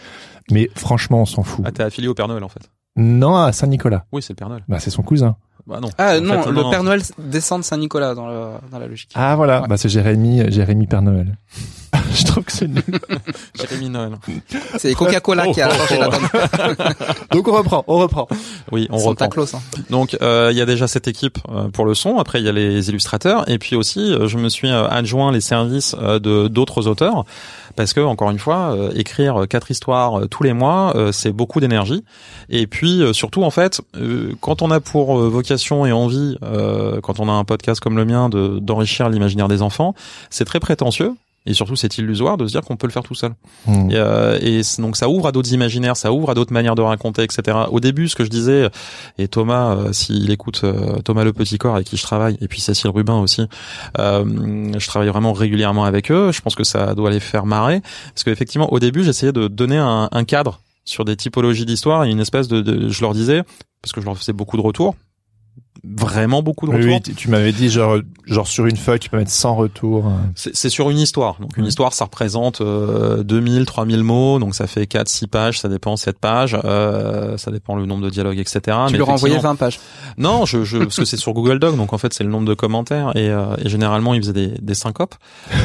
Mais 0.51 0.71
franchement, 0.75 1.21
on 1.23 1.27
s'en 1.27 1.43
fout. 1.43 1.65
Ah, 1.69 1.73
t'es 1.73 1.83
affilié 1.83 2.09
au 2.09 2.15
Père 2.15 2.27
Noël 2.27 2.43
en 2.43 2.49
fait. 2.49 2.71
Non, 2.97 3.37
à 3.37 3.53
Saint-Nicolas. 3.53 4.07
Oui, 4.13 4.23
c'est 4.23 4.33
le 4.33 4.37
Père 4.37 4.49
Noël. 4.49 4.65
Bah, 4.67 4.79
c'est 4.81 4.91
son 4.91 5.03
cousin. 5.03 5.37
Bah 5.67 5.79
non. 5.81 5.91
Ah 5.99 6.17
En 6.17 6.21
non, 6.23 6.43
fait, 6.43 6.51
le 6.51 6.71
Père 6.71 6.83
Noël 6.83 7.03
descend 7.19 7.61
de 7.61 7.65
Saint-Nicolas 7.65 8.15
dans, 8.15 8.27
le, 8.27 8.53
dans 8.73 8.79
la 8.79 8.87
logique. 8.89 9.11
Ah 9.15 9.37
voilà, 9.37 9.61
Ouais. 9.63 9.69
bah 9.69 9.77
c'est 9.77 9.91
Jérémy, 9.91 10.51
Jérémy 10.51 10.87
Père 10.87 11.03
Noël. 11.03 11.37
je 12.15 12.25
trouve 12.27 12.45
que 12.45 12.53
c'est 12.53 12.69
nul. 12.69 12.83
Jérémy 13.55 13.89
Noël. 13.91 14.13
C'est 14.79 14.93
Coca-Cola 14.95 15.45
Oh, 15.49 15.53
qui 15.53 15.61
a 15.63 15.69
oh, 15.71 15.75
changé 15.77 15.97
oh. 15.99 16.01
la 16.01 16.09
donne. 16.09 16.85
Donc 17.33 17.49
on 17.49 17.53
reprend, 17.53 17.85
on 17.87 17.99
reprend. 17.99 18.29
Oui, 18.73 18.87
on 18.91 18.99
Santa 18.99 19.27
reprend. 19.27 19.29
Claus. 19.29 19.55
hein. 19.55 19.61
Donc 19.91 20.17
euh, 20.23 20.49
il 20.53 20.59
y 20.59 20.61
a 20.61 20.67
déjà 20.67 20.89
cette 20.89 21.09
équipe 21.09 21.39
euh, 21.51 21.69
pour 21.69 21.85
le 21.85 21.95
son. 21.95 22.19
Après 22.19 22.41
il 22.41 22.45
y 22.45 22.49
a 22.49 22.53
les 22.53 22.89
illustrateurs 22.91 23.49
et 23.51 23.59
puis 23.59 23.77
aussi 23.77 24.01
euh, 24.01 24.27
je 24.29 24.39
me 24.39 24.49
suis 24.49 24.69
adjoint 24.69 25.33
les 25.33 25.41
services 25.41 25.95
euh, 26.01 26.19
de 26.19 26.49
d'autres 26.49 26.87
auteurs 26.89 27.25
parce 27.77 27.93
que 27.93 28.01
encore 28.01 28.31
une 28.31 28.39
fois 28.39 28.75
euh, 28.75 28.91
écrire 28.95 29.47
quatre 29.49 29.71
histoires 29.71 30.23
tous 30.29 30.43
les 30.43 30.53
mois 30.53 30.93
euh, 30.97 31.13
c'est 31.13 31.31
beaucoup 31.33 31.61
d'énergie 31.61 32.05
et 32.51 32.67
puis 32.67 33.03
euh, 33.03 33.13
surtout 33.13 33.45
en 33.45 33.51
fait 33.51 33.81
euh, 33.97 34.33
quand 34.41 34.63
on 34.63 34.71
a 34.71 34.81
pour 34.81 35.17
vocation 35.19 35.87
et 35.87 35.93
envie 35.93 36.37
euh, 36.43 37.01
quand 37.01 37.21
on 37.21 37.29
a 37.29 37.33
un 37.33 37.45
podcast 37.45 37.81
comme 37.81 37.97
le 37.97 38.05
mien 38.05 38.29
de 38.29 38.59
d'enrichir 38.59 39.09
l'imaginaire 39.09 39.49
des 39.49 39.63
enfants 39.63 39.95
c'est 40.31 40.45
très 40.45 40.61
prétentieux. 40.61 41.13
Et 41.49 41.55
surtout, 41.55 41.77
c'est 41.77 41.97
illusoire 41.97 42.37
de 42.37 42.47
se 42.47 42.53
dire 42.53 42.61
qu'on 42.61 42.77
peut 42.77 42.87
le 42.87 42.93
faire 42.93 43.03
tout 43.03 43.15
seul. 43.15 43.33
Hmm. 43.67 43.91
Et, 43.91 43.97
euh, 43.97 44.39
et 44.43 44.61
donc 44.79 44.99
ça 44.99 45.09
ouvre 45.09 45.27
à 45.27 45.33
d'autres 45.33 45.53
imaginaires, 45.55 45.97
ça 45.97 46.13
ouvre 46.13 46.29
à 46.29 46.35
d'autres 46.35 46.53
manières 46.53 46.75
de 46.75 46.83
raconter, 46.83 47.23
etc. 47.23 47.57
Au 47.71 47.81
début, 47.81 48.07
ce 48.07 48.15
que 48.15 48.23
je 48.23 48.29
disais, 48.29 48.69
et 49.17 49.29
Thomas, 49.29 49.75
euh, 49.75 49.93
s'il 49.95 50.31
écoute 50.31 50.61
euh, 50.65 50.99
Thomas 51.01 51.25
Le 51.25 51.33
Petit 51.33 51.57
Corps 51.57 51.75
avec 51.75 51.87
qui 51.87 51.97
je 51.97 52.03
travaille, 52.03 52.37
et 52.43 52.49
puis 52.49 52.61
Cécile 52.61 52.91
Rubin 52.91 53.19
aussi, 53.19 53.47
euh, 53.99 54.73
je 54.79 54.87
travaille 54.87 55.09
vraiment 55.09 55.33
régulièrement 55.33 55.85
avec 55.85 56.11
eux. 56.13 56.33
Je 56.33 56.41
pense 56.43 56.55
que 56.55 56.65
ça 56.65 56.95
doit 56.95 57.11
les 57.11 57.21
faire 57.21 57.47
marrer, 57.47 57.81
parce 58.11 58.25
qu'effectivement, 58.25 58.71
au 58.71 58.79
début, 58.79 59.03
j'essayais 59.03 59.33
de 59.33 59.49
donner 59.49 59.79
un, 59.79 60.11
un 60.13 60.25
cadre 60.25 60.61
sur 60.85 61.07
des 61.07 61.17
typologies 61.17 61.65
d'histoire 61.65 62.05
et 62.05 62.11
une 62.11 62.21
espèce 62.21 62.49
de, 62.49 62.61
de, 62.61 62.91
je 62.91 63.01
leur 63.01 63.15
disais, 63.15 63.43
parce 63.81 63.93
que 63.93 64.03
je 64.03 64.07
leur 64.07 64.19
faisais 64.19 64.35
beaucoup 64.35 64.59
de 64.59 64.63
retours, 64.63 64.97
vraiment 65.85 66.43
beaucoup 66.43 66.67
de 66.67 66.73
retours. 66.73 66.87
oui, 66.95 67.01
tu- 67.03 67.15
tu 67.15 67.29
m'avais 67.31 67.53
dit 67.53 67.69
genre, 67.71 67.99
genre 68.27 68.47
sur 68.47 68.67
une 68.67 68.77
feuille, 68.77 68.99
tu 68.99 69.09
peux 69.11 69.17
mettre 69.17 69.31
100 69.31 69.55
retours. 69.55 70.05
C'est 70.35 70.55
c'est 70.55 70.69
sur 70.71 70.91
une 70.91 70.99
histoire. 70.99 71.37
Donc 71.41 71.57
une 71.57 71.67
histoire, 71.67 71.93
ça 71.93 72.05
représente 72.05 72.61
euh, 72.61 73.23
2000, 73.23 73.65
3000 73.67 74.03
mots. 74.03 74.39
Donc 74.39 74.55
ça 74.55 74.67
fait 74.67 74.87
4, 74.87 75.09
6 75.09 75.27
pages, 75.29 75.61
ça 75.61 75.69
dépend, 75.69 75.97
7 75.97 76.19
pages. 76.19 76.57
Euh, 76.65 77.37
ça 77.37 77.51
dépend 77.51 77.77
le 77.77 77.87
nombre 77.87 78.05
de 78.05 78.11
dialogues, 78.11 78.39
etc. 78.39 78.61
Tu 78.89 78.93
Mais 78.93 78.99
leur 78.99 79.09
effectivement- 79.11 79.41
20 79.41 79.55
pages. 79.57 79.81
Non, 80.17 80.45
je, 80.47 80.65
je, 80.65 80.79
parce 80.79 80.97
que 80.97 81.05
c'est 81.05 81.17
sur 81.17 81.33
Google 81.33 81.59
Doc, 81.59 81.77
donc 81.77 81.93
en 81.93 81.99
fait 81.99 82.13
c'est 82.13 82.25
le 82.25 82.31
nombre 82.31 82.47
de 82.47 82.55
commentaires. 82.55 83.13
Et, 83.17 83.29
euh, 83.31 83.55
et 83.65 83.69
généralement, 83.69 84.15
ils 84.15 84.21
faisaient 84.23 84.33
des, 84.33 84.49
des 84.61 84.75
syncopes. 84.75 85.15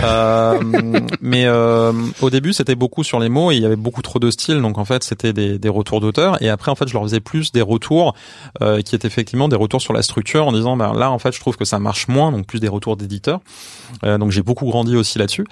Euh, 0.03 0.59
mais 1.21 1.45
euh, 1.45 1.91
au 2.21 2.29
début, 2.29 2.53
c'était 2.53 2.75
beaucoup 2.75 3.03
sur 3.03 3.19
les 3.19 3.29
mots 3.29 3.51
et 3.51 3.55
il 3.55 3.61
y 3.61 3.65
avait 3.65 3.75
beaucoup 3.75 4.01
trop 4.01 4.19
de 4.19 4.29
styles. 4.31 4.61
Donc 4.61 4.77
en 4.77 4.85
fait, 4.85 5.03
c'était 5.03 5.33
des, 5.33 5.57
des 5.59 5.69
retours 5.69 6.01
d'auteurs. 6.01 6.41
Et 6.43 6.49
après, 6.49 6.71
en 6.71 6.75
fait, 6.75 6.87
je 6.87 6.93
leur 6.93 7.03
faisais 7.03 7.19
plus 7.19 7.51
des 7.51 7.61
retours 7.61 8.13
euh, 8.61 8.81
qui 8.81 8.95
étaient 8.95 9.07
effectivement 9.07 9.47
des 9.47 9.55
retours 9.55 9.81
sur 9.81 9.93
la 9.93 10.02
structure 10.03 10.47
en 10.47 10.51
disant, 10.51 10.77
bah, 10.77 10.93
là, 10.95 11.09
en 11.09 11.19
fait, 11.19 11.31
je 11.31 11.39
trouve 11.39 11.57
que 11.57 11.65
ça 11.65 11.79
marche 11.79 12.07
moins. 12.07 12.31
Donc 12.31 12.45
plus 12.45 12.59
des 12.59 12.67
retours 12.67 12.97
d'éditeurs. 12.97 13.39
Euh, 14.03 14.17
donc 14.17 14.31
j'ai 14.31 14.43
beaucoup 14.43 14.65
grandi 14.65 14.95
aussi 14.95 15.17
là-dessus. 15.17 15.45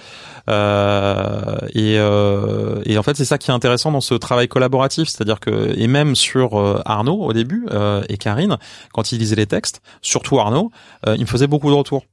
Euh, 0.49 1.57
et, 1.73 1.97
euh, 1.97 2.81
et 2.85 2.97
en 2.97 3.03
fait, 3.03 3.15
c'est 3.15 3.25
ça 3.25 3.37
qui 3.37 3.51
est 3.51 3.53
intéressant 3.53 3.91
dans 3.91 4.01
ce 4.01 4.13
travail 4.13 4.47
collaboratif, 4.47 5.07
c'est-à-dire 5.07 5.39
que 5.39 5.73
et 5.77 5.87
même 5.87 6.15
sur 6.15 6.59
euh, 6.59 6.81
Arnaud 6.85 7.21
au 7.23 7.33
début 7.33 7.65
euh, 7.71 8.03
et 8.09 8.17
Karine, 8.17 8.57
quand 8.93 9.11
ils 9.11 9.19
lisaient 9.19 9.35
les 9.35 9.47
textes, 9.47 9.81
surtout 10.01 10.39
Arnaud, 10.39 10.71
euh, 11.07 11.15
il 11.15 11.21
me 11.21 11.27
faisait 11.27 11.47
beaucoup 11.47 11.69
de 11.69 11.75
retours. 11.75 12.03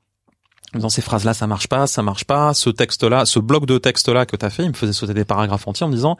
Dans 0.74 0.90
ces 0.90 1.00
phrases-là, 1.00 1.32
ça 1.32 1.46
marche 1.46 1.66
pas, 1.66 1.86
ça 1.86 2.02
marche 2.02 2.24
pas. 2.24 2.52
Ce 2.52 2.68
texte-là, 2.68 3.24
ce 3.24 3.38
bloc 3.38 3.64
de 3.64 3.78
texte-là 3.78 4.26
que 4.26 4.36
t'as 4.36 4.50
fait, 4.50 4.64
il 4.64 4.68
me 4.68 4.74
faisait 4.74 4.92
sauter 4.92 5.14
des 5.14 5.24
paragraphes 5.24 5.66
entiers 5.66 5.86
en 5.86 5.88
disant, 5.88 6.18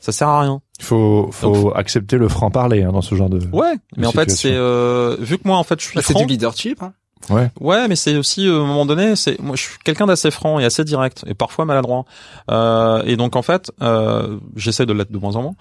ça 0.00 0.12
sert 0.12 0.28
à 0.28 0.40
rien. 0.40 0.62
Il 0.82 0.86
faut, 0.86 1.28
faut 1.30 1.72
accepter 1.76 2.18
le 2.18 2.26
franc 2.28 2.50
parler 2.50 2.82
hein, 2.82 2.90
dans 2.90 3.02
ce 3.02 3.14
genre 3.14 3.30
de. 3.30 3.38
Ouais, 3.52 3.74
mais 3.96 4.06
en 4.08 4.10
fait, 4.12 4.30
c'est 4.32 4.52
euh, 4.52 5.16
vu 5.20 5.38
que 5.38 5.46
moi, 5.46 5.56
en 5.56 5.62
fait, 5.62 5.80
je 5.80 5.86
suis 5.86 5.94
Bah, 5.94 6.02
c'est 6.04 6.14
du 6.14 6.26
leadership. 6.26 6.82
Hein. 6.82 6.92
Ouais. 7.30 7.50
Ouais, 7.60 7.86
mais 7.86 7.94
c'est 7.94 8.16
aussi 8.16 8.48
euh, 8.48 8.58
à 8.58 8.62
un 8.64 8.66
moment 8.66 8.84
donné, 8.84 9.14
c'est 9.14 9.40
moi 9.40 9.54
je 9.54 9.62
suis 9.62 9.78
quelqu'un 9.84 10.06
d'assez 10.06 10.32
franc 10.32 10.58
et 10.58 10.64
assez 10.64 10.82
direct 10.82 11.22
et 11.28 11.34
parfois 11.34 11.64
maladroit. 11.64 12.04
Euh, 12.50 13.00
et 13.06 13.16
donc 13.16 13.36
en 13.36 13.42
fait, 13.42 13.70
euh, 13.80 14.38
j'essaie 14.56 14.86
de 14.86 14.92
l'être 14.92 15.12
de 15.12 15.18
moins 15.18 15.36
en 15.36 15.42
moins. 15.42 15.54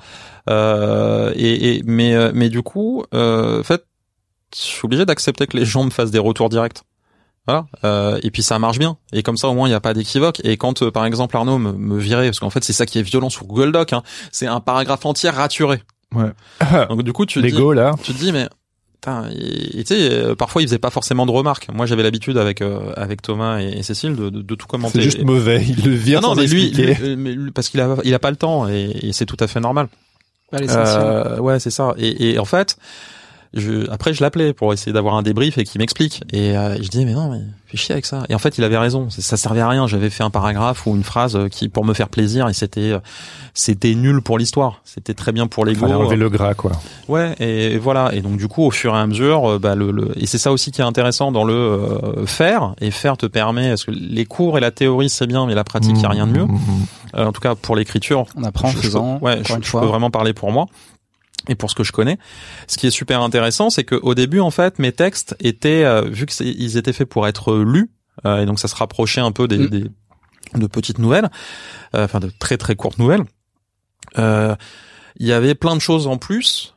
Euh, 0.49 1.31
et, 1.35 1.75
et 1.77 1.83
mais 1.85 2.15
euh, 2.15 2.31
mais 2.33 2.49
du 2.49 2.63
coup, 2.63 3.03
euh, 3.13 3.59
en 3.59 3.63
fait, 3.63 3.85
je 4.55 4.59
suis 4.59 4.85
obligé 4.85 5.05
d'accepter 5.05 5.45
que 5.45 5.55
les 5.55 5.65
gens 5.65 5.83
me 5.83 5.91
fassent 5.91 6.09
des 6.11 6.17
retours 6.19 6.49
directs. 6.49 6.81
Voilà. 7.47 7.65
Euh, 7.83 8.19
et 8.23 8.29
puis 8.31 8.43
ça 8.43 8.59
marche 8.59 8.77
bien. 8.79 8.97
Et 9.13 9.23
comme 9.23 9.37
ça 9.37 9.47
au 9.47 9.53
moins 9.53 9.67
il 9.67 9.71
n'y 9.71 9.75
a 9.75 9.79
pas 9.79 9.93
d'équivoque. 9.93 10.41
Et 10.43 10.57
quand 10.57 10.83
euh, 10.83 10.91
par 10.91 11.05
exemple 11.05 11.35
Arnaud 11.35 11.57
me, 11.57 11.71
me 11.73 11.97
virait, 11.97 12.27
parce 12.27 12.39
qu'en 12.39 12.49
fait 12.51 12.63
c'est 12.63 12.73
ça 12.73 12.85
qui 12.85 12.99
est 12.99 13.03
violent 13.03 13.29
sur 13.29 13.45
Google 13.45 13.71
Doc, 13.71 13.93
hein, 13.93 14.03
c'est 14.31 14.47
un 14.47 14.59
paragraphe 14.59 15.05
entier 15.05 15.29
raturé. 15.29 15.81
Ouais. 16.13 16.31
Donc 16.89 17.03
du 17.03 17.13
coup 17.13 17.25
tu 17.25 17.41
te 17.41 17.47
dis, 17.47 17.75
là. 17.75 17.95
tu 18.03 18.13
te 18.13 18.19
dis 18.19 18.31
mais 18.31 18.47
putain, 18.95 19.27
et 19.35 19.79
et 19.79 19.83
tu 19.83 19.95
sais 19.95 20.11
euh, 20.11 20.35
parfois 20.35 20.61
ils 20.61 20.67
faisaient 20.67 20.77
pas 20.77 20.89
forcément 20.91 21.25
de 21.25 21.31
remarques 21.31 21.67
moi 21.73 21.85
j'avais 21.87 22.03
l'habitude 22.03 22.37
avec 22.37 22.61
euh, 22.61 22.91
avec 22.95 23.21
Thomas 23.23 23.59
et, 23.59 23.79
et 23.79 23.83
Cécile 23.83 24.15
de, 24.15 24.29
de, 24.29 24.41
de 24.43 24.55
tout 24.55 24.67
commenter 24.67 24.99
C'est 24.99 25.03
juste 25.03 25.23
mauvais. 25.23 25.65
Il 25.67 25.83
le 25.83 25.95
vire 25.95 26.19
Ah 26.19 26.27
non 26.27 26.35
sans 26.35 26.41
mais 26.41 26.47
lui, 26.47 26.69
lui, 26.71 26.95
euh, 27.01 27.15
mais 27.17 27.31
lui- 27.31 27.51
parce 27.51 27.69
qu'il 27.69 27.79
a 27.81 27.95
il 28.03 28.13
a 28.13 28.19
pas 28.19 28.29
le 28.29 28.35
temps 28.37 28.67
et, 28.69 28.91
et 29.01 29.13
c'est 29.13 29.25
tout 29.25 29.37
à 29.39 29.47
fait 29.47 29.59
normal 29.59 29.87
euh, 30.53 31.39
ouais 31.39 31.59
c'est 31.59 31.71
ça 31.71 31.93
et, 31.97 32.33
et 32.33 32.39
en 32.39 32.45
fait 32.45 32.77
je, 33.53 33.89
après 33.91 34.13
je 34.13 34.21
l'appelais 34.23 34.53
pour 34.53 34.71
essayer 34.73 34.93
d'avoir 34.93 35.15
un 35.15 35.23
débrief 35.23 35.57
et 35.57 35.63
qu'il 35.65 35.79
m'explique 35.79 36.23
et 36.31 36.55
euh, 36.57 36.81
je 36.81 36.87
dis 36.87 37.05
mais 37.05 37.13
non 37.13 37.29
mais 37.29 37.41
fais 37.67 37.75
chier 37.77 37.91
avec 37.93 38.05
ça 38.05 38.23
et 38.29 38.35
en 38.35 38.39
fait 38.39 38.57
il 38.57 38.63
avait 38.63 38.77
raison 38.77 39.09
ça 39.09 39.35
servait 39.35 39.59
à 39.59 39.67
rien 39.67 39.87
j'avais 39.87 40.09
fait 40.09 40.23
un 40.23 40.29
paragraphe 40.29 40.87
ou 40.87 40.95
une 40.95 41.03
phrase 41.03 41.35
euh, 41.35 41.49
qui 41.49 41.67
pour 41.67 41.83
me 41.83 41.93
faire 41.93 42.07
plaisir 42.07 42.47
et 42.47 42.53
c'était 42.53 42.91
euh, 42.93 42.99
c'était 43.53 43.93
nul 43.93 44.21
pour 44.21 44.37
l'histoire 44.37 44.81
c'était 44.85 45.13
très 45.13 45.31
bien 45.33 45.47
pour 45.47 45.65
l'ego 45.65 45.81
Fallait 45.81 45.93
enlever 45.95 46.15
le 46.15 46.29
gras 46.29 46.53
quoi. 46.53 46.71
Ouais, 47.09 47.35
et 47.39 47.77
voilà. 47.77 48.13
Et 48.13 48.21
donc 48.21 48.37
du 48.37 48.47
coup, 48.47 48.63
au 48.63 48.71
fur 48.71 48.93
et 48.95 48.97
à 48.97 49.05
mesure, 49.07 49.51
euh, 49.53 49.59
bah, 49.59 49.75
le, 49.75 49.91
le- 49.91 50.11
et 50.17 50.25
c'est 50.25 50.37
ça 50.37 50.51
aussi 50.51 50.71
qui 50.71 50.79
est 50.81 50.83
intéressant 50.83 51.31
dans 51.31 51.43
le 51.43 51.53
euh, 51.53 52.25
faire. 52.25 52.73
Et 52.81 52.91
faire 52.91 53.17
te 53.17 53.25
permet, 53.25 53.69
parce 53.69 53.85
que 53.85 53.91
les 53.91 54.25
cours 54.25 54.57
et 54.57 54.61
la 54.61 54.71
théorie 54.71 55.09
c'est 55.09 55.27
bien, 55.27 55.45
mais 55.45 55.55
la 55.55 55.63
pratique, 55.63 55.95
il 55.95 56.01
y 56.01 56.05
a 56.05 56.09
rien 56.09 56.27
de 56.27 56.31
mieux. 56.33 56.45
Mmh, 56.45 56.51
mmh, 56.53 56.85
Euh, 57.15 57.25
en 57.25 57.31
tout 57.31 57.41
cas, 57.41 57.55
pour 57.55 57.75
l'écriture, 57.75 58.25
On 58.35 58.43
apprend 58.43 58.69
en 58.69 58.71
faisant. 58.71 59.19
ouais, 59.21 59.41
je, 59.45 59.53
une 59.53 59.63
je 59.63 59.67
fois. 59.69 59.81
peux 59.81 59.87
vraiment 59.87 60.09
parler 60.11 60.33
pour 60.33 60.51
moi 60.51 60.67
et 61.47 61.55
pour 61.55 61.69
ce 61.69 61.75
que 61.75 61.83
je 61.83 61.91
connais. 61.91 62.17
Ce 62.67 62.77
qui 62.77 62.87
est 62.87 62.91
super 62.91 63.21
intéressant, 63.21 63.69
c'est 63.69 63.83
que 63.83 63.95
au 63.95 64.13
début, 64.15 64.39
en 64.39 64.51
fait, 64.51 64.79
mes 64.79 64.91
textes 64.91 65.35
étaient, 65.39 65.83
euh, 65.83 66.01
vu 66.01 66.25
que 66.25 66.33
c'est- 66.33 66.45
ils 66.47 66.77
étaient 66.77 66.93
faits 66.93 67.09
pour 67.09 67.27
être 67.27 67.55
lus, 67.55 67.89
euh, 68.25 68.41
et 68.41 68.45
donc 68.45 68.59
ça 68.59 68.67
se 68.67 68.75
rapprochait 68.75 69.21
un 69.21 69.31
peu 69.31 69.47
des, 69.47 69.57
Mm. 69.57 69.69
des- 69.69 69.85
de 70.55 70.67
petites 70.67 70.99
nouvelles, 70.99 71.29
euh, 71.95 72.03
enfin 72.05 72.19
de 72.19 72.31
très 72.39 72.57
très 72.57 72.75
courtes 72.75 72.97
nouvelles. 72.99 73.23
Euh, 74.17 74.55
Il 75.19 75.27
y 75.27 75.33
avait 75.33 75.55
plein 75.55 75.75
de 75.75 75.81
choses 75.81 76.07
en 76.07 76.17
plus 76.17 76.73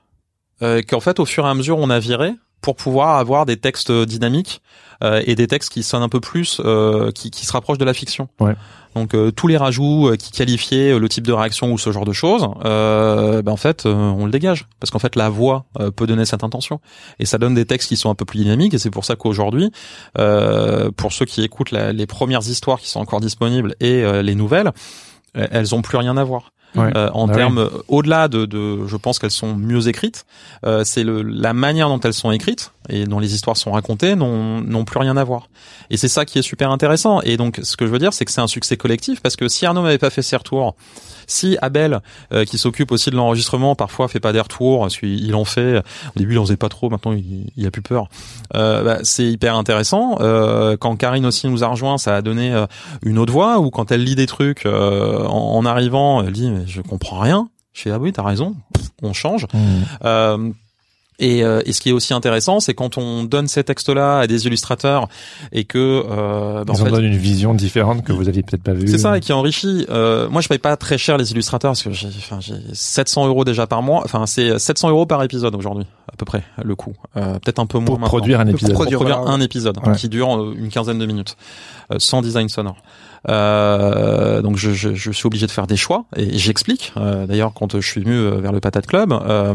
euh, 0.63 0.83
qu'en 0.83 1.01
fait, 1.01 1.19
au 1.21 1.25
fur 1.25 1.47
et 1.47 1.49
à 1.49 1.55
mesure, 1.55 1.79
on 1.79 1.89
a 1.91 1.99
viré 1.99 2.33
pour 2.65 2.77
pouvoir 2.77 3.19
avoir 3.19 3.45
des 3.45 3.59
textes 3.59 3.93
dynamiques 3.93 4.63
euh, 5.03 5.21
et 5.27 5.35
des 5.35 5.47
textes 5.47 5.71
qui 5.71 5.83
sonnent 5.83 6.03
un 6.03 6.09
peu 6.09 6.21
plus, 6.21 6.63
euh, 6.65 7.11
qui, 7.11 7.31
qui 7.31 7.45
se 7.45 7.53
rapprochent 7.53 7.77
de 7.79 7.85
la 7.85 7.93
fiction. 7.93 8.29
Ouais. 8.41 8.55
Donc 8.95 9.13
euh, 9.15 9.31
tous 9.31 9.49
les 9.49 9.59
rajouts 9.59 10.09
euh, 10.09 10.17
qui 10.17 10.31
qualifiaient 10.33 10.93
euh, 10.95 10.99
le 10.99 11.09
type 11.11 11.27
de 11.27 11.33
réaction 11.35 11.71
ou 11.73 11.77
ce 11.79 11.93
genre 11.93 12.07
de 12.07 12.15
choses, 12.15 12.49
euh, 12.65 13.43
ben, 13.43 13.53
en 13.53 13.59
fait, 13.59 13.85
on 13.85 14.25
le 14.25 14.31
dégage 14.31 14.67
parce 14.81 14.91
qu'en 14.91 14.99
fait 14.99 15.15
la 15.15 15.29
voix 15.29 15.67
euh, 15.79 15.91
peut 15.91 16.07
donner 16.07 16.25
cette 16.25 16.43
intention 16.43 16.81
et 17.19 17.27
ça 17.27 17.37
donne 17.37 17.55
des 17.55 17.67
textes 17.67 17.89
qui 17.91 17.97
sont 17.99 18.09
un 18.09 18.15
peu 18.15 18.25
plus 18.25 18.39
dynamiques 18.39 18.73
et 18.73 18.79
c'est 18.79 18.91
pour 18.91 19.05
ça 19.05 19.15
qu'aujourd'hui, 19.15 19.71
euh, 20.19 20.91
pour 20.97 21.13
ceux 21.13 21.27
qui 21.27 21.43
écoutent 21.43 21.71
la- 21.73 21.93
les 21.93 22.07
premières 22.07 22.49
histoires 22.49 22.81
qui 22.81 22.89
sont 22.89 23.01
encore 23.01 23.21
disponibles 23.21 23.75
et 23.81 24.03
euh, 24.05 24.23
les 24.23 24.35
nouvelles, 24.35 24.73
elles 25.35 25.75
ont 25.75 25.83
plus 25.83 25.99
rien 25.99 26.17
à 26.17 26.25
voir. 26.25 26.53
Ouais. 26.77 26.91
Euh, 26.97 27.09
en 27.13 27.27
Bah 27.29 27.35
termes 27.35 27.71
au-delà 27.89 28.29
de, 28.29 28.47
de, 28.47 28.87
je 28.87 28.97
pense 28.97 29.19
qu'elles 29.19 29.31
sont 29.31 29.55
mieux 29.55 29.89
écrites. 29.89 30.27
euh, 30.67 30.83
c'est 30.85 31.05
le, 31.05 31.23
la 31.23 31.53
manière 31.53 31.89
dont 31.89 32.01
elles 32.01 32.15
sont 32.15 32.31
écrites 32.33 32.73
et 32.89 33.05
dont 33.05 33.19
les 33.19 33.35
histoires 33.35 33.57
sont 33.57 33.73
racontées 33.73 34.15
n'ont 34.15 34.85
plus 34.85 34.99
rien 34.99 35.17
à 35.17 35.25
voir. 35.25 35.49
Et 35.91 35.97
c'est 35.97 36.09
ça 36.09 36.25
qui 36.25 36.39
est 36.39 36.43
super 36.43 36.71
intéressant. 36.71 37.21
Et 37.23 37.37
donc, 37.37 37.61
ce 37.63 37.77
que 37.77 37.87
je 37.87 37.91
veux 37.91 37.99
dire, 37.99 38.13
c'est 38.13 38.25
que 38.25 38.31
c'est 38.31 38.41
un 38.41 38.47
succès 38.47 38.77
collectif 38.77 39.21
parce 39.21 39.37
que 39.37 39.49
si 39.49 39.67
Arnaud 39.67 39.83
m'avait 39.83 39.99
pas 39.99 40.11
fait 40.11 40.23
ses 40.23 40.37
retours, 40.37 40.75
si 41.27 41.57
Abel, 41.63 42.01
euh, 42.33 42.45
qui 42.45 42.59
s'occupe 42.59 42.93
aussi 42.93 43.11
de 43.11 43.17
l'enregistrement, 43.17 43.75
parfois 43.75 44.09
fait 44.09 44.21
pas 44.21 44.33
des 44.33 44.41
retours, 44.41 44.81
parce 44.81 44.99
qu'il 44.99 45.35
en 45.35 45.45
fait. 45.45 45.79
Au 45.79 46.19
début, 46.19 46.35
il 46.35 46.39
en 46.39 46.45
faisait 46.45 46.59
pas 46.59 46.69
trop. 46.69 46.91
Maintenant, 46.91 47.13
il, 47.13 47.51
il 47.57 47.67
a 47.67 47.71
plus 47.71 47.83
peur. 47.83 48.09
Euh, 48.55 48.83
bah, 48.85 48.99
c'est 49.03 49.25
hyper 49.25 49.57
intéressant. 49.57 50.19
Euh, 50.21 50.77
quand 50.77 50.97
Karine 50.97 51.25
aussi 51.25 51.49
nous 51.49 51.65
a 51.65 51.69
rejoint, 51.69 51.97
ça 51.97 52.17
a 52.17 52.23
donné 52.23 52.53
euh, 52.53 52.67
une 53.03 53.19
autre 53.19 53.33
voix. 53.33 53.59
Ou 53.59 53.71
quand 53.71 53.91
elle 53.91 54.05
lit 54.05 54.17
des 54.17 54.27
trucs 54.27 54.67
euh, 54.67 55.25
en, 55.25 55.57
en 55.57 55.65
arrivant, 55.65 56.23
elle 56.23 56.33
dit 56.33 56.51
mais 56.51 56.67
je 56.67 56.83
comprends 56.83 57.21
rien. 57.21 57.49
Je 57.73 57.83
fais 57.83 57.91
ah 57.91 57.99
oui, 57.99 58.13
t'as 58.13 58.23
raison. 58.23 58.55
Pff, 58.75 58.91
on 59.03 59.13
change. 59.13 59.47
Mmh. 59.55 60.53
Et, 61.21 61.45
euh, 61.45 61.63
et 61.65 61.73
ce 61.73 61.81
qui 61.81 61.91
est 61.91 61.93
aussi 61.93 62.13
intéressant, 62.13 62.59
c'est 62.59 62.75
quand 62.75 62.99
on 62.99 63.23
donne 63.23 63.47
ces 63.47 63.63
textes-là 63.63 64.19
à 64.19 64.27
des 64.27 64.47
illustrateurs 64.47 65.09
et 65.53 65.65
que 65.65 65.79
euh, 66.11 66.65
bah, 66.65 66.73
en 66.73 66.77
Ils 66.77 66.83
en 66.83 66.85
fait, 66.87 66.91
donnent 66.91 67.05
une 67.05 67.17
vision 67.17 67.55
différente 67.55 68.03
que 68.05 68.13
vous 68.13 68.29
aviez 68.29 68.43
peut-être 68.43 68.65
pas 68.65 68.73
vue. 68.73 68.89
c'est 68.89 68.99
ça 68.99 69.17
et 69.17 69.21
qui 69.21 69.33
enrichit. 69.33 69.87
Euh, 69.91 70.29
moi, 70.29 70.41
je 70.41 70.49
paye 70.49 70.59
pas 70.59 70.77
très 70.77 70.99
cher 70.99 71.17
les 71.17 71.31
illustrateurs 71.31 71.71
parce 71.71 71.83
que 71.85 71.93
j'ai, 71.93 72.09
enfin, 72.19 72.41
j'ai 72.41 72.55
700 72.73 73.29
euros 73.29 73.45
déjà 73.45 73.67
par 73.69 73.81
mois. 73.83 74.03
Enfin, 74.05 74.27
c'est 74.27 74.59
700 74.59 74.91
euros 74.91 75.07
par 75.07 75.23
épisode 75.23 75.55
aujourd'hui, 75.55 75.87
à 76.13 76.17
peu 76.17 76.25
près 76.25 76.43
le 76.65 76.75
coût. 76.75 76.95
Euh, 77.17 77.35
peut-être 77.39 77.61
un 77.61 77.67
peu 77.67 77.79
moins 77.79 77.87
Pour 77.87 77.95
maintenant. 78.01 78.09
produire 78.09 78.41
un 78.41 78.47
épisode. 78.49 78.71
Pour 78.73 78.81
produire, 78.81 78.99
produire 78.99 79.19
voilà. 79.21 79.33
un 79.33 79.41
épisode 79.41 79.79
Ouais. 79.87 79.95
qui 79.95 80.09
dure 80.09 80.37
euh, 80.37 80.55
une 80.59 80.69
quinzaine 80.69 80.99
de 80.99 81.07
minutes, 81.07 81.37
euh, 81.93 81.97
sans 82.01 82.23
design 82.23 82.49
sonore. 82.49 82.77
Euh, 83.29 84.43
donc 84.43 84.57
je, 84.57 84.73
je, 84.73 84.95
je 84.95 85.11
suis 85.11 85.27
obligé 85.27 85.47
de 85.47 85.51
faire 85.51 85.67
des 85.67 85.77
choix 85.77 86.05
et 86.17 86.37
j'explique. 86.39 86.93
Euh, 86.97 87.27
D'ailleurs, 87.27 87.53
quand 87.55 87.81
je 87.81 87.87
suis 87.87 88.01
venu 88.03 88.15
euh, 88.15 88.41
vers 88.41 88.53
le 88.53 88.61
Patate 88.61 88.87
Club, 88.87 89.13
euh, 89.13 89.55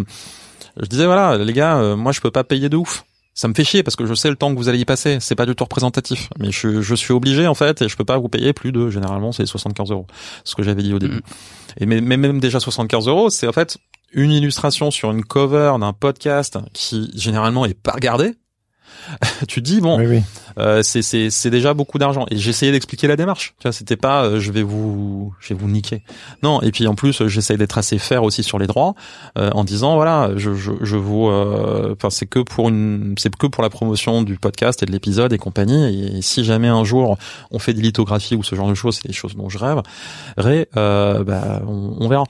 je 0.77 0.85
disais 0.87 1.05
voilà 1.05 1.37
les 1.37 1.53
gars, 1.53 1.77
euh, 1.77 1.95
moi 1.95 2.11
je 2.11 2.21
peux 2.21 2.31
pas 2.31 2.43
payer 2.43 2.69
de 2.69 2.77
ouf. 2.77 3.03
Ça 3.33 3.47
me 3.47 3.53
fait 3.53 3.63
chier 3.63 3.83
parce 3.83 3.95
que 3.95 4.05
je 4.05 4.13
sais 4.13 4.29
le 4.29 4.35
temps 4.35 4.51
que 4.51 4.57
vous 4.57 4.67
allez 4.67 4.79
y 4.79 4.85
passer. 4.85 5.19
C'est 5.21 5.35
pas 5.35 5.45
du 5.45 5.55
tout 5.55 5.63
représentatif, 5.63 6.29
mais 6.39 6.51
je, 6.51 6.81
je 6.81 6.95
suis 6.95 7.13
obligé 7.13 7.47
en 7.47 7.53
fait 7.53 7.81
et 7.81 7.87
je 7.87 7.95
peux 7.95 8.03
pas 8.03 8.17
vous 8.17 8.27
payer 8.27 8.51
plus 8.51 8.73
de 8.73 8.89
généralement 8.89 9.31
c'est 9.31 9.45
75 9.45 9.91
euros, 9.91 10.07
ce 10.43 10.55
que 10.55 10.63
j'avais 10.63 10.83
dit 10.83 10.93
au 10.93 10.99
début. 10.99 11.21
Et 11.79 11.85
mais, 11.85 12.01
mais 12.01 12.17
même 12.17 12.39
déjà 12.39 12.59
75 12.59 13.07
euros, 13.07 13.29
c'est 13.29 13.47
en 13.47 13.53
fait 13.53 13.77
une 14.11 14.31
illustration 14.31 14.91
sur 14.91 15.11
une 15.11 15.23
cover 15.23 15.73
d'un 15.79 15.93
podcast 15.93 16.57
qui 16.73 17.11
généralement 17.15 17.65
est 17.65 17.73
pas 17.79 17.91
regardé. 17.91 18.33
tu 19.47 19.61
dis 19.61 19.81
bon, 19.81 19.97
Oui, 19.97 20.05
oui. 20.07 20.21
euh, 20.57 20.81
c'est 20.83 21.01
c'est 21.01 21.29
c'est 21.29 21.49
déjà 21.49 21.73
beaucoup 21.73 21.97
d'argent. 21.97 22.25
Et 22.31 22.37
j'essayais 22.37 22.71
d'expliquer 22.71 23.07
la 23.07 23.15
démarche. 23.15 23.53
Tu 23.59 23.63
vois 23.63 23.71
c'était 23.71 23.97
pas 23.97 24.23
euh, 24.23 24.39
je 24.39 24.51
vais 24.51 24.63
vous 24.63 25.33
je 25.39 25.53
vais 25.53 25.59
vous 25.59 25.67
niquer. 25.67 26.01
Non 26.43 26.61
et 26.61 26.71
puis 26.71 26.87
en 26.87 26.95
plus 26.95 27.27
j'essaye 27.27 27.57
d'être 27.57 27.77
assez 27.77 27.97
fair 27.97 28.23
aussi 28.23 28.43
sur 28.43 28.59
les 28.59 28.67
droits 28.67 28.95
euh, 29.37 29.49
en 29.53 29.63
disant 29.63 29.95
voilà 29.95 30.31
je 30.35 30.53
je, 30.55 30.71
je 30.81 30.95
vous 30.97 31.27
euh, 31.27 31.93
enfin 31.95 32.09
c'est 32.09 32.25
que 32.25 32.39
pour 32.39 32.69
une 32.69 33.15
c'est 33.17 33.35
que 33.35 33.47
pour 33.47 33.63
la 33.63 33.69
promotion 33.69 34.21
du 34.23 34.37
podcast 34.37 34.83
et 34.83 34.85
de 34.85 34.91
l'épisode 34.91 35.33
et 35.33 35.37
compagnie. 35.37 36.17
Et, 36.17 36.21
si 36.21 36.43
jamais 36.43 36.67
un 36.67 36.83
jour 36.83 37.17
on 37.51 37.59
fait 37.59 37.73
des 37.73 37.81
lithographies 37.81 38.35
ou 38.35 38.43
ce 38.43 38.55
genre 38.55 38.69
de 38.69 38.75
choses 38.75 38.99
c'est 39.01 39.07
des 39.07 39.13
choses 39.13 39.35
dont 39.35 39.49
je 39.49 39.57
rêve 39.57 39.81
euh, 40.77 41.23
bah 41.23 41.61
on, 41.67 41.95
on 41.99 42.07
verra 42.07 42.23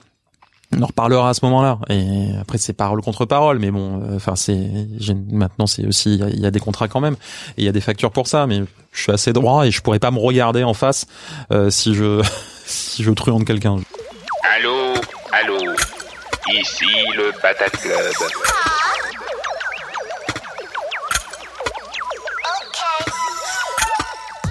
on 0.76 0.82
en 0.82 0.86
reparlera 0.86 1.30
à 1.30 1.34
ce 1.34 1.44
moment-là. 1.46 1.80
Et 1.90 2.30
après, 2.40 2.58
c'est 2.58 2.74
parole 2.74 3.02
contre 3.02 3.26
parole, 3.26 3.60
mais 3.60 3.72
bon, 3.72 4.02
euh, 4.04 4.16
enfin, 4.18 4.36
c'est 4.36 4.58
maintenant, 5.32 5.66
c'est 5.68 5.86
aussi 5.86 6.14
il 6.16 6.20
y 6.20 6.24
a- 6.24 6.30
il 6.30 6.40
y, 6.40 6.46
a 6.46 6.52
des 6.52 6.60
contrats 6.60 6.88
quand 6.88 7.00
même, 7.00 7.16
et 7.58 7.62
il 7.62 7.66
y 7.66 7.70
a 7.70 7.72
des 7.72 7.82
factures 7.82 8.12
pour 8.12 8.28
ça. 8.28 8.46
Mais 8.48 8.62
je 8.92 9.02
suis 9.02 9.12
assez 9.12 9.34
droit 9.34 9.66
et 9.66 9.72
je 9.72 9.82
pourrais 9.82 10.00
pas 10.00 10.12
me 10.12 10.20
regarder 10.20 10.64
en 10.64 10.74
face 10.74 11.06
euh, 11.52 11.70
si 11.70 11.96
je 11.96 12.22
si 12.66 13.04
je 13.04 13.12
truande 13.12 13.46
quelqu'un. 13.46 13.78
Allô, 14.58 14.94
allô, 15.32 15.58
ici 16.54 16.86
le 17.16 17.32
Patate 17.42 17.78
Club. 17.78 18.14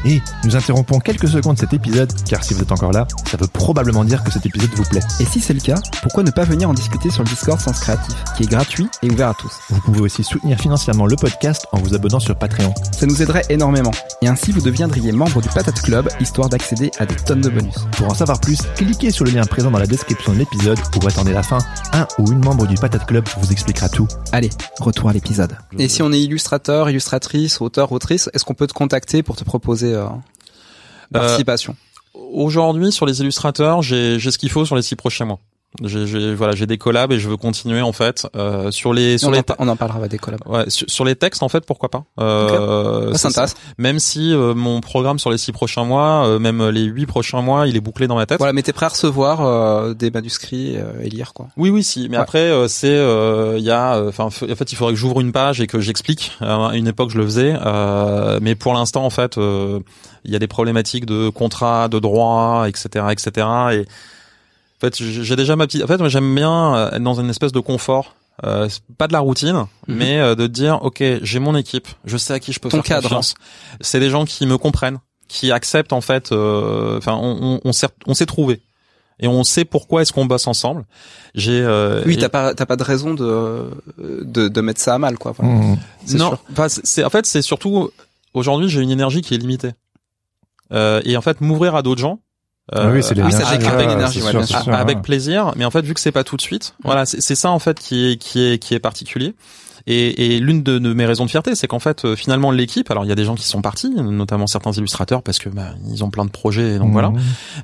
Et 0.05 0.23
nous 0.45 0.57
interrompons 0.57 1.01
quelques 1.01 1.29
secondes 1.29 1.59
cet 1.59 1.73
épisode, 1.73 2.13
car 2.29 2.43
si 2.45 2.55
vous 2.55 2.63
êtes 2.63 2.73
encore 2.73 2.93
là, 2.93 3.07
ça 3.31 3.37
veut 3.37 3.47
probablement 3.47 4.05
dire 4.05 4.23
que 4.23 4.31
cet 4.31 4.47
épisode 4.47 4.71
vous 4.75 4.85
plaît. 4.85 5.03
Et 5.21 5.25
si 5.25 5.41
c'est 5.41 5.55
le 5.55 5.61
cas, 5.61 5.81
pourquoi 6.03 6.23
ne 6.23 6.31
pas 6.31 6.45
venir 6.45 6.69
en 6.71 6.75
discuter 6.75 7.11
sur 7.11 7.23
le 7.25 7.29
Discord 7.29 7.61
Sens 7.61 7.81
Créatif, 7.81 8.15
qui 8.37 8.45
est 8.45 8.51
gratuit 8.51 8.89
et 9.03 9.11
ouvert 9.11 9.29
à 9.29 9.35
tous 9.35 9.53
Vous 9.71 9.81
pouvez 9.81 10.01
aussi 10.01 10.25
soutenir 10.25 10.59
financièrement 10.59 11.07
le 11.07 11.17
podcast 11.17 11.67
en 11.73 11.79
vous 11.79 11.95
abonnant 11.95 12.21
sur 12.21 12.37
Patreon. 12.37 12.73
Ça 12.93 13.07
nous 13.07 13.23
aiderait 13.23 13.45
énormément. 13.49 13.93
Et 14.23 14.29
ainsi, 14.29 14.53
vous 14.53 14.61
deviendriez 14.61 15.13
membre 15.13 15.43
du 15.43 15.49
Patate 15.49 15.81
Club, 15.83 16.09
histoire 16.21 16.49
d'accéder 16.49 16.91
à 16.99 17.07
des 17.07 17.17
tonnes 17.17 17.41
de 17.41 17.49
bonus. 17.49 17.75
Pour 17.97 18.07
en 18.07 18.15
savoir 18.15 18.41
plus, 18.41 18.59
cliquez 18.77 19.11
sur 19.11 19.25
le 19.25 19.33
lien 19.33 19.45
présent 19.45 19.71
dans 19.71 19.79
la 19.79 19.87
description 19.87 20.33
de 20.33 20.39
l'épisode 20.39 20.79
ou 20.97 21.07
attendez 21.07 21.33
la 21.33 21.43
fin. 21.43 21.59
Un 21.93 22.07
ou 22.19 22.31
une 22.33 22.45
membre 22.45 22.67
du 22.67 22.77
Patate 22.77 23.07
Club 23.07 23.25
vous 23.41 23.53
expliquera 23.53 23.89
tout. 23.89 24.07
Allez, 24.33 24.51
retour 24.81 25.09
à 25.09 25.13
l'épisode. 25.13 25.57
Et 25.79 25.89
si 25.89 26.03
on 26.03 26.13
est 26.13 26.21
illustrateur, 26.21 26.89
illustratrice, 26.89 27.61
auteur, 27.61 27.93
autrice, 27.93 28.31
est-ce 28.33 28.45
qu'on 28.45 28.55
peut 28.55 28.67
te 28.67 28.73
contacter 28.73 29.23
pour 29.23 29.37
te 29.37 29.45
proposer 29.45 29.88
euh, 29.95 30.09
participation 31.13 31.77
Aujourd'hui, 32.15 32.93
sur 32.93 33.07
les 33.07 33.21
illustrateurs, 33.21 33.83
j'ai 33.83 34.19
j'ai 34.19 34.31
ce 34.31 34.39
qu'il 34.39 34.51
faut 34.51 34.65
sur 34.65 34.77
les 34.77 34.83
six 34.83 34.97
prochains 34.97 35.25
mois. 35.25 35.39
J'ai 35.85 36.35
voilà, 36.35 36.55
j'ai 36.55 36.67
des 36.67 36.79
collabs 36.79 37.13
et 37.13 37.19
je 37.19 37.29
veux 37.29 37.37
continuer 37.37 37.83
en 37.83 37.93
fait 37.93 38.27
euh, 38.35 38.71
sur 38.71 38.95
les 38.95 39.19
sur 39.19 39.29
on, 39.29 39.33
les 39.33 39.41
en, 39.41 39.43
on 39.59 39.69
en 39.69 39.77
parlera 39.77 40.09
des 40.09 40.17
collabs. 40.17 40.41
Ouais, 40.47 40.69
sur, 40.71 40.89
sur 40.89 41.05
les 41.05 41.15
textes 41.15 41.43
en 41.43 41.51
fait, 41.51 41.67
pourquoi 41.67 41.91
pas. 41.91 42.05
Euh, 42.19 43.13
Ça 43.13 43.19
c'est- 43.19 43.19
s'intéresse. 43.29 43.55
Même 43.77 43.99
si 43.99 44.33
euh, 44.33 44.55
mon 44.55 44.81
programme 44.81 45.19
sur 45.19 45.31
les 45.31 45.37
six 45.37 45.53
prochains 45.53 45.85
mois, 45.85 46.27
euh, 46.27 46.39
même 46.39 46.67
les 46.71 46.85
huit 46.85 47.05
prochains 47.07 47.43
mois, 47.43 47.67
il 47.69 47.77
est 47.77 47.81
bouclé 47.83 48.07
dans 48.07 48.17
ma 48.17 48.25
tête. 48.25 48.39
Voilà, 48.39 48.55
mais 48.55 48.63
t'es 48.63 48.73
prêt 48.73 48.87
à 48.87 48.89
recevoir 48.89 49.43
euh, 49.45 49.93
des 49.93 50.11
manuscrits 50.11 50.77
euh, 50.79 51.03
et 51.03 51.11
lire 51.11 51.35
quoi. 51.35 51.49
Oui, 51.59 51.69
oui, 51.69 51.85
si. 51.85 52.09
Mais 52.09 52.17
Ouais. 52.17 52.23
après, 52.23 52.39
euh, 52.51 52.67
c'est, 52.67 52.89
euh, 52.89 53.57
il 53.59 53.65
y 53.65 53.71
a, 53.71 54.03
enfin, 54.09 54.25
en 54.25 54.31
fait, 54.31 54.73
il 54.73 54.75
faudrait 54.77 54.95
que 54.95 54.99
j'ouvre 54.99 55.21
une 55.21 55.33
page 55.33 55.61
et 55.61 55.67
que 55.67 55.81
j'explique. 55.81 56.33
À 56.41 56.71
une 56.75 56.89
époque, 56.89 57.11
je 57.11 57.19
le 57.19 57.25
faisais, 57.25 57.55
euh, 57.65 58.39
mais 58.41 58.55
pour 58.55 58.73
l'instant, 58.73 59.05
en 59.05 59.11
fait, 59.11 59.37
euh, 59.37 59.81
il 60.25 60.33
y 60.33 60.37
a 60.37 60.39
des 60.39 60.49
problématiques 60.49 61.05
de 61.07 61.29
contrat, 61.29 61.89
de 61.89 61.99
droit, 61.99 62.65
etc., 62.69 63.05
etc. 63.11 63.47
Et 63.73 63.85
en 64.79 64.87
fait, 64.87 64.97
j'ai 64.97 65.37
déjà 65.37 65.57
ma 65.57 65.67
petite. 65.67 65.83
En 65.83 65.87
fait, 65.87 65.99
moi, 65.99 66.09
j'aime 66.09 66.35
bien 66.35 66.75
euh, 66.77 66.91
être 66.93 67.03
dans 67.03 67.21
une 67.21 67.31
espèce 67.31 67.53
de 67.53 67.61
confort. 67.61 68.15
Euh, 68.45 68.69
pas 68.99 69.09
de 69.09 69.13
la 69.13 69.19
routine, 69.19 69.65
Mhm. 69.89 69.97
mais 69.97 70.19
euh, 70.21 70.37
de 70.37 70.47
dire, 70.47 70.79
ok, 70.83 71.03
j'ai 71.23 71.39
mon 71.41 71.57
équipe, 71.57 71.89
je 72.05 72.17
sais 72.17 72.33
à 72.35 72.39
qui 72.39 72.53
je 72.53 72.61
peux 72.61 72.69
Ton 72.69 72.77
faire 72.79 72.85
cadre. 72.85 73.03
confiance. 73.09 73.35
C'est 73.81 73.99
des 73.99 74.11
gens 74.11 74.25
qui 74.25 74.47
me 74.47 74.57
comprennent, 74.57 74.99
qui 75.27 75.51
acceptent 75.51 75.93
en 75.93 76.01
fait. 76.01 76.31
euh, 76.31 76.99
Enfin, 76.99 77.15
on, 77.21 77.37
on, 77.57 77.61
on 77.65 77.73
s'est 77.73 77.89
on 78.07 78.15
s'est 78.15 78.27
trouvé 78.27 78.63
et 79.19 79.27
on 79.27 79.43
sait 79.43 79.65
pourquoi 79.65 80.03
est-ce 80.03 80.13
qu'on 80.13 80.27
bosse 80.27 80.47
ensemble. 80.47 80.85
J'ai 81.35 81.61
euh, 81.61 82.05
Oui, 82.07 82.15
et- 82.15 82.19
t'as 82.19 82.29
pas 82.29 82.55
t'as 82.55 82.65
pas 82.67 82.77
de 82.77 82.85
raison 82.85 83.13
de, 83.15 83.65
de 83.99 84.47
de 84.47 84.61
mettre 84.61 84.81
ça 84.81 84.95
à 84.95 84.99
mal 84.99 85.19
quoi. 85.19 85.33
Voilà. 85.37 85.55
Mmh. 85.55 85.79
Non, 86.15 86.39
c'est 86.85 87.03
en 87.03 87.11
fait 87.11 87.27
c'est 87.27 87.43
surtout 87.43 87.91
aujourd'hui 88.35 88.69
j'ai 88.69 88.81
une 88.83 88.91
énergie 88.93 89.21
qui 89.23 89.35
est 89.35 89.39
limitée 89.39 89.73
Euh, 90.73 91.01
et 91.05 91.17
en 91.17 91.23
fait 91.23 91.41
m'ouvrir 91.41 91.75
à 91.75 91.83
d'autres 91.83 92.01
gens. 92.01 92.21
Ah 92.73 92.89
oui, 92.91 93.03
c'est 93.03 93.11
oui, 93.17 93.23
l'énergie. 93.23 93.37
Ah, 93.67 93.77
l'énergie, 93.79 94.23
ouais, 94.23 94.31
sûr. 94.31 94.45
sûr, 94.47 94.75
avec 94.75 94.97
ouais. 94.99 95.03
plaisir, 95.03 95.53
mais 95.57 95.65
en 95.65 95.71
fait 95.71 95.83
vu 95.83 95.95
que 95.95 96.01
c'est 96.01 96.13
pas 96.13 96.25
tout 96.25 96.37
de 96.37 96.43
suite, 96.43 96.75
voilà, 96.85 97.07
c'est 97.07 97.35
ça 97.35 97.51
en 97.51 97.59
fait 97.59 97.79
qui 97.79 98.13
est 98.13 98.17
qui 98.17 98.43
est 98.45 98.59
qui 98.59 98.75
est 98.75 98.79
particulier. 98.81 99.35
Et, 99.91 100.35
et 100.37 100.41
l'une 100.41 100.63
de, 100.63 100.79
de 100.79 100.93
mes 100.93 101.07
raisons 101.07 101.25
de 101.25 101.31
fierté, 101.31 101.55
c'est 101.55 101.67
qu'en 101.67 101.79
fait 101.79 102.05
euh, 102.05 102.15
finalement 102.15 102.51
l'équipe, 102.51 102.91
alors 102.91 103.07
il 103.07 103.09
y 103.09 103.13
a 103.13 103.15
des 103.15 103.25
gens 103.25 103.37
qui 103.37 103.47
sont 103.47 103.63
partis, 103.63 103.89
notamment 103.89 104.47
certains 104.47 104.73
illustrateurs 104.73 105.23
parce 105.23 105.39
que 105.39 105.49
bah, 105.49 105.69
ils 105.91 106.05
ont 106.05 106.11
plein 106.11 106.27
de 106.27 106.31
projets, 106.31 106.75
et 106.75 106.79
donc 106.79 106.89
Mmh. 106.89 106.93
voilà. 106.93 107.13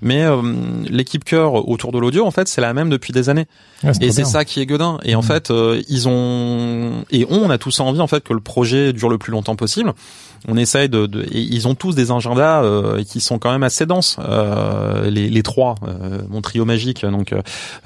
Mais 0.01 0.23
euh, 0.23 0.41
l'équipe 0.89 1.23
cœur 1.23 1.69
autour 1.69 1.93
de 1.93 1.99
l'audio, 1.99 2.25
en 2.25 2.31
fait, 2.31 2.49
c'est 2.49 2.63
la 2.63 2.73
même 2.73 2.89
depuis 2.89 3.13
des 3.13 3.29
années. 3.29 3.45
Et 4.01 4.11
c'est 4.11 4.25
ça 4.25 4.47
qui 4.47 4.61
est 4.63 4.67
godin. 4.67 4.99
Et 5.03 5.15
en 5.17 5.21
Mhm. 5.21 5.27
fait, 5.27 5.51
euh, 5.51 5.83
ils 5.89 6.09
ont 6.09 7.05
et 7.11 7.27
on, 7.29 7.43
on 7.45 7.51
a 7.51 7.59
tous 7.59 7.79
envie 7.81 8.01
en 8.01 8.07
fait 8.07 8.25
que 8.25 8.33
le 8.33 8.41
projet 8.41 8.95
dure 8.95 9.11
le 9.11 9.19
plus 9.19 9.31
longtemps 9.33 9.57
possible. 9.57 9.93
On 10.47 10.57
essaye 10.57 10.89
de, 10.89 11.07
de 11.07 11.27
ils 11.33 11.67
ont 11.69 11.75
tous 11.75 11.95
des 11.95 12.11
agendas 12.11 12.63
euh, 12.63 13.03
qui 13.03 13.21
sont 13.21 13.39
quand 13.39 13.51
même 13.51 13.63
assez 13.63 13.87
denses. 13.87 14.17
Euh, 14.19 15.09
les, 15.11 15.31
les 15.31 15.43
trois, 15.43 15.75
euh, 15.87 16.21
mon 16.29 16.43
trio 16.43 16.65
magique, 16.65 17.05
donc 17.07 17.35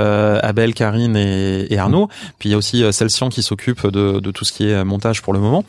euh, 0.01 0.41
Abel, 0.43 0.75
Karine 0.75 1.17
et, 1.17 1.67
et 1.73 1.79
Arnaud. 1.79 2.09
Puis 2.39 2.49
il 2.49 2.53
y 2.53 2.55
a 2.55 2.59
aussi 2.59 2.83
euh, 2.83 2.93
Celsian 2.93 3.29
qui 3.29 3.43
s'occupe 3.43 3.87
de, 3.87 4.21
de 4.21 4.31
tout 4.31 4.45
ce 4.45 4.53
qui 4.53 4.69
est 4.69 4.85
montage 4.85 5.23
pour 5.23 5.33
le 5.33 5.41
moment. 5.41 5.65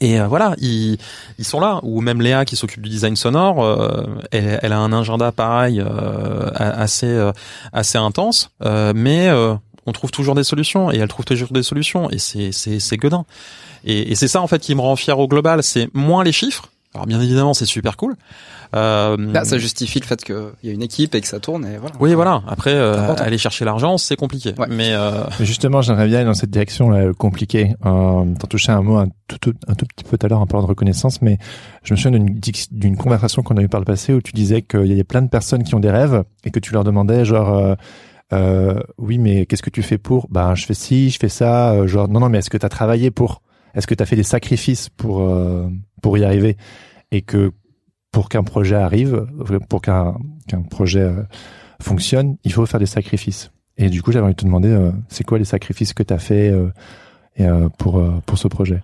Et 0.00 0.20
euh, 0.20 0.26
voilà, 0.26 0.54
ils, 0.58 0.98
ils 1.38 1.44
sont 1.44 1.60
là. 1.60 1.80
Ou 1.82 2.00
même 2.00 2.20
Léa 2.20 2.44
qui 2.44 2.56
s'occupe 2.56 2.82
du 2.82 2.90
design 2.90 3.16
sonore, 3.16 3.64
euh, 3.64 4.04
elle, 4.32 4.58
elle 4.62 4.72
a 4.72 4.78
un 4.78 4.92
agenda 4.92 5.32
pareil, 5.32 5.80
euh, 5.80 6.50
assez 6.54 7.06
euh, 7.06 7.32
assez 7.72 7.98
intense, 7.98 8.50
euh, 8.64 8.92
mais 8.94 9.28
euh, 9.28 9.54
on 9.86 9.92
trouve 9.92 10.10
toujours 10.10 10.34
des 10.34 10.44
solutions 10.44 10.90
et 10.90 10.98
elle 10.98 11.08
trouve 11.08 11.24
toujours 11.24 11.50
des 11.50 11.62
solutions 11.62 12.10
et 12.10 12.18
c'est 12.18 12.52
c'est 12.52 12.80
c'est. 12.80 12.98
Et, 13.84 14.10
et 14.12 14.14
c'est 14.14 14.28
ça 14.28 14.40
en 14.40 14.46
fait 14.46 14.58
qui 14.60 14.74
me 14.74 14.80
rend 14.80 14.96
fier 14.96 15.18
au 15.18 15.28
global, 15.28 15.62
c'est 15.62 15.88
moins 15.94 16.24
les 16.24 16.32
chiffres. 16.32 16.70
Alors 16.94 17.06
bien 17.06 17.20
évidemment, 17.20 17.54
c'est 17.54 17.66
super 17.66 17.96
cool. 17.96 18.14
Euh, 18.76 19.16
Là, 19.32 19.44
ça 19.44 19.58
justifie 19.58 20.00
le 20.00 20.04
fait 20.06 20.22
qu'il 20.24 20.36
y 20.64 20.70
a 20.70 20.72
une 20.72 20.82
équipe 20.82 21.14
et 21.14 21.20
que 21.20 21.26
ça 21.26 21.38
tourne 21.40 21.64
et 21.66 21.76
voilà. 21.76 21.94
oui, 22.00 22.14
voilà. 22.14 22.42
Après, 22.48 22.72
euh, 22.72 23.14
aller 23.16 23.38
chercher 23.38 23.64
l'argent, 23.64 23.98
c'est 23.98 24.16
compliqué. 24.16 24.54
Ouais. 24.58 24.66
Mais 24.70 24.92
euh, 24.94 25.24
Justement, 25.40 25.80
j'aimerais 25.82 26.06
bien 26.06 26.18
aller 26.18 26.26
dans 26.26 26.34
cette 26.34 26.50
direction 26.50 26.90
là, 26.90 27.12
compliquée. 27.12 27.74
Euh, 27.84 28.24
T'as 28.38 28.46
touché 28.46 28.72
un 28.72 28.82
mot 28.82 28.96
un 28.96 29.08
tout, 29.28 29.38
tout- 29.40 29.54
un 29.68 29.74
tout 29.74 29.86
petit 29.86 30.04
peu 30.04 30.16
tout 30.18 30.26
à 30.26 30.28
l'heure 30.28 30.40
en 30.40 30.46
parlant 30.46 30.64
de 30.64 30.68
reconnaissance, 30.70 31.20
mais 31.22 31.38
je 31.82 31.94
me 31.94 31.98
souviens 31.98 32.18
d'une 32.70 32.96
conversation 32.96 33.42
qu'on 33.42 33.56
a 33.56 33.62
eue 33.62 33.68
par 33.68 33.80
le 33.80 33.86
passé 33.86 34.12
où 34.14 34.20
tu 34.20 34.32
disais 34.32 34.62
qu'il 34.62 34.86
y 34.86 34.92
avait 34.92 35.04
plein 35.04 35.22
de 35.22 35.28
personnes 35.28 35.62
qui 35.64 35.74
ont 35.74 35.80
des 35.80 35.90
rêves 35.90 36.22
et 36.44 36.50
que 36.50 36.58
tu 36.60 36.72
leur 36.72 36.84
demandais 36.84 37.24
genre 37.24 37.56
euh, 37.56 37.74
euh, 38.32 38.80
oui 38.98 39.18
mais 39.18 39.46
qu'est-ce 39.46 39.62
que 39.62 39.70
tu 39.70 39.82
fais 39.82 39.98
pour? 39.98 40.26
Ben 40.30 40.54
je 40.54 40.64
fais 40.64 40.74
ci, 40.74 41.10
je 41.10 41.18
fais 41.18 41.28
ça. 41.28 41.72
euh, 41.72 41.86
genre 41.86 42.08
non 42.08 42.20
non 42.20 42.28
mais 42.28 42.38
est-ce 42.38 42.50
que 42.50 42.58
tu 42.58 42.66
as 42.66 42.70
travaillé 42.70 43.10
pour? 43.10 43.42
Est-ce 43.74 43.86
que 43.86 43.94
tu 43.94 44.02
as 44.02 44.06
fait 44.06 44.16
des 44.16 44.22
sacrifices 44.22 44.88
pour 44.88 45.22
euh, 45.22 45.68
pour 46.02 46.16
y 46.18 46.24
arriver 46.24 46.56
Et 47.10 47.22
que 47.22 47.52
pour 48.12 48.28
qu'un 48.28 48.44
projet 48.44 48.76
arrive, 48.76 49.26
pour 49.68 49.82
qu'un 49.82 50.14
qu'un 50.46 50.62
projet 50.62 51.00
euh, 51.00 51.22
fonctionne, 51.80 52.36
il 52.44 52.52
faut 52.52 52.64
faire 52.66 52.80
des 52.80 52.86
sacrifices? 52.86 53.50
Et 53.76 53.90
du 53.90 54.02
coup, 54.02 54.12
j'avais 54.12 54.24
envie 54.24 54.34
de 54.34 54.40
te 54.40 54.44
demander, 54.44 54.68
euh, 54.68 54.92
c'est 55.08 55.24
quoi 55.24 55.38
les 55.38 55.44
sacrifices 55.44 55.92
que 55.94 56.02
tu 56.04 56.14
as 56.14 56.18
fait 56.18 56.50
euh, 56.50 56.70
et, 57.36 57.44
euh, 57.44 57.68
pour 57.78 57.98
euh, 57.98 58.12
pour 58.26 58.38
ce 58.38 58.48
projet? 58.48 58.82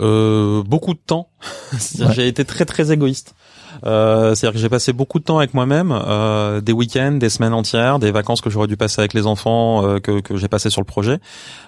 Euh, 0.00 0.62
beaucoup 0.64 0.94
de 0.94 0.98
temps. 0.98 1.28
Ouais. 1.72 2.12
J'ai 2.14 2.28
été 2.28 2.44
très 2.44 2.66
très 2.66 2.92
égoïste. 2.92 3.34
Euh, 3.84 4.34
C'est-à-dire 4.34 4.54
que 4.54 4.58
j'ai 4.58 4.68
passé 4.68 4.92
beaucoup 4.92 5.18
de 5.18 5.24
temps 5.24 5.38
avec 5.38 5.54
moi-même, 5.54 5.92
euh, 5.92 6.60
des 6.60 6.72
week-ends, 6.72 7.12
des 7.12 7.28
semaines 7.28 7.52
entières, 7.54 7.98
des 7.98 8.10
vacances 8.10 8.40
que 8.40 8.50
j'aurais 8.50 8.66
dû 8.68 8.76
passer 8.76 9.00
avec 9.00 9.14
les 9.14 9.26
enfants 9.26 9.84
euh, 9.86 9.98
que, 9.98 10.20
que 10.20 10.36
j'ai 10.36 10.48
passé 10.48 10.70
sur 10.70 10.80
le 10.80 10.86
projet. 10.86 11.18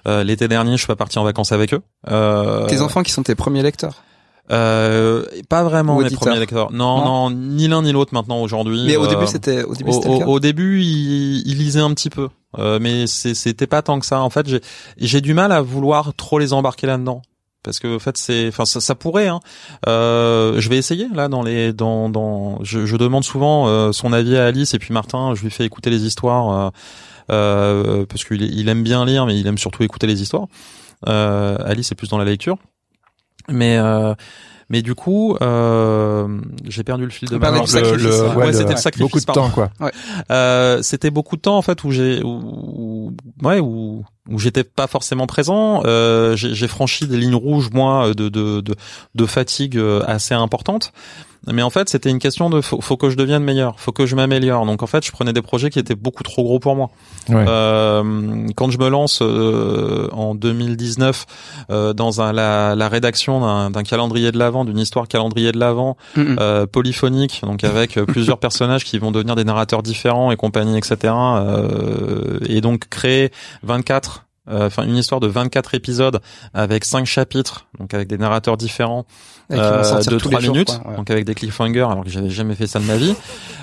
Euh, 0.06 0.22
L'été 0.24 0.48
dernier, 0.48 0.72
je 0.72 0.78
suis 0.78 0.86
pas 0.86 0.96
parti 0.96 1.18
en 1.18 1.24
vacances 1.24 1.52
avec 1.52 1.74
eux. 1.74 1.80
Euh, 2.10 2.66
Tes 2.66 2.80
enfants 2.80 3.02
qui 3.02 3.12
sont 3.12 3.22
tes 3.22 3.34
premiers 3.34 3.62
lecteurs. 3.62 4.02
euh, 4.50 5.24
Pas 5.48 5.62
vraiment 5.64 5.96
auditeurs. 5.96 6.18
premiers 6.20 6.38
lecteurs. 6.38 6.70
Non, 6.72 6.98
Non. 6.98 7.30
non, 7.30 7.36
ni 7.36 7.68
l'un 7.68 7.82
ni 7.82 7.92
l'autre 7.92 8.12
maintenant 8.14 8.40
aujourd'hui. 8.42 8.84
Mais 8.86 8.96
au 8.96 9.04
Euh, 9.04 9.08
début, 9.08 9.26
c'était 9.26 9.62
au 9.64 9.74
début 9.74 9.90
au, 9.90 9.92
c'était 9.94 10.08
le 10.12 10.18
cas. 10.18 10.26
au 10.26 10.40
début, 10.40 10.80
il, 10.82 11.42
il 11.46 11.58
lisait 11.58 11.80
un 11.80 11.92
petit 11.94 12.10
peu, 12.10 12.28
Euh, 12.58 12.78
mais 12.80 13.06
c'était 13.08 13.66
pas 13.66 13.82
tant 13.82 13.98
que 13.98 14.06
ça. 14.06 14.20
En 14.20 14.30
fait, 14.30 14.46
j'ai 14.98 15.20
du 15.20 15.34
mal 15.34 15.50
à 15.50 15.60
vouloir 15.60 16.12
trop 16.14 16.38
les 16.38 16.52
embarquer 16.52 16.86
là-dedans. 16.86 17.22
Parce 17.64 17.78
que 17.80 17.96
en 17.96 17.98
fait 17.98 18.16
c'est, 18.18 18.46
enfin 18.48 18.66
ça, 18.66 18.80
ça 18.80 18.94
pourrait. 18.94 19.26
Hein. 19.28 19.40
Euh, 19.88 20.60
je 20.60 20.68
vais 20.68 20.76
essayer 20.76 21.08
là 21.14 21.28
dans 21.28 21.42
les, 21.42 21.72
dans, 21.72 22.08
dans. 22.10 22.62
Je, 22.62 22.84
je 22.86 22.96
demande 22.96 23.24
souvent 23.24 23.66
euh, 23.68 23.90
son 23.92 24.12
avis 24.12 24.36
à 24.36 24.46
Alice 24.46 24.74
et 24.74 24.78
puis 24.78 24.92
Martin. 24.92 25.34
Je 25.34 25.42
lui 25.42 25.50
fais 25.50 25.64
écouter 25.64 25.88
les 25.90 26.04
histoires 26.04 26.50
euh, 26.52 26.70
euh, 27.32 28.06
parce 28.06 28.24
qu'il 28.24 28.42
il 28.42 28.68
aime 28.68 28.82
bien 28.82 29.04
lire, 29.06 29.24
mais 29.26 29.38
il 29.38 29.46
aime 29.46 29.58
surtout 29.58 29.82
écouter 29.82 30.06
les 30.06 30.20
histoires. 30.22 30.46
Euh, 31.08 31.56
Alice 31.64 31.90
est 31.90 31.94
plus 31.94 32.08
dans 32.10 32.18
la 32.18 32.24
lecture, 32.26 32.58
mais 33.48 33.76
euh, 33.78 34.14
mais 34.70 34.80
du 34.82 34.94
coup 34.94 35.36
euh, 35.42 36.40
j'ai 36.66 36.84
perdu 36.84 37.04
le 37.04 37.10
fil 37.10 37.28
de 37.28 37.36
ma 37.36 37.50
du 37.60 37.66
sacrifice, 37.66 38.04
ouais. 38.06 38.34
Ouais, 38.34 38.46
le- 38.48 38.52
c'était 38.52 38.70
le 38.74 38.76
sacrifice. 38.78 39.02
Beaucoup 39.06 39.20
de 39.20 39.24
pardon. 39.24 39.42
temps, 39.42 39.50
quoi. 39.50 39.70
Euh, 40.30 40.82
c'était 40.82 41.10
beaucoup 41.10 41.36
de 41.36 41.40
temps 41.42 41.56
en 41.58 41.62
fait 41.62 41.82
où 41.84 41.90
j'ai 41.90 42.22
où, 42.22 42.28
où- 42.28 43.46
ouais 43.46 43.60
où 43.60 44.04
où 44.30 44.38
j'étais 44.38 44.64
pas 44.64 44.86
forcément 44.86 45.26
présent 45.26 45.82
euh, 45.84 46.34
j'ai 46.36 46.54
j'ai 46.54 46.68
franchi 46.68 47.06
des 47.06 47.16
lignes 47.18 47.34
rouges 47.34 47.70
moi 47.72 48.14
de 48.14 48.28
de 48.28 48.60
de, 48.60 48.74
de 49.14 49.26
fatigue 49.26 49.76
euh, 49.76 50.02
assez 50.06 50.34
importante 50.34 50.92
mais 51.46 51.60
en 51.60 51.68
fait 51.68 51.90
c'était 51.90 52.08
une 52.08 52.18
question 52.20 52.48
de 52.48 52.62
faut, 52.62 52.80
faut 52.80 52.96
que 52.96 53.10
je 53.10 53.16
devienne 53.16 53.42
meilleur 53.44 53.78
faut 53.78 53.92
que 53.92 54.06
je 54.06 54.16
m'améliore 54.16 54.64
donc 54.64 54.82
en 54.82 54.86
fait 54.86 55.04
je 55.04 55.12
prenais 55.12 55.34
des 55.34 55.42
projets 55.42 55.68
qui 55.68 55.78
étaient 55.78 55.94
beaucoup 55.94 56.22
trop 56.22 56.42
gros 56.42 56.58
pour 56.58 56.74
moi 56.74 56.90
Ouais. 57.30 57.44
euh, 57.48 58.46
quand 58.54 58.70
je 58.70 58.78
me 58.78 58.88
lance 58.88 59.20
euh, 59.22 60.08
en 60.12 60.34
2019 60.34 61.24
euh, 61.70 61.92
dans 61.94 62.20
un, 62.20 62.32
la, 62.34 62.74
la 62.74 62.88
rédaction 62.88 63.40
d'un 63.40 63.70
d'un 63.70 63.82
calendrier 63.82 64.30
de 64.32 64.38
l'avant 64.38 64.64
d'une 64.66 64.78
histoire 64.78 65.08
calendrier 65.08 65.50
de 65.52 65.58
l'avant 65.58 65.96
euh, 66.18 66.66
polyphonique, 66.66 67.40
donc 67.42 67.64
avec 67.64 67.94
plusieurs 68.04 68.38
personnages 68.46 68.84
qui 68.84 68.98
vont 68.98 69.10
devenir 69.10 69.36
des 69.36 69.44
narrateurs 69.44 69.82
différents 69.82 70.32
et 70.32 70.36
compagnie, 70.36 70.76
etc. 70.76 71.14
Euh, 71.14 72.38
et 72.46 72.60
donc 72.60 72.88
créer 72.90 73.30
24, 73.62 74.13
euh, 74.13 74.13
enfin 74.46 74.84
une 74.84 74.96
histoire 74.96 75.20
de 75.20 75.26
24 75.26 75.74
épisodes 75.74 76.20
avec 76.52 76.84
5 76.84 77.06
chapitres, 77.06 77.66
donc 77.78 77.94
avec 77.94 78.08
des 78.08 78.18
narrateurs 78.18 78.56
différents, 78.56 79.06
Et 79.50 79.54
euh, 79.58 80.00
de 80.02 80.18
tous 80.18 80.28
3 80.28 80.40
les 80.40 80.46
jours, 80.46 80.54
minutes, 80.54 80.78
quoi, 80.80 80.90
ouais. 80.90 80.96
donc 80.96 81.10
avec 81.10 81.24
des 81.24 81.34
cliffhangers, 81.34 81.80
alors 81.90 82.04
que 82.04 82.10
j'avais 82.10 82.30
jamais 82.30 82.54
fait 82.54 82.66
ça 82.66 82.78
de 82.78 82.84
ma 82.84 82.96
vie. 82.96 83.14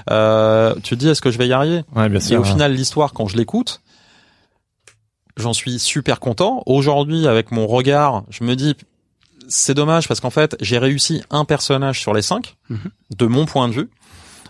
Euh, 0.09 0.73
tu 0.83 0.95
te 0.95 0.99
dis, 0.99 1.07
est-ce 1.09 1.21
que 1.21 1.31
je 1.31 1.37
vais 1.37 1.47
y 1.47 1.53
arriver? 1.53 1.83
Ouais, 1.95 2.09
bien 2.09 2.19
Et 2.19 2.23
sûr. 2.23 2.39
au 2.39 2.43
final, 2.43 2.73
l'histoire, 2.73 3.13
quand 3.13 3.27
je 3.27 3.37
l'écoute, 3.37 3.81
j'en 5.37 5.53
suis 5.53 5.79
super 5.79 6.19
content. 6.19 6.63
Aujourd'hui, 6.65 7.27
avec 7.27 7.51
mon 7.51 7.67
regard, 7.67 8.23
je 8.29 8.43
me 8.43 8.55
dis, 8.55 8.75
c'est 9.47 9.73
dommage 9.73 10.07
parce 10.07 10.19
qu'en 10.19 10.29
fait, 10.29 10.55
j'ai 10.61 10.77
réussi 10.77 11.21
un 11.29 11.45
personnage 11.45 11.99
sur 11.99 12.13
les 12.13 12.21
cinq, 12.21 12.55
Mhm. 12.69 12.79
de 13.17 13.25
mon 13.25 13.45
point 13.45 13.67
de 13.67 13.73
vue. 13.73 13.89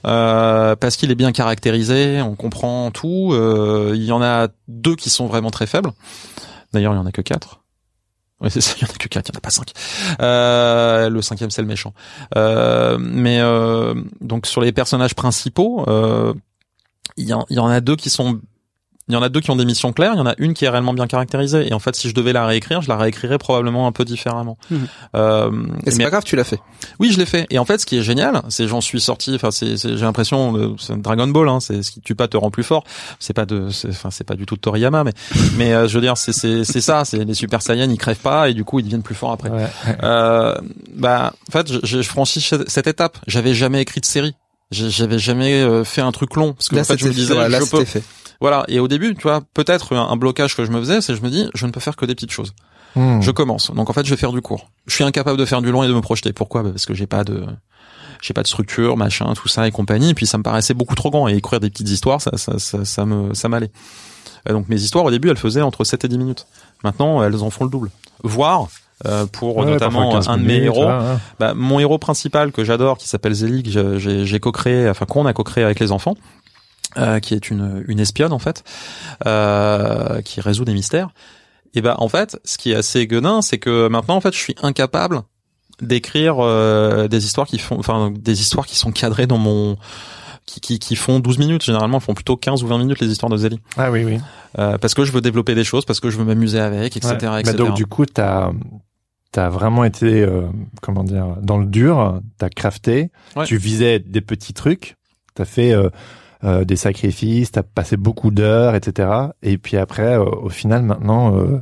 Euh, 0.06 0.76
parce 0.76 0.96
qu'il 0.96 1.12
est 1.12 1.16
bien 1.16 1.32
caractérisé, 1.32 2.22
on 2.22 2.36
comprend 2.36 2.92
tout. 2.92 3.32
Euh, 3.34 3.92
il 3.96 4.04
y 4.04 4.12
en 4.12 4.22
a 4.22 4.48
deux 4.68 4.96
qui 4.96 5.10
sont 5.10 5.28
vraiment 5.28 5.52
très 5.52 5.68
faibles. 5.68 5.92
D'ailleurs, 6.74 6.94
il 6.94 6.98
y 6.98 7.00
en 7.00 7.06
a 7.06 7.12
que 7.12 7.22
quatre. 7.22 7.62
Oui, 8.40 8.50
c'est 8.50 8.62
ça, 8.62 8.74
il 8.78 8.82
y 8.82 8.86
en 8.86 8.94
a 8.94 8.98
que 8.98 9.08
quatre, 9.08 9.30
il 9.30 9.34
y 9.34 9.36
en 9.36 9.38
a 9.38 9.42
pas 9.42 9.52
cinq. 9.52 9.72
Euh, 10.22 11.10
le 11.10 11.22
cinquième, 11.22 11.52
c'est 11.52 11.62
le 11.62 11.68
méchant. 11.68 11.94
Euh, 12.36 12.98
mais 13.00 13.40
euh, 13.40 13.94
donc 14.20 14.48
sur 14.48 14.62
les 14.62 14.72
personnages 14.72 15.14
principaux, 15.14 15.86
il 17.18 17.28
y 17.28 17.60
en 17.60 17.68
a 17.68 17.82
deux 17.82 17.96
qui 17.96 18.10
sont 18.10 18.42
il 19.12 19.14
y 19.14 19.18
en 19.18 19.22
a 19.22 19.30
deux 19.30 19.40
qui 19.42 19.52
ont 19.52 19.56
des 19.56 19.66
missions 19.66 19.92
claires, 19.94 20.14
il 20.16 20.18
y 20.18 20.22
en 20.22 20.26
a 20.26 20.34
une 20.38 20.54
qui 20.54 20.66
est 20.66 20.70
réellement 20.70 20.94
bien 20.94 21.08
caractérisée 21.08 21.68
et 21.68 21.74
en 21.74 21.80
fait 21.80 21.96
si 21.96 22.10
je 22.10 22.14
devais 22.14 22.34
la 22.34 22.46
réécrire, 22.46 22.82
je 22.82 22.88
la 22.90 22.98
réécrirais 22.98 23.38
probablement 23.38 23.88
un 23.88 23.92
peu 23.92 24.06
différemment. 24.06 24.58
Mhm. 24.70 24.88
Euh, 25.16 25.52
Et 25.86 25.92
c'est 25.92 25.98
mais- 25.98 26.04
pas 26.06 26.10
grave, 26.12 26.24
tu 26.24 26.36
l'as 26.36 26.44
fait. 26.44 26.60
oui, 27.00 27.12
je 27.12 27.18
l'ai 27.20 27.26
fait. 27.26 27.46
Et 27.50 27.60
en 27.60 27.66
fait, 27.66 27.78
ce 27.80 27.86
qui 27.86 27.98
est 27.98 28.02
génial, 28.02 28.42
c'est 28.50 28.68
j'en 28.68 28.82
suis 28.82 29.02
sorti. 29.02 29.34
Enfin, 29.36 29.52
c'est, 29.52 29.78
c'est- 29.78 29.98
j'ai 29.98 30.06
l'impression, 30.06 30.76
c'est 30.80 31.00
Dragon 31.02 31.28
Ball. 31.28 31.50
Hein, 31.50 31.60
c'est 31.60 31.84
ce 31.84 31.92
qui 31.92 32.02
tue 32.02 32.16
pas 32.16 32.28
te 32.28 32.38
rend 32.38 32.50
plus 32.52 32.64
fort. 32.64 32.84
C'est 33.20 33.34
pas 33.34 33.46
de, 33.46 33.70
c'est- 33.70 33.90
enfin, 33.90 34.10
c'est 34.12 34.24
pas 34.24 34.36
du 34.36 34.46
tout 34.46 34.56
de 34.56 34.62
Toriyama, 34.62 35.04
mais, 35.04 35.14
mais 35.58 35.74
euh, 35.74 35.88
je 35.88 35.96
veux 35.96 36.02
dire, 36.02 36.18
c'est, 36.18 36.34
c'est, 36.34 36.64
c'est 36.64 36.82
ça. 36.82 37.04
C'est 37.06 37.24
les 37.26 37.34
Super 37.34 37.62
Saiyans, 37.62 37.90
ils 37.92 37.98
crèvent 37.98 38.18
pas 38.20 38.50
et 38.50 38.54
du 38.54 38.64
coup, 38.64 38.80
ils 38.80 38.84
deviennent 38.84 39.04
plus 39.04 39.16
forts 39.16 39.32
après. 39.32 39.50
Ouais. 39.50 39.68
Euh, 40.04 40.56
bah, 40.96 41.34
en 41.50 41.52
fait, 41.52 41.72
je, 41.84 42.02
je 42.02 42.08
franchis 42.08 42.42
cette 42.68 42.88
étape. 42.88 43.18
J'avais 43.28 43.54
jamais 43.54 43.82
écrit 43.82 44.00
de 44.02 44.06
série. 44.06 44.36
J'avais 44.72 45.20
jamais 45.20 45.62
euh, 45.62 45.84
fait 45.84 46.00
un 46.00 46.14
truc 46.14 46.36
long 46.38 46.54
parce 46.54 46.70
que 46.70 46.76
Là, 46.76 46.82
en 46.82 46.86
fait, 46.86 46.98
je 46.98 47.06
me 47.06 47.12
disais, 47.14 47.36
là, 47.36 47.60
je 47.60 47.66
peux. 47.70 47.84
fait. 47.84 48.02
Voilà. 48.42 48.66
Et 48.68 48.80
au 48.80 48.88
début, 48.88 49.16
tu 49.16 49.24
vois, 49.24 49.42
peut-être 49.54 49.96
un, 49.96 50.10
un 50.10 50.18
blocage 50.18 50.56
que 50.58 50.66
je 50.66 50.72
me 50.72 50.80
faisais, 50.80 51.00
c'est 51.00 51.16
je 51.16 51.22
me 51.22 51.30
dis, 51.30 51.50
je 51.54 51.66
ne 51.66 51.72
peux 51.72 51.80
faire 51.80 51.96
que 51.96 52.06
des 52.06 52.16
petites 52.16 52.32
choses. 52.32 52.54
Hmm. 52.96 53.22
Je 53.22 53.32
commence. 53.32 53.72
Donc 53.72 53.90
en 53.90 53.94
fait, 53.94 54.06
je 54.06 54.10
vais 54.10 54.18
faire 54.18 54.34
du 54.34 54.42
court. 54.42 54.70
Je 54.88 54.96
suis 54.96 55.04
incapable 55.04 55.38
de 55.38 55.46
faire 55.46 55.62
du 55.62 55.72
long 55.72 55.84
et 55.84 55.88
de 55.88 55.94
me 55.94 56.02
projeter. 56.02 56.34
Pourquoi? 56.34 56.64
Bah, 56.64 56.72
Parce 56.72 56.86
que 56.86 56.94
j'ai 56.94 57.08
pas 57.08 57.24
de 57.24 57.46
j'ai 58.22 58.34
pas 58.34 58.44
de 58.44 58.48
structure, 58.48 58.98
machin, 58.98 59.34
tout 59.34 59.48
ça 59.48 59.68
et 59.68 59.72
compagnie. 59.72 60.10
Et 60.10 60.14
puis 60.14 60.28
ça 60.28 60.38
me 60.38 60.44
paraissait 60.44 60.74
beaucoup 60.74 60.96
trop 60.96 61.10
grand 61.10 61.30
et 61.30 61.36
écrire 61.36 61.60
des 61.60 61.70
petites 61.70 61.90
histoires, 61.90 62.22
ça 62.22 62.32
ça 62.36 62.60
ça, 62.60 62.84
ça 62.84 63.06
me 63.06 63.34
ça 63.34 63.48
m'allait. 63.48 63.72
Donc 64.50 64.68
mes 64.70 64.82
histoires 64.82 65.06
au 65.06 65.12
début, 65.12 65.30
elles 65.30 65.38
faisaient 65.38 65.62
entre 65.62 65.84
7 65.84 66.04
et 66.04 66.08
10 66.08 66.18
minutes. 66.18 66.48
Maintenant, 66.84 67.24
elles 67.24 67.36
en 67.44 67.50
font 67.52 67.64
le 67.64 67.70
double. 67.70 67.92
Voire 68.24 68.68
euh, 69.06 69.26
pour 69.26 69.58
Ouais, 69.58 69.66
notamment 69.66 70.12
parfois 70.12 70.20
15 70.20 70.30
un 70.30 70.38
de 70.38 70.44
mes 70.44 70.58
héros, 70.64 70.88
hein. 70.88 71.20
bah, 71.40 71.54
mon 71.56 71.80
héros 71.80 71.98
principal 71.98 72.52
que 72.52 72.64
j'adore, 72.64 72.98
qui 72.98 73.08
s'appelle 73.08 73.34
Zelig, 73.34 73.70
j'ai 73.98 74.40
co-créé, 74.40 74.90
enfin 74.90 75.06
qu'on 75.06 75.26
a 75.26 75.34
co-créé 75.34 75.64
avec 75.64 75.80
les 75.80 75.92
enfants, 75.92 76.16
euh, 76.98 77.20
qui 77.20 77.34
est 77.34 77.50
une 77.50 77.84
une 77.88 78.00
espionne 78.00 78.34
en 78.34 78.40
fait, 78.40 78.64
euh, 79.26 80.22
qui 80.22 80.42
résout 80.42 80.66
des 80.66 80.74
mystères. 80.74 81.10
Et 81.74 81.82
bah 81.82 81.96
en 82.00 82.10
fait, 82.10 82.38
ce 82.44 82.58
qui 82.58 82.72
est 82.72 82.76
assez 82.76 83.08
gueudin, 83.08 83.42
c'est 83.42 83.58
que 83.58 83.88
maintenant 83.88 84.16
en 84.16 84.22
fait, 84.22 84.34
je 84.34 84.40
suis 84.40 84.56
incapable 84.62 85.22
d'écrire 85.82 86.36
euh, 86.40 87.08
des 87.08 87.26
histoires 87.26 87.48
qui 87.48 87.58
font, 87.58 87.78
enfin 87.80 88.12
des 88.16 88.42
histoires 88.42 88.66
qui 88.66 88.78
sont 88.78 88.92
cadrées 88.92 89.28
dans 89.28 89.38
mon 89.38 89.78
qui, 90.46 90.60
qui, 90.60 90.80
qui 90.80 90.96
font 90.96 91.20
12 91.20 91.38
minutes, 91.38 91.64
généralement 91.64 92.00
font 92.00 92.14
plutôt 92.14 92.36
15 92.36 92.64
ou 92.64 92.68
20 92.68 92.80
minutes 92.80 93.00
les 93.00 93.08
histoires 93.08 93.30
de 93.30 93.38
Zelig. 93.38 93.60
Ah 93.78 93.92
oui, 93.92 94.04
oui. 94.04 94.20
Euh, 94.60 94.78
parce 94.78 94.94
que 94.94 95.06
je 95.06 95.12
veux 95.12 95.22
développer 95.22 95.56
des 95.56 95.64
choses, 95.64 95.86
parce 95.86 96.00
que 96.00 96.10
je 96.10 96.18
veux 96.18 96.26
m'amuser 96.26 96.60
avec, 96.60 96.98
etc. 96.98 97.16
Ouais. 97.22 97.42
etc. 97.42 97.44
Bah 97.46 97.54
donc 97.54 97.76
du 97.76 97.86
coup, 97.86 98.06
t'as 98.06 98.52
t'as 99.32 99.50
vraiment 99.50 99.86
été 99.86 100.22
euh, 100.22 100.48
comment 100.82 101.04
dire 101.04 101.38
dans 101.42 101.58
le 101.58 101.66
dur. 101.66 102.20
T'as 102.38 102.50
crafté. 102.50 103.12
Ouais. 103.36 103.46
Tu 103.46 103.58
visais 103.58 104.00
des 104.00 104.22
petits 104.22 104.54
trucs. 104.54 104.98
T'as 105.36 105.46
fait 105.46 105.72
euh, 105.72 105.90
euh, 106.44 106.64
des 106.64 106.76
sacrifices. 106.76 107.52
T'as 107.52 107.64
passé 107.64 107.98
beaucoup 107.98 108.32
d'heures, 108.32 108.76
etc. 108.76 109.10
Et 109.44 109.58
puis 109.58 109.78
après, 109.78 110.18
euh, 110.18 110.24
au 110.24 110.50
final, 110.50 110.84
maintenant, 110.84 111.38
euh, 111.38 111.62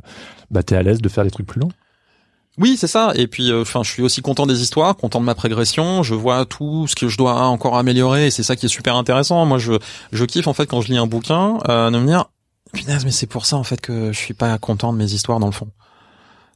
bah 0.51 0.63
t'es 0.63 0.75
à 0.75 0.83
l'aise 0.83 1.01
de 1.01 1.09
faire 1.09 1.23
des 1.23 1.31
trucs 1.31 1.47
plus 1.47 1.59
longs. 1.59 1.71
Oui, 2.59 2.75
c'est 2.77 2.87
ça. 2.87 3.13
Et 3.15 3.27
puis, 3.27 3.51
euh, 3.51 3.61
enfin, 3.61 3.83
je 3.83 3.89
suis 3.89 4.03
aussi 4.03 4.21
content 4.21 4.45
des 4.45 4.61
histoires, 4.61 4.95
content 4.97 5.21
de 5.21 5.25
ma 5.25 5.33
progression. 5.33 6.03
Je 6.03 6.13
vois 6.13 6.45
tout 6.45 6.87
ce 6.87 6.95
que 6.95 7.07
je 7.07 7.17
dois 7.17 7.45
encore 7.45 7.77
améliorer, 7.77 8.27
et 8.27 8.31
c'est 8.31 8.43
ça 8.43 8.57
qui 8.57 8.65
est 8.65 8.69
super 8.69 8.97
intéressant. 8.97 9.45
Moi, 9.45 9.59
je 9.59 9.73
je 10.11 10.25
kiffe 10.25 10.47
en 10.47 10.53
fait 10.53 10.65
quand 10.65 10.81
je 10.81 10.89
lis 10.91 10.97
un 10.97 11.07
bouquin, 11.07 11.59
euh, 11.69 11.89
de 11.89 11.97
me 11.97 12.05
dire, 12.05 12.25
punaise, 12.73 13.05
mais 13.05 13.11
c'est 13.11 13.27
pour 13.27 13.45
ça 13.45 13.55
en 13.55 13.63
fait 13.63 13.79
que 13.79 14.11
je 14.11 14.17
suis 14.17 14.33
pas 14.33 14.57
content 14.57 14.91
de 14.91 14.97
mes 14.97 15.13
histoires 15.13 15.39
dans 15.39 15.45
le 15.45 15.53
fond. 15.53 15.69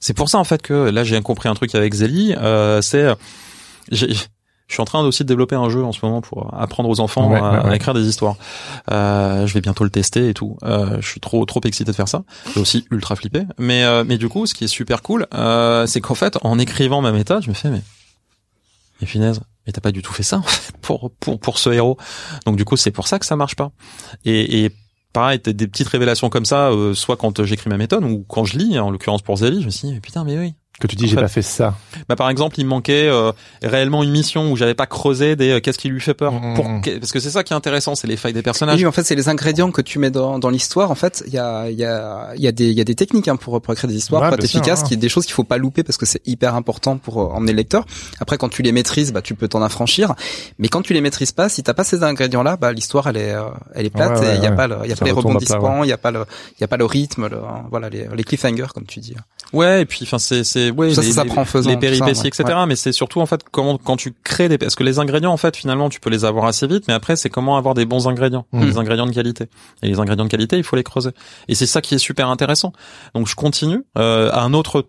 C'est 0.02 0.14
pour 0.14 0.30
ça 0.30 0.38
en 0.38 0.44
fait 0.44 0.62
que 0.62 0.74
là 0.74 1.06
j'ai 1.06 1.20
compris 1.22 1.48
un 1.48 1.54
truc 1.54 1.74
avec 1.76 1.94
Zélie, 1.94 2.36
euh, 2.38 2.82
c'est 2.82 3.16
j'ai 3.90 4.14
Je 4.68 4.74
suis 4.76 4.82
en 4.82 4.86
train 4.86 5.04
aussi 5.06 5.24
de 5.24 5.28
développer 5.28 5.56
un 5.56 5.70
jeu 5.70 5.84
en 5.84 5.92
ce 5.92 6.00
moment 6.04 6.22
pour 6.22 6.52
apprendre 6.54 6.90
aux 6.90 7.00
enfants 7.00 7.30
Ouais, 7.30 7.38
à, 7.38 7.52
ouais, 7.52 7.64
ouais. 7.66 7.72
à 7.72 7.76
écrire 7.76 7.94
des 7.94 8.08
histoires. 8.08 8.36
Euh, 8.92 9.46
je 9.46 9.54
vais 9.54 9.62
bientôt 9.62 9.84
le 9.84 9.90
tester 9.90 10.30
et 10.30 10.34
tout. 10.34 10.58
Euh, 10.64 10.98
je 11.02 11.08
suis 11.08 11.20
trop 11.20 11.44
trop 11.46 11.60
excité 11.66 11.92
de 11.92 11.96
faire 11.96 12.08
ça. 12.08 12.24
J'ai 12.54 12.60
aussi 12.62 12.86
ultra 12.90 13.16
flippé. 13.16 13.44
Mais 13.60 13.84
euh, 13.84 14.04
mais 14.08 14.18
du 14.18 14.30
coup, 14.30 14.46
ce 14.46 14.54
qui 14.54 14.64
est 14.64 14.68
super 14.68 15.02
cool, 15.02 15.28
euh, 15.34 15.86
c'est 15.86 16.02
qu'en 16.02 16.16
fait, 16.16 16.38
en 16.44 16.58
écrivant 16.60 17.02
ma 17.02 17.12
méthode, 17.12 17.44
je 17.44 17.50
me 17.50 17.54
fais 17.54 17.70
mais 17.70 17.82
mais 19.02 19.08
finesse, 19.08 19.40
mais 19.68 19.74
t'as 19.74 19.82
pas 19.82 19.92
du 19.92 20.02
tout 20.02 20.14
fait 20.14 20.24
ça 20.24 20.38
en 20.38 20.44
fait 20.44 20.74
pour 20.82 21.12
pour 21.20 21.40
pour 21.40 21.58
ce 21.60 21.70
héros. 21.70 21.98
Donc 22.46 22.56
du 22.56 22.66
coup, 22.66 22.78
c'est 22.78 22.92
pour 22.92 23.08
ça 23.08 23.20
que 23.20 23.26
ça 23.26 23.36
marche 23.36 23.56
pas. 23.56 23.72
Et, 24.24 24.64
et 24.66 24.72
pareil, 25.12 25.40
des 25.44 25.68
petites 25.68 25.90
révélations 25.90 26.30
comme 26.30 26.46
ça, 26.46 26.70
euh, 26.72 26.94
soit 26.94 27.18
quand 27.18 27.44
j'écris 27.44 27.70
ma 27.70 27.78
méthode 27.78 28.04
ou 28.06 28.26
quand 28.28 28.46
je 28.46 28.58
lis, 28.58 28.80
en 28.80 28.90
l'occurrence 28.92 29.22
pour 29.22 29.36
Zélie, 29.38 29.60
je 29.62 29.66
me 29.66 29.72
suis 29.72 29.88
dit 29.90 29.94
mais 29.94 30.00
putain 30.00 30.24
mais 30.24 30.38
oui. 30.40 30.54
Que 30.80 30.88
tu 30.88 30.96
dis, 30.96 31.08
j'ai 31.08 31.16
pas 31.16 31.28
fait 31.28 31.44
ça. 31.44 31.76
Bah 32.10 32.16
par 32.16 32.30
exemple, 32.32 32.60
il 32.60 32.64
me 32.66 32.70
manquait 32.72 33.08
euh, 33.08 33.32
réellement 33.62 34.02
une 34.04 34.10
mission 34.10 34.52
où 34.52 34.58
j'avais 34.58 34.74
pas 34.74 34.88
creusé 34.88 35.36
des 35.36 35.52
euh, 35.52 35.60
qu'est-ce 35.60 35.78
qui 35.78 35.88
lui 35.88 36.02
fait 36.02 36.16
peur. 36.16 36.34
Mm, 36.34 36.54
Pour 36.56 36.68
mm. 36.68 36.82
que- 36.82 36.98
parce 36.98 37.12
que 37.12 37.20
c'est 37.20 37.30
ça 37.30 37.44
qui 37.44 37.54
est 37.54 37.56
intéressant, 37.56 37.94
c'est 37.96 38.08
les 38.08 38.18
failles 38.18 38.34
des 38.34 38.42
personnages. 38.42 38.80
Oui, 38.80 38.86
en 38.88 38.92
fait, 38.92 39.04
c'est 39.04 39.14
les 39.16 39.30
ingrédients 39.30 39.72
que 39.72 39.82
tu 39.82 40.00
mets 40.00 40.10
dans, 40.10 40.40
dans 40.40 40.50
l'histoire. 40.50 40.90
En 40.90 40.96
fait, 40.96 41.24
il 41.28 41.34
y 41.34 41.38
a, 41.38 41.70
il 41.70 41.78
y 41.78 41.86
a, 41.86 42.34
il 42.36 42.42
y 42.42 42.48
a 42.48 42.52
des, 42.52 42.66
il 42.70 42.78
y 42.78 42.82
a 42.82 42.84
des 42.84 42.96
techniques 42.96 43.28
hein, 43.28 43.36
pour, 43.36 43.62
pour 43.62 43.72
écrire 43.74 43.88
des 43.88 43.96
histoires, 43.96 44.24
Ouais, 44.24 44.28
pour 44.30 44.34
être 44.34 44.40
bien 44.42 44.50
sûr, 44.50 44.60
efficaces, 44.62 44.82
ouais. 44.82 44.88
qui 44.90 44.98
des 44.98 45.10
choses 45.10 45.26
qu'il 45.26 45.36
faut 45.36 45.44
pas 45.44 45.58
louper 45.58 45.84
parce 45.84 45.98
que 45.98 46.08
c'est 46.08 46.22
hyper 46.28 46.56
important 46.56 46.98
pour 46.98 47.22
euh, 47.22 47.26
emmener 47.36 47.52
le 47.52 47.58
lecteur. 47.58 47.86
Après, 48.20 48.38
quand 48.40 48.50
tu 48.50 48.64
les 48.64 48.72
maîtrises, 48.72 49.14
bah, 49.14 49.22
tu 49.22 49.36
peux 49.36 49.48
t'en 49.48 49.62
affranchir. 49.62 50.16
Mais 50.58 50.70
quand 50.70 50.82
tu 50.82 50.94
les 50.94 51.02
maîtrises 51.02 51.32
pas, 51.34 51.50
si 51.50 51.62
t'as 51.62 51.76
pas 51.76 51.84
ces 51.84 52.02
ingrédients-là, 52.04 52.58
bah, 52.58 52.74
l'histoire, 52.74 53.08
elle 53.08 53.18
est, 53.18 53.32
euh, 53.34 53.44
elle 53.76 53.86
est 53.86 53.90
plate 53.92 54.20
Ouais, 54.20 54.26
ouais, 54.28 54.34
et 54.34 54.38
il 54.38 54.44
y 54.44 54.48
a 54.48 54.50
ouais. 54.50 54.56
pas 54.56 54.68
le, 54.68 54.78
il 54.84 54.90
y 54.90 54.94
a 54.94 54.96
pas 54.96 55.06
les 55.06 55.12
rebondissements, 55.12 55.84
il 55.84 55.90
y 55.90 55.94
a 55.94 55.98
pas 56.00 56.10
le, 56.12 56.26
il 56.58 56.62
y 56.62 56.64
a 56.64 56.68
pas 56.68 56.78
le 56.78 56.86
rythme, 56.86 57.28
le, 57.28 57.38
voilà, 57.70 57.90
les, 57.90 58.08
les 58.14 58.24
cliffhangers, 58.24 58.68
comme 58.74 58.86
tu 58.86 59.00
dis. 59.00 59.14
Ouais, 59.54 59.82
et 59.84 59.86
puis 59.86 60.00
enfin 60.04 60.18
c'est 60.18 60.44
c'est 60.44 60.63
ouais 60.72 60.94
Ça, 60.94 61.02
les, 61.02 61.08
ça 61.08 61.24
s'apprend 61.24 61.42
en 61.42 61.46
faisant, 61.46 61.70
les 61.70 61.76
ça, 61.76 61.80
péripéties 61.80 62.22
ouais. 62.22 62.28
etc. 62.28 62.60
Mais 62.68 62.76
c'est 62.76 62.92
surtout 62.92 63.22
en 63.22 63.26
fait 63.26 63.42
comment 63.52 63.78
quand 63.78 63.98
tu 63.98 64.14
crées 64.24 64.50
des 64.50 64.58
parce 64.58 64.76
que 64.76 64.84
les 64.84 65.00
ingrédients 65.00 65.32
en 65.34 65.38
fait 65.38 65.56
finalement 65.58 65.90
tu 65.90 66.00
peux 66.00 66.10
les 66.10 66.26
avoir 66.26 66.46
assez 66.46 66.68
vite, 66.68 66.86
mais 66.88 66.94
après 66.94 67.16
c'est 67.16 67.30
comment 67.30 67.58
avoir 67.58 67.74
des 67.74 67.86
bons 67.86 68.08
ingrédients, 68.08 68.46
Mhm. 68.54 68.66
des 68.66 68.78
ingrédients 68.78 69.06
de 69.08 69.12
qualité. 69.14 69.46
Et 69.82 69.88
les 69.88 70.00
ingrédients 70.00 70.26
de 70.26 70.30
qualité 70.30 70.58
il 70.58 70.64
faut 70.64 70.76
les 70.76 70.84
creuser. 70.84 71.12
Et 71.48 71.56
c'est 71.56 71.66
ça 71.66 71.82
qui 71.82 71.96
est 71.96 72.00
super 72.00 72.30
intéressant. 72.30 72.74
Donc 73.16 73.28
je 73.28 73.36
continue 73.36 73.84
euh, 73.98 74.30
à 74.32 74.42
un 74.42 74.54
autre 74.54 74.88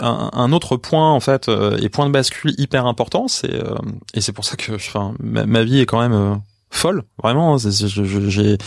un, 0.00 0.30
un 0.32 0.52
autre 0.52 0.76
point 0.76 1.10
en 1.10 1.20
fait 1.20 1.48
euh, 1.48 1.78
et 1.80 1.88
point 1.88 2.06
de 2.06 2.10
bascule 2.12 2.52
hyper 2.58 2.84
important 2.84 3.26
c'est 3.26 3.54
euh, 3.54 3.74
et 4.12 4.20
c'est 4.20 4.32
pour 4.32 4.44
ça 4.44 4.56
que 4.56 4.72
enfin 4.74 5.14
ma, 5.18 5.46
ma 5.46 5.62
vie 5.62 5.80
est 5.80 5.86
quand 5.86 5.98
même 6.00 6.12
euh, 6.12 6.34
folle 6.70 7.04
vraiment 7.22 7.56
c'est- 7.56 7.72
c'est- 7.72 7.88
j'ai 7.88 8.58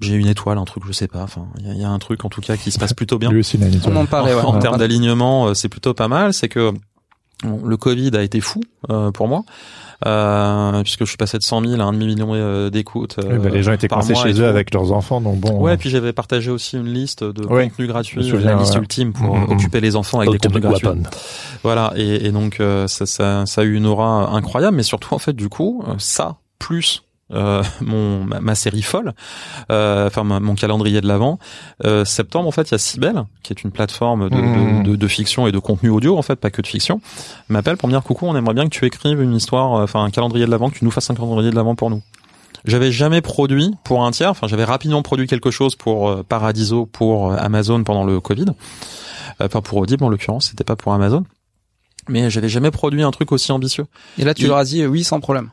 j'ai 0.00 0.14
une 0.14 0.26
étoile 0.28 0.58
un 0.58 0.64
truc 0.64 0.84
je 0.86 0.92
sais 0.92 1.08
pas 1.08 1.22
enfin 1.22 1.46
il 1.58 1.66
y 1.66 1.70
a, 1.70 1.74
il 1.74 1.80
y 1.80 1.84
a 1.84 1.88
un 1.90 1.98
truc 1.98 2.24
en 2.24 2.28
tout 2.28 2.40
cas 2.40 2.56
qui 2.56 2.70
se 2.70 2.78
passe 2.78 2.92
plutôt 2.94 3.18
bien 3.18 3.30
Lui 3.30 3.40
aussi, 3.40 3.56
une 3.56 3.80
On 3.86 3.96
en 3.96 4.06
parlait, 4.06 4.34
ouais. 4.34 4.40
en 4.42 4.54
Ouais. 4.54 4.60
termes 4.60 4.78
d'alignement, 4.78 5.48
euh, 5.48 5.54
c'est 5.54 5.68
plutôt 5.68 5.94
pas 5.94 6.08
mal. 6.08 6.32
C'est 6.32 6.48
que 6.48 6.72
bon, 7.42 7.60
le 7.64 7.76
Covid 7.76 8.10
a 8.16 8.22
été 8.22 8.40
fou 8.40 8.60
euh, 8.90 9.10
pour 9.10 9.26
moi, 9.28 9.42
euh, 10.06 10.82
puisque 10.82 11.00
je 11.00 11.08
suis 11.08 11.16
passé 11.16 11.38
de 11.38 11.42
100 11.42 11.64
000 11.66 11.80
à 11.80 11.84
un 11.84 11.92
demi 11.92 12.06
million 12.06 12.30
euh, 12.34 12.70
d'écoutes. 12.70 13.18
euh, 13.18 13.32
Oui, 13.32 13.38
bah, 13.38 13.48
les 13.50 13.62
gens 13.62 13.72
étaient 13.72 13.88
par 13.88 13.98
coincés 13.98 14.14
chez 14.14 14.30
et 14.30 14.40
eux 14.40 14.46
avec 14.46 14.72
leurs 14.72 14.92
enfants, 14.92 15.20
donc 15.20 15.38
bon. 15.40 15.60
Ouais, 15.60 15.72
euh, 15.72 15.76
puis 15.76 15.90
j'avais 15.90 16.12
partagé 16.12 16.50
aussi 16.50 16.76
une 16.76 16.86
liste 16.92 17.24
de 17.24 17.44
Oui, 17.46 17.68
contenus 17.68 17.88
gratuits, 17.88 18.24
souviens, 18.28 18.54
la 18.54 18.60
liste 18.60 18.74
ouais. 18.74 18.80
ultime 18.80 19.12
pour 19.12 19.36
Mhm. 19.36 19.50
occuper 19.50 19.80
les 19.80 19.96
enfants 19.96 20.20
avec 20.20 20.30
des 20.30 20.38
contenus 20.38 20.62
gratuits. 20.62 20.86
Weapon. 20.86 21.02
Voilà, 21.64 21.92
et, 21.96 22.26
et 22.26 22.30
donc 22.32 22.60
euh, 22.60 22.86
ça, 22.86 23.06
ça, 23.06 23.44
ça 23.46 23.60
a 23.62 23.64
eu 23.64 23.74
une 23.74 23.86
aura 23.86 24.30
incroyable, 24.30 24.76
mais 24.76 24.82
surtout 24.84 25.14
en 25.14 25.18
fait 25.18 25.34
du 25.34 25.48
coup 25.48 25.82
euh, 25.88 25.94
ça 25.98 26.36
plus 26.60 27.02
euh, 27.32 27.62
mon 27.80 28.24
ma, 28.24 28.40
ma 28.40 28.54
série 28.54 28.82
folle, 28.82 29.12
euh, 29.70 30.06
enfin 30.06 30.24
ma- 30.24 30.40
mon 30.40 30.54
calendrier 30.54 31.00
de 31.00 31.06
l'avant. 31.08 31.38
Euh, 31.84 32.04
septembre 32.04 32.48
en 32.48 32.52
fait 32.52 32.68
il 32.70 32.72
y 32.72 32.74
a 32.74 32.78
Cybelle 32.78 33.24
qui 33.42 33.52
est 33.52 33.62
une 33.62 33.70
plateforme 33.70 34.30
de, 34.30 34.36
Mhm. 34.36 34.82
de, 34.84 34.90
de, 34.90 34.96
de 34.96 35.08
fiction 35.08 35.46
et 35.46 35.52
de 35.52 35.58
contenu 35.58 35.90
audio 35.90 36.16
en 36.16 36.22
fait 36.22 36.36
pas 36.36 36.50
que 36.50 36.62
de 36.62 36.66
fiction 36.66 37.00
m'appelle 37.48 37.76
pour 37.76 37.88
me 37.88 37.92
dire 37.92 38.02
coucou 38.02 38.26
on 38.26 38.36
aimerait 38.36 38.54
bien 38.54 38.64
que 38.64 38.70
tu 38.74 38.84
écrives 38.86 39.20
une 39.22 39.34
histoire, 39.34 39.74
euh, 39.74 39.84
enfin 39.84 40.02
un 40.04 40.10
calendrier 40.10 40.46
de 40.46 40.50
l'avant, 40.50 40.70
que 40.70 40.78
tu 40.78 40.84
nous 40.84 40.90
fasses 40.90 41.10
un 41.10 41.14
calendrier 41.14 41.50
de 41.50 41.56
l'avant 41.56 41.74
pour 41.74 41.90
nous. 41.90 42.02
J'avais 42.64 42.90
jamais 42.90 43.20
produit 43.20 43.72
pour 43.84 44.04
un 44.04 44.10
tiers, 44.10 44.30
enfin 44.30 44.46
j'avais 44.48 44.64
rapidement 44.64 45.02
produit 45.02 45.26
quelque 45.26 45.50
chose 45.50 45.76
pour 45.76 46.08
euh, 46.08 46.24
Paradiso, 46.28 46.86
pour 46.86 47.32
Amazon 47.32 47.84
pendant 47.84 48.04
le 48.04 48.20
Covid, 48.20 48.46
Euh, 49.40 49.46
enfin 49.46 49.60
pour 49.60 49.78
Audible 49.78 50.02
en 50.04 50.08
l'occurrence, 50.08 50.48
c'était 50.48 50.64
pas 50.64 50.74
pour 50.76 50.92
Amazon, 50.92 51.24
mais 52.08 52.30
j'avais 52.30 52.48
jamais 52.48 52.70
produit 52.72 53.02
un 53.04 53.10
truc 53.12 53.30
aussi 53.32 53.52
ambitieux. 53.52 53.86
Et 54.18 54.24
là, 54.24 54.34
tu 54.34 54.46
leur 54.48 54.56
as 54.56 54.64
dit, 54.64 54.84
oui, 54.86 55.04
sans 55.04 55.20
problème. 55.20 55.50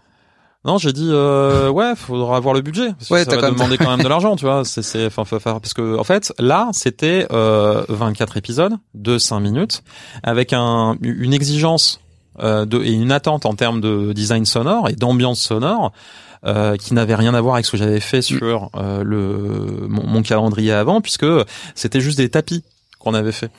Non, 0.66 0.78
j'ai 0.80 0.92
dit 0.94 1.08
euh, 1.12 1.70
ouais, 1.70 1.96
faudra 1.96 2.38
avoir 2.38 2.54
le 2.56 2.62
budget 2.62 2.88
parce 2.98 3.08
que 3.10 3.14
Ouais, 3.14 3.24
ça 3.24 3.32
va 3.32 3.38
quand 3.38 3.44
même- 3.44 3.54
demander 3.54 3.78
quand 3.80 3.90
même 3.92 4.04
de 4.04 4.08
l'argent, 4.10 4.36
tu 4.36 4.46
vois. 4.46 4.66
C'est 4.66 4.82
c'est 4.82 5.06
enfin 5.16 5.38
parce 5.40 5.74
que 5.76 5.98
en 5.98 6.04
fait 6.04 6.34
là 6.40 6.70
c'était 6.74 7.28
euh, 7.32 7.86
24 7.88 8.38
épisodes 8.38 8.74
de 8.96 9.18
5 9.18 9.40
minutes 9.40 9.84
avec 10.24 10.54
un 10.54 10.98
une 11.02 11.34
exigence 11.34 12.00
euh, 12.42 12.66
de 12.66 12.84
et 12.84 12.92
une 12.92 13.12
attente 13.12 13.46
en 13.46 13.54
termes 13.54 13.80
de 13.80 14.12
design 14.14 14.46
sonore 14.46 14.90
et 14.90 14.94
d'ambiance 14.94 15.40
sonore. 15.40 15.92
euh, 16.46 16.76
qui 16.78 16.94
n'avait 16.94 17.16
rien 17.16 17.34
à 17.34 17.42
voir 17.42 17.56
avec 17.56 17.66
ce 17.66 17.72
que 17.72 17.78
j'avais 17.78 18.00
fait 18.00 18.22
sur 18.22 18.70
euh, 18.76 19.04
le 19.04 19.88
mon, 19.88 20.06
mon 20.06 20.22
calendrier 20.22 20.72
avant 20.74 21.02
puisque 21.02 21.26
c'était 21.74 22.00
juste 22.02 22.18
des 22.20 22.30
tapis 22.30 22.64
qu'on 23.00 23.16
avait 23.16 23.32
fait 23.32 23.50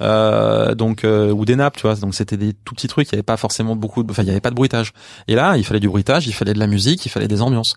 euh, 0.00 0.74
donc 0.74 1.04
euh, 1.04 1.30
ou 1.30 1.44
des 1.44 1.56
nappes 1.56 1.76
tu 1.76 1.82
vois. 1.82 1.94
Donc 1.96 2.14
c'était 2.14 2.36
des 2.36 2.52
tout 2.52 2.74
petits 2.74 2.88
trucs. 2.88 3.08
Il 3.08 3.12
y 3.12 3.14
avait 3.16 3.22
pas 3.22 3.36
forcément 3.36 3.76
beaucoup 3.76 4.02
de, 4.02 4.10
enfin 4.10 4.22
il 4.22 4.28
y 4.28 4.30
avait 4.30 4.40
pas 4.40 4.50
de 4.50 4.54
bruitage. 4.54 4.92
Et 5.28 5.34
là 5.34 5.56
il 5.56 5.64
fallait 5.64 5.80
du 5.80 5.88
bruitage 5.88 6.26
il 6.26 6.32
fallait 6.32 6.54
de 6.54 6.58
la 6.58 6.66
musique 6.66 7.04
il 7.06 7.08
fallait 7.08 7.28
des 7.28 7.42
ambiances. 7.42 7.76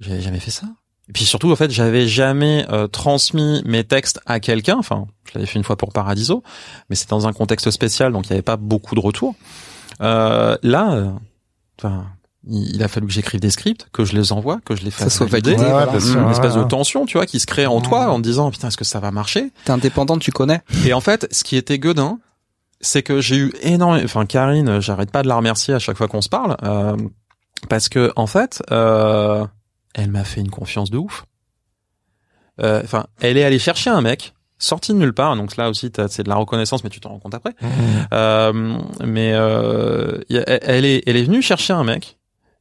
J'avais 0.00 0.20
jamais 0.20 0.40
fait 0.40 0.50
ça. 0.50 0.66
Et 1.08 1.12
puis 1.12 1.24
surtout 1.24 1.50
en 1.52 1.56
fait 1.56 1.70
j'avais 1.70 2.06
jamais 2.06 2.66
euh, 2.70 2.86
transmis 2.86 3.62
mes 3.64 3.84
textes 3.84 4.20
à 4.26 4.40
quelqu'un. 4.40 4.76
Enfin 4.78 5.06
je 5.24 5.32
l'avais 5.34 5.46
fait 5.46 5.58
une 5.58 5.64
fois 5.64 5.76
pour 5.76 5.92
Paradiso. 5.92 6.42
Mais 6.90 6.96
c'était 6.96 7.10
dans 7.10 7.26
un 7.26 7.32
contexte 7.32 7.70
spécial 7.70 8.12
donc 8.12 8.26
il 8.26 8.30
y 8.30 8.32
avait 8.32 8.42
pas 8.42 8.56
beaucoup 8.56 8.94
de 8.94 9.00
retours. 9.00 9.34
Euh, 10.00 10.56
là 10.62 10.92
euh, 10.94 11.10
il 12.48 12.82
a 12.82 12.88
fallu 12.88 13.06
que 13.06 13.12
j'écrive 13.12 13.40
des 13.40 13.50
scripts, 13.50 13.88
que 13.92 14.04
je 14.04 14.14
les 14.14 14.32
envoie, 14.32 14.60
que 14.64 14.76
je 14.76 14.84
les 14.84 14.90
fasse 14.90 15.16
soit 15.16 15.26
valider. 15.26 15.54
validé, 15.56 15.70
voilà. 15.70 15.92
une 16.22 16.30
espèce 16.30 16.54
de 16.54 16.64
tension, 16.64 17.06
tu 17.06 17.16
vois, 17.16 17.26
qui 17.26 17.40
se 17.40 17.46
crée 17.46 17.66
en 17.66 17.80
toi 17.80 18.10
en 18.10 18.18
te 18.18 18.22
disant 18.22 18.50
putain 18.50 18.68
est-ce 18.68 18.76
que 18.76 18.84
ça 18.84 19.00
va 19.00 19.10
marcher? 19.10 19.50
T'es 19.64 19.70
indépendant, 19.70 20.18
tu 20.18 20.32
connais. 20.32 20.60
Et 20.86 20.92
en 20.92 21.00
fait, 21.00 21.26
ce 21.32 21.44
qui 21.44 21.56
était 21.56 21.78
gueudin, 21.78 22.18
c'est 22.80 23.02
que 23.02 23.20
j'ai 23.20 23.36
eu 23.36 23.52
énormément, 23.62 24.04
enfin 24.04 24.26
Karine, 24.26 24.80
j'arrête 24.80 25.10
pas 25.10 25.22
de 25.22 25.28
la 25.28 25.36
remercier 25.36 25.74
à 25.74 25.78
chaque 25.78 25.96
fois 25.96 26.08
qu'on 26.08 26.20
se 26.20 26.28
parle, 26.28 26.56
euh, 26.64 26.96
parce 27.68 27.88
que 27.88 28.12
en 28.16 28.26
fait, 28.26 28.62
euh, 28.70 29.46
elle 29.94 30.10
m'a 30.10 30.24
fait 30.24 30.40
une 30.40 30.50
confiance 30.50 30.90
de 30.90 30.98
ouf. 30.98 31.24
Euh, 32.60 32.82
Enfin, 32.84 33.06
elle 33.20 33.36
est 33.36 33.44
allée 33.44 33.58
chercher 33.58 33.90
un 33.90 34.00
mec 34.00 34.34
sorti 34.58 34.92
de 34.92 34.98
nulle 34.98 35.12
part, 35.12 35.36
donc 35.36 35.56
là 35.56 35.68
aussi 35.68 35.90
c'est 36.08 36.22
de 36.22 36.28
la 36.28 36.36
reconnaissance, 36.36 36.84
mais 36.84 36.90
tu 36.90 37.00
t'en 37.00 37.10
rends 37.10 37.18
compte 37.18 37.34
après. 37.34 37.54
Mhm. 37.60 37.70
Euh, 38.12 38.78
mais 39.04 39.32
euh, 39.34 40.20
elle 40.28 40.84
est, 40.84 41.02
elle 41.06 41.16
est 41.16 41.24
venue 41.24 41.42
chercher 41.42 41.72
un 41.72 41.84
mec 41.84 42.18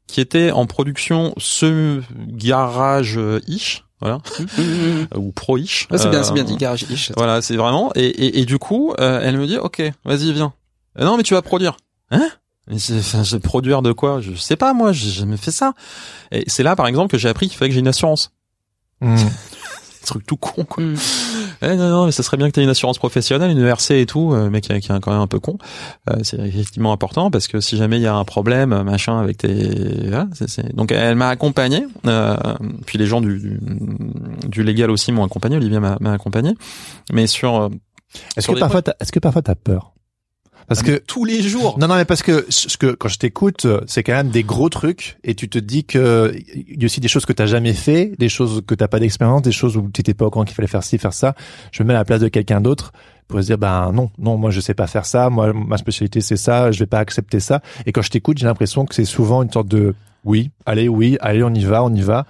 qui 0.08 0.22
était 0.22 0.52
en 0.52 0.66
production 0.66 1.34
ce 1.38 2.02
garage 2.28 3.20
ish, 3.48 3.84
voilà, 4.02 4.20
ou 5.16 5.32
pro 5.32 5.58
ish. 5.58 5.88
Ouais, 5.92 5.98
c'est 5.98 6.10
bien, 6.10 6.20
Euh, 6.20 6.24
c'est 6.24 6.34
bien 6.34 6.44
dit, 6.44 6.56
garage 6.58 6.84
ish. 6.90 7.12
voilà, 7.16 7.42
c'est 7.42 7.56
vraiment. 7.56 7.92
Et, 7.96 8.06
et, 8.06 8.40
et 8.42 8.46
du 8.46 8.60
coup, 8.60 8.94
euh, 9.00 9.22
elle 9.24 9.38
me 9.38 9.48
dit, 9.48 9.58
ok, 9.58 9.82
vas-y, 10.06 10.32
viens. 10.34 10.54
Euh, 11.00 11.06
non, 11.06 11.18
mais 11.18 11.24
tu 11.24 11.34
vas 11.34 11.42
produire. 11.42 11.78
Hein? 12.12 12.30
Je 12.68 13.34
vais 13.36 13.40
produire 13.40 13.82
de 13.82 13.92
quoi? 13.92 14.22
Je 14.22 14.36
sais 14.36 14.56
pas, 14.56 14.74
moi, 14.74 14.92
j'ai 14.94 15.10
jamais 15.10 15.38
fait 15.38 15.52
ça. 15.52 15.74
Et 16.32 16.44
c'est 16.48 16.64
là, 16.64 16.76
par 16.76 16.88
exemple, 16.88 17.12
que 17.12 17.18
j'ai 17.18 17.28
appris 17.30 17.50
qu'il 17.50 17.58
fallait 17.58 17.70
que 17.70 17.74
j'ai 17.74 17.80
une 17.82 17.88
assurance. 17.88 18.32
Mhm. 19.02 19.18
Truc 20.06 20.26
tout 20.26 20.36
con, 20.38 20.64
quoi. 20.66 20.84
Mm. 20.84 20.96
Eh, 21.62 21.76
non, 21.76 21.90
non, 21.90 22.06
mais 22.06 22.12
ça 22.12 22.24
serait 22.24 22.36
bien 22.38 22.48
que 22.48 22.54
tu 22.54 22.60
aies 22.60 22.64
une 22.64 22.70
assurance 22.70 22.98
professionnelle, 22.98 23.52
une 23.52 23.60
ERC 23.66 23.92
et 23.92 24.06
tout, 24.06 24.34
euh, 24.34 24.50
mais 24.50 24.60
qui, 24.62 24.72
est- 24.74 24.80
qui 24.82 24.92
est 24.92 25.00
quand 25.00 25.12
même 25.12 25.22
un 25.22 25.28
peu 25.28 25.40
con. 25.40 25.58
Euh, 26.10 26.16
c'est 26.24 26.38
effectivement 26.40 26.92
important 26.92 27.32
parce 27.32 27.48
que 27.48 27.60
si 27.62 27.78
jamais 27.78 27.98
il 27.98 28.02
y 28.04 28.08
a 28.08 28.14
un 28.16 28.26
problème, 28.26 28.74
euh, 28.74 28.84
machin, 28.84 29.20
avec 29.20 29.38
tes... 29.38 29.54
Voilà, 30.08 30.28
c'est- 30.34 30.50
c'est- 30.50 30.76
Donc 30.76 30.92
elle 30.92 31.16
m'a 31.16 31.30
accompagné, 31.30 31.86
euh, 32.06 32.36
puis 32.86 32.98
les 32.98 33.06
gens 33.06 33.22
du, 33.22 33.40
du, 33.40 33.60
du 34.50 34.64
légal 34.64 34.92
aussi 34.92 35.12
m'ont 35.14 35.24
accompagné, 35.24 35.56
Olivier 35.58 35.80
m'a 35.80 35.98
m'a 36.02 36.12
accompagné, 36.12 36.54
mais 37.14 37.26
sur... 37.28 37.56
euh, 37.62 37.70
Est-ce 38.36 38.48
que 38.48 38.54
des 38.56 38.60
parfois, 38.60 38.82
t'as- 38.82 38.96
est-ce 39.00 39.12
que 39.12 39.20
parfois 39.20 39.42
t'as 39.42 39.56
peur? 39.56 39.93
Parce 40.68 40.82
Ah, 40.82 40.84
que 40.84 40.98
tous 40.98 41.26
les 41.26 41.42
jours. 41.42 41.78
Non, 41.80 41.88
non, 41.88 41.96
mais 41.96 42.06
parce 42.06 42.24
que 42.24 42.46
ce 42.50 42.78
que 42.78 42.88
quand 42.94 43.10
je 43.10 43.18
t'écoute, 43.18 43.68
c'est 43.88 44.04
quand 44.04 44.14
même 44.14 44.30
des 44.30 44.44
gros 44.44 44.70
trucs, 44.70 45.18
et 45.24 45.36
tu 45.36 45.50
te 45.50 45.60
dis 45.60 45.84
que 45.84 46.34
il 46.56 46.80
y 46.80 46.84
a 46.84 46.86
aussi 46.86 47.00
des 47.00 47.08
choses 47.08 47.26
que 47.26 47.34
t'as 47.34 47.46
jamais 47.46 47.74
fait, 47.74 48.14
des 48.18 48.30
choses 48.30 48.62
que 48.66 48.76
t'as 48.76 48.88
pas 48.88 49.00
d'expérience, 49.00 49.42
des 49.42 49.52
choses 49.52 49.78
où 49.78 49.84
tu 49.84 49.92
t'étais 49.92 50.14
pas 50.14 50.26
au 50.26 50.30
courant 50.30 50.46
qu'il 50.46 50.56
fallait 50.56 50.68
faire 50.68 50.84
ci, 50.84 50.98
faire 50.98 51.14
ça. 51.14 51.36
Je 51.72 51.84
me 51.84 51.88
mets 51.90 51.94
à 51.94 51.98
la 51.98 52.06
place 52.06 52.22
de 52.22 52.28
quelqu'un 52.28 52.62
d'autre 52.62 52.92
pour 53.28 53.40
se 53.42 53.46
dire, 53.46 53.58
ben 53.58 53.92
non, 53.94 54.10
non, 54.20 54.38
moi 54.38 54.52
je 54.52 54.60
sais 54.60 54.74
pas 54.74 54.88
faire 54.88 55.06
ça, 55.06 55.30
moi 55.30 55.54
ma 55.54 55.78
spécialité 55.78 56.22
c'est 56.22 56.38
ça, 56.38 56.72
je 56.72 56.80
vais 56.80 56.86
pas 56.86 57.00
accepter 57.00 57.40
ça. 57.40 57.62
Et 57.86 57.92
quand 57.92 58.02
je 58.02 58.10
t'écoute, 58.10 58.38
j'ai 58.38 58.46
l'impression 58.46 58.86
que 58.86 58.96
c'est 58.96 59.06
souvent 59.06 59.44
une 59.44 59.52
sorte 59.52 59.68
de 59.68 59.94
oui, 60.26 60.52
allez, 60.66 60.88
oui, 60.88 61.18
allez, 61.20 61.44
on 61.44 61.54
y 61.54 61.64
va, 61.66 61.84
on 61.84 61.94
y 61.94 62.02
va. 62.02 62.26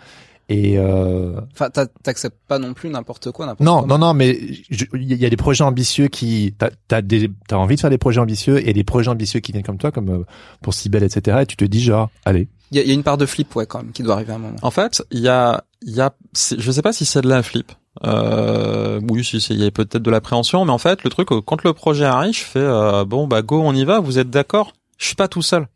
Et 0.55 0.77
euh, 0.77 1.39
Enfin, 1.53 1.69
t'acceptes 2.03 2.37
pas 2.47 2.59
non 2.59 2.73
plus 2.75 2.89
n'importe 2.89 3.31
quoi, 3.31 3.45
n'importe 3.47 3.65
non, 3.65 3.81
comment. 3.81 3.97
non, 3.97 4.07
non, 4.07 4.13
mais 4.13 4.37
je- 4.69 4.85
il 4.93 5.11
y 5.13 5.25
a 5.25 5.29
des 5.29 5.37
projets 5.37 5.63
ambitieux 5.63 6.09
qui, 6.09 6.53
t'as, 6.57 6.69
t'as 6.87 7.01
des, 7.01 7.31
t'as 7.47 7.55
envie 7.55 7.75
de 7.75 7.81
faire 7.81 7.89
des 7.89 7.97
projets 7.97 8.19
ambitieux 8.19 8.67
et 8.67 8.71
des 8.73 8.83
projets 8.83 9.09
ambitieux 9.09 9.39
qui 9.39 9.51
viennent 9.51 9.63
comme 9.63 9.77
toi, 9.79 9.91
comme 9.91 10.09
euh, 10.09 10.23
pour 10.61 10.73
Cybelle, 10.75 11.03
etc. 11.03 11.39
Et 11.41 11.45
tu 11.47 11.57
te 11.57 11.65
dis 11.65 11.81
genre, 11.81 12.09
allez. 12.25 12.47
Il 12.71 12.77
y, 12.77 12.79
a- 12.79 12.83
il 12.83 12.87
y 12.87 12.91
a 12.91 12.93
une 12.93 13.03
part 13.03 13.17
de 13.17 13.25
flip, 13.25 13.55
ouais, 13.55 13.65
quand 13.65 13.79
même, 13.79 13.91
qui 13.91 14.03
doit 14.03 14.13
arriver 14.13 14.33
à 14.33 14.35
un 14.35 14.39
moment. 14.39 14.55
En 14.61 14.71
fait, 14.71 15.03
il 15.11 15.19
y 15.21 15.27
a, 15.27 15.63
il 15.81 15.95
y 15.95 16.01
a, 16.01 16.13
je 16.57 16.71
sais 16.71 16.81
pas 16.81 16.93
si 16.93 17.05
c'est 17.05 17.21
de 17.21 17.29
la 17.29 17.41
flip. 17.41 17.71
Euh, 18.05 18.99
oui, 19.09 19.23
si, 19.23 19.39
c'est- 19.41 19.53
il 19.53 19.59
y 19.63 19.65
a 19.65 19.71
peut-être 19.71 20.01
de 20.03 20.11
l'appréhension, 20.11 20.65
mais 20.65 20.71
en 20.71 20.77
fait, 20.77 21.03
le 21.03 21.09
truc, 21.09 21.31
euh, 21.31 21.41
quand 21.41 21.63
le 21.63 21.73
projet 21.73 22.05
arrive, 22.05 22.33
je 22.35 22.43
fais, 22.43 22.59
euh, 22.59 23.05
bon, 23.05 23.27
bah, 23.27 23.41
go, 23.41 23.61
on 23.63 23.73
y 23.73 23.85
va, 23.85 23.99
vous 23.99 24.19
êtes 24.19 24.29
d'accord? 24.29 24.73
Je 24.97 25.05
suis 25.07 25.15
pas 25.15 25.27
tout 25.27 25.41
seul. 25.41 25.67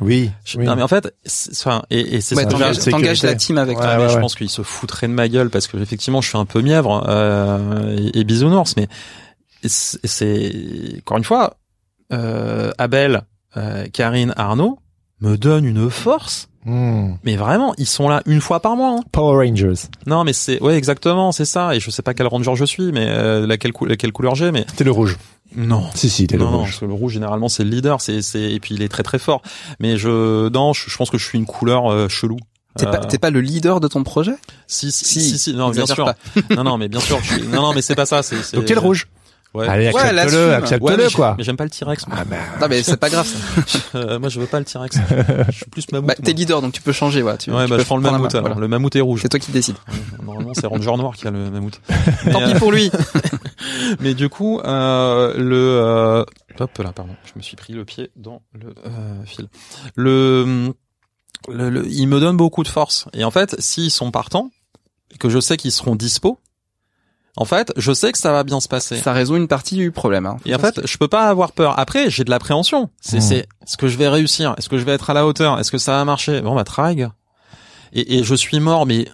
Oui. 0.00 0.30
Je- 0.44 0.58
oui. 0.58 0.64
Non 0.64 0.76
mais 0.76 0.82
en 0.82 0.88
fait, 0.88 1.14
c'est- 1.24 1.50
enfin 1.52 1.82
et, 1.90 2.00
et 2.16 2.20
c'est 2.20 2.34
Ouais, 2.34 2.42
ce 2.44 2.48
que 2.48 2.90
t'engages, 2.90 3.22
la 3.22 3.34
team 3.34 3.58
avec 3.58 3.76
Ouais, 3.78 3.82
toi. 3.84 3.92
Ah, 3.92 3.96
mais 3.98 4.04
ouais, 4.04 4.08
je 4.10 4.14
ouais. 4.14 4.20
pense 4.20 4.34
qu'ils 4.34 4.48
se 4.48 4.62
fouteraient 4.62 5.08
de 5.08 5.12
ma 5.12 5.28
gueule 5.28 5.50
parce 5.50 5.66
que 5.66 5.76
effectivement 5.76 6.20
je 6.20 6.28
suis 6.28 6.38
un 6.38 6.46
peu 6.46 6.62
mièvre 6.62 7.04
euh, 7.08 7.96
et, 8.14 8.20
et 8.20 8.24
bisounours 8.24 8.76
mais 8.76 8.88
c'est 9.64 9.98
c'est- 10.04 10.98
encore 11.00 11.18
une 11.18 11.24
fois 11.24 11.56
euh, 12.12 12.70
Abel 12.78 13.22
euh, 13.56 13.86
Karine 13.92 14.32
Arnaud 14.36 14.78
me 15.20 15.36
donnent 15.36 15.64
une 15.66 15.90
force 15.90 16.46
Hmm. 16.66 17.14
mais 17.24 17.36
vraiment 17.36 17.72
ils 17.78 17.86
sont 17.86 18.06
là 18.10 18.20
une 18.26 18.42
fois 18.42 18.60
par 18.60 18.76
mois 18.76 18.90
hein. 18.98 19.02
Power 19.12 19.46
Rangers. 19.48 19.86
non 20.06 20.24
mais 20.24 20.34
c'est 20.34 20.60
ouais 20.62 20.76
exactement 20.76 21.32
c'est 21.32 21.46
ça 21.46 21.74
et 21.74 21.80
je 21.80 21.90
sais 21.90 22.02
pas 22.02 22.12
quel 22.12 22.26
ranger 22.26 22.54
je 22.54 22.66
suis 22.66 22.92
mais 22.92 23.06
euh, 23.08 23.46
laquelle, 23.46 23.72
cou- 23.72 23.86
laquelle 23.86 24.12
couleur 24.12 24.34
j'ai 24.34 24.52
mais 24.52 24.66
T'es 24.76 24.84
le 24.84 24.90
rouge. 24.90 25.16
Non 25.56 25.84
Si, 25.94 26.08
si, 26.10 26.26
t'es 26.26 26.36
le 26.36 26.44
non, 26.44 26.50
non, 26.50 26.58
rouge. 26.60 26.68
parce 26.68 26.80
que 26.80 26.84
le 26.86 26.92
rouge 26.94 27.12
généralement 27.14 27.48
c'est 27.48 27.64
le 27.64 27.70
leader, 27.70 28.00
c'est 28.00 28.22
c'est 28.22 28.52
et 28.52 28.60
puis 28.60 28.74
il 28.74 28.82
est 28.82 28.88
très 28.88 29.02
très 29.02 29.18
fort. 29.18 29.42
Mais 29.80 29.96
je 29.96 30.48
non, 30.48 30.72
je, 30.72 30.88
je 30.88 30.96
pense 30.96 31.10
que 31.10 31.18
je 31.18 31.24
suis 31.24 31.38
une 31.38 31.46
couleur 31.46 31.90
euh, 31.92 32.08
chelou. 32.08 32.38
T'es 32.78 32.84
pas, 32.86 32.98
Euh, 32.98 33.06
t'es 33.08 33.18
pas 33.18 33.30
le 33.30 33.40
leader 33.40 33.80
de 33.80 33.88
ton 33.88 34.04
projet? 34.04 34.34
Si, 34.68 34.92
si 34.92 35.04
Si, 35.04 35.20
si 35.20 35.38
si 35.38 35.54
non 35.54 35.70
bien 35.70 35.86
sûr. 35.86 36.12
non 36.56 36.62
non 36.62 36.78
mais 36.78 36.88
bien 36.88 37.00
sûr 37.00 37.18
je 37.22 37.34
suis 37.34 37.42
non 37.48 37.62
non 37.62 37.72
mais 37.74 37.82
c'est 37.82 37.96
pas 37.96 38.06
ça 38.06 38.22
c'est 38.22 38.40
c'est 38.42 38.56
Donc 38.56 38.66
t'es 38.66 38.74
le 38.74 38.80
rouge. 38.80 39.08
Ouais. 39.52 39.66
Allez, 39.66 39.86
Ouais, 39.90 40.00
accepte-le, 40.00 40.14
l'assume. 40.16 40.50
accepte-le, 40.62 41.04
Ouais, 41.06 41.10
quoi. 41.12 41.34
Mais 41.36 41.42
j'aime 41.42 41.56
pas 41.56 41.64
le 41.64 41.70
T-Rex. 41.70 42.06
moi. 42.06 42.16
Ah 42.20 42.24
ben, 42.24 42.38
Non 42.60 42.68
mais 42.68 42.82
c'est 42.84 42.96
pas 42.96 43.10
grave. 43.10 43.26
Ça. 43.26 43.78
Euh, 43.96 44.20
moi 44.20 44.28
je 44.28 44.38
veux 44.38 44.46
pas 44.46 44.60
le 44.60 44.64
T-Rex. 44.64 44.96
je 45.48 45.52
suis 45.56 45.66
plus 45.66 45.90
mammouth. 45.90 46.06
Bah, 46.06 46.14
t'es 46.22 46.32
leader 46.32 46.62
donc 46.62 46.72
tu 46.72 46.80
peux 46.82 46.92
changer. 46.92 47.22
Ouais, 47.24 47.36
tu, 47.36 47.50
Ouais, 47.50 47.64
tu 47.64 47.70
bah 47.70 47.76
peux 47.76 47.82
je 47.82 47.86
prends 47.86 47.96
le 47.96 48.02
mammouth. 48.02 48.32
alors. 48.34 48.46
voilà. 48.46 48.60
Le 48.60 48.68
mammouth 48.68 48.94
est 48.94 49.00
rouge. 49.00 49.20
C'est 49.22 49.28
toi 49.28 49.40
qui 49.40 49.50
décides. 49.50 49.74
Normalement 50.22 50.52
c'est 50.54 50.66
Ranger 50.68 50.96
Noir 50.96 51.16
qui 51.16 51.26
a 51.26 51.32
le 51.32 51.50
mammouth. 51.50 51.80
Mais, 52.24 52.32
Tant 52.32 52.40
euh, 52.42 52.52
pis 52.52 52.58
pour 52.60 52.70
lui. 52.70 52.90
Mais 54.00 54.14
du 54.14 54.28
coup, 54.28 54.60
euh, 54.60 55.34
le 55.36 55.56
euh, 55.56 56.24
hop 56.60 56.78
là, 56.78 56.92
pardon, 56.92 57.14
je 57.24 57.32
me 57.36 57.42
suis 57.42 57.56
pris 57.56 57.72
le 57.72 57.84
pied 57.84 58.10
dans 58.16 58.42
le 58.52 58.68
euh, 58.86 59.24
fil. 59.24 59.48
Le, 59.96 60.72
le, 61.48 61.70
le- 61.70 61.86
il 61.88 62.06
me 62.06 62.20
donne 62.20 62.36
beaucoup 62.36 62.62
de 62.62 62.68
force. 62.68 63.06
Et 63.14 63.24
en 63.24 63.30
fait, 63.32 63.56
s'ils 63.60 63.90
sont 63.90 64.10
partants, 64.12 64.50
que 65.18 65.28
je 65.28 65.40
sais 65.40 65.56
qu'ils 65.56 65.72
seront 65.72 65.96
dispo, 65.96 66.38
en 67.36 67.44
fait, 67.44 67.72
je 67.76 67.92
sais 67.92 68.12
que 68.12 68.18
ça 68.18 68.32
va 68.32 68.42
bien 68.42 68.60
se 68.60 68.68
passer. 68.68 68.98
Ça 68.98 69.12
résout 69.12 69.36
une 69.36 69.48
partie 69.48 69.76
du 69.76 69.92
problème. 69.92 70.26
Hein. 70.26 70.36
Et 70.44 70.54
en 70.54 70.58
fait, 70.58 70.84
je 70.86 70.96
peux 70.98 71.08
pas 71.08 71.28
avoir 71.28 71.52
peur. 71.52 71.78
Après, 71.78 72.10
j'ai 72.10 72.24
de 72.24 72.30
l'appréhension. 72.30 72.90
C'est, 73.00 73.18
Mmh. 73.18 73.20
c'est, 73.20 73.48
est-ce 73.62 73.76
que 73.76 73.88
je 73.88 73.96
vais 73.96 74.08
réussir 74.08 74.54
Est-ce 74.58 74.68
que 74.68 74.78
je 74.78 74.84
vais 74.84 74.92
être 74.92 75.10
à 75.10 75.14
la 75.14 75.26
hauteur? 75.26 75.58
Est-ce 75.58 75.70
que 75.70 75.78
ça 75.78 75.92
va 75.92 76.04
marcher? 76.04 76.40
Bon, 76.40 76.54
bah, 76.54 76.94
gars. 76.94 77.12
Et, 77.92 78.18
et 78.18 78.24
je 78.24 78.34
suis 78.34 78.60
mort, 78.60 78.84
mais 78.86 79.08
à 79.08 79.12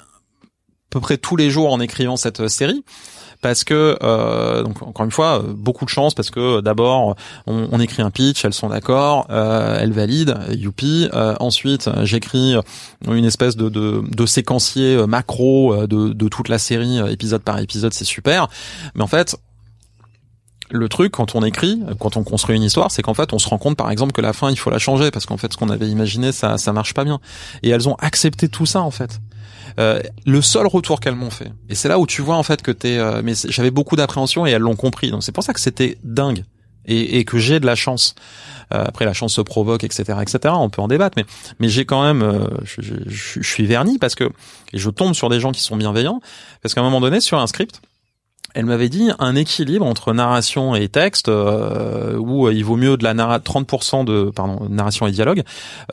peu 0.90 1.00
près 1.00 1.18
tous 1.18 1.36
les 1.36 1.50
jours 1.50 1.72
en 1.72 1.80
écrivant 1.80 2.16
cette 2.16 2.40
euh, 2.40 2.48
série. 2.48 2.84
Parce 3.42 3.64
que, 3.64 3.98
euh, 4.02 4.62
donc 4.62 4.82
encore 4.82 5.04
une 5.04 5.10
fois, 5.10 5.42
beaucoup 5.46 5.84
de 5.84 5.90
chance 5.90 6.14
parce 6.14 6.30
que 6.30 6.40
euh, 6.40 6.62
d'abord 6.62 7.16
on, 7.46 7.68
on 7.70 7.80
écrit 7.80 8.02
un 8.02 8.10
pitch, 8.10 8.44
elles 8.44 8.54
sont 8.54 8.68
d'accord, 8.68 9.26
euh, 9.30 9.78
elles 9.80 9.92
valident, 9.92 10.38
youpi. 10.50 11.08
Euh, 11.12 11.34
ensuite, 11.40 11.88
j'écris 12.02 12.54
une 13.06 13.24
espèce 13.24 13.56
de, 13.56 13.68
de, 13.68 14.02
de 14.08 14.26
séquencier 14.26 14.96
euh, 14.96 15.06
macro 15.06 15.86
de, 15.86 16.12
de 16.12 16.28
toute 16.28 16.48
la 16.48 16.58
série, 16.58 16.98
épisode 17.10 17.42
par 17.42 17.58
épisode, 17.58 17.92
c'est 17.92 18.04
super. 18.04 18.48
Mais 18.94 19.02
en 19.02 19.06
fait, 19.06 19.36
le 20.70 20.88
truc 20.88 21.12
quand 21.12 21.34
on 21.34 21.44
écrit, 21.44 21.80
quand 22.00 22.16
on 22.16 22.24
construit 22.24 22.56
une 22.56 22.62
histoire, 22.62 22.90
c'est 22.90 23.02
qu'en 23.02 23.14
fait 23.14 23.32
on 23.32 23.38
se 23.38 23.48
rend 23.48 23.58
compte 23.58 23.76
par 23.76 23.90
exemple 23.90 24.12
que 24.12 24.20
la 24.20 24.32
fin 24.32 24.50
il 24.50 24.58
faut 24.58 24.70
la 24.70 24.78
changer 24.78 25.10
parce 25.10 25.26
qu'en 25.26 25.36
fait 25.36 25.52
ce 25.52 25.56
qu'on 25.56 25.68
avait 25.68 25.88
imaginé 25.88 26.32
ça 26.32 26.58
ça 26.58 26.72
marche 26.72 26.94
pas 26.94 27.04
bien. 27.04 27.20
Et 27.62 27.70
elles 27.70 27.88
ont 27.88 27.94
accepté 28.00 28.48
tout 28.48 28.66
ça 28.66 28.80
en 28.80 28.90
fait. 28.90 29.20
Euh, 29.78 30.00
le 30.26 30.40
seul 30.42 30.66
retour 30.66 31.00
qu'elles 31.00 31.14
m'ont 31.16 31.30
fait, 31.30 31.50
et 31.68 31.74
c'est 31.74 31.88
là 31.88 31.98
où 31.98 32.06
tu 32.06 32.22
vois 32.22 32.36
en 32.36 32.42
fait 32.42 32.62
que 32.62 32.70
t'es, 32.70 32.98
euh, 32.98 33.20
mais 33.24 33.34
j'avais 33.48 33.70
beaucoup 33.70 33.96
d'appréhension 33.96 34.46
et 34.46 34.50
elles 34.50 34.62
l'ont 34.62 34.76
compris. 34.76 35.10
Donc 35.10 35.22
c'est 35.22 35.32
pour 35.32 35.44
ça 35.44 35.52
que 35.52 35.60
c'était 35.60 35.98
dingue 36.04 36.44
et, 36.86 37.18
et 37.18 37.24
que 37.24 37.38
j'ai 37.38 37.60
de 37.60 37.66
la 37.66 37.74
chance. 37.74 38.14
Euh, 38.74 38.84
après 38.86 39.04
la 39.04 39.12
chance 39.12 39.34
se 39.34 39.40
provoque, 39.40 39.84
etc., 39.84 40.18
etc. 40.22 40.54
On 40.56 40.70
peut 40.70 40.82
en 40.82 40.88
débattre, 40.88 41.14
mais 41.16 41.24
mais 41.60 41.68
j'ai 41.68 41.84
quand 41.84 42.02
même, 42.02 42.22
euh, 42.22 42.46
je, 42.64 42.80
je- 42.82 42.94
je- 43.06 43.40
je 43.40 43.48
suis 43.48 43.66
verni 43.66 43.98
parce 43.98 44.14
que 44.16 44.24
et 44.72 44.78
je 44.78 44.90
tombe 44.90 45.14
sur 45.14 45.28
des 45.28 45.38
gens 45.40 45.52
qui 45.52 45.60
sont 45.62 45.76
bienveillants 45.76 46.20
parce 46.62 46.74
qu'à 46.74 46.80
un 46.80 46.84
moment 46.84 47.00
donné 47.00 47.20
sur 47.20 47.38
un 47.38 47.46
script 47.46 47.80
elle 48.56 48.64
m'avait 48.64 48.88
dit 48.88 49.10
un 49.18 49.36
équilibre 49.36 49.84
entre 49.84 50.14
narration 50.14 50.74
et 50.74 50.88
texte 50.88 51.28
euh, 51.28 52.16
où 52.16 52.48
il 52.50 52.64
vaut 52.64 52.76
mieux 52.76 52.96
de 52.96 53.04
la 53.04 53.12
narra 53.12 53.38
30% 53.38 54.06
de 54.06 54.30
pardon 54.34 54.66
narration 54.70 55.06
et 55.06 55.10
dialogue 55.10 55.42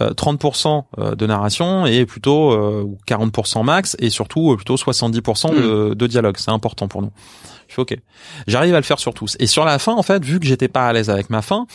euh, 0.02 0.12
30% 0.12 1.16
de 1.16 1.28
narration 1.28 1.86
et 1.86 2.06
plutôt 2.06 2.54
euh, 2.54 2.84
ou 2.84 2.98
40% 3.06 3.66
max 3.66 3.98
et 4.00 4.10
surtout 4.10 4.54
euh, 4.54 4.56
plutôt 4.56 4.76
70% 4.76 5.54
de, 5.54 5.94
de 5.94 6.08
dialogue. 6.08 6.38
C'est 6.38 6.52
important 6.52 6.88
pour 6.88 7.02
nous. 7.02 7.12
Je 7.68 7.76
fais 7.76 7.82
ok. 7.82 7.98
J'arrive 8.48 8.76
à 8.76 8.80
le 8.80 8.84
faire 8.84 9.00
sur 9.00 9.14
tous. 9.14 9.36
Et 9.40 9.48
sur 9.48 9.66
la 9.66 9.78
fin 9.78 9.94
en 9.94 10.04
fait 10.04 10.24
vu 10.24 10.40
que 10.40 10.46
j'étais 10.46 10.70
pas 10.70 10.88
à 10.88 10.94
l'aise 10.94 11.10
avec 11.10 11.30
ma 11.30 11.42
fin 11.42 11.68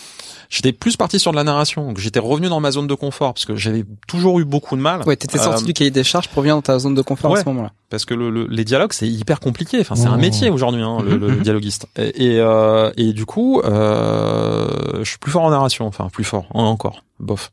j'étais 0.48 0.72
plus 0.72 0.96
parti 0.96 1.18
sur 1.18 1.30
de 1.32 1.36
la 1.36 1.44
narration 1.44 1.86
donc 1.86 1.98
j'étais 1.98 2.18
revenu 2.20 2.48
dans 2.48 2.60
ma 2.60 2.70
zone 2.70 2.86
de 2.86 2.94
confort 2.94 3.34
parce 3.34 3.44
que 3.44 3.54
j'avais 3.56 3.84
toujours 4.06 4.40
eu 4.40 4.44
beaucoup 4.44 4.76
de 4.76 4.80
mal 4.80 5.02
Ouais, 5.06 5.16
t'étais 5.16 5.38
sorti 5.38 5.62
Euh, 5.64 5.66
du 5.66 5.72
cahier 5.74 5.90
des 5.90 6.04
charges 6.04 6.28
pour 6.28 6.42
venir 6.42 6.54
dans 6.56 6.62
ta 6.62 6.78
zone 6.78 6.94
de 6.94 7.02
confort 7.02 7.32
ouais. 7.32 7.38
à 7.38 7.42
ce 7.42 7.48
moment-là. 7.48 7.72
parce 7.90 8.04
que 8.04 8.14
le, 8.14 8.30
le- 8.30 8.46
les 8.46 8.64
dialogues 8.64 8.92
c'est 8.92 9.08
hyper 9.08 9.40
compliqué 9.40 9.78
enfin 9.80 9.94
c'est 9.94 10.06
un 10.06 10.16
Mmh. 10.16 10.20
métier 10.20 10.50
aujourd'hui 10.50 10.82
hein, 10.82 10.98
le, 11.04 11.16
le 11.16 11.36
dialoguiste 11.36 11.86
et 11.96 12.34
et, 12.34 12.40
euh, 12.40 12.90
et 12.96 13.12
du 13.12 13.26
coup 13.26 13.60
euh, 13.62 15.00
je 15.04 15.08
suis 15.08 15.18
plus 15.18 15.30
fort 15.32 15.42
en 15.44 15.50
narration 15.50 15.86
enfin 15.86 16.08
plus 16.10 16.24
fort 16.24 16.46
en- 16.54 16.64
encore 16.64 17.04
bof 17.18 17.50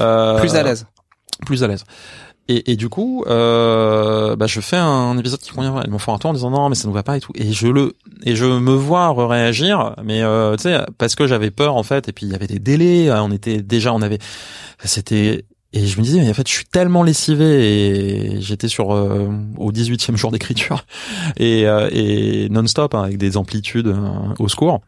Euh, 0.00 0.38
Plus 0.40 0.54
à 0.56 0.62
l'aise. 0.62 0.86
plus 1.46 1.62
à 1.64 1.68
l'aise 1.68 1.84
et, 2.48 2.72
et 2.72 2.76
du 2.76 2.88
coup 2.88 3.24
euh, 3.26 4.36
bah, 4.36 4.46
je 4.46 4.60
fais 4.60 4.76
un 4.76 5.16
épisode 5.18 5.40
qui 5.40 5.50
convient 5.50 5.82
ils 5.84 5.90
m'ont 5.90 5.98
fait 5.98 6.12
un 6.12 6.18
tour 6.18 6.30
en 6.30 6.34
disant 6.34 6.50
non 6.50 6.68
mais 6.68 6.74
ça 6.74 6.86
nous 6.88 6.94
va 6.94 7.02
pas 7.02 7.16
et 7.16 7.20
tout. 7.20 7.32
Et 7.34 7.52
je 7.52 7.66
le 7.66 7.94
et 8.24 8.36
je 8.36 8.44
me 8.44 8.72
vois 8.72 9.12
réagir 9.26 9.94
mais 10.02 10.22
euh, 10.22 10.56
tu 10.56 10.64
sais 10.64 10.78
parce 10.98 11.14
que 11.14 11.26
j'avais 11.26 11.50
peur 11.50 11.76
en 11.76 11.82
fait. 11.82 12.08
Et 12.08 12.12
puis 12.12 12.26
il 12.26 12.32
y 12.32 12.34
avait 12.34 12.46
des 12.46 12.58
délais 12.58 13.10
on 13.10 13.32
était 13.32 13.62
déjà 13.62 13.92
on 13.92 14.02
avait 14.02 14.18
c'était 14.84 15.44
et 15.72 15.86
je 15.86 15.98
me 15.98 16.02
disais 16.02 16.20
mais 16.20 16.30
en 16.30 16.34
fait 16.34 16.48
je 16.48 16.54
suis 16.54 16.64
tellement 16.64 17.02
lessivé 17.02 18.34
et 18.34 18.40
j'étais 18.40 18.68
sur 18.68 18.94
euh, 18.94 19.28
au 19.56 19.72
18e 19.72 20.16
jour 20.16 20.30
d'écriture 20.30 20.84
et, 21.36 21.66
euh, 21.66 21.88
et 21.92 22.48
non-stop 22.48 22.94
hein, 22.94 23.02
avec 23.02 23.18
des 23.18 23.36
amplitudes 23.36 23.88
euh, 23.88 24.34
au 24.38 24.48
secours. 24.48 24.80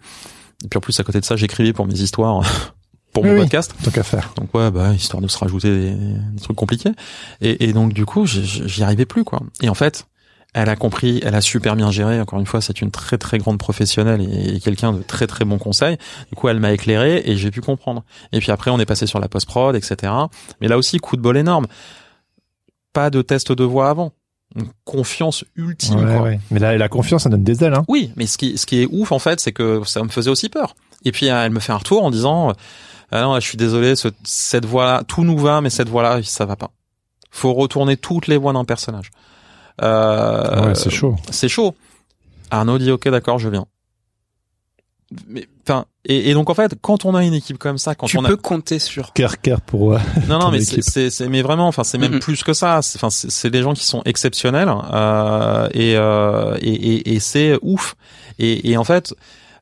Et 0.64 0.68
puis 0.68 0.78
en 0.78 0.80
plus 0.80 0.98
à 0.98 1.04
côté 1.04 1.20
de 1.20 1.24
ça 1.24 1.36
j'écrivais 1.36 1.72
pour 1.72 1.86
mes 1.86 2.00
histoires 2.00 2.42
pour 3.12 3.24
mon 3.24 3.32
Oui, 3.34 3.40
podcast 3.40 3.74
Tant 3.82 3.90
qu'à 3.90 4.02
faire. 4.02 4.32
donc 4.36 4.54
ouais, 4.54 4.70
bah 4.70 4.92
histoire 4.92 5.22
de 5.22 5.28
se 5.28 5.38
rajouter 5.38 5.70
des, 5.70 5.90
des 5.94 6.40
trucs 6.40 6.56
compliqués. 6.56 6.92
Et, 7.40 7.64
et 7.68 7.72
donc 7.72 7.92
du 7.92 8.04
coup, 8.04 8.26
j'y 8.26 8.82
arrivais 8.82 9.06
plus 9.06 9.24
quoi. 9.24 9.40
Et 9.62 9.68
en 9.68 9.74
fait, 9.74 10.06
elle 10.54 10.68
a 10.68 10.76
compris, 10.76 11.20
elle 11.24 11.34
a 11.34 11.40
super 11.40 11.76
bien 11.76 11.90
géré. 11.90 12.20
Encore 12.20 12.38
une 12.40 12.46
fois, 12.46 12.60
c'est 12.60 12.80
une 12.80 12.90
très 12.90 13.18
très 13.18 13.38
grande 13.38 13.58
professionnelle 13.58 14.20
et, 14.22 14.56
et 14.56 14.60
quelqu'un 14.60 14.92
de 14.92 15.02
très 15.02 15.26
très 15.26 15.44
bon 15.44 15.58
conseil. 15.58 15.96
Du 16.30 16.36
coup, 16.36 16.48
elle 16.48 16.58
m'a 16.60 16.72
éclairé 16.72 17.22
et 17.24 17.36
j'ai 17.36 17.50
pu 17.50 17.60
comprendre. 17.60 18.02
Et 18.32 18.38
puis 18.40 18.50
après, 18.52 18.70
on 18.70 18.78
est 18.80 18.86
passé 18.86 19.06
sur 19.06 19.20
la 19.20 19.28
post 19.28 19.46
prod, 19.46 19.74
etc. 19.76 20.12
Mais 20.60 20.68
là 20.68 20.78
aussi, 20.78 20.98
coup 20.98 21.16
de 21.16 21.22
bol 21.22 21.36
énorme. 21.36 21.66
Pas 22.92 23.10
de 23.10 23.22
test 23.22 23.52
de 23.52 23.64
voix 23.64 23.90
avant. 23.90 24.12
Une 24.56 24.66
confiance 24.84 25.44
ultime. 25.56 25.98
Ouais, 25.98 26.14
quoi. 26.16 26.22
ouais. 26.22 26.40
Mais 26.50 26.58
là, 26.58 26.76
la 26.76 26.88
confiance, 26.88 27.24
ça 27.24 27.28
donne 27.28 27.44
des 27.44 27.62
ailes, 27.62 27.74
hein. 27.74 27.84
Oui, 27.86 28.10
mais 28.16 28.26
ce 28.26 28.38
qui, 28.38 28.56
ce 28.56 28.64
qui 28.64 28.80
est 28.82 28.86
ouf 28.90 29.12
en 29.12 29.18
fait, 29.18 29.40
c'est 29.40 29.52
que 29.52 29.82
ça 29.84 30.02
me 30.02 30.08
faisait 30.08 30.30
aussi 30.30 30.48
peur. 30.48 30.74
Et 31.04 31.12
puis 31.12 31.26
elle 31.26 31.50
me 31.52 31.60
fait 31.60 31.72
un 31.72 31.76
retour 31.76 32.02
en 32.02 32.10
disant 32.10 32.54
ah 33.10 33.22
non, 33.22 33.34
je 33.36 33.40
suis 33.46 33.56
désolé, 33.56 33.96
ce- 33.96 34.08
cette 34.24 34.64
voix-là, 34.66 35.02
tout 35.06 35.24
nous 35.24 35.38
va, 35.38 35.60
mais 35.60 35.70
cette 35.70 35.88
voix-là, 35.88 36.20
ça 36.22 36.44
va 36.44 36.56
pas. 36.56 36.70
Faut 37.30 37.52
retourner 37.54 37.96
toutes 37.96 38.26
les 38.26 38.36
voix 38.36 38.52
d'un 38.52 38.64
personnage. 38.64 39.10
Euh, 39.82 40.66
ouais, 40.68 40.74
c'est 40.74 40.90
chaud. 40.90 41.16
c'est 41.30 41.48
chaud. 41.48 41.74
Arnaud 42.50 42.78
dit 42.78 42.90
ok, 42.90 43.08
d'accord, 43.08 43.38
je 43.38 43.48
viens. 43.48 43.66
Mais 45.26 45.48
enfin, 45.66 45.86
et, 46.04 46.28
et 46.30 46.34
donc 46.34 46.50
en 46.50 46.54
fait, 46.54 46.74
quand 46.82 47.06
on 47.06 47.14
a 47.14 47.24
une 47.24 47.32
équipe 47.32 47.56
comme 47.56 47.78
ça, 47.78 47.94
quand 47.94 48.06
Tu 48.06 48.18
on 48.18 48.24
a 48.24 48.28
peux 48.28 48.36
compter 48.36 48.78
sur. 48.78 49.14
Cœur, 49.14 49.40
cœur 49.40 49.62
pour, 49.62 49.94
euh, 49.94 49.98
non, 50.28 50.38
non, 50.38 50.50
mais 50.50 50.60
c'est, 50.60 51.28
mais 51.28 51.40
vraiment, 51.40 51.66
enfin, 51.66 51.82
c'est 51.82 51.96
même 51.96 52.18
plus 52.20 52.42
que 52.42 52.52
ça. 52.52 52.82
C'est- 52.82 52.98
Enfin, 52.98 53.08
c'est, 53.08 53.30
c'est 53.30 53.48
des 53.48 53.62
gens 53.62 53.72
qui 53.72 53.86
sont 53.86 54.02
exceptionnels 54.04 54.68
euh, 54.92 55.68
et, 55.72 55.96
euh, 55.96 56.58
et, 56.60 56.72
et, 56.74 57.14
et 57.14 57.20
c'est 57.20 57.58
ouf. 57.62 57.94
Et, 58.38 58.70
et 58.70 58.76
en 58.76 58.84
fait, 58.84 59.14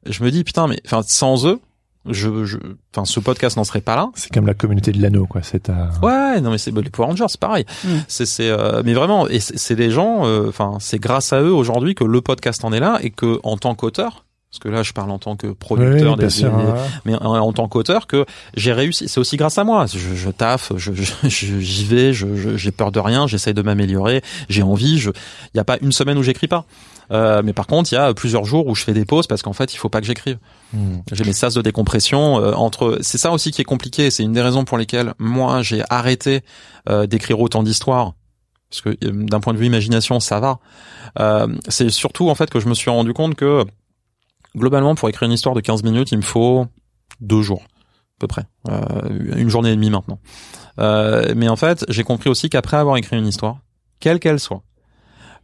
je 0.05 0.25
me 0.25 0.33
dis 0.33 0.43
putain, 0.43 0.67
mais 0.67 0.81
enfin, 0.85 1.03
sans 1.07 1.47
eux, 1.47 1.61
je, 2.09 2.45
je, 2.45 2.59
enfin, 2.95 3.05
ce 3.05 3.21
podcast 3.21 3.57
n'en 3.57 3.65
serait 3.65 3.81
pas 3.81 3.97
là. 3.97 4.11
C'est 4.15 4.33
comme 4.33 4.47
la 4.47 4.55
communauté 4.55 4.93
de 4.93 5.01
l'anneau, 5.01 5.27
quoi. 5.27 5.43
C'est 5.43 5.65
ta... 5.65 5.91
Ouais, 6.03 6.41
non 6.41 6.51
mais 6.51 6.59
c'est 6.59 6.73
bah, 6.73 6.81
les 6.83 6.91
Power 6.91 7.09
Rangers, 7.09 7.27
c'est 7.29 7.41
pareil. 7.41 7.65
Mhm. 7.85 8.05
C'est 8.09 8.27
c'est 8.27 8.51
euh, 8.51 8.83
mais 8.85 8.95
vraiment 8.95 9.29
et 9.29 9.41
c'est 9.41 9.59
c'est 9.59 9.77
des 9.77 9.91
gens 9.91 10.27
euh, 10.27 10.49
enfin 10.49 10.77
c'est 10.81 10.99
grâce 10.99 11.33
à 11.33 11.41
eux 11.41 11.53
aujourd'hui 11.53 11.95
que 11.95 12.05
le 12.05 12.21
podcast 12.21 12.65
en 12.65 12.73
est 12.73 12.81
là 12.81 12.99
et 13.03 13.11
que 13.11 13.41
en 13.43 13.57
tant 13.57 13.75
qu'auteur 13.75 14.26
parce 14.51 14.61
que 14.61 14.69
là 14.69 14.83
je 14.83 14.93
parle 14.93 15.11
en 15.11 15.19
tant 15.19 15.37
que 15.37 15.49
producteur 15.49 16.13
oui, 16.13 16.19
bien 16.19 16.27
des- 16.29 16.31
sûr. 16.31 16.57
des- 16.57 16.65
ouais. 16.65 16.73
mais 17.05 17.15
en, 17.17 17.35
en 17.37 17.53
tant 17.53 17.69
qu'auteur 17.69 18.07
que 18.07 18.25
j'ai 18.57 18.73
réussi 18.73 19.09
c'est 19.09 19.19
aussi 19.21 19.37
grâce 19.37 19.59
à 19.59 19.65
moi 19.65 19.87
je, 19.87 19.99
je 20.15 20.31
taffe 20.31 20.73
je 20.77 20.93
j'y 21.29 21.85
vais 21.85 22.13
je 22.13 22.57
j'ai 22.57 22.71
peur 22.71 22.93
de 22.93 23.01
rien 23.01 23.27
j'essaye 23.27 23.55
de 23.55 23.63
m'améliorer 23.63 24.23
j'ai 24.49 24.63
envie 24.63 24.99
je 24.99 25.11
il 25.53 25.57
y 25.57 25.61
a 25.61 25.65
pas 25.65 25.77
une 25.83 25.93
semaine 25.93 26.17
où 26.17 26.23
j'écris 26.23 26.47
pas 26.49 26.65
euh, 27.13 27.43
mais 27.45 27.53
par 27.53 27.67
contre 27.67 27.93
il 27.93 27.97
y 27.97 27.99
a 27.99 28.15
plusieurs 28.15 28.45
jours 28.45 28.67
où 28.67 28.75
je 28.75 28.83
fais 28.85 28.93
des 28.95 29.05
pauses 29.05 29.27
parce 29.27 29.43
qu'en 29.43 29.53
fait 29.53 29.75
il 29.75 29.77
faut 29.79 29.89
pas 29.89 30.01
que 30.01 30.07
j'écrive 30.07 30.39
Hmm. 30.73 30.97
j'ai 31.13 31.23
mes 31.23 31.33
sas 31.33 31.55
de 31.55 31.63
décompression 31.63 32.41
euh, 32.43 32.53
entre 32.55 32.99
c'est 33.01 33.19
ça 33.19 33.31
aussi 33.31 33.53
qui 33.53 33.61
est 33.63 33.65
compliqué 33.65 34.11
c'est 34.11 34.25
une 34.25 34.33
des 34.33 34.43
raisons 34.43 34.65
pour 34.65 34.79
lesquelles 34.79 35.15
moi 35.21 35.63
j'ai 35.63 35.83
arrêté 35.91 36.41
euh, 36.89 37.07
d'écrire 37.07 37.39
autant 37.41 37.63
d'histoires 37.63 38.15
parce 38.69 38.81
que 38.81 38.91
d'un 39.05 39.39
point 39.39 39.53
de 39.53 39.59
vue 39.59 39.67
imagination 39.67 40.19
ça 40.19 40.41
va 40.41 40.59
c'est 41.69 41.91
surtout 41.91 42.31
en 42.31 42.35
fait 42.35 42.51
que 42.51 42.59
je 42.61 42.69
me 42.69 42.75
suis 42.75 42.91
rendu 42.91 43.13
compte 43.13 43.37
que 43.37 43.65
globalement 44.57 44.95
pour 44.95 45.09
écrire 45.09 45.27
une 45.27 45.33
histoire 45.33 45.55
de 45.55 45.61
15 45.61 45.83
minutes 45.83 46.13
il 46.13 46.19
me 46.19 46.23
faut 46.23 46.67
deux 47.21 47.43
jours 47.43 47.63
peu 48.19 48.27
près, 48.27 48.45
euh, 48.71 49.37
une 49.37 49.51
journée 49.51 49.71
et 49.71 49.77
demie 49.77 49.91
maintenant. 49.91 50.19
Euh, 50.79 51.35
mais 51.37 51.49
en 51.51 51.57
fait, 51.57 51.85
j'ai 51.91 52.03
compris 52.03 52.31
aussi 52.31 52.49
qu'après 52.49 52.79
avoir 52.79 52.97
écrit 52.97 53.19
une 53.19 53.27
histoire, 53.27 53.59
quelle 54.01 54.21
qu'elle 54.21 54.41
soit, 54.41 54.63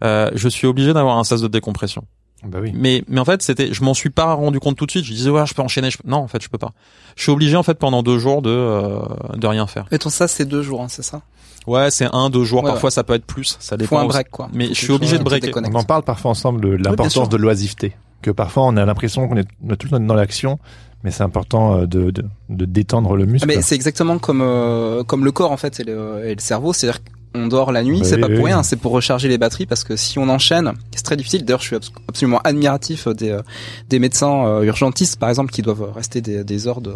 euh, 0.02 0.30
je 0.34 0.48
suis 0.48 0.66
obligé 0.66 0.94
d'avoir 0.94 1.18
un 1.18 1.24
sas 1.24 1.43
de 1.43 1.48
décompression. 1.48 2.05
Bah 2.44 2.59
oui. 2.62 2.72
Mais 2.74 3.05
mais 3.09 3.20
en 3.20 3.24
fait, 3.24 3.43
c'était, 3.43 3.72
je 3.72 3.84
m'en 3.84 3.94
suis 3.94 4.10
pas 4.10 4.32
rendu 4.34 4.59
compte 4.59 4.76
tout 4.76 4.86
de 4.86 4.90
suite. 4.90 5.05
Je 5.05 5.12
disais 5.12 5.30
ouais, 5.30 5.47
je 5.47 5.55
peux 5.55 5.62
enchaîner. 5.62 5.90
je 5.90 5.98
peux- 5.98 6.09
Non, 6.09 6.16
en 6.16 6.26
fait, 6.28 6.43
je 6.43 6.48
peux 6.48 6.59
pas. 6.59 6.72
Je 7.14 7.22
suis 7.22 7.30
obligé 7.30 7.56
en 7.56 7.62
fait 7.62 7.74
pendant 7.78 8.02
deux 8.02 8.18
jours 8.18 8.43
de 8.43 8.51
euh, 8.51 8.98
de 9.36 9.47
rien 9.47 9.66
faire. 9.68 9.84
Et 9.93 9.98
ton 9.98 10.09
ça, 10.10 10.26
c'est 10.26 10.44
deux 10.44 10.62
jours, 10.62 10.82
hein, 10.82 10.89
c'est 10.89 11.05
ça? 11.05 11.22
Ouais, 11.68 11.90
c'est 11.93 12.09
un 12.12 12.30
deux 12.30 12.43
jours. 12.43 12.64
Ouais, 12.64 12.70
Parfois, 12.70 12.90
ça 12.90 13.05
peut 13.05 13.14
être 13.14 13.26
plus. 13.26 13.56
Ça 13.60 13.76
Faut 13.76 13.76
dépend. 13.76 13.98
un 13.98 14.05
aussi. 14.05 14.09
break, 14.09 14.30
quoi. 14.30 14.48
Mais 14.52 14.68
Faut 14.68 14.74
je 14.74 14.78
suis 14.80 14.93
obligé 14.93 15.18
de 15.18 15.22
breaker. 15.22 15.52
On 15.56 15.74
en 15.74 15.84
parle 15.84 16.02
parfois 16.02 16.32
ensemble 16.32 16.62
de 16.62 16.70
l'importance 16.70 17.28
de 17.28 17.36
l'oisiveté. 17.36 17.94
Que 18.22 18.30
parfois 18.30 18.64
on 18.64 18.76
a 18.76 18.84
l'impression 18.86 19.28
qu'on 19.28 19.36
est, 19.36 19.48
on 19.66 19.72
est 19.72 19.76
tout 19.76 19.88
le 19.88 19.98
temps 19.98 20.00
dans 20.00 20.14
l'action, 20.14 20.58
mais 21.02 21.10
c'est 21.10 21.24
important 21.24 21.76
euh, 21.78 21.86
de, 21.86 22.10
de, 22.10 22.24
de 22.48 22.64
détendre 22.64 23.16
le 23.16 23.26
muscle. 23.26 23.48
Ah, 23.50 23.52
mais 23.54 23.62
c'est 23.62 23.74
exactement 23.74 24.18
comme 24.18 24.40
euh, 24.42 25.02
comme 25.04 25.24
le 25.24 25.32
corps 25.32 25.50
en 25.52 25.56
fait 25.56 25.80
et 25.80 25.84
le, 25.84 26.22
et 26.24 26.34
le 26.34 26.40
cerveau, 26.40 26.72
c'est-à-dire 26.72 27.00
qu'on 27.34 27.46
dort 27.48 27.72
la 27.72 27.82
nuit, 27.82 27.98
Oui, 28.00 28.04
c'est 28.06 28.18
pas 28.18 28.28
oui, 28.28 28.34
pour 28.36 28.44
oui. 28.44 28.52
rien, 28.52 28.62
c'est 28.62 28.76
pour 28.76 28.92
recharger 28.92 29.26
les 29.28 29.38
batteries 29.38 29.66
parce 29.66 29.84
que 29.84 29.96
si 29.96 30.18
on 30.18 30.28
enchaîne, 30.28 30.72
c'est 30.94 31.02
très 31.02 31.16
difficile. 31.16 31.44
D'ailleurs, 31.44 31.60
je 31.62 31.66
suis 31.66 31.76
abs- 31.76 31.90
absolument 32.08 32.40
admiratif 32.44 33.08
des 33.08 33.30
euh, 33.30 33.42
des 33.88 33.98
médecins 33.98 34.46
euh, 34.46 34.62
urgentistes 34.62 35.18
par 35.18 35.28
exemple 35.28 35.50
qui 35.50 35.62
doivent 35.62 35.92
rester 35.92 36.20
des, 36.20 36.44
des 36.44 36.68
heures 36.68 36.80
de 36.80 36.94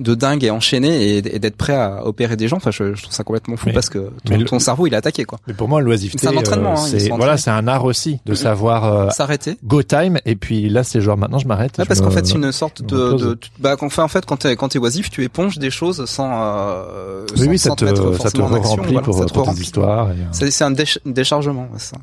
de 0.00 0.14
dingue 0.14 0.42
et 0.42 0.50
enchaîner 0.50 1.16
et, 1.18 1.36
et 1.36 1.38
d'être 1.38 1.56
prêt 1.56 1.74
à 1.76 2.04
opérer 2.06 2.36
des 2.36 2.48
gens. 2.48 2.56
Enfin, 2.56 2.70
je, 2.72 2.94
je 2.94 3.02
trouve 3.02 3.14
ça 3.14 3.22
complètement 3.22 3.56
fou 3.56 3.66
Mais- 3.68 3.72
parce 3.72 3.88
que 3.88 4.10
ton, 4.24 4.36
le- 4.38 4.44
ton 4.44 4.58
cerveau 4.58 4.86
il 4.86 4.94
est 4.94 4.96
attaqué 4.96 5.24
quoi. 5.24 5.38
Mais 5.46 5.54
pour 5.54 5.68
moi, 5.68 5.80
l'oisiveté, 5.80 6.18
C'est 6.20 6.26
un 6.28 6.36
entraînement, 6.36 6.70
euh, 6.70 6.74
hein, 6.74 6.86
c'est 6.88 6.98
sont 7.00 7.16
voilà, 7.16 7.36
c'est 7.36 7.50
un 7.50 7.68
art 7.68 7.84
aussi 7.84 8.18
de 8.26 8.34
savoir 8.34 8.84
euh, 8.84 9.10
S'arrêter. 9.10 9.56
go 9.64 9.82
time. 9.82 10.18
Et 10.26 10.34
puis 10.36 10.68
là, 10.68 10.82
c'est 10.84 11.00
genre 11.00 11.16
maintenant, 11.16 11.38
je 11.38 11.46
m'arrête. 11.46 11.78
Ouais, 11.78 11.84
parce 11.84 12.00
qu'en 12.00 12.10
fait, 12.10 12.26
c'est 12.26 12.34
une 12.34 12.50
sorte 12.52 12.82
de, 12.82 13.38
bah, 13.58 13.76
fait, 13.90 14.02
en 14.02 14.08
fait, 14.08 14.24
quand 14.26 14.36
t'es, 14.38 14.56
quand 14.56 14.68
t'es 14.68 14.78
oisif, 14.78 15.10
tu 15.10 15.22
éponges 15.22 15.58
des 15.58 15.70
choses 15.70 16.04
sans, 16.06 16.30
euh, 16.32 17.26
oui, 17.32 17.38
sans, 17.38 17.46
oui, 17.50 17.58
sans 17.58 17.68
ça 17.70 17.76
te, 17.76 17.84
mettre 17.84 18.22
ça 18.22 18.30
te 18.30 18.40
remplit 18.40 18.92
voilà, 18.92 19.00
pour, 19.02 19.26
pour 19.26 19.54
tes 19.54 19.60
histoires. 19.60 20.08
C'est, 20.32 20.62
un 20.64 20.70
déch- 20.72 20.98
déchargement, 21.04 21.68
ça. 21.78 21.96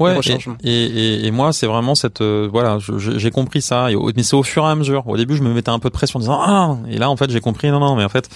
Ouais, 0.00 0.18
et, 0.64 0.70
et, 0.70 1.26
et, 1.26 1.30
moi 1.30 1.52
c'est 1.52 1.66
vraiment 1.66 1.94
cette 1.94 2.22
euh, 2.22 2.48
voilà, 2.50 2.78
j'ai 2.80 3.30
compris 3.30 3.60
ça. 3.60 3.90
Et 3.92 3.96
mais 4.16 4.22
c'est 4.22 4.34
au 4.34 4.42
fur 4.42 4.64
et 4.64 4.68
à 4.68 4.74
mesure. 4.74 5.06
Au 5.06 5.16
début, 5.16 5.36
je 5.36 5.42
me 5.42 5.52
mettais 5.52 5.68
un 5.68 5.78
peu 5.78 5.90
de 5.90 5.94
pression 5.94 6.16
en 6.16 6.20
disant 6.20 6.40
ah, 6.40 6.78
et 6.88 6.96
là 6.96 7.10
en 7.10 7.16
fait 7.16 7.30
j'ai 7.30 7.40
compris 7.40 7.70
non 7.70 7.80
non, 7.80 7.96
mais 7.96 8.04
en 8.04 8.08
fait 8.08 8.30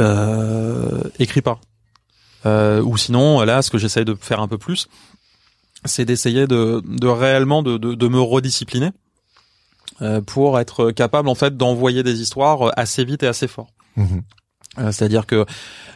euh, 0.00 1.02
écris 1.18 1.40
pas. 1.42 1.58
Euh, 2.44 2.82
ou 2.82 2.96
sinon 2.96 3.40
là, 3.42 3.62
ce 3.62 3.70
que 3.70 3.78
j'essaye 3.78 4.04
de 4.04 4.14
faire 4.14 4.40
un 4.40 4.48
peu 4.48 4.58
plus, 4.58 4.88
c'est 5.84 6.04
d'essayer 6.04 6.46
de, 6.46 6.82
de 6.84 7.06
réellement 7.08 7.62
de, 7.62 7.78
de, 7.78 7.94
de 7.94 8.08
me 8.08 8.20
rediscipliner 8.20 8.90
euh, 10.00 10.20
pour 10.20 10.58
être 10.58 10.90
capable 10.90 11.28
en 11.28 11.34
fait 11.34 11.56
d'envoyer 11.56 12.02
des 12.02 12.20
histoires 12.20 12.72
assez 12.76 13.04
vite 13.04 13.22
et 13.22 13.26
assez 13.26 13.48
fort. 13.48 13.68
mhm. 13.96 14.22
Euh, 14.78 14.90
C'est-à-dire 14.90 15.26
que 15.26 15.44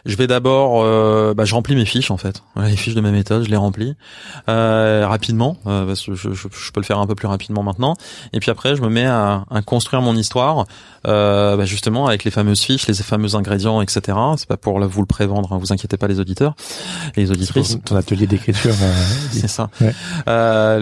je 0.07 0.15
vais 0.15 0.25
d'abord, 0.27 0.81
euh, 0.83 1.33
bah, 1.35 1.45
je 1.45 1.53
remplis 1.53 1.75
mes 1.75 1.85
fiches 1.85 2.09
en 2.11 2.17
fait, 2.17 2.41
Voilà, 2.55 2.69
les 2.69 2.75
fiches 2.77 2.95
de 2.95 3.01
ma 3.01 3.11
méthode, 3.11 3.43
je 3.43 3.49
les 3.49 3.55
remplis 3.57 3.95
euh, 4.49 5.05
rapidement 5.07 5.57
euh, 5.67 5.85
parce 5.85 6.03
que 6.05 6.15
je, 6.15 6.33
je- 6.33 6.47
je 6.51 6.71
peux 6.71 6.79
le 6.79 6.85
faire 6.85 6.97
un 6.99 7.05
peu 7.07 7.13
plus 7.15 7.27
rapidement 7.27 7.61
maintenant. 7.63 7.95
Et 8.33 8.39
puis 8.39 8.49
après, 8.49 8.75
je 8.75 8.81
me 8.81 8.89
mets 8.89 9.05
à, 9.05 9.45
à 9.51 9.61
construire 9.61 10.01
mon 10.01 10.15
histoire, 10.15 10.65
euh, 11.07 11.55
bah, 11.57 11.65
justement 11.65 12.07
avec 12.07 12.23
les 12.23 12.31
fameuses 12.31 12.61
fiches, 12.61 12.87
les 12.87 12.93
fameux 12.95 13.35
ingrédients, 13.35 13.81
etc. 13.81 14.17
C'est 14.37 14.47
pas 14.47 14.57
pour 14.57 14.79
vous 14.79 15.01
le 15.01 15.05
prévendre, 15.07 15.53
hein, 15.53 15.57
vous 15.59 15.71
inquiétez 15.73 15.97
pas 15.97 16.07
les 16.07 16.19
auditeurs, 16.19 16.55
les 17.15 17.29
auditrices. 17.31 17.77
Ton 17.85 17.95
atelier 17.95 18.27
d'écriture. 18.27 18.73
euh, 18.81 18.93
C'est 19.31 19.47
ça. 19.47 19.69
Ouais. 19.81 19.93
Euh, 20.27 20.79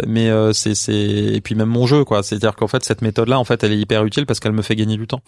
le- 0.00 0.02
mais 0.06 0.28
euh, 0.30 0.52
c'est 0.52 0.74
c'est 0.74 0.92
et 0.94 1.40
puis 1.40 1.54
même 1.54 1.68
mon 1.68 1.86
jeu 1.86 2.04
quoi. 2.04 2.22
C'est-à-dire 2.22 2.54
qu'en 2.56 2.68
fait 2.68 2.84
cette 2.84 3.02
méthode 3.02 3.28
là 3.28 3.38
en 3.38 3.44
fait 3.44 3.62
elle 3.64 3.72
est 3.72 3.78
hyper 3.78 4.04
utile 4.04 4.26
parce 4.26 4.40
qu'elle 4.40 4.52
me 4.52 4.62
fait 4.62 4.76
gagner 4.76 4.96
du 4.96 5.06
temps 5.06 5.20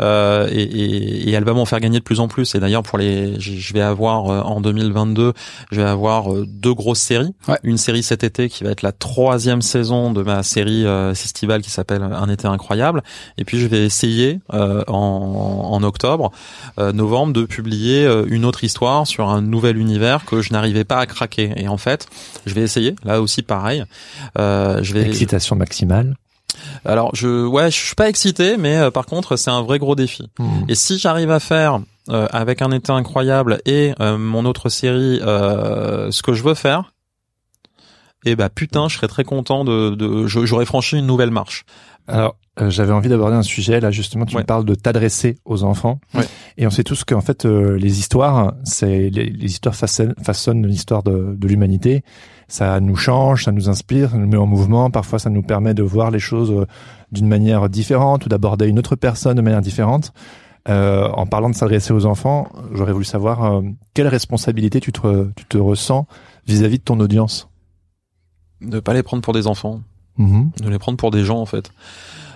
euh, 0.00 0.48
et, 0.50 0.62
et, 0.62 1.28
et 1.28 1.32
elle 1.32 1.44
va 1.44 1.52
m'en 1.52 1.64
faire 1.64 1.80
gagner 1.80 1.98
de 1.98 2.04
plus 2.04 2.20
en 2.20 2.28
plus. 2.28 2.51
Et 2.54 2.60
d'ailleurs 2.60 2.82
pour 2.82 2.98
les 2.98 3.40
je 3.40 3.72
vais 3.72 3.80
avoir 3.80 4.30
euh, 4.30 4.40
en 4.40 4.60
2022 4.60 5.32
je 5.70 5.80
vais 5.80 5.86
avoir 5.86 6.32
euh, 6.32 6.46
deux 6.46 6.74
grosses 6.74 7.00
séries. 7.00 7.34
Ouais. 7.48 7.58
Une 7.62 7.78
série 7.78 8.02
cet 8.02 8.24
été 8.24 8.48
qui 8.48 8.64
va 8.64 8.70
être 8.70 8.82
la 8.82 8.92
troisième 8.92 9.62
saison 9.62 10.12
de 10.12 10.22
ma 10.22 10.42
série 10.42 10.84
euh, 10.86 11.12
estivale 11.12 11.62
qui 11.62 11.70
s'appelle 11.70 12.02
Un 12.02 12.28
été 12.28 12.46
incroyable. 12.46 13.02
Et 13.38 13.44
puis 13.44 13.58
je 13.58 13.66
vais 13.66 13.84
essayer 13.84 14.40
euh, 14.52 14.82
en, 14.88 15.70
en 15.72 15.82
octobre, 15.82 16.32
euh, 16.78 16.92
novembre 16.92 17.32
de 17.32 17.44
publier 17.44 18.08
une 18.26 18.44
autre 18.44 18.64
histoire 18.64 19.06
sur 19.06 19.28
un 19.28 19.40
nouvel 19.40 19.76
univers 19.76 20.24
que 20.24 20.40
je 20.40 20.52
n'arrivais 20.52 20.84
pas 20.84 20.98
à 20.98 21.06
craquer. 21.06 21.52
Et 21.56 21.68
en 21.68 21.76
fait, 21.76 22.08
je 22.46 22.54
vais 22.54 22.62
essayer. 22.62 22.94
Là 23.04 23.20
aussi, 23.20 23.42
pareil. 23.42 23.84
Euh, 24.38 24.82
je 24.82 24.94
vais. 24.94 25.06
Excitation 25.06 25.56
maximale. 25.56 26.16
Alors, 26.84 27.14
je, 27.14 27.46
ouais, 27.46 27.70
je 27.70 27.76
suis 27.76 27.94
pas 27.94 28.08
excité, 28.08 28.56
mais 28.56 28.76
euh, 28.76 28.90
par 28.90 29.06
contre, 29.06 29.36
c'est 29.36 29.50
un 29.50 29.62
vrai 29.62 29.78
gros 29.78 29.94
défi. 29.94 30.28
Mhm. 30.38 30.66
Et 30.68 30.74
si 30.74 30.98
j'arrive 30.98 31.30
à 31.30 31.40
faire 31.40 31.80
euh, 32.08 32.26
avec 32.30 32.62
un 32.62 32.70
été 32.72 32.92
incroyable 32.92 33.58
et 33.66 33.92
euh, 34.00 34.18
mon 34.18 34.44
autre 34.44 34.68
série 34.68 35.20
euh, 35.22 36.10
ce 36.10 36.22
que 36.22 36.32
je 36.32 36.42
veux 36.42 36.54
faire, 36.54 36.92
et 38.24 38.36
bah 38.36 38.48
putain, 38.48 38.88
je 38.88 38.96
serais 38.96 39.08
très 39.08 39.24
content 39.24 39.64
de, 39.64 40.26
j'aurais 40.26 40.64
franchi 40.66 40.96
une 40.98 41.06
nouvelle 41.06 41.30
marche. 41.32 41.64
Alors, 42.06 42.36
euh, 42.60 42.68
j'avais 42.70 42.92
envie 42.92 43.08
d'aborder 43.08 43.34
un 43.36 43.42
sujet 43.42 43.80
là 43.80 43.90
justement. 43.90 44.26
Tu 44.26 44.36
Ouais. 44.36 44.42
me 44.42 44.46
parles 44.46 44.64
de 44.64 44.74
t'adresser 44.74 45.38
aux 45.44 45.64
enfants. 45.64 46.00
Ouais. 46.14 46.24
Et 46.58 46.66
on 46.66 46.70
sait 46.70 46.84
tous 46.84 47.04
qu'en 47.04 47.20
fait 47.20 47.46
euh, 47.46 47.76
les 47.78 47.98
histoires, 47.98 48.54
c'est 48.64 49.08
les, 49.10 49.26
les 49.26 49.46
histoires 49.46 49.74
façonnent, 49.74 50.14
façonnent 50.22 50.66
l'histoire 50.66 51.02
de, 51.02 51.34
de 51.36 51.48
l'humanité. 51.48 52.02
Ça 52.48 52.78
nous 52.80 52.96
change, 52.96 53.44
ça 53.44 53.52
nous 53.52 53.68
inspire, 53.70 54.10
ça 54.10 54.18
nous 54.18 54.26
met 54.28 54.36
en 54.36 54.46
mouvement. 54.46 54.90
Parfois, 54.90 55.18
ça 55.18 55.30
nous 55.30 55.42
permet 55.42 55.74
de 55.74 55.82
voir 55.82 56.10
les 56.10 56.18
choses 56.20 56.66
d'une 57.10 57.26
manière 57.26 57.68
différente 57.70 58.26
ou 58.26 58.28
d'aborder 58.28 58.66
une 58.66 58.78
autre 58.78 58.94
personne 58.96 59.36
de 59.36 59.42
manière 59.42 59.62
différente. 59.62 60.12
Euh, 60.68 61.08
en 61.08 61.26
parlant 61.26 61.50
de 61.50 61.54
s'adresser 61.56 61.92
aux 61.92 62.06
enfants, 62.06 62.48
j'aurais 62.72 62.92
voulu 62.92 63.04
savoir 63.04 63.44
euh, 63.44 63.62
quelle 63.94 64.06
responsabilité 64.06 64.80
tu 64.80 64.92
te, 64.92 65.28
tu 65.34 65.44
te 65.44 65.58
ressens 65.58 66.06
vis-à-vis 66.46 66.78
de 66.78 66.84
ton 66.84 67.00
audience? 67.00 67.48
De 68.60 68.78
pas 68.78 68.94
les 68.94 69.02
prendre 69.02 69.22
pour 69.22 69.32
des 69.32 69.46
enfants. 69.46 69.80
Mhm. 70.18 70.50
de 70.60 70.68
les 70.68 70.78
prendre 70.78 70.98
pour 70.98 71.10
des 71.10 71.24
gens 71.24 71.40
en 71.40 71.46
fait. 71.46 71.72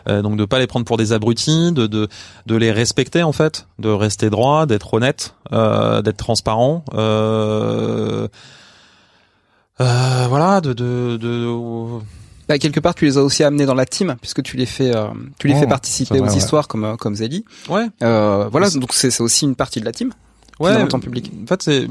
Euh, 0.09 0.23
donc 0.23 0.37
de 0.37 0.45
pas 0.45 0.59
les 0.59 0.67
prendre 0.67 0.87
pour 0.87 0.97
des 0.97 1.13
abrutis, 1.13 1.73
de 1.73 1.87
de 1.87 2.09
de 2.47 2.57
les 2.57 2.73
respecter 2.73 3.23
en 3.23 3.33
fait, 3.33 3.67
de 3.79 3.89
rester 3.89 4.31
droit, 4.31 4.67
d'être 4.67 4.95
honnête, 4.95 5.35
euh, 5.53 6.01
d'être 6.01 6.17
transparent. 6.17 6.85
Euh, 6.95 8.29
euh, 9.81 10.27
voilà, 10.29 10.61
de 10.61 10.73
de 10.73 11.17
de 11.17 12.01
Bah, 12.49 12.59
quelque 12.59 12.79
part, 12.81 12.95
tu 12.95 13.05
les 13.07 13.19
as 13.19 13.23
aussi 13.23 13.43
amenés 13.43 13.67
dans 13.67 13.75
la 13.75 13.87
team, 13.87 14.15
puisque 14.21 14.43
tu 14.43 14.57
les 14.57 14.67
fais, 14.67 14.95
euh, 14.95 15.09
tu 15.39 15.49
les 15.49 15.55
Oh, 15.57 15.61
fais 15.61 15.67
participer 15.67 16.19
vrai, 16.19 16.29
aux 16.29 16.33
ouais. 16.33 16.39
histoires 16.39 16.69
comme 16.69 16.85
euh, 16.85 16.97
comme 16.97 17.15
Zélie. 17.17 17.45
ouais 17.69 17.87
Euh, 18.03 18.49
voilà, 18.51 18.71
donc 18.71 18.93
c'est 18.93 19.11
c'est 19.11 19.23
aussi 19.23 19.45
une 19.47 19.57
partie 19.57 19.81
de 19.81 19.85
la 19.85 19.93
team. 19.93 20.13
ouais 20.61 20.71
Finalement, 20.71 20.89
ton 20.89 21.01
public. 21.01 21.33
En 21.43 21.47
fait 21.47 21.63
c'est 21.63 21.89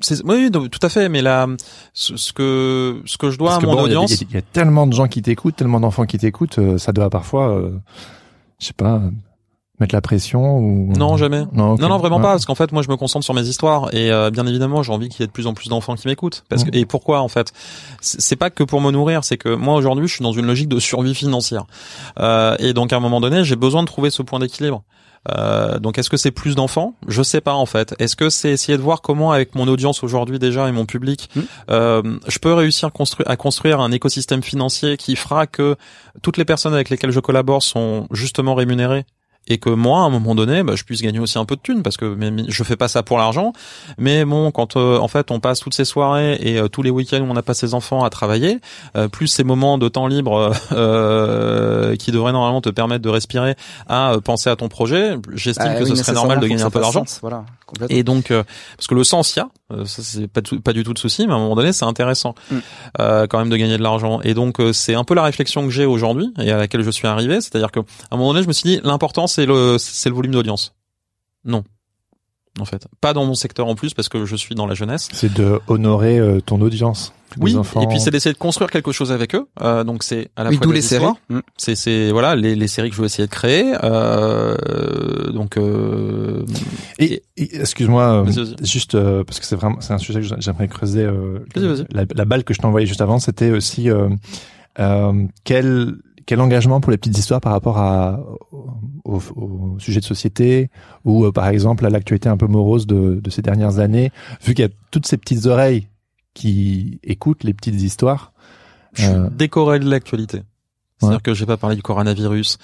c'est 0.00 0.24
oui 0.24 0.50
tout 0.50 0.80
à 0.82 0.88
fait 0.88 1.08
mais 1.08 1.22
là 1.22 1.46
ce, 1.94 2.16
ce 2.16 2.32
que 2.32 3.00
ce 3.06 3.16
que 3.16 3.30
je 3.30 3.38
dois 3.38 3.50
Parce 3.50 3.62
à 3.62 3.66
mon 3.68 3.74
bon, 3.74 3.82
audience 3.84 4.10
Il 4.10 4.22
y, 4.22 4.24
a- 4.24 4.26
il 4.30 4.34
y 4.34 4.38
a 4.38 4.42
tellement 4.42 4.88
de 4.88 4.92
gens 4.94 5.06
qui 5.06 5.22
t'écoutent, 5.22 5.54
tellement 5.54 5.78
d'enfants 5.78 6.06
qui 6.06 6.18
t'écoutent, 6.18 6.58
euh, 6.58 6.76
ça 6.76 6.90
doit 6.92 7.08
parfois, 7.08 7.50
euh, 7.56 7.70
je 8.58 8.66
sais 8.66 8.72
pas, 8.72 9.00
mettre 9.82 9.94
la 9.94 10.00
pression 10.00 10.56
ou. 10.58 10.92
Non, 10.96 11.16
jamais. 11.18 11.44
Non. 11.52 11.76
Non, 11.76 11.88
non, 11.88 11.98
vraiment 11.98 12.16
Ouais. 12.16 12.22
pas, 12.22 12.30
parce 12.30 12.46
qu'en 12.46 12.54
fait, 12.54 12.72
moi, 12.72 12.82
je 12.82 12.88
me 12.88 12.96
concentre 12.96 13.24
sur 13.24 13.34
mes 13.34 13.42
histoires, 13.42 13.92
et 13.94 14.10
euh, 14.10 14.30
bien 14.30 14.46
évidemment, 14.46 14.82
j'ai 14.82 14.92
envie 14.92 15.08
qu'il 15.10 15.20
y 15.20 15.24
ait 15.24 15.26
de 15.26 15.32
plus 15.32 15.46
en 15.46 15.52
plus 15.54 15.68
d'enfants 15.68 15.94
qui 15.96 16.08
m'écoutent. 16.08 16.44
Parce 16.48 16.64
que, 16.64 16.70
et 16.74 16.86
pourquoi, 16.86 17.20
en 17.20 17.28
fait? 17.28 17.52
C'est 18.00 18.36
pas 18.36 18.48
que 18.50 18.62
pour 18.64 18.80
me 18.80 18.90
nourrir, 18.90 19.24
c'est 19.24 19.36
que 19.36 19.54
moi, 19.54 19.74
aujourd'hui, 19.74 20.08
je 20.08 20.14
suis 20.14 20.22
dans 20.22 20.32
une 20.32 20.46
logique 20.46 20.68
de 20.68 20.78
survie 20.80 21.14
financière, 21.14 21.64
euh, 22.18 22.56
et 22.58 22.72
donc 22.72 22.92
à 22.92 22.96
un 22.96 23.00
moment 23.00 23.20
donné, 23.20 23.44
j'ai 23.44 23.56
besoin 23.56 23.82
de 23.82 23.86
trouver 23.88 24.10
ce 24.10 24.22
point 24.22 24.38
d'équilibre. 24.38 24.82
Euh, 25.30 25.78
donc 25.78 25.98
est-ce 25.98 26.10
que 26.10 26.16
c'est 26.16 26.32
plus 26.32 26.56
d'enfants? 26.56 26.94
Je 27.06 27.22
sais 27.22 27.40
pas 27.40 27.54
en 27.54 27.64
fait. 27.64 27.94
Est-ce 28.00 28.16
que 28.16 28.28
c'est 28.28 28.50
essayer 28.50 28.76
de 28.76 28.82
voir 28.82 29.02
comment 29.02 29.30
avec 29.30 29.54
mon 29.54 29.68
audience 29.68 30.02
aujourd'hui 30.02 30.40
déjà 30.40 30.68
et 30.68 30.72
mon 30.72 30.84
public, 30.84 31.30
Mhm. 31.36 31.44
euh, 31.70 32.02
je 32.26 32.38
peux 32.40 32.52
réussir 32.52 32.90
à 33.26 33.36
construire 33.36 33.78
un 33.80 33.92
écosystème 33.92 34.42
financier 34.42 34.96
qui 34.96 35.14
fera 35.14 35.46
que 35.46 35.76
toutes 36.22 36.38
les 36.38 36.44
personnes 36.44 36.74
avec 36.74 36.90
lesquelles 36.90 37.12
je 37.12 37.20
collabore 37.20 37.62
sont 37.62 38.08
justement 38.10 38.56
rémunérées? 38.56 39.04
Et 39.48 39.58
que 39.58 39.70
moi 39.70 40.00
à 40.00 40.02
un 40.02 40.10
moment 40.10 40.34
donné 40.34 40.62
bah, 40.62 40.74
je 40.76 40.84
puisse 40.84 41.02
gagner 41.02 41.18
aussi 41.18 41.36
un 41.38 41.44
peu 41.44 41.56
de 41.56 41.60
thunes 41.60 41.82
parce 41.82 41.96
que 41.96 42.16
je 42.48 42.62
fais 42.64 42.76
pas 42.76 42.88
ça 42.88 43.02
pour 43.02 43.18
l'argent 43.18 43.52
mais 43.98 44.24
bon 44.24 44.50
quand 44.52 44.76
euh, 44.76 44.98
en 44.98 45.08
fait 45.08 45.30
on 45.30 45.40
passe 45.40 45.60
toutes 45.60 45.74
ces 45.74 45.84
soirées 45.84 46.38
et 46.40 46.58
euh, 46.58 46.68
tous 46.68 46.82
les 46.82 46.90
week-ends 46.90 47.20
où 47.20 47.24
on 47.30 47.34
n'a 47.34 47.42
pas 47.42 47.54
ses 47.54 47.74
enfants 47.74 48.04
à 48.04 48.10
travailler 48.10 48.60
euh, 48.96 49.08
plus 49.08 49.26
ces 49.26 49.42
moments 49.44 49.78
de 49.78 49.88
temps 49.88 50.06
libre 50.06 50.52
euh, 50.72 51.96
qui 51.96 52.12
devraient 52.12 52.32
normalement 52.32 52.60
te 52.60 52.68
permettre 52.70 53.02
de 53.02 53.08
respirer 53.08 53.56
à 53.88 54.12
euh, 54.12 54.20
penser 54.20 54.50
à 54.50 54.56
ton 54.56 54.68
projet 54.68 55.16
j'estime 55.34 55.66
Bah 55.66 55.74
que 55.74 55.84
oui, 55.84 55.90
ce 55.90 55.96
serait 55.96 56.12
normal 56.12 56.38
de 56.40 56.46
gagner 56.46 56.62
un 56.62 56.70
peu 56.70 56.80
d'argent 56.80 57.04
Voilà. 57.22 57.44
Et 57.88 58.02
donc, 58.02 58.30
euh, 58.30 58.42
parce 58.76 58.86
que 58.86 58.94
le 58.94 59.04
sens, 59.04 59.34
il 59.34 59.38
y 59.38 59.42
a, 59.42 59.48
euh, 59.72 59.84
ça 59.84 60.02
c'est 60.02 60.28
pas, 60.28 60.42
tout- 60.42 60.60
pas 60.60 60.72
du 60.72 60.82
tout 60.84 60.92
de 60.92 60.98
souci, 60.98 61.26
mais 61.26 61.32
à 61.32 61.36
un 61.36 61.40
moment 61.40 61.54
donné, 61.56 61.72
c'est 61.72 61.84
intéressant 61.84 62.34
Mm. 62.50 62.56
euh, 63.00 63.26
quand 63.26 63.38
même 63.38 63.48
de 63.50 63.56
gagner 63.56 63.78
de 63.78 63.82
l'argent. 63.82 64.20
Et 64.22 64.34
donc, 64.34 64.60
euh, 64.60 64.72
c'est 64.72 64.94
un 64.94 65.04
peu 65.04 65.14
la 65.14 65.22
réflexion 65.22 65.62
que 65.64 65.70
j'ai 65.70 65.84
aujourd'hui 65.86 66.32
et 66.38 66.50
à 66.52 66.56
laquelle 66.58 66.82
je 66.82 66.90
suis 66.90 67.08
arrivé, 67.08 67.40
c'est-à-dire 67.40 67.70
que 67.70 67.80
à 67.80 67.84
un 68.12 68.16
moment 68.16 68.32
donné, 68.32 68.42
je 68.42 68.48
me 68.48 68.52
suis 68.52 68.68
dit, 68.68 68.80
l'important 68.84 69.26
c'est 69.26 69.46
le 69.46 69.76
c'est 69.78 70.08
le 70.08 70.14
volume 70.14 70.32
d'audience. 70.32 70.74
Non, 71.44 71.64
en 72.60 72.64
fait. 72.64 72.86
Pas 73.00 73.12
dans 73.12 73.24
mon 73.24 73.34
secteur 73.34 73.66
en 73.66 73.74
plus 73.74 73.94
parce 73.94 74.08
que 74.08 74.24
je 74.24 74.36
suis 74.36 74.54
dans 74.54 74.66
la 74.66 74.74
jeunesse. 74.74 75.08
C'est 75.12 75.32
de 75.32 75.60
honorer 75.68 76.18
euh, 76.18 76.40
ton 76.40 76.60
audience. 76.60 77.12
Oui, 77.40 77.56
enfants. 77.56 77.80
et 77.80 77.86
puis 77.86 77.98
c'est 77.98 78.10
d'essayer 78.10 78.34
de 78.34 78.38
construire 78.38 78.70
quelque 78.70 78.92
chose 78.92 79.10
avec 79.10 79.34
eux. 79.34 79.46
Euh, 79.62 79.84
donc 79.84 80.02
c'est 80.02 80.28
à 80.36 80.44
la 80.44 80.50
Oui, 80.50 80.56
fois 80.58 80.66
des 80.66 80.72
les 80.74 80.82
séries. 80.82 81.06
Mm. 81.30 81.38
c'est 81.56 81.74
c'est 81.76 82.10
voilà 82.10 82.36
les, 82.36 82.54
les 82.54 82.68
séries 82.68 82.90
que 82.90 82.94
je 82.94 83.00
veux 83.00 83.06
essayer 83.06 83.26
de 83.26 83.32
créer. 83.32 83.72
Euh, 83.82 85.30
donc 85.32 85.56
euh, 85.56 86.44
Et, 86.98 87.22
et- 87.38 87.56
excuse-moi, 87.60 88.24
juste 88.62 88.94
euh, 88.96 89.24
parce 89.24 89.40
que 89.40 89.46
c'est 89.46 89.56
vraiment 89.56 89.80
c'est 89.80 89.94
un 89.94 89.98
sujet 89.98 90.20
que 90.20 90.26
j'aimerais 90.38 90.68
creuser. 90.68 91.04
Euh. 91.04 91.38
La, 91.90 92.04
la 92.14 92.24
balle 92.26 92.44
que 92.44 92.52
je 92.52 92.58
t'ai 92.58 92.66
envoyée 92.66 92.86
juste 92.86 93.00
avant, 93.00 93.18
c'était 93.18 93.50
aussi 93.50 93.88
euh, 93.90 94.10
euh, 94.78 95.24
quel 95.44 95.94
quel 96.26 96.40
engagement 96.40 96.80
pour 96.82 96.90
les 96.92 96.98
petites 96.98 97.16
histoires 97.18 97.40
par 97.40 97.52
rapport 97.52 97.78
à 97.78 98.20
au, 99.04 99.20
au 99.36 99.78
sujet 99.78 100.00
de 100.00 100.04
société 100.04 100.70
ou 101.04 101.24
euh, 101.24 101.32
par 101.32 101.48
exemple 101.48 101.84
à 101.86 101.90
l'actualité 101.90 102.28
un 102.28 102.36
peu 102.36 102.46
morose 102.46 102.86
de, 102.86 103.20
de 103.22 103.30
ces 103.30 103.42
dernières 103.42 103.78
années, 103.78 104.10
vu 104.44 104.54
qu'il 104.54 104.64
y 104.64 104.68
a 104.68 104.72
toutes 104.90 105.06
ces 105.06 105.16
petites 105.16 105.46
oreilles 105.46 105.88
qui 106.34 106.98
écoutent 107.02 107.44
les 107.44 107.54
petites 107.54 107.80
histoires. 107.82 108.32
je 108.94 109.02
suis 109.02 109.12
Euh, 109.12 109.28
décoré 109.30 109.78
de 109.80 109.88
l'actualité. 109.90 110.42
C'est-à-dire 110.98 111.22
que 111.22 111.34
j'ai 111.34 111.46
pas 111.46 111.56
parlé 111.56 111.74
du 111.76 111.82
coronavirus. 111.82 112.58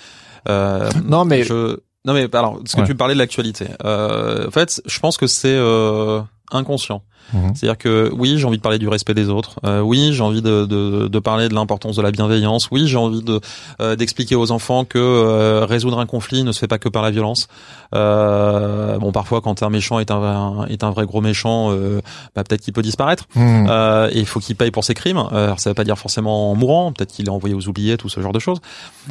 Euh, 0.49 0.89
Non, 1.05 1.25
mais 1.25 1.43
je 1.43 1.79
non 2.09 2.15
mais 2.15 2.27
alors 2.35 2.59
parce 2.59 2.75
que 2.75 2.81
Ouais. 2.81 2.87
tu 2.87 2.93
me 2.95 2.99
parlais 2.99 3.15
de 3.15 3.19
l'actualité. 3.21 3.67
Euh, 3.85 4.49
en 4.49 4.51
fait, 4.51 4.81
je 4.85 4.99
pense 4.99 5.17
que 5.17 5.27
c'est 5.29 5.55
euh, 5.55 6.21
inconscient. 6.51 7.03
Mhm. 7.35 7.55
C'est-à-dire 7.55 7.77
que 7.77 8.11
oui, 8.17 8.39
j'ai 8.39 8.47
envie 8.47 8.57
de 8.57 8.63
parler 8.63 8.79
du 8.79 8.89
respect 8.89 9.13
des 9.13 9.29
autres. 9.29 9.61
Euh, 9.67 9.81
oui, 9.83 10.15
j'ai 10.15 10.23
envie 10.23 10.41
de, 10.41 10.65
de, 10.65 11.09
de 11.09 11.19
parler 11.19 11.51
de 11.51 11.55
l'importance 11.55 11.95
de 11.95 12.01
la 12.01 12.11
bienveillance. 12.11 12.71
Oui, 12.71 12.87
j'ai 12.87 12.97
envie 12.97 13.23
de 13.23 13.39
euh, 13.83 13.97
d'expliquer 13.97 14.35
aux 14.35 14.51
enfants 14.51 14.87
que 14.87 14.99
euh, 14.99 15.67
résoudre 15.67 15.99
un 16.01 16.07
conflit 16.07 16.43
ne 16.43 16.53
se 16.53 16.59
fait 16.59 16.67
pas 16.69 16.79
que 16.79 16.89
par 16.89 17.03
la 17.03 17.11
violence. 17.11 17.47
Euh, 17.95 18.97
bon, 18.99 19.13
parfois, 19.13 19.41
quand 19.43 19.63
un 19.63 19.69
méchant 19.69 19.99
est 19.99 20.11
un, 20.11 20.23
un- 20.23 20.67
est 20.69 20.83
un 20.85 20.91
vrai 20.91 21.05
gros 21.05 21.21
méchant, 21.21 21.71
euh, 21.71 22.01
bah, 22.35 22.45
peut-être 22.45 22.63
qu'il 22.63 22.73
peut 22.73 22.83
disparaître. 22.83 23.25
Euh, 23.37 24.09
et 24.11 24.19
il 24.21 24.27
faut 24.27 24.41
qu'il 24.41 24.57
paye 24.57 24.71
pour 24.71 24.85
ses 24.85 24.95
crimes. 24.95 25.23
Alors, 25.31 25.61
ça 25.61 25.69
veut 25.71 25.75
pas 25.75 25.85
dire 25.85 25.99
forcément 25.99 26.51
en 26.51 26.55
mourant. 26.55 26.93
Peut-être 26.93 27.13
qu'il 27.13 27.27
est 27.27 27.31
envoyé 27.31 27.55
aux 27.55 27.69
oubliettes 27.69 28.05
ou 28.05 28.09
ce 28.09 28.21
genre 28.21 28.33
de 28.33 28.39
choses. 28.39 28.61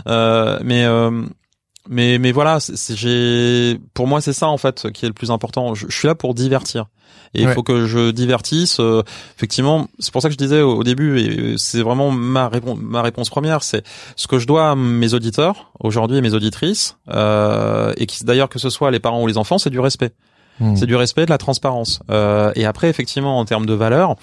Euh, 0.08 0.58
mais 0.64 0.86
mais 1.90 2.18
mais 2.20 2.32
voilà, 2.32 2.60
j'ai 2.90 3.80
pour 3.94 4.08
moi 4.08 4.22
c'est 4.22 4.34
ça 4.34 4.48
en 4.48 4.58
fait 4.58 4.92
qui 4.92 5.06
est 5.06 5.10
le 5.10 5.14
plus 5.14 5.32
important. 5.32 5.74
Je, 5.76 5.88
je 5.90 5.96
suis 5.98 6.08
là 6.08 6.16
pour 6.16 6.34
divertir. 6.34 6.86
Et 7.34 7.42
il 7.42 7.48
Ouais. 7.48 7.54
faut 7.54 7.64
que 7.64 7.86
je 7.86 8.12
divertisse. 8.12 8.80
euh, 8.80 9.04
effectivement, 9.36 9.88
c'est 10.00 10.12
pour 10.14 10.22
ça 10.22 10.30
que 10.30 10.34
je 10.34 10.38
disais 10.38 10.62
au, 10.62 10.78
au 10.78 10.84
début, 10.86 11.20
et 11.20 11.40
euh, 11.40 11.58
c'est 11.58 11.82
vraiment 11.82 12.10
ma 12.10 12.48
réponse, 12.48 12.78
ma 12.82 13.02
réponse 13.02 13.30
première, 13.30 13.64
c'est 13.64 13.84
ce 14.16 14.28
que 14.28 14.40
je 14.40 14.48
dois 14.48 14.72
à 14.72 14.76
mes 14.76 15.14
auditeurs 15.14 15.72
aujourd'hui 15.82 16.18
et 16.18 16.22
mes 16.22 16.34
auditrices, 16.34 16.96
euh, 17.10 17.94
et 17.98 18.06
qui 18.06 18.24
d'ailleurs 18.24 18.48
que 18.48 18.60
ce 18.60 18.70
soit 18.70 18.92
les 18.92 19.00
parents 19.02 19.22
ou 19.22 19.28
les 19.28 19.38
enfants, 19.38 19.58
c'est 19.58 19.70
du 19.70 19.80
respect. 19.82 20.12
hmm. 20.62 20.76
C'est 20.78 20.86
du 20.86 20.96
respect, 20.96 21.26
de 21.26 21.30
la 21.30 21.38
transparence. 21.38 22.00
Euh, 22.10 22.52
et 22.56 22.66
après, 22.66 22.88
effectivement, 22.90 23.38
en 23.40 23.46
termes 23.46 23.66
de 23.66 23.74
valeur, 23.74 24.16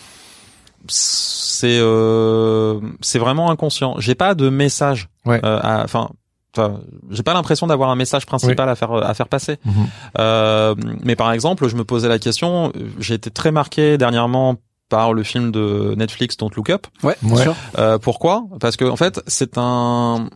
c'est 0.88 1.78
euh, 1.80 2.80
c'est 3.02 3.18
vraiment 3.18 3.50
inconscient. 3.50 3.96
J'ai 3.98 4.14
pas 4.14 4.34
de 4.34 4.48
message. 4.48 5.08
Ouais. 5.26 5.40
euh, 5.44 5.60
Enfin. 5.84 6.08
Enfin, 6.56 6.80
j'ai 7.10 7.22
pas 7.24 7.34
l'impression 7.34 7.66
d'avoir 7.66 7.90
un 7.90 7.96
message 7.96 8.26
principal 8.26 8.68
à 8.68 8.74
faire 8.76 8.92
à 8.92 9.12
faire 9.14 9.28
passer. 9.28 9.56
Mhm. 9.64 9.72
Euh, 10.18 10.74
mais 11.02 11.16
par 11.16 11.32
exemple, 11.32 11.66
je 11.68 11.74
me 11.76 11.84
posais 11.84 12.08
la 12.08 12.18
question. 12.18 12.72
J'ai 13.00 13.14
été 13.14 13.30
très 13.30 13.50
marqué 13.50 13.98
dernièrement 13.98 14.56
par 14.88 15.12
le 15.12 15.22
film 15.24 15.50
de 15.50 15.94
Netflix 15.96 16.36
Don't 16.36 16.50
Look 16.56 16.70
Up. 16.70 16.86
Ouais, 17.02 17.16
bien 17.22 17.34
Ouais. 17.36 17.42
sûr. 17.42 17.56
Euh, 17.78 17.98
pourquoi? 17.98 18.44
Parce 18.60 18.76
que 18.76 18.84
en 18.84 18.96
fait, 18.96 19.20
c'est 19.26 19.58
un 19.58 20.28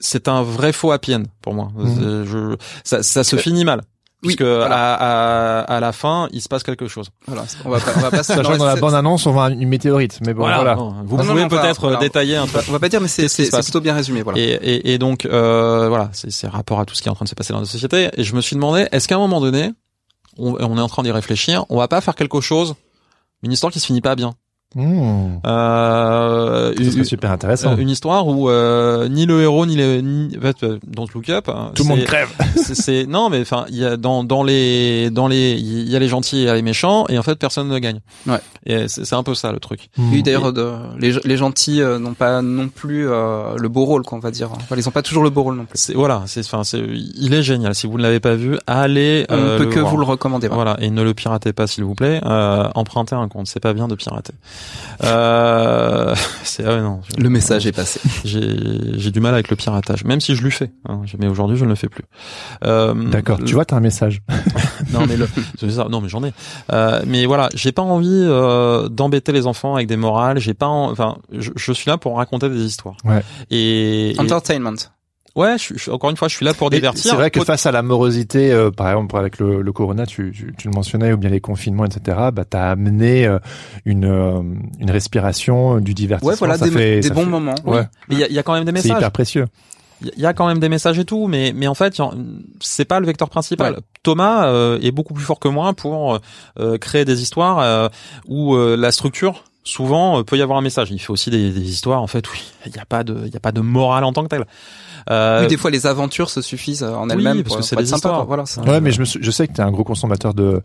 c'est 0.00 0.28
un 0.28 0.42
vrai 0.42 0.72
faux 0.72 0.92
happy 0.92 1.14
end 1.14 1.22
pour 1.42 1.54
moi. 1.54 1.70
Mhm. 1.74 2.24
Je, 2.24 2.56
ça, 2.84 3.02
ça 3.02 3.24
se 3.24 3.36
finit 3.36 3.64
mal. 3.64 3.82
Oui, 4.24 4.34
Puisque 4.34 4.40
à, 4.42 4.64
à, 4.94 5.60
à 5.60 5.78
la 5.80 5.92
fin, 5.92 6.28
il 6.32 6.42
se 6.42 6.48
passe 6.48 6.64
quelque 6.64 6.88
chose. 6.88 7.08
Voilà, 7.28 7.44
on 7.64 7.70
va 7.70 7.78
pas, 7.78 7.92
on 7.96 8.00
va 8.00 8.10
pas 8.10 8.22
Sachant 8.24 8.52
que 8.52 8.56
dans 8.58 8.64
la 8.64 8.74
bande 8.74 8.94
annonce, 8.94 9.26
on 9.26 9.30
voit 9.32 9.48
une 9.50 9.68
météorite, 9.68 10.18
mais 10.26 10.34
bon, 10.34 10.40
voilà. 10.42 10.74
Non, 10.74 10.92
Vous 11.04 11.16
Non, 11.18 11.24
pouvez 11.24 11.46
peut-être 11.46 11.80
voilà. 11.82 11.98
détailler 11.98 12.34
un 12.34 12.48
peu. 12.48 12.58
On 12.68 12.72
va 12.72 12.80
pas 12.80 12.88
dire, 12.88 13.00
mais 13.00 13.06
c'est 13.06 13.28
c'est 13.28 13.48
plutôt 13.48 13.80
bien 13.80 13.94
résumé, 13.94 14.22
voilà. 14.22 14.40
Et, 14.40 14.42
et, 14.60 14.92
et 14.94 14.98
donc 14.98 15.24
euh, 15.24 15.88
voilà, 15.88 16.10
c'est 16.12 16.32
c'est 16.32 16.48
rapport 16.48 16.80
à 16.80 16.84
tout 16.84 16.96
ce 16.96 17.02
qui 17.02 17.06
est 17.06 17.12
en 17.12 17.14
train 17.14 17.26
de 17.26 17.28
se 17.28 17.36
passer 17.36 17.52
dans 17.52 17.60
la 17.60 17.66
société. 17.66 18.10
Et 18.16 18.24
je 18.24 18.34
me 18.34 18.40
suis 18.40 18.56
demandé, 18.56 18.88
est-ce 18.90 19.06
qu'à 19.06 19.14
un 19.14 19.18
moment 19.20 19.40
donné, 19.40 19.70
on, 20.36 20.54
on 20.58 20.76
est 20.78 20.80
en 20.80 20.88
train 20.88 21.04
d'y 21.04 21.12
réfléchir, 21.12 21.64
on 21.68 21.76
va 21.78 21.86
pas 21.86 22.00
faire 22.00 22.16
quelque 22.16 22.40
chose, 22.40 22.74
une 23.44 23.52
histoire 23.52 23.72
qui 23.72 23.78
se 23.78 23.86
finit 23.86 24.00
pas 24.00 24.16
bien. 24.16 24.34
Hmm. 24.74 25.38
Euh, 25.46 26.74
une, 26.78 27.04
super 27.04 27.30
intéressant. 27.32 27.72
euh, 27.72 27.76
une 27.76 27.88
histoire 27.88 28.26
où 28.28 28.50
euh, 28.50 29.08
ni 29.08 29.24
le 29.24 29.40
héros 29.42 29.64
ni 29.64 29.76
les 29.76 30.02
ni, 30.02 30.36
en 30.36 30.40
fait, 30.42 30.62
euh, 30.62 30.78
Don't 30.86 31.06
Look 31.14 31.30
Up, 31.30 31.48
hein, 31.48 31.72
Tout 31.74 31.84
le 31.84 31.88
monde 31.88 32.04
crève. 32.04 32.28
c'est 32.56 32.74
c'est- 32.74 33.06
non 33.06 33.30
mais 33.30 33.40
enfin 33.40 33.64
il 33.70 33.76
y 33.78 33.84
a 33.84 33.96
dans 33.96 34.24
dans 34.24 34.42
les 34.42 35.08
dans 35.10 35.26
les 35.26 35.52
il 35.52 35.88
y 35.88 35.96
a 35.96 35.98
les 35.98 36.08
gentils 36.08 36.38
et 36.38 36.42
il 36.42 36.46
y 36.46 36.50
a 36.50 36.54
les 36.54 36.62
méchants 36.62 37.06
et 37.08 37.18
en 37.18 37.22
fait 37.22 37.36
personne 37.36 37.68
ne 37.68 37.78
gagne. 37.78 38.00
Ouais. 38.26 38.40
Et 38.66 38.88
c'est 38.88 39.04
c'est 39.06 39.14
un 39.14 39.22
peu 39.22 39.34
ça 39.34 39.52
le 39.52 39.58
truc. 39.58 39.88
Oui, 39.96 40.22
d'ailleurs, 40.22 40.52
de- 40.52 40.74
les, 40.98 41.12
les 41.24 41.36
gentils 41.38 41.80
euh, 41.80 41.98
n'ont 41.98 42.12
pas 42.14 42.42
non 42.42 42.68
plus 42.68 43.08
euh, 43.08 43.54
le 43.56 43.68
beau 43.70 43.84
rôle, 43.86 44.02
quoi, 44.02 44.18
on 44.18 44.20
va 44.20 44.30
dire. 44.30 44.50
Enfin, 44.52 44.76
ils 44.76 44.86
ont 44.86 44.92
pas 44.92 45.02
toujours 45.02 45.22
le 45.22 45.30
beau 45.30 45.42
rôle 45.44 45.56
non 45.56 45.64
plus. 45.64 45.78
C'est 45.78 45.94
voilà, 45.94 46.24
c'est 46.26 46.40
enfin 46.40 46.64
c'est 46.64 46.80
il 46.86 47.32
est 47.32 47.42
génial. 47.42 47.74
Si 47.74 47.86
vous 47.86 47.96
ne 47.96 48.02
l'avez 48.02 48.20
pas 48.20 48.34
vu, 48.34 48.58
allez. 48.66 49.24
On 49.30 49.34
euh, 49.34 49.58
ne 49.58 49.64
peut 49.64 49.70
que 49.70 49.78
voir. 49.80 49.90
vous 49.92 49.96
le 49.98 50.04
recommander. 50.04 50.48
voilà. 50.48 50.58
Voilà, 50.72 50.82
et 50.84 50.90
ne 50.90 51.02
le 51.02 51.14
piratez 51.14 51.52
pas 51.54 51.66
s'il 51.66 51.84
vous 51.84 51.94
plaît. 51.94 52.20
Euh, 52.26 52.68
empruntez 52.74 53.14
un 53.14 53.28
compte, 53.28 53.46
c'est 53.46 53.60
pas 53.60 53.72
bien 53.72 53.88
de 53.88 53.94
pirater. 53.94 54.32
Euh, 55.04 56.14
c'est 56.42 56.64
ah 56.64 56.70
ouais, 56.74 56.80
non. 56.80 57.00
je- 57.16 57.22
Le 57.22 57.28
message 57.30 57.66
est 57.66 57.72
passé. 57.72 58.00
J'ai 58.24 58.56
j'ai 58.98 59.10
du 59.10 59.20
mal 59.20 59.32
avec 59.34 59.48
le 59.48 59.56
piratage, 59.56 60.04
même 60.04 60.20
si 60.20 60.34
je 60.34 60.42
le 60.42 60.50
fais. 60.50 60.72
hein, 60.88 61.02
mais 61.18 61.28
aujourd'hui 61.28 61.56
je 61.56 61.64
ne 61.64 61.70
le 61.70 61.76
fais 61.76 61.88
plus. 61.88 62.04
Euh, 62.64 62.94
D'accord. 63.10 63.38
le- 63.38 63.44
Tu 63.44 63.54
vois, 63.54 63.64
t'as 63.64 63.76
un 63.76 63.80
message. 63.80 64.22
Non 64.92 65.06
mais 65.06 65.16
le. 65.16 65.28
Non 65.88 66.00
mais 66.00 66.08
j'en 66.08 66.24
ai. 66.24 66.32
Euh, 66.72 67.02
mais 67.06 67.26
voilà, 67.26 67.48
j'ai 67.54 67.72
pas 67.72 67.82
envie 67.82 68.08
euh, 68.10 68.88
d'embêter 68.88 69.32
les 69.32 69.46
enfants 69.46 69.74
avec 69.74 69.86
des 69.86 69.96
morales. 69.96 70.38
J'ai 70.38 70.54
pas. 70.54 70.66
en- 70.66 70.90
Enfin, 70.90 71.18
je, 71.32 71.50
je 71.54 71.72
suis 71.72 71.88
là 71.90 71.98
pour 71.98 72.16
raconter 72.16 72.48
des 72.48 72.62
histoires. 72.64 72.96
Ouais. 73.04 73.22
Et, 73.50 74.10
et- 74.14 74.20
Entertainment. 74.20 74.76
Ouais, 75.38 75.56
je, 75.58 75.74
suis- 75.78 75.90
encore 75.90 76.10
une 76.10 76.16
fois, 76.16 76.28
je 76.28 76.34
suis 76.36 76.44
là 76.44 76.52
pour 76.54 76.68
divertir. 76.70 77.02
C'est 77.02 77.14
vrai 77.16 77.30
que 77.30 77.42
face 77.44 77.64
à 77.66 77.72
la 77.72 77.82
morosité, 77.82 78.52
euh, 78.52 78.70
par 78.70 78.88
exemple 78.90 79.16
avec 79.16 79.38
le, 79.38 79.62
le 79.62 79.72
corona, 79.72 80.04
tu, 80.06 80.32
tu, 80.36 80.52
tu 80.58 80.68
le 80.68 80.74
mentionnais, 80.74 81.12
ou 81.12 81.16
bien 81.16 81.30
les 81.30 81.40
confinements, 81.40 81.84
etc. 81.86 82.18
Bah, 82.32 82.44
t'as 82.48 82.70
amené 82.70 83.26
euh, 83.26 83.38
une 83.86 84.04
euh, 84.04 84.42
une 84.78 84.90
respiration, 84.90 85.80
du 85.80 85.94
divertissement. 85.94 86.30
Ouais, 86.32 86.36
voilà, 86.38 86.58
ça 86.58 86.66
des, 86.66 86.70
fait, 86.70 87.00
des 87.00 87.08
ça 87.08 87.14
bons 87.14 87.24
fait- 87.24 87.30
moments. 87.30 87.54
Ouais. 87.64 87.82
Mais 88.08 88.16
il 88.16 88.18
y 88.20 88.24
a, 88.24 88.28
il 88.28 88.34
y 88.34 88.38
a 88.38 88.42
quand 88.42 88.52
même 88.54 88.64
des 88.64 88.70
C'est 88.72 88.88
messages. 88.88 88.98
hyper 88.98 89.10
précieux. 89.12 89.46
Il 90.00 90.20
y 90.22 90.26
a 90.26 90.32
quand 90.32 90.46
même 90.46 90.60
des 90.60 90.68
messages 90.68 90.96
et 91.00 91.04
tout, 91.04 91.26
mais 91.26 91.52
mais 91.56 91.66
en 91.66 91.74
fait, 91.74 92.00
c'est 92.60 92.84
pas 92.84 93.00
le 93.00 93.06
vecteur 93.06 93.28
principal. 93.30 93.74
Ouais. 93.74 93.80
Thomas 94.04 94.46
euh, 94.46 94.78
est 94.80 94.92
beaucoup 94.92 95.12
plus 95.12 95.24
fort 95.24 95.40
que 95.40 95.48
moi 95.48 95.72
pour 95.72 96.20
euh, 96.60 96.78
créer 96.78 97.04
des 97.04 97.20
histoires 97.20 97.58
euh, 97.58 97.88
où 98.28 98.54
euh, 98.54 98.76
la 98.76 98.92
structure 98.92 99.42
souvent 99.64 100.20
euh, 100.20 100.22
peut 100.22 100.38
y 100.38 100.42
avoir 100.42 100.56
un 100.56 100.62
message. 100.62 100.92
Il 100.92 101.00
fait 101.00 101.10
aussi 101.10 101.30
des, 101.30 101.50
des 101.50 101.68
histoires 101.68 102.00
en 102.00 102.06
fait 102.06 102.28
où 102.28 102.32
il 102.66 102.76
y 102.76 102.78
a 102.78 102.84
pas 102.84 103.02
de 103.02 103.22
il 103.26 103.32
y 103.34 103.36
a 103.36 103.40
pas 103.40 103.50
de 103.50 103.60
morale 103.60 104.04
en 104.04 104.12
tant 104.12 104.22
que 104.22 104.28
telle. 104.28 104.44
Euh, 105.10 105.42
Oui, 105.42 105.46
des 105.48 105.56
fois, 105.56 105.70
les 105.70 105.86
aventures 105.86 106.28
se 106.30 106.42
suffisent 106.42 106.82
euh, 106.82 106.92
en 106.94 107.04
oui, 107.06 107.12
elles-mêmes. 107.14 107.36
parce 107.42 107.48
pour- 107.48 107.56
que 107.58 107.62
c'est 107.62 107.76
des 107.76 107.86
sympa, 107.86 107.96
histoires. 107.96 108.26
Voilà, 108.26 108.44
ça- 108.46 108.62
Ouais, 108.62 108.80
mais 108.80 108.90
je 108.90 109.00
me 109.00 109.04
sou- 109.04 109.18
je 109.22 109.30
sais 109.30 109.46
que 109.48 109.52
tu 109.54 109.60
es 109.60 109.64
un 109.64 109.70
gros 109.70 109.84
consommateur 109.84 110.34
de, 110.34 110.60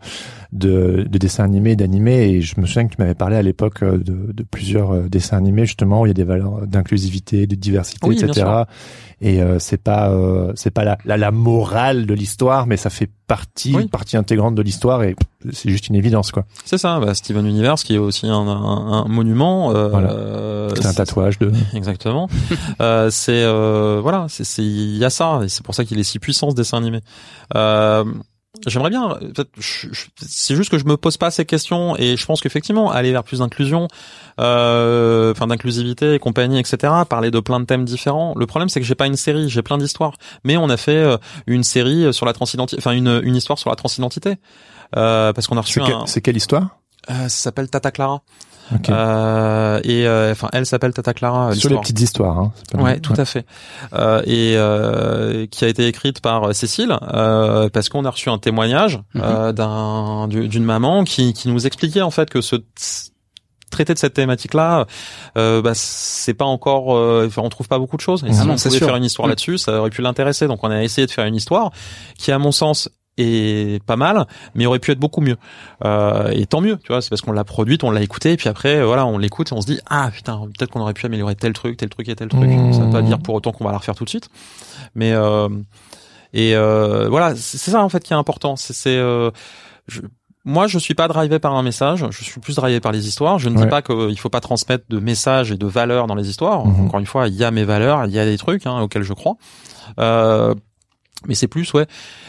de, 0.52 1.06
de 1.08 1.18
dessins 1.18 1.44
animés, 1.44 1.76
d'animés, 1.76 2.28
et 2.28 2.40
je 2.42 2.60
me 2.60 2.66
souviens 2.66 2.86
que 2.86 2.94
tu 2.94 3.00
m'avais 3.00 3.14
parlé 3.14 3.36
à 3.36 3.42
l'époque 3.42 3.82
euh, 3.82 3.98
de, 3.98 4.32
de 4.32 4.42
plusieurs 4.42 4.92
euh, 4.92 5.08
dessins 5.08 5.36
animés 5.38 5.66
justement 5.66 6.02
où 6.02 6.06
il 6.06 6.08
y 6.08 6.10
a 6.10 6.14
des 6.14 6.24
valeurs 6.24 6.66
d'inclusivité, 6.66 7.46
de 7.46 7.54
diversité, 7.54 8.06
Oui, 8.06 8.16
bien 8.16 8.28
etc. 8.28 8.40
sûr. 8.46 8.64
Et 9.20 9.40
euh, 9.40 9.58
c'est 9.58 9.78
pas 9.80 10.10
euh, 10.10 10.52
c'est 10.56 10.72
pas 10.72 10.84
la, 10.84 10.98
la, 11.06 11.16
la 11.16 11.30
morale 11.30 12.04
de 12.04 12.12
l'histoire, 12.14 12.66
mais 12.66 12.76
ça 12.76 12.90
fait 12.90 13.08
partie 13.26 13.72
Oui. 13.74 13.86
partie 13.88 14.18
intégrante 14.18 14.54
de 14.54 14.60
l'histoire 14.60 15.02
et 15.02 15.16
c'est 15.50 15.70
juste 15.70 15.88
une 15.88 15.94
évidence 15.94 16.30
quoi. 16.30 16.44
C'est 16.66 16.76
ça, 16.76 16.98
bah, 17.00 17.14
Steven 17.14 17.46
Universe 17.46 17.84
qui 17.84 17.94
est 17.94 17.98
aussi 17.98 18.26
un, 18.26 18.34
un, 18.34 18.92
un 18.92 19.08
monument. 19.08 19.70
Euh, 19.74 19.88
Voilà. 19.88 20.10
euh, 20.12 20.68
C'est 20.74 20.86
un 20.86 20.92
tatouage 20.92 21.38
de. 21.38 21.50
Exactement. 21.74 22.28
euh, 22.82 23.08
c'est 23.10 23.44
euh, 23.44 24.00
voilà, 24.02 24.26
c'est 24.34 24.44
c'est 24.44 24.62
il 24.64 24.96
y 24.98 25.04
a 25.04 25.10
ça 25.10 25.40
et 25.44 25.48
c'est 25.48 25.64
pour 25.64 25.74
ça 25.74 25.84
qu'il 25.84 25.98
est 25.98 26.04
si 26.04 26.18
puissant 26.18 26.50
ce 26.50 26.54
dessin 26.56 26.78
animé. 26.78 27.00
Euh, 27.54 28.04
J'aimerais 28.68 28.90
bien, 28.90 29.18
c'est 30.16 30.54
juste 30.54 30.70
que 30.70 30.78
je 30.78 30.84
me 30.84 30.96
pose 30.96 31.16
pas 31.16 31.32
ces 31.32 31.44
questions 31.44 31.96
et 31.96 32.16
je 32.16 32.24
pense 32.24 32.40
qu'effectivement 32.40 32.88
aller 32.92 33.10
vers 33.10 33.24
plus 33.24 33.40
d'inclusion, 33.40 33.88
euh, 34.40 35.32
enfin 35.32 35.48
d'inclusivité 35.48 36.14
et 36.14 36.18
compagnie, 36.20 36.58
etc. 36.60 36.92
Parler 37.08 37.30
de 37.32 37.40
plein 37.40 37.58
de 37.58 37.64
thèmes 37.64 37.84
différents. 37.84 38.32
Le 38.36 38.46
problème 38.46 38.68
c'est 38.68 38.78
que 38.80 38.86
j'ai 38.86 38.94
pas 38.94 39.06
une 39.06 39.16
série, 39.16 39.48
j'ai 39.48 39.62
plein 39.62 39.76
d'histoires, 39.78 40.14
mais 40.44 40.56
on 40.56 40.68
a 40.68 40.76
fait 40.76 40.96
euh, 40.96 41.16
une 41.48 41.64
série 41.64 42.14
sur 42.14 42.26
la 42.26 42.32
transidentité, 42.32 42.80
enfin 42.80 42.92
une 42.92 43.20
une 43.24 43.34
histoire 43.36 43.58
sur 43.58 43.70
la 43.70 43.76
transidentité 43.76 44.36
euh, 44.96 45.32
parce 45.32 45.46
qu'on 45.48 45.56
a 45.56 45.60
reçu 45.62 45.80
C'est 45.84 45.90
que- 45.90 45.92
un, 45.96 46.06
c'est 46.06 46.20
quelle 46.20 46.36
histoire? 46.36 46.78
Euh, 47.10 47.14
ça 47.24 47.28
s'appelle 47.28 47.68
Tata 47.68 47.90
Clara. 47.90 48.22
Ok. 48.74 48.88
Euh, 48.88 49.80
et 49.84 50.06
euh, 50.06 50.32
enfin, 50.32 50.48
elle 50.52 50.64
s'appelle 50.66 50.92
Tata 50.94 51.12
Clara. 51.12 51.52
Sur 51.54 51.68
les 51.70 51.76
petites 51.78 52.00
histoires. 52.00 52.38
Hein. 52.38 52.52
pas- 52.72 52.78
Ouais, 52.80 53.00
tout 53.00 53.12
à 53.16 53.24
fait. 53.24 53.44
Euh, 53.92 54.22
et 54.24 54.54
euh, 54.56 55.46
qui 55.50 55.64
a 55.64 55.68
été 55.68 55.86
écrite 55.86 56.20
par 56.20 56.54
Cécile, 56.54 56.96
euh, 57.12 57.68
parce 57.68 57.88
qu'on 57.88 58.04
a 58.04 58.10
reçu 58.10 58.30
un 58.30 58.38
témoignage 58.38 59.00
euh, 59.16 59.52
d'un 59.52 60.28
du- 60.28 60.48
d'une 60.48 60.64
maman 60.64 61.04
qui, 61.04 61.32
qui 61.34 61.48
nous 61.48 61.66
expliquait 61.66 62.02
en 62.02 62.10
fait 62.10 62.30
que 62.30 62.40
ce 62.40 62.56
traiter 63.70 63.92
de 63.92 63.98
cette 63.98 64.14
thématique-là, 64.14 64.86
euh, 65.36 65.60
bah, 65.60 65.72
c'est 65.74 66.34
pas 66.34 66.44
encore, 66.44 66.94
euh, 66.96 67.28
on 67.36 67.48
trouve 67.48 67.66
pas 67.66 67.78
beaucoup 67.80 67.96
de 67.96 68.00
choses. 68.02 68.22
Et 68.22 68.28
Ah 68.30 68.32
si 68.32 68.46
non, 68.46 68.54
on 68.54 68.56
pouvait 68.56 68.70
sûr. 68.78 68.86
faire 68.86 68.94
une 68.96 69.04
histoire 69.04 69.26
Mm. 69.26 69.30
là-dessus, 69.30 69.58
ça 69.58 69.80
aurait 69.80 69.90
pu 69.90 70.00
l'intéresser. 70.00 70.46
Donc 70.46 70.60
on 70.62 70.70
a 70.70 70.80
essayé 70.82 71.06
de 71.08 71.10
faire 71.10 71.24
une 71.26 71.34
histoire 71.34 71.72
qui, 72.16 72.30
à 72.30 72.38
mon 72.38 72.52
sens, 72.52 72.88
est 73.18 73.82
pas 73.84 73.96
mal, 73.96 74.26
mais 74.54 74.66
aurait 74.66 74.78
pu 74.78 74.90
être 74.90 74.98
beaucoup 74.98 75.20
mieux. 75.20 75.36
Euh, 75.84 76.30
et 76.32 76.46
tant 76.46 76.60
mieux, 76.60 76.78
tu 76.78 76.88
vois, 76.88 77.00
c'est 77.02 77.10
parce 77.10 77.20
qu'on 77.22 77.32
l'a 77.32 77.44
produite, 77.44 77.84
on 77.84 77.90
l'a 77.90 78.02
écouté, 78.02 78.32
et 78.32 78.36
puis 78.36 78.48
après, 78.48 78.82
voilà, 78.84 79.06
on 79.06 79.18
l'écoute 79.18 79.50
et 79.52 79.54
on 79.54 79.60
se 79.60 79.66
dit 79.66 79.78
ah 79.88 80.10
putain, 80.12 80.40
peut-être 80.56 80.70
qu'on 80.70 80.80
aurait 80.80 80.94
pu 80.94 81.06
améliorer 81.06 81.34
tel 81.36 81.52
truc, 81.52 81.76
tel 81.76 81.88
truc 81.88 82.08
et 82.08 82.16
tel 82.16 82.28
truc. 82.28 82.48
Mmh. 82.48 82.72
Ça 82.72 82.80
veut 82.80 82.90
pas 82.90 83.02
dire 83.02 83.18
pour 83.18 83.34
autant 83.34 83.52
qu'on 83.52 83.64
va 83.64 83.70
la 83.72 83.78
refaire 83.78 83.94
tout 83.94 84.04
de 84.04 84.10
suite, 84.10 84.28
mais 84.94 85.12
euh, 85.12 85.48
et 86.32 86.56
euh, 86.56 87.08
voilà, 87.08 87.36
c'est 87.36 87.70
ça 87.70 87.82
en 87.84 87.88
fait 87.88 88.02
qui 88.02 88.12
est 88.12 88.16
important. 88.16 88.56
C'est 88.56 88.96
euh, 88.96 89.30
je- 89.86 90.00
moi, 90.46 90.66
je 90.66 90.78
suis 90.78 90.92
pas 90.92 91.08
drivé 91.08 91.38
par 91.38 91.54
un 91.54 91.62
message, 91.62 92.04
je 92.10 92.22
suis 92.22 92.38
plus 92.38 92.56
drivé 92.56 92.78
par 92.78 92.92
les 92.92 93.08
histoires. 93.08 93.38
Je 93.38 93.48
ne 93.48 93.56
Ouais. 93.56 93.62
dis 93.64 93.70
pas 93.70 93.80
qu'il 93.80 94.18
faut 94.18 94.28
pas 94.28 94.40
transmettre 94.40 94.84
de 94.90 94.98
messages 94.98 95.50
et 95.52 95.56
de 95.56 95.64
valeurs 95.66 96.06
dans 96.06 96.14
les 96.14 96.28
histoires. 96.28 96.66
Mhm. 96.66 96.84
Encore 96.86 97.00
une 97.00 97.06
fois, 97.06 97.28
il 97.28 97.34
y 97.34 97.44
a 97.44 97.50
mes 97.50 97.64
valeurs, 97.64 98.04
il 98.04 98.10
y 98.12 98.18
a 98.18 98.26
des 98.26 98.36
trucs 98.36 98.66
hein, 98.66 98.78
auxquels 98.82 99.04
je 99.04 99.14
crois. 99.14 99.36
Euh, 99.98 100.54
mais 101.26 101.34
c'est 101.34 101.48
plus, 101.48 101.72
ouais. 101.72 101.86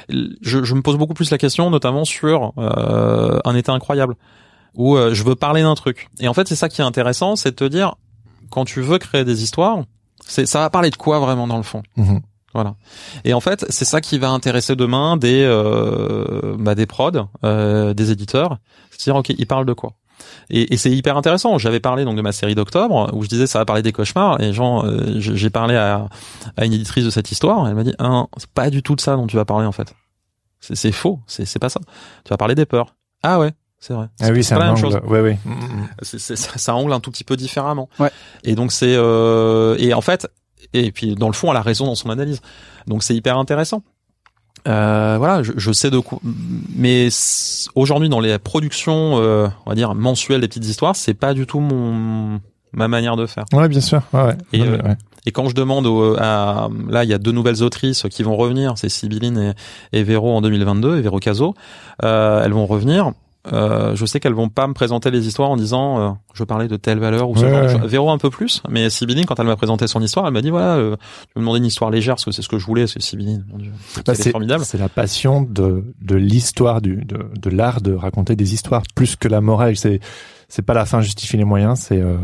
Je, 0.10 0.64
je 0.64 0.74
me 0.76 0.82
pose 0.82 0.98
beaucoup 0.98 1.14
plus 1.14 1.32
la 1.32 1.38
question, 1.38 1.70
notamment 1.70 2.06
sur 2.06 2.54
euh, 2.58 3.40
un 3.46 3.56
état 3.56 3.74
incroyable, 3.74 4.16
où 4.74 4.96
euh, 4.96 5.14
je 5.14 5.24
veux 5.24 5.36
parler 5.36 5.62
d'un 5.62 5.76
truc. 5.76 6.10
Et 6.20 6.28
en 6.28 6.34
fait, 6.34 6.48
c'est 6.48 6.56
ça 6.56 6.70
qui 6.70 6.82
est 6.82 6.86
intéressant, 6.86 7.36
c'est 7.36 7.52
de 7.52 7.56
te 7.56 7.66
dire, 7.66 7.96
quand 8.50 8.66
tu 8.66 8.82
veux 8.82 8.98
créer 8.98 9.26
des 9.26 9.44
histoires, 9.44 9.80
c'est 10.26 10.46
ça 10.46 10.60
va 10.60 10.70
parler 10.70 10.90
de 10.90 10.96
quoi 10.96 11.20
vraiment 11.20 11.48
dans 11.48 11.58
le 11.58 11.64
fond? 11.64 11.84
Mhm. 11.98 12.22
Voilà. 12.54 12.76
Et 13.26 13.34
en 13.34 13.42
fait, 13.42 13.66
c'est 13.68 13.84
ça 13.84 14.00
qui 14.00 14.18
va 14.18 14.30
intéresser 14.30 14.78
demain 14.78 15.18
des 15.18 15.44
euh, 15.44 16.56
bah, 16.58 16.74
des 16.74 16.86
prods, 16.86 17.28
euh, 17.44 17.94
des 17.94 18.12
éditeurs. 18.12 18.60
C'est-à-dire, 18.92 19.18
ok, 19.18 19.30
ils 19.38 19.46
parlent 19.46 19.66
de 19.66 19.74
quoi? 19.74 19.92
Et, 20.50 20.74
et 20.74 20.78
c'est 20.78 20.92
hyper 20.92 21.18
intéressant. 21.18 21.58
J'avais 21.58 21.80
parlé 21.80 22.06
donc 22.06 22.16
de 22.18 22.22
ma 22.22 22.32
série 22.32 22.56
d'octobre 22.56 23.10
où 23.14 23.24
je 23.24 23.28
disais 23.30 23.48
ça 23.48 23.60
va 23.60 23.66
parler 23.66 23.82
des 23.82 23.92
cauchemars. 23.92 24.40
Et 24.42 24.54
genre, 24.54 24.86
euh, 24.86 25.16
j'ai 25.20 25.36
j'ai 25.36 25.50
parlé 25.50 25.76
à, 25.76 26.08
à 26.58 26.66
une 26.66 26.74
éditrice 26.74 27.06
de 27.06 27.10
cette 27.10 27.32
histoire. 27.32 27.68
Elle 27.68 27.76
m'a 27.76 27.84
dit, 27.84 27.94
ah, 28.00 28.26
c'est 28.38 28.50
pas 28.50 28.70
du 28.70 28.84
tout 28.84 28.96
de 28.96 29.02
ça 29.02 29.16
dont 29.16 29.28
tu 29.28 29.36
vas 29.36 29.46
parler 29.46 29.66
en 29.66 29.72
fait. 29.72 29.94
C'est 30.60 30.76
c'est 30.76 30.92
faux. 30.92 31.20
C'est 31.28 31.46
c'est 31.46 31.60
pas 31.60 31.70
ça. 31.70 31.80
Tu 32.24 32.30
vas 32.30 32.38
parler 32.38 32.56
des 32.56 32.66
peurs. 32.66 32.96
Ah 33.24 33.40
ouais. 33.40 33.52
C'est 33.80 33.94
vrai. 33.94 34.08
Ah 34.22 34.30
oui, 34.32 34.44
c'est 34.44 34.56
pas 34.56 34.62
un 34.62 34.66
la 34.68 34.74
même 34.74 34.84
angle. 34.84 34.94
chose. 34.94 35.02
Ouais, 35.10 35.20
oui. 35.22 35.36
C'est- 36.02 36.18
c'est- 36.18 36.36
ça, 36.36 36.58
ça 36.58 36.76
angle 36.76 36.92
un 36.94 37.00
tout 37.00 37.12
petit 37.12 37.24
peu 37.24 37.36
différemment. 37.36 37.90
Ouais. 38.00 38.10
Et 38.44 38.56
donc 38.56 38.72
c'est 38.72 38.96
euh, 38.96 39.76
et 39.78 39.94
en 39.94 40.02
fait 40.02 40.28
et 40.74 40.92
puis 40.92 41.14
dans 41.16 41.28
le 41.28 41.34
fond 41.34 41.52
elle 41.52 41.58
a 41.58 41.62
raison 41.62 41.86
dans 41.86 41.96
son 41.96 42.10
analyse. 42.10 42.42
Donc 42.88 43.04
c'est 43.04 43.16
hyper 43.16 43.38
intéressant. 43.38 43.84
Euh, 44.68 45.16
voilà, 45.18 45.44
je, 45.44 45.54
je 45.56 45.72
sais 45.72 45.92
de 45.92 46.00
quoi. 46.00 46.20
Mais 46.76 47.10
aujourd'hui 47.76 48.10
dans 48.10 48.20
les 48.20 48.38
productions, 48.40 49.20
euh, 49.20 49.48
on 49.66 49.70
va 49.70 49.76
dire 49.76 49.94
mensuelles 49.96 50.42
des 50.42 50.48
petites 50.48 50.66
histoires, 50.66 50.96
c'est 50.96 51.14
pas 51.14 51.34
du 51.34 51.46
tout 51.46 51.60
mon 51.60 52.40
ma 52.74 52.88
manière 52.88 53.16
de 53.16 53.26
faire. 53.26 53.46
Ouais, 53.54 53.70
bien 53.70 53.82
sûr. 53.82 54.02
Ouais, 54.14 54.24
ouais. 54.24 54.38
Et, 54.54 54.62
euh. 54.62 54.78
Et 55.26 55.32
quand 55.32 55.50
je 55.50 55.56
demande 55.56 55.88
au, 55.88 56.16
à 56.20 56.70
là, 56.88 57.04
il 57.04 57.10
y 57.10 57.14
a 57.14 57.18
deux 57.18 57.32
nouvelles 57.32 57.64
autrices 57.64 58.06
qui 58.12 58.22
vont 58.22 58.36
revenir, 58.36 58.74
c'est 58.76 58.90
Sibylline 58.90 59.56
et, 59.94 60.00
et 60.00 60.04
Véro 60.04 60.36
en 60.36 60.42
2022, 60.42 60.98
et 60.98 61.02
Véro 61.02 61.20
Caso. 61.20 61.56
Euh, 62.04 62.44
elles 62.44 62.54
vont 62.54 62.66
revenir. 62.66 63.12
Euh, 63.54 63.96
je 63.96 64.06
sais 64.06 64.20
qu'elles 64.20 64.34
vont 64.34 64.50
pas 64.50 64.66
me 64.68 64.74
présenter 64.74 65.12
les 65.12 65.28
histoires 65.28 65.50
en 65.52 65.56
disant 65.56 66.00
euh, 66.00 66.12
je 66.34 66.44
parlais 66.44 66.68
de 66.68 66.78
telle 66.78 67.00
valeur 67.00 67.30
ou 67.30 67.36
ce 67.38 67.46
Ouais, 67.46 67.70
genre 67.70 67.82
ouais. 67.82 67.88
Véro 67.88 68.10
un 68.10 68.18
peu 68.18 68.30
plus, 68.30 68.62
mais 68.70 68.90
Sibylline 68.90 69.26
quand 69.26 69.40
elle 69.40 69.46
m'a 69.46 69.56
présenté 69.56 69.86
son 69.88 70.02
histoire, 70.02 70.26
elle 70.26 70.34
m'a 70.34 70.42
dit 70.42 70.50
voilà, 70.50 70.76
euh, 70.78 70.96
tu 70.98 71.32
me 71.38 71.42
demandais 71.42 71.60
une 71.60 71.66
histoire 71.66 71.92
légère 71.92 72.16
parce 72.16 72.26
que 72.26 72.32
c'est 72.32 72.42
ce 72.42 72.50
que 72.50 72.58
je 72.58 72.66
voulais, 72.66 72.84
parce 72.84 72.96
que 72.96 73.02
Sibylline, 73.02 73.46
mon 73.52 73.58
dieu, 73.58 73.72
Bah, 74.06 74.16
c'est 74.16 74.32
formidable. 74.32 74.66
c'est 74.66 74.78
la 74.80 74.90
passion 74.90 75.42
de 75.42 75.84
de 76.02 76.16
l'histoire 76.16 76.82
du 76.82 77.06
de, 77.06 77.30
de 77.40 77.50
l'art 77.50 77.82
de 77.82 77.94
raconter 77.94 78.36
des 78.36 78.54
histoires 78.54 78.84
plus 78.96 79.16
que 79.16 79.28
la 79.28 79.42
morale. 79.42 79.76
C'est 79.78 80.00
c'est 80.50 80.64
pas 80.64 80.74
la 80.74 80.86
fin 80.86 81.02
justifie 81.02 81.38
les 81.38 81.44
moyens. 81.44 81.80
C'est 81.80 82.02
euh, 82.02 82.18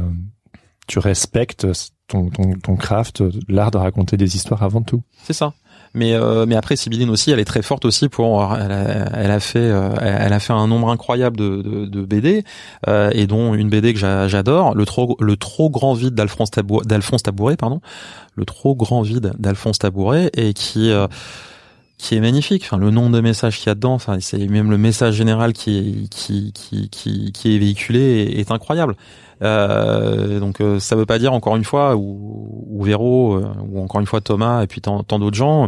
tu 0.88 1.00
respectes 1.00 1.68
ton 2.08 2.30
ton 2.30 2.54
ton 2.62 2.76
craft, 2.76 3.24
l'art 3.48 3.72
de 3.72 3.78
raconter 3.78 4.18
des 4.18 4.36
histoires 4.36 4.64
avant 4.64 4.82
tout. 4.82 5.02
C'est 5.24 5.34
ça. 5.34 5.54
Mais 5.94 6.14
euh, 6.14 6.46
mais 6.46 6.56
après 6.56 6.78
Sibylline 6.78 7.10
aussi, 7.10 7.32
elle 7.32 7.40
est 7.40 7.46
très 7.46 7.62
forte 7.62 7.84
aussi 7.84 8.08
pour 8.08 8.42
elle 8.56 8.72
a, 8.72 9.10
elle 9.14 9.32
a 9.32 9.40
fait 9.42 9.60
euh, 9.60 9.90
elle 10.00 10.32
a 10.32 10.40
fait 10.40 10.54
un 10.54 10.66
nombre 10.68 10.90
incroyable 10.90 11.36
de, 11.36 11.62
de, 11.62 11.86
de 11.86 12.02
BD 12.06 12.44
euh, 12.88 13.10
et 13.14 13.28
dont 13.28 13.54
une 13.54 13.70
BD 13.70 13.94
que 13.94 14.00
j'a- 14.00 14.28
j'adore, 14.30 14.74
le 14.74 14.86
trop 14.86 15.18
le 15.20 15.36
trop 15.36 15.70
grand 15.70 15.94
vide 15.94 16.14
d'Alphonse 16.16 16.50
Tabou- 16.52 16.84
d'Alphonse 16.86 17.24
Tabouret 17.24 17.58
pardon, 17.58 17.82
le 18.36 18.46
trop 18.46 18.74
grand 18.74 19.02
vide 19.02 19.34
d'Alphonse 19.38 19.80
Tabouret 19.80 20.30
et 20.38 20.54
qui 20.54 20.92
qui 22.02 22.16
est 22.16 22.20
magnifique. 22.20 22.64
Enfin, 22.66 22.78
le 22.78 22.90
nombre 22.90 23.12
de 23.12 23.22
messages 23.22 23.58
qu'il 23.60 23.68
y 23.68 23.70
a 23.70 23.76
dedans, 23.76 23.94
enfin, 23.94 24.18
c'est 24.20 24.48
même 24.48 24.72
le 24.72 24.78
message 24.78 25.14
général 25.16 25.54
qui 25.54 25.78
est, 25.78 26.10
qui, 26.10 26.52
qui, 26.54 26.90
qui, 26.90 27.32
qui 27.32 27.56
est 27.56 27.60
véhiculé 27.60 28.00
est, 28.36 28.40
est 28.40 28.52
incroyable. 28.52 28.96
Euh, 29.44 30.40
donc, 30.40 30.62
euh, 30.62 30.80
ça 30.80 30.96
veut 30.96 31.06
pas 31.06 31.20
dire 31.20 31.34
encore 31.34 31.56
une 31.56 31.64
fois, 31.64 31.96
ou, 31.96 32.66
ou 32.70 32.84
Véro, 32.84 33.36
euh, 33.36 33.46
ou 33.70 33.82
encore 33.84 34.02
une 34.02 34.08
fois 34.08 34.22
Thomas, 34.22 34.64
et 34.64 34.68
puis 34.68 34.82
tant, 34.82 35.04
tant 35.04 35.20
d'autres 35.20 35.38
gens, 35.38 35.68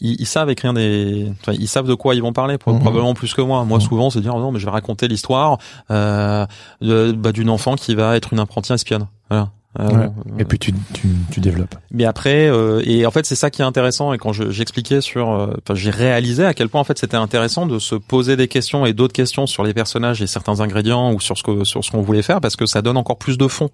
ils, 0.00 0.20
ils 0.20 0.26
savent 0.26 0.50
écrire 0.50 0.72
des, 0.74 1.30
enfin, 1.40 1.52
ils 1.58 1.68
savent 1.68 1.86
de 1.88 1.94
quoi 1.94 2.14
ils 2.14 2.22
vont 2.22 2.32
parler, 2.32 2.54
Mhm. 2.66 2.78
probablement 2.80 3.14
plus 3.14 3.34
que 3.34 3.40
moi. 3.42 3.64
Moi, 3.64 3.78
Mhm. 3.78 3.84
souvent, 3.84 4.10
c'est 4.10 4.20
dire 4.20 4.34
oh 4.36 4.40
non, 4.40 4.52
mais 4.52 4.58
je 4.58 4.64
vais 4.64 4.70
raconter 4.70 5.08
l'histoire 5.08 5.58
euh, 5.90 6.46
bah, 6.80 7.32
d'une 7.32 7.50
enfant 7.50 7.74
qui 7.76 7.94
va 7.94 8.16
être 8.16 8.32
une 8.32 8.38
apprentie 8.40 8.72
espionne. 8.72 9.06
Voilà. 9.30 9.50
Euh, 9.78 9.86
Ouais. 9.88 10.08
bon, 10.24 10.38
Et 10.38 10.44
puis 10.44 10.58
tu 10.58 10.72
tu 10.94 11.08
tu 11.30 11.40
développes. 11.40 11.74
mais 11.90 12.04
après, 12.06 12.48
euh, 12.48 12.80
et 12.84 13.04
en 13.06 13.10
fait, 13.10 13.26
c'est 13.26 13.34
ça 13.34 13.50
qui 13.50 13.60
est 13.62 13.64
intéressant. 13.66 14.12
Et 14.14 14.18
quand 14.18 14.32
je- 14.32 14.50
j'expliquais 14.50 15.00
sur, 15.02 15.30
euh, 15.30 15.52
enfin, 15.62 15.74
j'ai 15.74 15.90
réalisé 15.90 16.44
à 16.44 16.54
quel 16.54 16.68
point 16.70 16.80
en 16.80 16.84
fait 16.84 16.98
c'était 16.98 17.18
intéressant 17.18 17.66
de 17.66 17.78
se 17.78 17.94
poser 17.94 18.36
des 18.36 18.48
questions 18.48 18.86
et 18.86 18.92
d'autres 18.94 19.12
questions 19.12 19.46
sur 19.46 19.62
les 19.64 19.74
personnages 19.74 20.22
et 20.22 20.26
certains 20.26 20.60
ingrédients 20.60 21.12
ou 21.12 21.20
sur 21.20 21.36
ce 21.36 21.42
que 21.42 21.64
sur 21.64 21.84
ce 21.84 21.90
qu'on 21.90 22.00
voulait 22.02 22.22
faire 22.22 22.40
parce 22.40 22.56
que 22.56 22.64
ça 22.66 22.80
donne 22.82 22.96
encore 22.96 23.18
plus 23.18 23.36
de 23.38 23.46
fond. 23.46 23.68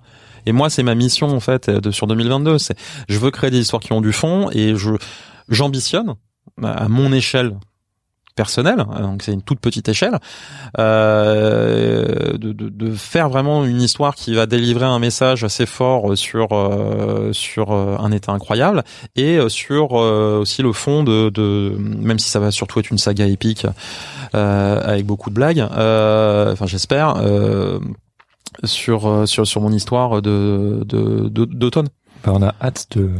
Et 0.47 0.53
moi, 0.53 0.69
c'est 0.69 0.83
ma 0.83 0.95
mission 0.97 1.29
en 1.29 1.41
fait 1.41 1.71
de, 1.71 1.91
sur 1.91 2.07
2022. 2.07 2.59
C'est, 2.59 2.77
je 3.09 3.19
veux 3.19 3.31
créer 3.31 3.51
des 3.51 3.61
histoires 3.61 3.81
qui 3.81 3.93
ont 3.93 4.01
du 4.03 4.13
fond 4.13 4.51
et 4.53 4.75
je 4.75 4.91
j'ambitionne 5.49 6.15
à 6.63 6.89
mon 6.89 7.13
échelle 7.13 7.57
personnelle, 8.35 8.85
donc 9.01 9.23
c'est 9.23 9.33
une 9.33 9.43
toute 9.43 9.61
petite 9.61 9.89
échelle, 9.89 10.19
euh, 10.79 12.33
de, 12.37 12.53
de, 12.53 12.69
de 12.69 12.93
faire 12.95 13.29
vraiment 13.29 13.65
une 13.65 13.81
histoire 13.81 14.15
qui 14.15 14.35
va 14.35 14.47
délivrer 14.47 14.87
un 14.87 14.99
message 14.99 15.45
assez 15.45 15.67
fort 15.67 16.17
sur 16.17 16.49
euh, 16.53 17.33
sur 17.33 17.73
euh, 17.73 17.97
un 17.99 18.11
état 18.13 18.33
incroyable 18.33 18.83
et 19.17 19.39
sur 19.49 19.99
euh, 20.01 20.41
aussi 20.41 20.63
le 20.63 20.73
fond 20.73 21.05
de, 21.05 21.31
de 21.31 21.75
même 21.79 22.19
si 22.19 22.29
ça 22.29 22.41
va 22.41 22.51
surtout 22.51 22.81
être 22.81 22.91
une 22.91 22.99
saga 22.99 23.27
épique 23.27 23.67
euh, 24.35 24.81
avec 24.85 25.07
beaucoup 25.07 25.31
de 25.31 25.35
blagues, 25.35 25.61
euh, 25.77 26.53
enfin 26.53 26.67
j'espère 26.67 27.15
sur 28.65 29.29
sur 29.29 29.47
sur 29.47 29.61
mon 29.61 29.73
histoire 29.73 30.23
de 30.23 30.83
de 30.87 31.29
de- 31.29 31.45
d'automne. 31.45 31.89
Bah, 32.25 32.33
on 32.35 32.43
a 32.43 32.55
hâte 32.63 32.87
de 32.97 33.11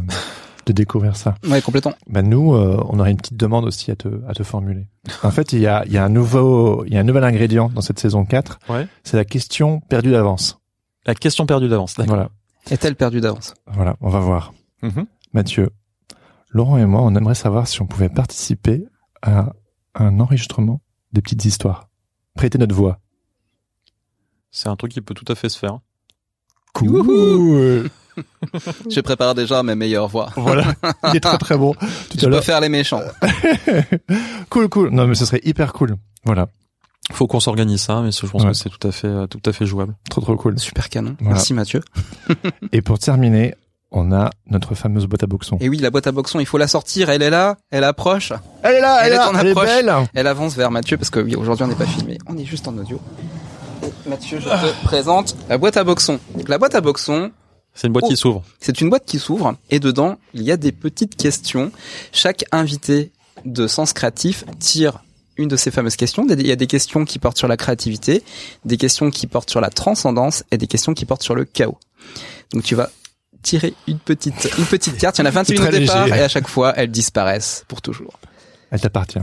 de 0.65 0.73
découvrir 0.73 1.15
ça. 1.15 1.35
Ouais, 1.47 1.61
complètement. 1.61 1.93
Bah 2.07 2.21
nous, 2.21 2.53
euh, 2.53 2.81
on 2.89 2.99
aurait 2.99 3.11
une 3.11 3.17
petite 3.17 3.37
demande 3.37 3.65
aussi 3.65 3.91
à 3.91 3.95
te 3.95 4.07
à 4.27 4.33
te 4.33 4.43
formuler. 4.43 4.87
En 5.23 5.31
fait, 5.31 5.53
il 5.53 5.59
y 5.59 5.67
a 5.67 5.83
il 5.85 5.91
y 5.93 5.97
a 5.97 6.03
un 6.03 6.09
nouveau 6.09 6.83
il 6.85 6.93
y 6.93 6.97
a 6.97 6.99
un 6.99 7.03
nouvel 7.03 7.23
ingrédient 7.23 7.69
dans 7.69 7.81
cette 7.81 7.99
saison 7.99 8.25
4. 8.25 8.59
Ouais. 8.69 8.87
C'est 9.03 9.17
la 9.17 9.25
question 9.25 9.79
perdue 9.81 10.11
d'avance. 10.11 10.59
La 11.05 11.15
question 11.15 11.45
perdue 11.45 11.67
d'avance. 11.69 11.95
D'accord. 11.95 12.15
Voilà. 12.15 12.29
Est-elle 12.71 12.95
perdue 12.95 13.21
d'avance? 13.21 13.53
Voilà, 13.67 13.95
on 14.01 14.09
va 14.09 14.19
voir. 14.19 14.53
Mhm. 14.81 15.05
Mathieu, 15.33 15.69
Laurent 16.49 16.77
et 16.77 16.85
moi, 16.85 17.01
on 17.03 17.13
aimerait 17.15 17.35
savoir 17.35 17.67
si 17.67 17.81
on 17.81 17.85
pouvait 17.85 18.09
participer 18.09 18.85
à 19.21 19.53
un 19.93 20.19
enregistrement 20.19 20.81
des 21.13 21.21
petites 21.21 21.45
histoires. 21.45 21.89
Prêter 22.33 22.57
notre 22.57 22.75
voix. 22.75 22.99
C'est 24.51 24.69
un 24.69 24.75
truc 24.75 24.93
qui 24.93 25.01
peut 25.01 25.13
tout 25.13 25.29
à 25.31 25.35
fait 25.35 25.49
se 25.49 25.59
faire. 25.59 25.79
Cool. 26.73 27.89
Je 28.89 29.01
prépare 29.01 29.35
déjà 29.35 29.61
mes 29.63 29.75
meilleures 29.75 30.07
voix. 30.07 30.29
voilà, 30.35 30.65
il 31.09 31.15
est 31.17 31.19
très 31.19 31.37
très 31.37 31.57
bon. 31.57 31.73
Tout 32.09 32.17
Je 32.19 32.25
à 32.27 32.29
peux 32.29 32.41
faire 32.41 32.59
les 32.61 32.69
méchants. 32.69 33.01
cool, 34.49 34.69
cool. 34.69 34.89
Non, 34.89 35.07
mais 35.07 35.15
ce 35.15 35.25
serait 35.25 35.41
hyper 35.43 35.73
cool. 35.73 35.95
Voilà, 36.23 36.47
Faut 37.11 37.27
qu'on 37.27 37.39
s'organise 37.39 37.81
ça, 37.81 38.01
mais 38.01 38.11
je 38.11 38.25
pense 38.25 38.41
Ouais. 38.43 38.49
que 38.49 38.53
c'est 38.55 38.69
tout 38.69 38.87
à 38.87 38.91
fait 38.91 39.07
euh, 39.07 39.27
tout 39.27 39.41
à 39.45 39.51
fait 39.53 39.65
jouable. 39.65 39.95
trop 40.09 40.21
trop 40.21 40.35
cool. 40.35 40.57
Super 40.59 40.89
canon. 40.89 41.15
Voilà. 41.19 41.35
Merci 41.35 41.53
Mathieu. 41.53 41.81
Et 42.71 42.81
pour 42.81 42.97
terminer, 42.99 43.53
on 43.91 44.11
a 44.11 44.29
notre 44.49 44.73
fameuse 44.75 45.05
boîte 45.05 45.23
à 45.23 45.27
boxon. 45.27 45.57
Et 45.61 45.69
oui, 45.69 45.77
la 45.77 45.89
boîte 45.91 46.07
à 46.07 46.11
boxon, 46.11 46.39
il 46.39 46.45
faut 46.45 46.57
la 46.57 46.67
sortir. 46.67 47.09
Elle 47.09 47.21
est 47.21 47.29
là, 47.29 47.57
elle 47.71 47.83
approche. 47.83 48.33
Elle 48.63 48.75
est 48.75 48.81
là, 48.81 48.99
Elle 49.05 49.13
est 49.13 49.19
en 49.19 49.33
elle 49.37 49.47
est 49.47 49.51
approche. 49.51 49.65
belle. 49.67 49.93
Elle 50.15 50.27
avance 50.27 50.55
vers 50.55 50.71
Mathieu 50.71 50.97
parce 50.97 51.09
que 51.11 51.19
oui, 51.19 51.35
aujourd'hui 51.35 51.63
on 51.65 51.67
n'est 51.67 51.75
pas 51.75 51.85
filmé, 51.85 52.17
on 52.27 52.37
est 52.37 52.45
juste 52.45 52.67
en 52.67 52.75
audio. 52.77 52.99
Et 53.83 54.09
Mathieu, 54.09 54.39
je 54.39 54.45
te 54.49 54.83
présente 54.85 55.35
la 55.47 55.57
boîte 55.59 55.77
à 55.77 55.83
boxon. 55.83 56.19
Donc, 56.35 56.49
la 56.49 56.57
boîte 56.57 56.73
à 56.75 56.81
boxon, 56.81 57.31
C'est 57.75 57.87
une 57.87 57.93
boîte 57.93 58.05
Oh. 58.05 58.09
qui 58.09 58.17
s'ouvre. 58.17 58.43
c'est 58.59 58.81
une 58.81 58.89
boîte 58.89 59.05
qui 59.05 59.19
s'ouvre 59.19 59.55
et 59.69 59.79
dedans 59.79 60.17
il 60.33 60.41
y 60.43 60.51
a 60.51 60.57
des 60.57 60.71
petites 60.71 61.15
questions. 61.15 61.71
Chaque 62.13 62.45
invité 62.51 63.11
de 63.45 63.67
Sens 63.67 63.91
Créatif 63.93 64.45
tire 64.59 65.03
une 65.37 65.49
de 65.49 65.57
ces 65.57 65.69
fameuses 65.69 65.97
questions. 65.97 66.25
Il 66.29 66.47
y 66.47 66.51
a 66.51 66.55
des 66.55 66.67
questions 66.67 67.03
qui 67.03 67.19
portent 67.19 67.37
sur 67.37 67.49
la 67.49 67.57
créativité, 67.57 68.23
des 68.63 68.77
questions 68.77 69.11
qui 69.11 69.27
portent 69.27 69.49
sur 69.49 69.59
la 69.59 69.69
transcendance 69.69 70.43
et 70.51 70.57
des 70.57 70.67
questions 70.67 70.93
qui 70.93 71.03
portent 71.05 71.23
sur 71.23 71.35
le 71.35 71.43
chaos. 71.43 71.77
Donc 72.53 72.63
tu 72.63 72.75
vas 72.75 72.89
tirer 73.43 73.73
une 73.87 73.99
petite 73.99 74.49
une 74.57 74.65
petite 74.65 74.97
carte. 74.97 75.17
Il 75.17 75.21
y 75.21 75.23
en 75.23 75.27
a 75.27 75.31
21 75.31 75.55
au 75.67 75.71
départ 75.71 76.05
léger. 76.07 76.17
et 76.17 76.21
à 76.23 76.29
chaque 76.29 76.47
fois 76.47 76.73
elles 76.77 76.89
disparaissent 76.91 77.65
pour 77.67 77.81
toujours. 77.81 78.17
Elle 78.71 78.79
t'appartient. 78.79 79.19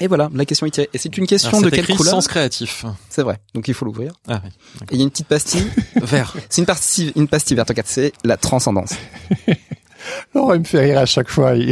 Et 0.00 0.08
voilà, 0.08 0.28
la 0.34 0.44
question 0.44 0.66
est 0.66 0.70
tirée. 0.70 0.90
Et 0.92 0.98
c'est 0.98 1.16
une 1.16 1.26
question 1.26 1.48
Alors, 1.50 1.62
de 1.62 1.70
c'est 1.70 1.76
quelle 1.82 1.96
couleur 1.96 2.14
sens 2.14 2.28
créatif. 2.28 2.84
C'est 3.08 3.22
vrai. 3.22 3.38
Donc 3.54 3.66
il 3.68 3.74
faut 3.74 3.84
l'ouvrir. 3.86 4.12
Ah 4.28 4.42
oui. 4.44 4.50
Et 4.90 4.94
il 4.94 4.98
y 4.98 5.00
a 5.00 5.04
une 5.04 5.10
petite 5.10 5.26
pastille 5.28 5.66
vert. 5.96 6.34
C'est 6.50 6.60
une 6.60 6.66
pastille, 6.66 7.12
une 7.16 7.28
pastille 7.28 7.56
verte. 7.56 7.68
Regarde, 7.70 7.88
c'est 7.88 8.12
la 8.24 8.36
transcendance. 8.36 8.94
Laurent, 10.34 10.54
il 10.54 10.60
me 10.60 10.64
fait 10.64 10.80
rire 10.80 10.98
à 10.98 11.06
chaque 11.06 11.30
fois. 11.30 11.54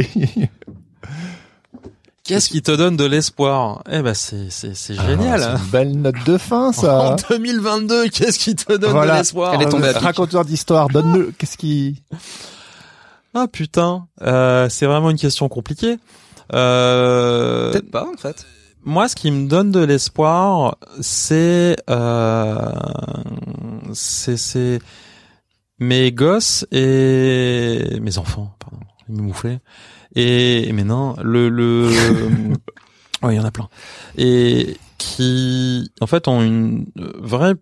Qu'est-ce 2.23 2.49
qui 2.49 2.63
te 2.63 2.71
donne 2.71 2.97
de 2.97 3.05
l'espoir? 3.05 3.83
Eh 3.87 4.01
ben 4.01 4.15
c'est 4.15 4.49
c'est 4.49 4.75
c'est 4.75 4.95
génial. 4.95 5.43
Ah, 5.43 5.51
hein. 5.53 5.57
c'est 5.57 5.63
une 5.63 5.69
belle 5.69 5.95
note 6.01 6.23
de 6.25 6.39
fin, 6.39 6.69
en 6.69 6.73
ça. 6.73 7.15
2022, 7.29 8.09
qu'est-ce 8.09 8.39
qui 8.39 8.55
te 8.55 8.73
donne 8.73 8.93
Voilà. 8.93 9.13
de 9.13 9.17
l'espoir? 9.19 9.53
Elle 9.53 9.61
est 9.61 9.69
tombée. 9.69 9.91
Raconteur 9.91 10.43
d'histoire, 10.43 10.87
donne-le. 10.89 11.31
Qu'est-ce 11.37 11.55
qui... 11.55 12.01
Ah 13.35 13.47
putain, 13.47 14.07
euh, 14.23 14.69
c'est 14.69 14.87
vraiment 14.87 15.11
une 15.11 15.19
question 15.19 15.47
compliquée. 15.49 15.99
Euh, 16.53 17.71
Peut-être 17.71 17.91
pas 17.91 18.07
en 18.07 18.17
fait. 18.17 18.45
moi, 18.83 19.07
ce 19.07 19.15
qui 19.15 19.31
me 19.31 19.47
donne 19.47 19.71
de 19.71 19.79
l'espoir, 19.79 20.77
c'est 21.01 21.75
euh, 21.89 22.55
c'est 23.93 24.79
mes 25.79 26.11
gosses 26.11 26.65
et 26.71 27.99
mes 28.01 28.17
enfants, 28.17 28.55
pardon, 28.59 28.79
ils 29.09 29.15
me 29.15 29.21
mouflaient. 29.21 29.59
Et 30.15 30.71
mais 30.73 30.83
non, 30.83 31.15
le 31.21 31.49
le 31.49 31.89
ouais, 33.23 33.33
il 33.33 33.37
y 33.37 33.39
en 33.39 33.45
a 33.45 33.51
plein. 33.51 33.69
Et 34.17 34.77
qui 34.97 35.91
en 36.01 36.07
fait 36.07 36.27
ont 36.27 36.41
une 36.41 36.85
vraie 36.95 37.55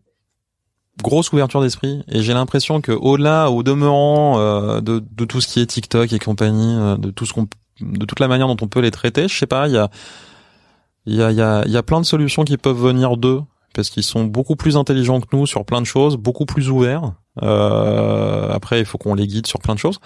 grosse 1.01 1.31
ouverture 1.33 1.61
d'esprit 1.61 2.03
et 2.07 2.21
j'ai 2.21 2.33
l'impression 2.33 2.79
que 2.79 2.91
au-delà 2.91 3.49
au 3.49 3.63
demeurant 3.63 4.37
euh, 4.37 4.79
de, 4.81 4.99
de 4.99 5.25
tout 5.25 5.41
ce 5.41 5.47
qui 5.47 5.59
est 5.59 5.65
TikTok 5.65 6.13
et 6.13 6.19
compagnie 6.19 6.75
euh, 6.77 6.97
de 6.97 7.09
tout 7.09 7.25
ce 7.25 7.33
qu'on 7.33 7.47
de 7.83 8.05
toute 8.05 8.19
la 8.19 8.27
manière 8.27 8.47
dont 8.47 8.57
on 8.61 8.67
peut 8.67 8.79
les 8.79 8.91
traiter 8.91 9.27
je 9.27 9.37
sais 9.37 9.47
pas 9.47 9.67
il 9.67 9.73
y 9.73 9.77
a 9.77 9.89
il 11.05 11.15
y 11.15 11.21
a 11.21 11.31
y 11.31 11.69
y 11.71 11.77
a 11.77 11.83
plein 11.83 11.99
de 11.99 12.05
solutions 12.05 12.43
qui 12.43 12.57
peuvent 12.57 12.79
venir 12.79 13.17
d'eux 13.17 13.41
parce 13.73 13.89
qu'ils 13.89 14.03
sont 14.03 14.23
beaucoup 14.23 14.55
plus 14.55 14.77
intelligents 14.77 15.19
que 15.19 15.27
nous 15.33 15.45
sur 15.45 15.65
plein 15.65 15.81
de 15.81 15.85
choses 15.85 16.15
beaucoup 16.15 16.45
plus 16.45 16.69
ouverts. 16.69 17.13
Euh, 17.41 18.51
après 18.51 18.79
il 18.79 18.85
faut 18.85 18.97
qu'on 18.97 19.15
les 19.15 19.27
guide 19.27 19.47
sur 19.47 19.59
plein 19.59 19.73
de 19.73 19.79
choses. 19.79 19.99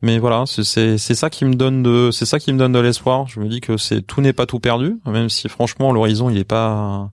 Mais 0.00 0.18
voilà 0.18 0.44
c'est 0.46 0.98
ça 0.98 1.28
qui 1.28 1.44
me 1.44 1.54
donne 1.54 1.82
de 1.82 2.10
c'est 2.12 2.26
ça 2.26 2.38
qui 2.38 2.52
me 2.52 2.58
donne 2.58 2.72
de 2.72 2.78
l'espoir. 2.78 3.26
Je 3.26 3.40
me 3.40 3.48
dis 3.48 3.60
que 3.60 3.76
c'est 3.76 4.02
tout 4.02 4.20
n'est 4.20 4.32
pas 4.32 4.46
tout 4.46 4.60
perdu 4.60 4.98
même 5.06 5.28
si 5.28 5.48
franchement 5.48 5.92
l'horizon 5.92 6.30
il 6.30 6.38
est 6.38 6.44
pas 6.44 7.10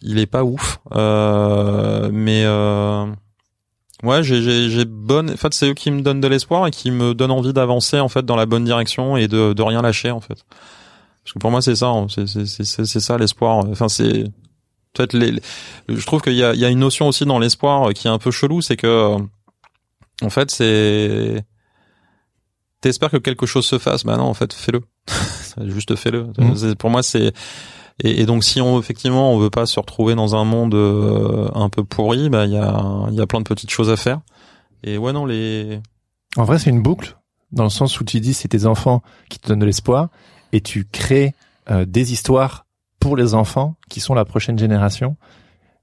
il 0.00 0.18
est 0.18 0.26
pas 0.26 0.44
ouf. 0.44 0.78
Euh, 0.94 2.08
mais 2.12 2.44
euh, 2.44 3.06
ouais 4.02 4.22
j'ai 4.22 4.42
j'ai 4.42 4.70
j'ai 4.70 4.84
bonne 4.84 5.30
en 5.30 5.36
fait 5.36 5.52
c'est 5.54 5.68
eux 5.70 5.74
qui 5.74 5.90
me 5.90 6.00
donnent 6.02 6.20
de 6.20 6.28
l'espoir 6.28 6.66
et 6.66 6.70
qui 6.70 6.90
me 6.90 7.14
donnent 7.14 7.30
envie 7.30 7.52
d'avancer 7.52 8.00
en 8.00 8.08
fait 8.08 8.24
dans 8.24 8.36
la 8.36 8.46
bonne 8.46 8.64
direction 8.64 9.16
et 9.16 9.28
de 9.28 9.52
de 9.52 9.62
rien 9.62 9.82
lâcher 9.82 10.10
en 10.10 10.20
fait. 10.20 10.44
Parce 11.24 11.32
que 11.34 11.38
pour 11.38 11.50
moi 11.50 11.60
c'est 11.62 11.76
ça 11.76 11.88
hein, 11.88 12.06
c'est 12.08 12.26
c'est 12.26 12.46
c'est 12.46 12.64
c'est 12.64 12.84
c'est 12.86 13.00
ça 13.00 13.18
l'espoir. 13.18 13.64
Enfin 13.70 13.88
c'est 13.88 14.24
peut-être 14.94 15.12
les, 15.12 15.32
les- 15.32 15.42
je 15.88 16.04
trouve 16.06 16.22
qu'il 16.22 16.34
y 16.34 16.42
a 16.44 16.54
il 16.54 16.60
y 16.60 16.64
a 16.64 16.68
une 16.68 16.78
notion 16.80 17.08
aussi 17.08 17.24
dans 17.26 17.38
l'espoir 17.38 17.92
qui 17.92 18.06
est 18.08 18.10
un 18.10 18.18
peu 18.18 18.30
chelou 18.30 18.60
c'est 18.62 18.76
que 18.76 19.16
en 20.22 20.30
fait 20.30 20.50
c'est 20.50 21.44
t'espères 22.80 23.10
que 23.10 23.18
quelque 23.18 23.46
chose 23.46 23.66
se 23.66 23.78
fasse. 23.78 24.04
Bah 24.04 24.16
non 24.16 24.24
en 24.24 24.34
fait 24.34 24.52
fais-le. 24.52 24.80
Juste 25.66 25.94
fais-le. 25.96 26.26
C'est- 26.56 26.74
pour 26.76 26.90
moi 26.90 27.02
c'est 27.02 27.32
et, 28.00 28.20
et 28.20 28.26
donc 28.26 28.44
si 28.44 28.60
on 28.60 28.78
effectivement 28.78 29.32
on 29.32 29.38
veut 29.38 29.50
pas 29.50 29.66
se 29.66 29.78
retrouver 29.78 30.14
dans 30.14 30.34
un 30.34 30.44
monde 30.44 30.74
euh, 30.74 31.48
un 31.54 31.68
peu 31.68 31.84
pourri 31.84 32.28
bah 32.28 32.46
il 32.46 32.52
y 32.52 32.56
a 32.56 33.06
il 33.10 33.14
y 33.14 33.20
a 33.20 33.26
plein 33.26 33.40
de 33.40 33.44
petites 33.44 33.70
choses 33.70 33.90
à 33.90 33.96
faire 33.96 34.20
et 34.82 34.98
ouais 34.98 35.12
non 35.12 35.26
les 35.26 35.80
En 36.36 36.44
vrai, 36.44 36.58
c'est 36.58 36.70
une 36.70 36.82
boucle, 36.82 37.16
dans 37.52 37.64
le 37.64 37.70
sens 37.70 38.00
où 38.00 38.04
tu 38.04 38.20
dis 38.20 38.34
c'est 38.34 38.48
tes 38.48 38.66
enfants 38.66 39.02
qui 39.28 39.38
te 39.38 39.48
donnent 39.48 39.58
de 39.58 39.66
l'espoir, 39.66 40.08
et 40.52 40.60
tu 40.60 40.84
crées 40.84 41.34
euh, 41.70 41.84
des 41.84 42.12
histoires 42.12 42.66
pour 43.00 43.16
les 43.16 43.34
enfants 43.34 43.76
qui 43.88 44.00
sont 44.00 44.14
la 44.14 44.24
prochaine 44.24 44.58
génération, 44.58 45.16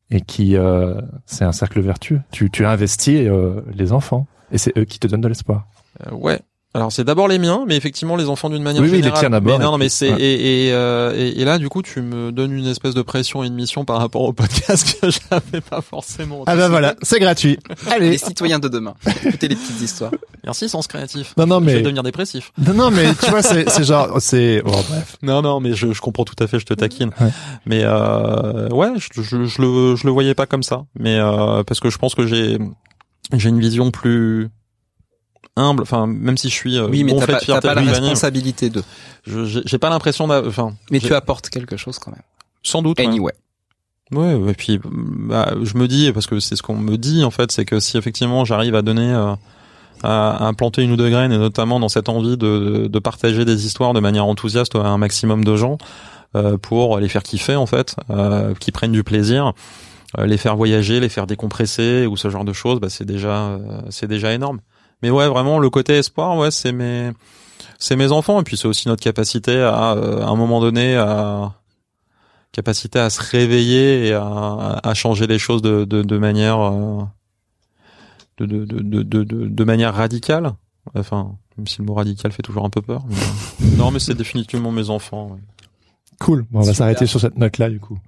et 0.10 0.22
qui 0.22 0.56
euh, 0.56 1.02
c'est 1.26 1.44
un 1.44 1.52
cercle 1.52 1.82
vertueux. 1.82 2.22
Tu, 2.32 2.50
tu 2.50 2.66
investis 2.66 3.28
euh, 3.28 3.62
les 3.74 3.92
enfants, 3.92 4.26
et 4.52 4.58
c'est 4.58 4.78
eux 4.78 4.86
qui 4.86 5.00
te 5.00 5.08
donnent 5.08 5.22
de 5.22 5.28
l'espoir. 5.28 5.68
Euh, 6.06 6.16
ouais. 6.16 6.40
Alors 6.78 6.92
c'est 6.92 7.04
d'abord 7.04 7.28
les 7.28 7.40
miens, 7.40 7.64
mais 7.68 7.76
effectivement 7.76 8.16
les 8.16 8.30
enfants 8.30 8.52
d'une 8.52 8.62
manière 8.62 8.84
Oui, 8.84 8.90
oui, 8.90 8.98
les 8.98 9.04
générale. 9.04 9.20
tiens 9.20 9.30
d'abord, 9.32 9.58
non, 9.58 9.66
et 9.66 9.72
non, 9.72 9.78
mais 9.80 9.90
c'est 9.90 10.14
ouais. 10.14 10.22
et 10.22 10.68
et, 10.68 10.72
euh, 10.74 11.12
et 11.18 11.42
et 11.42 11.44
là 11.44 11.58
du 11.58 11.70
coup 11.70 11.82
tu 11.82 12.04
me 12.04 12.32
donnes 12.32 12.52
une 12.54 12.68
espèce 12.68 12.94
de 12.94 13.02
pression 13.02 13.44
et 13.44 13.48
une 13.48 13.56
mission 13.56 13.84
par 13.84 13.98
rapport 13.98 14.22
au 14.22 14.32
podcast 14.32 15.00
que 15.02 15.08
j'avais 15.32 15.62
pas 15.62 15.82
forcément. 15.82 16.44
Ah 16.46 16.56
bah 16.56 16.70
voilà, 16.70 16.94
c'est 17.02 17.20
gratuit. 17.20 17.58
Les 17.88 17.92
Allez. 17.92 18.18
citoyens 18.20 18.60
de 18.60 18.68
demain. 18.68 18.94
Écoutez 19.26 19.48
les 19.48 19.56
petites 19.56 19.82
histoires. 19.82 20.12
Merci 20.46 20.70
sens 20.70 20.86
créatif. 20.86 21.34
Non, 21.36 21.48
non, 21.48 21.60
Je 21.62 21.66
mais 21.66 21.74
vais 21.74 21.82
devenir 21.82 22.04
dépressif. 22.04 22.52
non, 22.60 22.74
non, 22.76 22.92
mais 22.92 23.12
tu 23.16 23.30
vois, 23.32 23.42
c'est 23.42 23.68
c'est 23.70 23.84
genre, 23.84 24.22
c'est 24.22 24.62
bon, 24.62 24.72
bref. 24.72 25.18
Non 25.24 25.42
non, 25.42 25.60
mais 25.60 25.74
je, 25.74 25.92
je 25.94 26.00
comprends 26.02 26.26
tout 26.26 26.42
à 26.44 26.46
fait, 26.46 26.60
je 26.60 26.66
te 26.68 26.76
taquine. 26.76 27.10
Ouais. 27.20 27.30
Mais 27.66 27.82
euh, 27.86 28.70
ouais, 28.70 28.90
je, 28.98 29.22
je 29.24 29.46
je 29.46 29.62
le 29.64 29.96
je 29.96 30.06
le 30.06 30.12
voyais 30.14 30.36
pas 30.36 30.46
comme 30.46 30.64
ça, 30.64 30.84
mais 31.00 31.18
euh, 31.18 31.64
parce 31.64 31.80
que 31.80 31.90
je 31.90 31.98
pense 31.98 32.14
que 32.14 32.28
j'ai 32.28 32.60
j'ai 33.34 33.50
une 33.50 33.60
vision 33.60 33.90
plus 33.92 34.50
humble. 35.58 35.82
Enfin 35.84 36.08
même 36.08 36.38
si 36.38 36.50
je 36.50 36.54
suis 36.54 36.78
euh, 36.78 36.88
Oui, 36.88 37.04
mais 37.04 37.12
t'as 37.12 37.20
gonflé 37.20 37.34
pas, 37.34 37.40
de 37.40 37.44
fierté 37.46 37.68
pas 37.68 37.74
la 37.76 37.82
responsabilité 37.82 38.70
de. 38.70 38.84
je- 39.26 39.62
j'ai 39.66 39.78
pas 39.78 39.90
l'impression 39.90 40.30
enfin 40.30 40.74
Mais 40.92 41.00
tu 41.00 41.14
apportes 41.14 41.50
quelque 41.50 41.76
chose 41.78 42.00
quand 42.00 42.12
même. 42.12 42.22
sans 42.64 42.82
doute. 42.82 43.00
Anyway. 43.00 43.34
Ouais, 44.12 44.40
et 44.50 44.54
puis 44.54 44.80
bah, 44.84 45.54
je 45.62 45.78
me 45.78 45.88
dis 45.88 46.12
parce 46.14 46.28
que 46.28 46.40
c'est 46.40 46.56
ce 46.56 46.62
qu'on 46.64 46.78
me 46.78 46.96
dit 46.98 47.24
en 47.26 47.32
fait, 47.32 47.52
c'est 47.52 47.66
que 47.66 47.80
si 47.82 47.98
effectivement 47.98 48.46
j'arrive 48.46 48.74
à 48.76 48.82
donner 48.82 49.12
euh, 49.14 49.34
à, 50.04 50.48
à 50.48 50.54
planter 50.54 50.82
une 50.84 50.92
ou 50.92 50.96
deux 50.96 51.10
graines 51.10 51.34
et 51.34 51.38
notamment 51.38 51.80
dans 51.80 51.90
cette 51.90 52.08
envie 52.08 52.38
de, 52.38 52.88
de 52.88 53.00
partager 53.00 53.44
des 53.44 53.66
histoires 53.66 53.92
de 53.94 54.00
manière 54.00 54.26
enthousiaste 54.26 54.76
à 54.76 54.86
un 54.88 54.98
maximum 54.98 55.44
de 55.44 55.56
gens 55.58 55.78
euh, 56.36 56.58
pour 56.58 57.00
les 57.00 57.10
faire 57.10 57.24
kiffer 57.24 57.56
en 57.58 57.66
fait, 57.66 57.96
euh, 58.10 58.54
qui 58.60 58.72
prennent 58.72 58.92
du 58.94 59.04
plaisir, 59.04 59.52
euh, 60.18 60.26
les 60.26 60.38
faire 60.38 60.56
voyager, 60.56 61.02
les 61.02 61.10
faire 61.10 61.28
décompresser 61.28 62.06
ou 62.06 62.16
ce 62.16 62.30
genre 62.30 62.46
de 62.46 62.54
choses, 62.54 62.80
bah, 62.80 62.90
c'est 62.90 63.06
déjà 63.06 63.48
euh, 63.48 63.58
c'est 63.90 64.08
déjà 64.08 64.32
énorme. 64.34 64.60
Mais 65.04 65.10
ouais, 65.10 65.28
vraiment 65.28 65.60
le 65.60 65.70
côté 65.70 65.94
espoir, 65.98 66.36
ouais, 66.38 66.52
c'est 66.52 66.72
mes 66.72 67.12
c'est 67.80 67.96
mes 67.96 68.12
enfants 68.12 68.40
et 68.42 68.44
puis 68.44 68.58
c'est 68.58 68.68
aussi 68.68 68.88
notre 68.88 69.04
capacité 69.04 69.62
à, 69.62 69.94
euh, 69.94 70.22
à 70.24 70.28
un 70.30 70.36
moment 70.36 70.60
donné 70.60 70.96
à 70.96 71.54
capacité 72.52 72.98
à 73.00 73.10
se 73.12 73.22
réveiller 73.22 74.08
et 74.08 74.14
à, 74.14 74.80
à 74.84 74.94
changer 74.96 75.28
les 75.28 75.38
choses 75.38 75.62
de, 75.62 75.86
de, 75.86 76.02
de 76.02 76.18
manière 76.18 76.60
euh, 76.60 77.04
de, 78.40 78.46
de, 78.46 79.04
de, 79.04 79.24
de, 79.24 79.64
manière 79.64 79.94
radicale. 79.94 80.54
Enfin, 80.96 81.36
même 81.58 81.68
si 81.68 81.80
le 81.80 81.86
mot 81.86 81.94
radical 81.94 82.32
fait 82.32 82.42
toujours 82.42 82.66
un 82.66 82.70
peu 82.70 82.82
peur. 82.82 83.04
mais- 83.10 83.68
non, 83.78 83.92
mais 83.92 84.00
c'est 84.00 84.16
définitivement 84.16 84.72
mes 84.72 84.90
enfants. 84.90 85.32
ouais. 85.34 85.40
Cool. 86.20 86.46
Bon, 86.50 86.60
on 86.60 86.64
va 86.64 86.74
s'arrêter 86.74 87.06
sur 87.06 87.20
cette 87.20 87.38
note-là, 87.38 87.70
du 87.70 87.80
coup. 87.80 88.00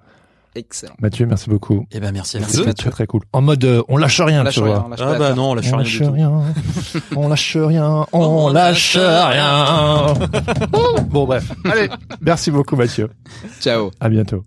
Excellent. 0.56 0.94
Mathieu, 1.00 1.26
merci 1.26 1.50
beaucoup. 1.50 1.86
Eh 1.92 2.00
ben 2.00 2.12
merci 2.12 2.38
à 2.38 2.40
vous. 2.42 2.64
Très 2.74 2.92
très 2.92 3.08
cool. 3.08 3.22
En 3.34 3.42
mode, 3.42 3.64
euh, 3.64 3.84
on 3.88 3.98
lâche 3.98 4.20
rien, 4.20 4.42
On 4.42 4.44
lâche 4.44 4.56
tu 4.56 4.62
rien, 4.62 4.74
vois. 4.74 4.86
on 4.86 4.90
lâche 4.90 5.00
Ah 5.04 5.16
bah 5.18 5.34
non, 5.36 5.52
on 5.52 5.54
lâche 5.54 5.66
on 5.68 5.78
rien 5.78 5.78
lâche 5.78 5.92
du 5.92 6.06
tout. 6.06 6.12
rien, 6.12 6.32
on 7.16 7.28
lâche 7.30 7.58
rien, 7.58 8.06
on 8.12 8.50
lâche 8.50 8.98
rien. 8.98 10.14
bon 11.10 11.26
bref, 11.26 11.52
allez, 11.66 11.90
merci 12.22 12.52
beaucoup 12.52 12.76
Mathieu. 12.76 13.10
Ciao. 13.60 13.92
À 14.00 14.10
bientôt. 14.10 14.44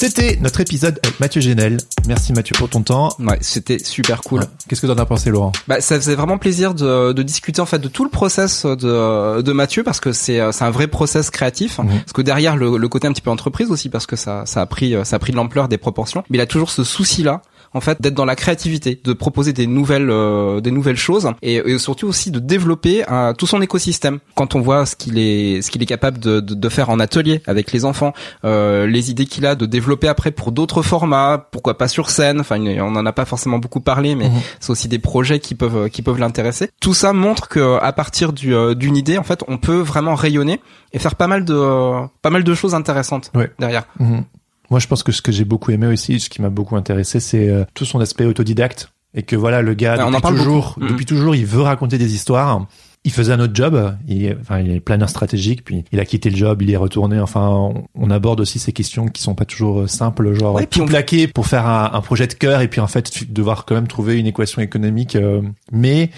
C'était 0.00 0.38
notre 0.40 0.60
épisode 0.60 1.00
avec 1.02 1.18
Mathieu 1.18 1.40
Génel. 1.40 1.78
Merci 2.06 2.32
Mathieu 2.32 2.54
pour 2.56 2.68
ton 2.68 2.82
temps. 2.82 3.08
Ouais, 3.18 3.36
c'était 3.40 3.80
super 3.80 4.20
cool. 4.20 4.42
Qu'est-ce 4.68 4.80
que 4.80 4.86
t'en 4.86 4.96
as 4.96 5.04
pensé 5.04 5.28
Laurent? 5.28 5.50
Bah, 5.66 5.80
ça 5.80 5.96
faisait 5.96 6.14
vraiment 6.14 6.38
plaisir 6.38 6.72
de, 6.72 7.12
de 7.12 7.22
discuter 7.24 7.60
en 7.60 7.66
fait 7.66 7.80
de 7.80 7.88
tout 7.88 8.04
le 8.04 8.10
process 8.10 8.64
de, 8.64 9.42
de 9.42 9.52
Mathieu 9.52 9.82
parce 9.82 9.98
que 9.98 10.12
c'est 10.12 10.40
c'est 10.52 10.62
un 10.62 10.70
vrai 10.70 10.86
process 10.86 11.30
créatif. 11.30 11.78
Mhm. 11.78 11.88
Parce 11.88 12.12
que 12.12 12.22
derrière 12.22 12.54
le, 12.54 12.76
le 12.78 12.88
côté 12.88 13.08
un 13.08 13.12
petit 13.12 13.22
peu 13.22 13.30
entreprise 13.30 13.72
aussi 13.72 13.88
parce 13.88 14.06
que 14.06 14.14
ça 14.14 14.44
ça 14.46 14.60
a 14.60 14.66
pris 14.66 14.94
ça 15.02 15.16
a 15.16 15.18
pris 15.18 15.32
de 15.32 15.36
l'ampleur 15.36 15.66
des 15.66 15.78
proportions. 15.78 16.22
Mais 16.30 16.38
il 16.38 16.40
a 16.40 16.46
toujours 16.46 16.70
ce 16.70 16.84
souci 16.84 17.24
là 17.24 17.42
en 17.74 17.80
fait 17.80 18.00
d'être 18.00 18.14
dans 18.14 18.24
la 18.24 18.36
créativité, 18.36 19.00
de 19.02 19.12
proposer 19.12 19.52
des 19.52 19.66
nouvelles 19.66 20.10
euh, 20.10 20.60
des 20.60 20.70
nouvelles 20.70 20.96
choses 20.96 21.30
et, 21.42 21.56
et 21.56 21.78
surtout 21.78 22.06
aussi 22.08 22.30
de 22.30 22.38
développer 22.38 23.04
euh, 23.10 23.32
tout 23.32 23.46
son 23.46 23.60
écosystème. 23.62 24.18
Quand 24.34 24.54
on 24.54 24.60
voit 24.60 24.86
ce 24.86 24.96
qu'il 24.96 25.18
est 25.18 25.62
ce 25.62 25.70
qu'il 25.70 25.82
est 25.82 25.86
capable 25.86 26.18
de, 26.18 26.40
de, 26.40 26.54
de 26.54 26.68
faire 26.68 26.90
en 26.90 26.98
atelier 27.00 27.42
avec 27.46 27.72
les 27.72 27.84
enfants, 27.84 28.12
euh, 28.44 28.86
les 28.86 29.10
idées 29.10 29.26
qu'il 29.26 29.46
a 29.46 29.54
de 29.54 29.66
développer 29.66 30.08
après 30.08 30.30
pour 30.30 30.52
d'autres 30.52 30.82
formats, 30.82 31.48
pourquoi 31.50 31.76
pas 31.78 31.88
sur 31.88 32.10
scène. 32.10 32.40
Enfin, 32.40 32.58
on 32.60 32.96
en 32.96 33.06
a 33.06 33.12
pas 33.12 33.24
forcément 33.24 33.58
beaucoup 33.58 33.80
parlé, 33.80 34.14
mais 34.14 34.28
Mhm. 34.28 34.40
c'est 34.60 34.70
aussi 34.70 34.88
des 34.88 34.98
projets 34.98 35.38
qui 35.40 35.54
peuvent 35.54 35.88
qui 35.90 36.02
peuvent 36.02 36.18
l'intéresser. 36.18 36.70
Tout 36.80 36.94
ça 36.94 37.12
montre 37.12 37.48
que 37.48 37.78
à 37.80 37.92
partir 37.92 38.32
du, 38.32 38.54
euh, 38.54 38.74
d'une 38.74 38.96
idée, 38.96 39.18
en 39.18 39.22
fait, 39.24 39.42
on 39.48 39.58
peut 39.58 39.78
vraiment 39.80 40.14
rayonner 40.14 40.60
et 40.92 40.98
faire 40.98 41.14
pas 41.16 41.26
mal 41.26 41.44
de 41.44 41.54
euh, 41.54 42.00
pas 42.22 42.30
mal 42.30 42.44
de 42.44 42.54
choses 42.54 42.74
intéressantes 42.74 43.30
Ouais. 43.34 43.50
derrière. 43.58 43.84
Mhm. 44.00 44.24
Moi, 44.70 44.80
je 44.80 44.86
pense 44.86 45.02
que 45.02 45.12
ce 45.12 45.22
que 45.22 45.32
j'ai 45.32 45.44
beaucoup 45.44 45.70
aimé 45.70 45.86
aussi, 45.86 46.20
ce 46.20 46.28
qui 46.28 46.42
m'a 46.42 46.50
beaucoup 46.50 46.76
intéressé, 46.76 47.20
c'est 47.20 47.48
euh, 47.48 47.64
tout 47.74 47.84
son 47.84 48.00
aspect 48.00 48.24
autodidacte 48.24 48.92
et 49.14 49.22
que 49.22 49.34
voilà, 49.36 49.62
le 49.62 49.74
gars 49.74 49.96
Ouais, 49.96 50.02
on 50.02 50.08
en 50.08 50.10
depuis 50.20 50.28
toujours, 50.36 50.74
beaucoup. 50.78 50.92
Depuis 50.92 51.06
toujours, 51.06 51.34
il 51.34 51.46
veut 51.46 51.62
raconter 51.62 51.96
des 51.98 52.14
histoires. 52.14 52.66
Il 53.04 53.12
faisait 53.12 53.32
un 53.32 53.38
autre 53.40 53.54
job, 53.54 53.96
il 54.08 54.24
est, 54.26 54.36
enfin, 54.40 54.58
il 54.58 54.70
est 54.72 54.80
planeur 54.80 55.08
stratégique, 55.08 55.64
puis 55.64 55.84
il 55.92 56.00
a 56.00 56.04
quitté 56.04 56.28
le 56.30 56.36
job, 56.36 56.60
il 56.62 56.70
est 56.70 56.76
retourné. 56.76 57.18
Enfin, 57.20 57.48
on, 57.48 57.84
on 57.94 58.10
aborde 58.10 58.40
aussi 58.40 58.58
ces 58.58 58.72
questions 58.72 59.06
qui 59.06 59.22
sont 59.22 59.34
pas 59.36 59.44
toujours 59.44 59.80
euh, 59.82 59.86
simples, 59.86 60.34
genre 60.34 60.56
Ouais, 60.56 60.66
puis 60.66 60.80
tout 60.80 60.84
on- 60.84 60.88
plaquer 60.88 61.28
pour 61.28 61.46
faire 61.46 61.64
un, 61.66 61.90
un 61.94 62.00
projet 62.02 62.26
de 62.26 62.34
cœur 62.34 62.60
et 62.60 62.68
puis 62.68 62.80
en 62.80 62.88
fait 62.88 63.32
devoir 63.32 63.64
quand 63.64 63.76
même 63.76 63.86
trouver 63.86 64.18
une 64.18 64.26
équation 64.26 64.60
économique. 64.60 65.14
euh, 65.16 65.40
mais 65.72 66.10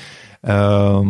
euh, 0.49 1.03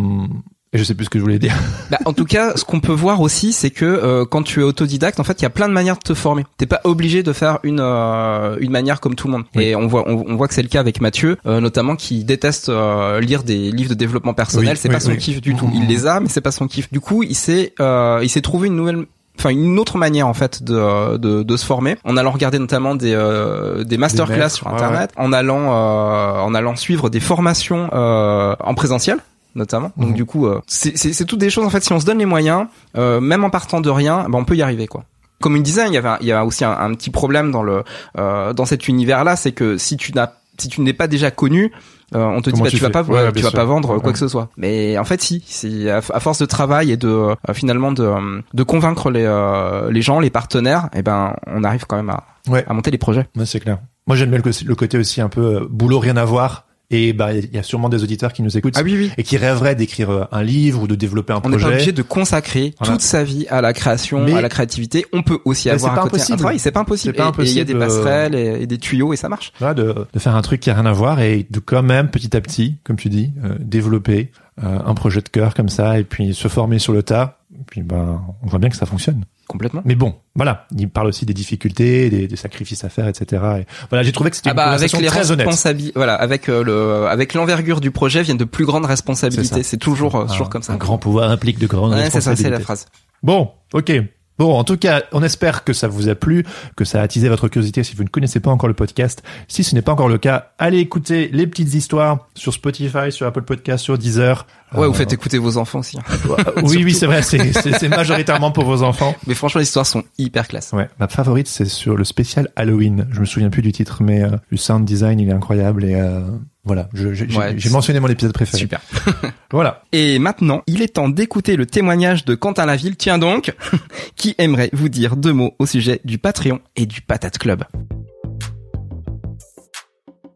Et 0.72 0.78
je 0.78 0.84
sais 0.84 0.94
plus 0.94 1.06
ce 1.06 1.10
que 1.10 1.18
je 1.18 1.24
voulais 1.24 1.38
dire. 1.40 1.54
Bah, 1.90 1.98
en 2.04 2.12
tout 2.12 2.24
cas, 2.24 2.56
ce 2.56 2.64
qu'on 2.64 2.78
peut 2.78 2.92
voir 2.92 3.20
aussi, 3.20 3.52
c'est 3.52 3.70
que 3.70 3.84
euh, 3.84 4.24
quand 4.24 4.44
tu 4.44 4.60
es 4.60 4.62
autodidacte, 4.62 5.18
en 5.18 5.24
fait, 5.24 5.40
il 5.40 5.42
y 5.42 5.46
a 5.46 5.50
plein 5.50 5.66
de 5.66 5.72
manières 5.72 5.96
de 5.96 6.02
te 6.02 6.14
former. 6.14 6.44
T'es 6.56 6.66
pas 6.66 6.80
obligé 6.84 7.24
de 7.24 7.32
faire 7.32 7.58
une 7.64 7.80
euh, 7.80 8.56
une 8.60 8.70
manière 8.70 9.00
comme 9.00 9.16
tout 9.16 9.26
le 9.26 9.32
monde. 9.32 9.42
Oui. 9.56 9.64
Et 9.64 9.74
on 9.74 9.88
voit 9.88 10.04
on, 10.08 10.24
on 10.28 10.36
voit 10.36 10.46
que 10.46 10.54
c'est 10.54 10.62
le 10.62 10.68
cas 10.68 10.78
avec 10.78 11.00
Mathieu, 11.00 11.36
euh, 11.46 11.60
notamment 11.60 11.96
qui 11.96 12.22
déteste 12.22 12.68
euh, 12.68 13.20
lire 13.20 13.42
des 13.42 13.72
livres 13.72 13.90
de 13.90 13.94
développement 13.94 14.34
personnel. 14.34 14.74
Oui, 14.74 14.78
c'est 14.80 14.88
oui, 14.88 14.94
pas 14.94 15.00
son 15.00 15.16
kiff 15.16 15.40
du 15.40 15.56
tout. 15.56 15.68
Il 15.74 15.88
les 15.88 16.06
a, 16.06 16.20
mais 16.20 16.28
c'est 16.28 16.40
pas 16.40 16.52
son 16.52 16.68
kiff. 16.68 16.92
Du 16.92 17.00
coup, 17.00 17.24
il 17.24 17.34
s'est 17.34 17.74
euh, 17.80 18.20
il 18.22 18.28
s'est 18.28 18.40
trouvé 18.40 18.68
une 18.68 18.76
nouvelle 18.76 19.06
enfin 19.40 19.50
une 19.50 19.78
autre 19.78 19.98
manière 19.98 20.28
en 20.28 20.34
fait 20.34 20.62
de, 20.62 21.16
de, 21.16 21.42
de 21.42 21.56
se 21.56 21.64
former 21.64 21.96
en 22.04 22.16
allant 22.16 22.30
regarder 22.30 22.58
notamment 22.58 22.94
des 22.94 23.14
euh, 23.14 23.84
des 23.84 23.96
masterclass 23.96 24.36
maîtres, 24.36 24.54
sur 24.54 24.66
ouais, 24.66 24.74
internet 24.74 25.10
en 25.16 25.32
allant 25.32 25.72
euh, 25.72 26.40
en 26.40 26.54
allant 26.54 26.76
suivre 26.76 27.10
des 27.10 27.20
formations 27.20 27.88
euh, 27.92 28.54
en 28.60 28.74
présentiel 28.74 29.18
notamment 29.54 29.92
donc 29.96 30.10
Mhm. 30.10 30.14
du 30.14 30.24
coup 30.24 30.46
euh, 30.46 30.60
c'est 30.66 30.96
c'est 30.96 31.12
c'est 31.12 31.24
toutes 31.24 31.40
des 31.40 31.50
choses 31.50 31.64
en 31.66 31.70
fait 31.70 31.82
si 31.82 31.92
on 31.92 32.00
se 32.00 32.06
donne 32.06 32.18
les 32.18 32.26
moyens 32.26 32.66
euh, 32.96 33.20
même 33.20 33.44
en 33.44 33.50
partant 33.50 33.80
de 33.80 33.90
rien 33.90 34.26
ben 34.28 34.38
on 34.38 34.44
peut 34.44 34.56
y 34.56 34.62
arriver 34.62 34.86
quoi 34.86 35.04
comme 35.40 35.56
il 35.56 35.62
disait 35.62 35.86
il 35.86 35.94
y 35.94 35.96
avait 35.96 36.10
il 36.20 36.26
y 36.26 36.32
a 36.32 36.44
aussi 36.44 36.64
un, 36.64 36.72
un 36.72 36.94
petit 36.94 37.10
problème 37.10 37.50
dans 37.50 37.62
le 37.62 37.82
euh, 38.18 38.52
dans 38.52 38.64
cet 38.66 38.88
univers 38.88 39.24
là 39.24 39.36
c'est 39.36 39.52
que 39.52 39.76
si 39.78 39.96
tu 39.96 40.12
n'as 40.12 40.32
si 40.58 40.68
tu 40.68 40.80
n'es 40.82 40.92
pas 40.92 41.06
déjà 41.08 41.30
connu 41.30 41.72
euh, 42.14 42.24
on 42.24 42.42
te 42.42 42.50
dit 42.50 42.60
bah, 42.60 42.68
tu 42.68 42.76
vas 42.78 42.90
pas 42.90 43.02
Ouais, 43.04 43.32
tu 43.32 43.40
vas 43.42 43.50
sûr. 43.50 43.56
pas 43.56 43.64
vendre 43.64 43.98
quoi 44.00 44.12
que 44.12 44.18
ce 44.18 44.26
soit 44.28 44.48
mais 44.56 44.98
en 44.98 45.04
fait 45.04 45.22
si 45.22 45.42
c'est 45.46 45.88
à, 45.88 45.98
à 45.98 46.20
force 46.20 46.38
de 46.40 46.44
travail 46.46 46.90
et 46.90 46.96
de 46.96 47.08
euh, 47.08 47.34
finalement 47.54 47.92
de 47.92 48.02
euh, 48.02 48.40
de 48.52 48.62
convaincre 48.64 49.10
les 49.10 49.24
euh, 49.24 49.90
les 49.92 50.02
gens 50.02 50.18
les 50.20 50.28
partenaires 50.30 50.88
et 50.92 51.02
ben 51.02 51.34
on 51.46 51.62
arrive 51.64 51.86
quand 51.86 51.96
même 51.96 52.10
à 52.10 52.24
à 52.66 52.72
monter 52.74 52.90
les 52.90 52.98
projets 52.98 53.28
Ouais, 53.36 53.46
c'est 53.46 53.60
clair. 53.60 53.78
Moi, 54.06 54.16
j'aime 54.16 54.30
bien 54.30 54.40
le, 54.44 54.66
le 54.66 54.74
côté 54.74 54.98
aussi 54.98 55.20
un 55.20 55.28
peu 55.28 55.40
euh, 55.58 55.66
boulot 55.70 56.00
rien 56.00 56.16
à 56.16 56.24
voir. 56.24 56.64
Et 56.92 57.12
bah, 57.12 57.32
il 57.34 57.52
y 57.54 57.58
a 57.58 57.62
sûrement 57.62 57.88
des 57.88 58.02
auditeurs 58.02 58.32
qui 58.32 58.42
nous 58.42 58.58
écoutent 58.58 58.74
ah 58.76 58.82
oui 58.82 58.96
oui 58.96 59.10
et 59.16 59.22
qui 59.22 59.36
rêveraient 59.36 59.76
d'écrire 59.76 60.10
euh, 60.10 60.24
un 60.32 60.42
livre 60.42 60.82
ou 60.82 60.86
de 60.88 60.96
développer 60.96 61.32
un 61.32 61.36
on 61.36 61.48
n'est 61.48 61.56
pas 61.56 61.60
projet. 61.62 61.74
obligé 61.76 61.92
de 61.92 62.02
consacrer 62.02 62.74
Voilà. 62.80 62.94
toute 62.94 63.02
sa 63.02 63.22
vie 63.22 63.46
à 63.48 63.60
la 63.60 63.72
création, 63.72 64.24
Mais- 64.24 64.34
à 64.34 64.40
la 64.40 64.48
créativité. 64.48 65.06
On 65.12 65.22
peut 65.22 65.38
aussi 65.44 65.68
Mais 65.68 65.74
avoir 65.74 65.92
un 65.92 65.94
pas 65.96 66.02
côté 66.02 66.16
impossible. 66.16 66.34
un 66.34 66.36
travail. 66.38 66.58
C'est 66.58 66.72
pas 66.72 66.80
impossible. 66.80 67.14
Pas 67.14 67.28
et 67.38 67.42
Il 67.46 67.56
y 67.56 67.60
a 67.60 67.64
des 67.64 67.72
impossible, 67.74 67.82
euh, 68.00 68.04
passerelles 68.04 68.34
et, 68.34 68.62
et 68.62 68.66
des 68.66 68.78
tuyaux 68.78 69.12
et 69.12 69.16
ça 69.16 69.28
marche. 69.28 69.52
Voilà, 69.60 69.74
de, 69.74 69.94
de 70.12 70.18
faire 70.18 70.34
un 70.34 70.42
truc 70.42 70.60
qui 70.60 70.70
a 70.70 70.74
rien 70.74 70.86
à 70.86 70.92
voir 70.92 71.20
et 71.20 71.46
de 71.48 71.60
quand 71.60 71.82
même 71.84 72.08
petit 72.08 72.36
à 72.36 72.40
petit, 72.40 72.76
comme 72.82 72.96
tu 72.96 73.08
dis, 73.08 73.30
euh, 73.44 73.54
développer 73.60 74.32
euh, 74.64 74.78
un 74.84 74.94
projet 74.94 75.20
de 75.20 75.28
cœur 75.28 75.54
comme 75.54 75.68
ça 75.68 75.98
et 75.98 76.02
puis 76.04 76.34
se 76.34 76.48
former 76.48 76.80
sur 76.80 76.92
le 76.92 77.02
tas. 77.04 77.38
Et 77.54 77.62
puis 77.66 77.82
ben, 77.82 78.20
on 78.42 78.46
voit 78.48 78.58
bien 78.58 78.68
que 78.68 78.76
ça 78.76 78.86
fonctionne. 78.86 79.24
Complètement. 79.50 79.82
Mais 79.84 79.96
bon, 79.96 80.14
voilà, 80.36 80.66
il 80.78 80.88
parle 80.88 81.08
aussi 81.08 81.26
des 81.26 81.34
difficultés, 81.34 82.08
des, 82.08 82.28
des 82.28 82.36
sacrifices 82.36 82.84
à 82.84 82.88
faire, 82.88 83.08
etc. 83.08 83.42
Et 83.60 83.66
voilà, 83.90 84.04
j'ai 84.04 84.12
trouvé 84.12 84.30
que 84.30 84.36
c'était 84.36 84.50
Ah 84.50 84.52
une 84.52 84.56
bah 84.56 84.62
avec 84.70 84.90
conversation 84.92 85.00
les 85.00 85.06
très 85.08 85.30
honnête. 85.32 85.46
responsabilités, 85.46 85.92
voilà, 85.96 86.14
avec 86.14 86.48
euh, 86.48 86.62
le, 86.62 87.06
avec 87.08 87.34
l'envergure 87.34 87.80
du 87.80 87.90
projet 87.90 88.22
viennent 88.22 88.36
de 88.36 88.44
plus 88.44 88.64
grandes 88.64 88.84
responsabilités. 88.86 89.62
C'est 89.64 89.76
toujours, 89.76 90.14
euh, 90.14 90.26
toujours 90.26 90.48
comme 90.48 90.62
ça. 90.62 90.72
Un 90.72 90.76
grand 90.76 90.98
pouvoir 90.98 91.30
implique 91.30 91.58
de 91.58 91.66
grandes 91.66 91.92
Ouais, 91.92 92.04
c'est 92.04 92.10
ça, 92.10 92.20
c'est 92.20 92.30
responsabilités. 92.30 92.50
la 92.50 92.60
phrase. 92.60 92.86
Bon, 93.24 93.50
ok. 93.74 93.92
Bon, 94.40 94.56
en 94.56 94.64
tout 94.64 94.78
cas, 94.78 95.02
on 95.12 95.22
espère 95.22 95.64
que 95.64 95.74
ça 95.74 95.86
vous 95.86 96.08
a 96.08 96.14
plu, 96.14 96.46
que 96.74 96.86
ça 96.86 97.00
a 97.00 97.02
attisé 97.02 97.28
votre 97.28 97.46
curiosité 97.48 97.84
si 97.84 97.94
vous 97.94 98.04
ne 98.04 98.08
connaissez 98.08 98.40
pas 98.40 98.50
encore 98.50 98.68
le 98.68 98.74
podcast. 98.74 99.22
Si 99.48 99.62
ce 99.62 99.74
n'est 99.74 99.82
pas 99.82 99.92
encore 99.92 100.08
le 100.08 100.16
cas, 100.16 100.52
allez 100.58 100.78
écouter 100.78 101.28
les 101.30 101.46
petites 101.46 101.74
histoires 101.74 102.26
sur 102.34 102.54
Spotify, 102.54 103.10
sur 103.12 103.26
Apple 103.26 103.42
Podcast, 103.42 103.84
sur 103.84 103.98
Deezer. 103.98 104.46
Ouais, 104.74 104.84
Euh, 104.84 104.86
vous 104.88 104.94
faites 104.94 105.12
écouter 105.12 105.36
vos 105.36 105.58
enfants 105.58 105.80
aussi. 105.80 105.98
hein. 105.98 106.36
Oui, 106.62 106.82
oui, 106.84 106.94
c'est 106.94 107.04
vrai, 107.04 107.20
c'est 107.20 107.88
majoritairement 107.90 108.50
pour 108.50 108.64
vos 108.64 108.82
enfants. 108.82 109.14
Mais 109.26 109.34
franchement, 109.34 109.58
les 109.58 109.66
histoires 109.66 109.84
sont 109.84 110.04
hyper 110.16 110.48
classe. 110.48 110.72
Ouais, 110.72 110.88
ma 110.98 111.08
favorite, 111.08 111.46
c'est 111.46 111.66
sur 111.66 111.94
le 111.94 112.04
spécial 112.04 112.48
Halloween. 112.56 113.08
Je 113.10 113.20
me 113.20 113.26
souviens 113.26 113.50
plus 113.50 113.60
du 113.60 113.72
titre, 113.72 114.02
mais 114.02 114.22
euh, 114.22 114.30
le 114.48 114.56
sound 114.56 114.86
design, 114.86 115.20
il 115.20 115.28
est 115.28 115.32
incroyable 115.32 115.84
et 115.84 115.96
euh, 115.96 116.20
voilà, 116.70 116.88
Ouais, 116.94 117.54
j'ai 117.56 117.70
mentionné 117.70 117.98
mon 117.98 118.06
épisode 118.06 118.32
préféré. 118.32 118.58
Super. 118.58 118.80
Voilà. 119.52 119.82
Et 119.90 120.20
maintenant, 120.20 120.62
il 120.68 120.80
est 120.80 120.94
temps 120.94 121.08
d'écouter 121.08 121.56
le 121.56 121.66
témoignage 121.66 122.24
de 122.24 122.36
Quentin 122.36 122.66
Laville, 122.66 122.94
tiens 122.94 123.18
donc, 123.18 123.52
qui 124.16 124.36
aimerait 124.38 124.70
vous 124.72 124.88
dire 124.88 125.16
deux 125.16 125.32
mots 125.32 125.56
au 125.58 125.66
sujet 125.66 126.00
du 126.04 126.18
Patreon 126.18 126.60
et 126.76 126.86
du 126.86 127.00
Patate 127.00 127.38
Club? 127.38 127.64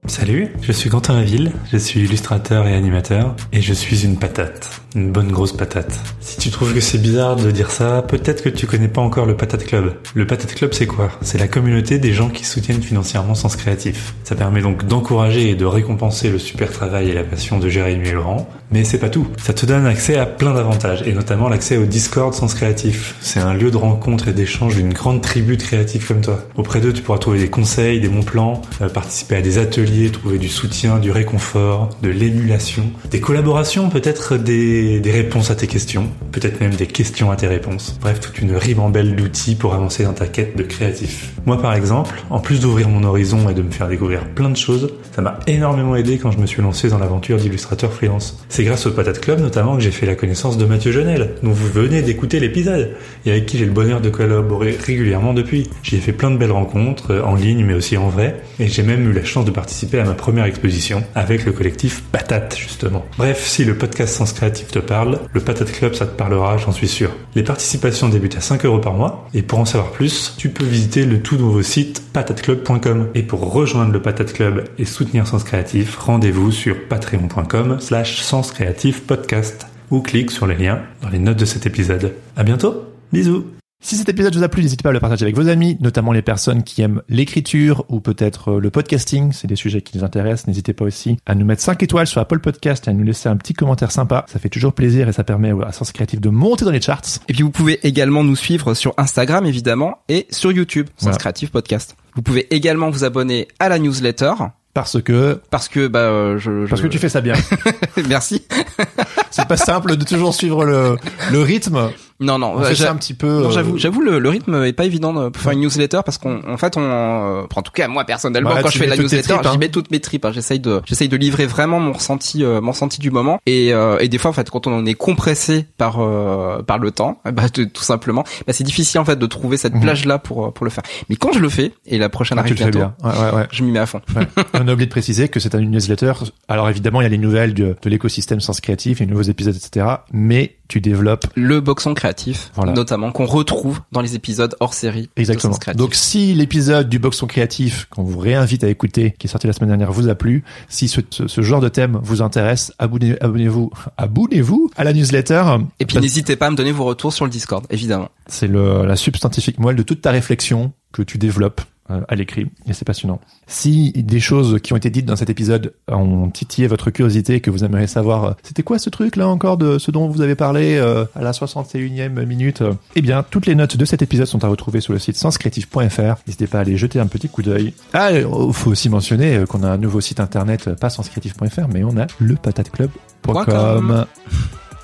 Salut, 0.07 0.49
je 0.61 0.71
suis 0.71 0.91
Quentin 0.91 1.15
Laville, 1.15 1.51
je 1.73 1.79
suis 1.79 2.01
illustrateur 2.01 2.67
et 2.67 2.75
animateur, 2.75 3.35
et 3.55 3.63
je 3.63 3.73
suis 3.73 4.05
une 4.05 4.19
patate, 4.19 4.83
une 4.95 5.11
bonne 5.11 5.33
grosse 5.33 5.57
patate. 5.57 5.99
Si 6.21 6.37
tu 6.37 6.51
trouves 6.51 6.75
que 6.75 6.81
c'est 6.81 6.99
bizarre 6.99 7.37
de 7.37 7.51
dire 7.51 7.71
ça, 7.71 8.03
peut-être 8.03 8.43
que 8.43 8.51
tu 8.51 8.67
connais 8.67 8.89
pas 8.89 9.01
encore 9.01 9.25
le 9.25 9.35
Patate 9.35 9.65
Club. 9.65 9.95
Le 10.15 10.27
Patate 10.27 10.55
Club 10.55 10.75
c'est 10.75 10.87
quoi? 10.87 11.11
C'est 11.23 11.39
la 11.39 11.49
communauté 11.49 11.99
des 11.99 12.13
gens 12.13 12.29
qui 12.29 12.45
soutiennent 12.45 12.83
financièrement 12.83 13.35
Sens 13.35 13.57
Créatif. 13.57 14.15
Ça 14.25 14.35
permet 14.35 14.61
donc 14.61 14.87
d'encourager 14.87 15.49
et 15.49 15.55
de 15.55 15.65
récompenser 15.65 16.29
le 16.29 16.39
super 16.39 16.71
travail 16.71 17.09
et 17.09 17.15
la 17.15 17.25
passion 17.25 17.59
de 17.59 17.71
Jérémy 17.71 18.11
Laurent, 18.11 18.47
mais 18.71 18.85
c'est 18.85 18.99
pas 18.99 19.09
tout. 19.09 19.27
Ça 19.43 19.55
te 19.55 19.65
donne 19.65 19.87
accès 19.87 20.19
à 20.19 20.27
plein 20.27 20.53
d'avantages, 20.53 21.03
et 21.07 21.15
notamment 21.15 21.49
l'accès 21.49 21.79
au 21.79 21.87
Discord 21.87 22.35
Sens 22.35 22.53
Créatif. 22.53 23.15
C'est 23.23 23.41
un 23.41 23.55
lieu 23.55 23.71
de 23.71 23.79
rencontre 23.79 24.29
et 24.29 24.33
d'échange 24.35 24.77
d'une 24.77 24.93
grande 24.93 25.23
tribu 25.23 25.57
de 25.57 25.63
créatifs 25.63 26.09
comme 26.09 26.21
toi. 26.21 26.47
Auprès 26.57 26.81
d'eux, 26.81 26.93
tu 26.93 27.01
pourras 27.01 27.19
trouver 27.19 27.39
des 27.39 27.49
conseils, 27.49 28.01
des 28.01 28.09
bons 28.09 28.23
plans, 28.23 28.61
euh, 28.83 28.91
participer 28.91 29.37
à 29.37 29.41
des 29.41 29.57
ateliers, 29.57 29.94
trouver 30.13 30.39
du 30.39 30.49
soutien, 30.49 30.99
du 30.99 31.11
réconfort, 31.11 31.91
de 32.03 32.09
l'émulation, 32.09 32.85
des 33.11 33.21
collaborations, 33.21 33.89
peut-être 33.89 34.37
des, 34.37 35.01
des 35.01 35.11
réponses 35.11 35.51
à 35.51 35.55
tes 35.55 35.67
questions, 35.67 36.09
peut-être 36.33 36.61
même 36.61 36.75
des 36.75 36.87
questions 36.87 37.31
à 37.31 37.37
tes 37.37 37.47
réponses. 37.47 37.99
Bref, 38.01 38.21
toute 38.21 38.39
une 38.39 38.57
ribambelle 38.57 39.15
d'outils 39.17 39.55
pour 39.55 39.75
avancer 39.75 40.05
dans 40.05 40.13
ta 40.13 40.27
quête 40.27 40.57
de 40.57 40.63
créatif. 40.63 41.33
Moi, 41.47 41.61
par 41.61 41.75
exemple, 41.75 42.23
en 42.31 42.41
plus 42.41 42.61
d'ouvrir 42.61 42.89
mon 42.89 43.05
horizon 43.05 43.49
et 43.49 43.55
de 43.55 43.63
me 43.63 43.71
faire 43.71 43.89
découvrir 43.89 44.25
plein 44.25 44.51
de 44.51 44.57
choses, 44.57 44.91
ça 45.15 45.23
m'a 45.23 45.39
énormément 45.47 45.95
aidé 45.97 46.19
quand 46.19 46.31
je 46.31 46.39
me 46.39 46.47
suis 46.47 46.63
lancé 46.63 46.89
dans 46.89 46.99
l'aventure 46.99 47.37
d'illustrateur 47.37 47.93
freelance. 47.93 48.45
C'est 48.49 48.65
grâce 48.65 48.87
au 48.87 48.91
Patate 48.91 49.21
Club 49.21 49.41
notamment 49.41 49.77
que 49.77 49.83
j'ai 49.83 49.91
fait 49.91 50.07
la 50.07 50.15
connaissance 50.15 50.59
de 50.59 50.65
Mathieu 50.65 50.91
Jonel, 50.91 51.35
dont 51.43 51.53
vous 51.53 51.69
venez 51.69 52.03
d'écouter 52.03 52.41
l'épisode, 52.41 52.97
et 53.27 53.31
avec 53.31 53.47
qui 53.47 53.59
j'ai 53.59 53.67
le 53.67 53.73
bonheur 53.73 54.01
de 54.01 54.11
collaborer 54.11 54.77
régulièrement 54.85 55.35
depuis. 55.35 55.71
J'y 55.83 55.97
ai 55.97 56.01
fait 56.01 56.13
plein 56.13 56.31
de 56.31 56.37
belles 56.37 56.53
rencontres, 56.53 57.13
euh, 57.13 57.23
en 57.23 57.35
ligne 57.35 57.65
mais 57.65 57.75
aussi 57.75 57.97
en 57.97 58.09
vrai, 58.09 58.43
et 58.59 58.67
j'ai 58.69 58.83
même 58.83 59.09
eu 59.09 59.13
la 59.13 59.25
chance 59.25 59.45
de 59.45 59.51
participer 59.51 59.84
à 59.93 60.05
ma 60.05 60.15
première 60.15 60.45
exposition 60.47 61.05
avec 61.15 61.45
le 61.45 61.53
collectif 61.53 62.03
Patate 62.03 62.57
justement. 62.57 63.05
Bref, 63.19 63.47
si 63.47 63.65
le 63.65 63.77
podcast 63.77 64.15
Sens 64.15 64.33
Créatif 64.33 64.69
te 64.69 64.79
parle, 64.79 65.21
le 65.33 65.41
Patate 65.41 65.73
Club 65.73 65.95
ça 65.95 66.07
te 66.07 66.17
parlera, 66.17 66.57
j'en 66.57 66.73
suis 66.73 66.89
sûr. 66.89 67.11
Les 67.35 67.43
participations 67.43 68.09
débutent 68.09 68.37
à 68.37 68.41
5 68.41 68.65
euros 68.65 68.79
par 68.79 68.95
mois, 68.95 69.29
et 69.35 69.43
pour 69.43 69.59
en 69.59 69.65
savoir 69.65 69.93
plus, 69.93 70.35
tu 70.37 70.49
peux 70.49 70.65
visiter 70.65 71.05
le 71.05 71.21
tout 71.21 71.37
nouveau 71.37 71.63
site 71.63 72.03
patateclub.com. 72.13 73.09
Et 73.15 73.23
pour 73.23 73.53
rejoindre 73.53 73.93
le 73.93 74.03
Patate 74.03 74.33
Club 74.33 74.65
et 74.79 74.85
soutenir 74.85 75.27
Sens 75.27 75.45
Créatif, 75.45 75.97
rendez-vous 75.97 76.53
sur 76.53 76.89
patreon.com 76.89 77.79
slash 77.81 78.23
Sens 78.23 78.53
Créatif 78.53 79.03
Podcast 79.03 79.67
ou 79.91 80.01
clique 80.01 80.31
sur 80.31 80.47
les 80.47 80.57
liens 80.57 80.83
dans 81.03 81.09
les 81.09 81.19
notes 81.19 81.39
de 81.39 81.45
cet 81.45 81.67
épisode. 81.67 82.15
À 82.37 82.43
bientôt, 82.43 82.85
bisous 83.13 83.45
Si 83.87 83.97
cet 83.97 84.09
épisode 84.09 84.35
vous 84.35 84.43
a 84.43 84.49
plu, 84.49 84.63
n'hésitez 84.63 84.83
pas 84.83 84.89
à 84.89 84.93
le 84.93 84.99
partager 85.01 85.25
avec 85.27 85.37
vos 85.37 85.47
amis, 85.47 85.77
notamment 85.79 86.13
les 86.13 86.23
personnes 86.23 86.63
qui 86.63 86.81
aiment 86.81 87.03
l'écriture 87.11 87.85
ou 87.91 88.01
peut-être 88.01 88.53
euh, 88.53 88.59
le 88.59 88.71
podcasting. 88.71 89.31
C'est 89.33 89.47
des 89.47 89.57
sujets 89.57 89.83
qui 89.83 89.99
les 89.99 90.03
intéressent. 90.05 90.47
N'hésitez 90.47 90.73
pas 90.73 90.87
aussi 90.87 91.19
à 91.27 91.35
nous 91.35 91.45
mettre 91.45 91.61
5 91.61 91.83
étoiles 91.83 92.07
sur 92.07 92.19
Apple 92.23 92.39
Podcast 92.39 92.87
et 92.87 92.91
à 92.91 92.95
nous 92.95 93.05
laisser 93.05 93.29
un 93.29 93.37
petit 93.37 93.53
commentaire 93.53 93.91
sympa. 93.93 94.25
Ça 94.27 94.39
fait 94.39 94.49
toujours 94.49 94.73
plaisir 94.73 95.07
et 95.11 95.13
ça 95.13 95.23
permet 95.23 95.53
à 95.67 95.71
Sens 95.73 95.93
Créatif 95.93 96.19
de 96.23 96.31
monter 96.31 96.65
dans 96.65 96.71
les 96.71 96.81
charts. 96.81 97.03
Et 97.29 97.35
puis 97.35 97.43
vous 97.43 97.51
pouvez 97.51 97.79
également 97.87 98.25
nous 98.25 98.37
suivre 98.37 98.73
sur 98.73 98.95
Instagram 98.97 99.45
évidemment 99.45 99.99
et 100.09 100.27
sur 100.31 100.51
YouTube, 100.51 100.87
Sens 100.97 101.03
Voilà. 101.03 101.19
Creative 101.19 101.51
Podcast. 101.51 101.95
Vous 102.15 102.23
pouvez 102.23 102.47
également 102.55 102.89
vous 102.89 103.05
abonner 103.05 103.49
à 103.59 103.69
la 103.69 103.79
newsletter 103.79 104.33
Parce 104.73 105.03
que, 105.03 105.43
parce 105.51 105.69
que 105.69 105.89
bah 105.89 105.99
euh, 105.99 106.39
je, 106.39 106.65
je- 106.65 106.71
parce 106.71 106.81
que 106.81 106.87
tu 106.87 106.99
fais 106.99 107.11
ça 107.11 107.21
bien. 107.21 107.35
merci. 108.09 108.45
C'est 109.37 109.49
pas 109.49 109.57
simple 109.57 109.97
de 109.97 110.05
toujours 110.05 110.35
suivre 110.35 110.65
le, 110.65 110.97
le 111.33 111.41
rythme. 111.43 111.91
Non 112.21 112.39
non, 112.39 112.55
On 112.57 112.63
euh, 112.63 112.71
un 112.89 112.95
petit 112.95 113.13
peu. 113.13 113.27
euh, 113.27 113.51
j'avoue, 113.51 113.77
j'avoue 113.77 114.01
le, 114.01 114.21
le 114.21 114.29
rythme 114.29 114.63
est 114.65 114.73
pas 114.73 114.85
évident 114.85 115.13
de- 115.13 115.31
pour 115.31 115.43
faire 115.43 115.51
une 115.51 115.61
newsletter 115.63 115.99
parce 116.05 116.17
qu'en 116.17 116.39
en 116.49 116.57
fait 116.57 116.77
on, 116.77 116.81
euh, 116.81 117.43
en 117.53 117.63
tout 117.63 117.73
cas 117.73 117.89
moi 117.89 118.05
personnellement 118.05 118.51
Bah, 118.51 118.61
quand 118.63 118.71
je 118.71 118.79
fais 118.79 118.87
la 118.87 118.97
newsletter, 118.97 119.33
hein. 119.35 119.51
j'y 119.51 119.59
mets 119.59 119.69
toutes 119.69 119.91
mes 119.91 119.99
tripes. 119.99 120.25
hein. 120.25 120.31
J'essaye 120.33 120.61
de, 120.61 120.81
j'essaye 120.87 121.09
de 121.09 121.17
livrer 121.17 121.47
vraiment 121.47 121.81
mon 121.81 121.93
ressenti, 121.93 122.45
euh, 122.45 122.61
mon 122.61 122.71
ressenti 122.71 123.01
du 123.01 123.11
moment. 123.11 123.41
Et, 123.47 123.75
euh, 123.75 123.99
et 123.99 124.09
des 124.09 124.19
fois 124.19 124.31
en 124.31 124.33
fait 124.33 124.49
quand 124.49 124.69
on 124.69 124.73
en 124.79 124.87
est 124.87 124.95
compressé 124.95 125.67
par 125.77 126.01
euh, 126.01 126.63
par 126.63 126.79
le 126.79 126.93
temps, 126.93 127.21
bah 127.33 127.47
de- 127.53 127.65
tout 127.65 127.83
simplement, 127.83 128.23
bah 128.47 128.53
c'est 128.53 128.65
difficile 128.65 129.01
en 129.01 129.05
fait 129.05 129.19
de 129.19 129.27
trouver 129.27 129.57
cette 129.57 129.75
Mhm. 129.75 129.81
plage 129.83 130.05
là 130.05 130.19
pour 130.19 130.47
euh, 130.47 130.51
pour 130.53 130.65
le 130.65 130.71
faire. 130.71 130.85
Mais 131.11 131.17
quand 131.17 131.33
je 131.33 131.41
le 131.41 131.49
fais 131.49 131.73
et 131.85 131.99
la 131.99 132.09
prochaine 132.11 132.39
ah, 132.39 132.43
arrive 132.43 132.55
bientôt, 132.55 132.79
bien. 132.79 132.95
Ouais, 133.03 133.11
ouais, 133.11 133.35
ouais. 133.41 133.47
je 133.51 133.65
m'y 133.65 133.73
mets 133.73 133.81
à 133.81 133.87
fond. 133.87 134.01
On 134.55 134.69
a 134.69 134.73
oublié 134.73 134.87
de 134.87 134.91
préciser 134.93 135.29
que 135.29 135.41
c'est 135.41 135.53
une 135.55 135.73
newsletter. 135.73 136.13
Alors 136.47 136.71
évidemment, 136.71 137.01
il 137.01 137.05
y 137.05 137.07
a 137.09 137.11
les 137.11 137.19
nouvelles 137.19 137.55
de, 137.55 137.75
de 137.83 137.91
l'écosystème 137.91 138.39
Sens 138.39 138.61
Créatif, 138.61 139.01
les 139.01 139.07
nouveaux 139.07 139.23
épisodes, 139.31 139.55
etc. 139.57 139.87
Mais 140.13 140.57
tu 140.69 140.81
développes 140.81 141.27
Le 141.35 141.61
boxon 141.61 141.95
créatif, 141.95 142.51
Voilà. 142.55 142.73
notamment 142.73 143.13
qu'on 143.13 143.27
retrouve 143.27 143.81
dans 143.93 144.01
les 144.01 144.15
épisodes 144.15 144.57
hors 144.61 144.73
série. 144.75 145.11
Exactement. 145.17 145.57
Donc 145.75 145.95
si 145.95 146.35
l'épisode 146.35 146.89
du 146.89 146.99
Boxon 146.99 147.27
Créatif 147.27 147.87
qu'on 147.91 148.03
vous 148.03 148.19
réinvite 148.19 148.65
à 148.65 148.69
écouter, 148.69 149.15
qui 149.19 149.27
est 149.27 149.31
sorti 149.31 149.47
la 149.47 149.53
semaine 149.53 149.69
dernière, 149.69 149.93
vous 149.93 150.09
a 150.09 150.15
plu, 150.15 150.43
si 150.69 150.89
ce, 150.89 151.01
ce- 151.11 151.29
ce 151.29 151.43
genre 151.43 151.61
de 151.61 151.69
thème 151.69 151.99
vous 152.03 152.23
intéresse, 152.23 152.73
abonnez- 152.79 153.17
abonnez-vous, 153.21 153.71
abonnez-vous 153.99 154.71
à 154.77 154.85
la 154.85 154.93
newsletter. 154.93 155.45
et 155.81 155.87
puis 155.87 155.99
n'hésitez 155.99 156.37
pas 156.37 156.47
à 156.47 156.51
me 156.51 156.57
donner 156.57 156.73
vos 156.73 156.85
retours 156.85 157.13
sur 157.13 157.25
le 157.25 157.31
Discord, 157.31 157.65
évidemment. 157.71 158.09
c'est 158.27 158.47
le, 158.49 158.87
la 158.87 158.97
substantifique 158.97 159.59
moelle 159.59 159.77
de 159.77 159.83
toute 159.83 160.01
ta 160.01 160.11
réflexion 160.11 160.73
que 160.93 161.03
tu 161.03 161.19
développes 161.19 161.61
à 161.89 162.15
l'écrit 162.15 162.47
et 162.67 162.73
c'est 162.73 162.85
passionnant. 162.85 163.21
Si 163.47 163.93
des 163.93 164.21
choses 164.21 164.59
qui 164.63 164.73
ont 164.73 164.77
été 164.77 164.91
dites 164.91 165.07
dans 165.07 165.17
cet 165.17 165.29
épisode 165.29 165.75
ont 165.89 166.31
titillé 166.31 166.67
votre 166.67 166.91
curiosité 166.91 167.35
et 167.35 167.41
que 167.41 167.51
vous 167.51 167.65
aimeriez 167.65 167.87
savoir 167.87 168.25
euh, 168.25 168.33
c'était 168.43 168.63
quoi 168.63 168.79
ce 168.79 168.91
truc 168.91 169.17
là 169.17 169.29
encore 169.29 169.57
de 169.57 169.79
ce 169.79 169.91
dont 169.91 170.09
vous 170.09 170.21
avez 170.23 170.35
parlé 170.35 170.77
euh, 170.77 171.05
à 171.15 171.23
la 171.23 171.33
61e 171.33 172.25
minute, 172.25 172.63
euh, 172.63 172.73
eh 172.97 173.03
bien 173.03 173.25
toutes 173.29 173.47
les 173.47 173.55
notes 173.55 173.77
de 173.77 173.85
cet 173.85 174.03
épisode 174.03 174.27
sont 174.27 174.45
à 174.45 174.49
retrouver 174.49 174.81
sur 174.81 174.93
le 174.93 174.99
site 174.99 175.17
senscreative.fr. 175.17 176.23
N'hésitez 176.27 176.47
pas 176.47 176.59
à 176.59 176.61
aller 176.63 176.77
jeter 176.77 177.01
un 177.01 177.07
petit 177.07 177.29
coup 177.29 177.43
d'œil. 177.43 177.75
Ah, 177.93 178.13
il 178.13 178.27
faut 178.53 178.71
aussi 178.71 178.89
mentionner 178.89 179.37
euh, 179.37 179.47
qu'on 179.47 179.63
a 179.63 179.69
un 179.69 179.79
nouveau 179.79 180.01
site 180.01 180.21
internet, 180.21 180.69
euh, 180.69 180.75
pas 180.75 180.91
senscreative.fr, 180.91 181.69
mais 181.73 181.85
on 181.85 181.97
a 181.97 182.07
le 182.19 182.35
patateclub.com 182.37 183.45
.com. 183.45 184.07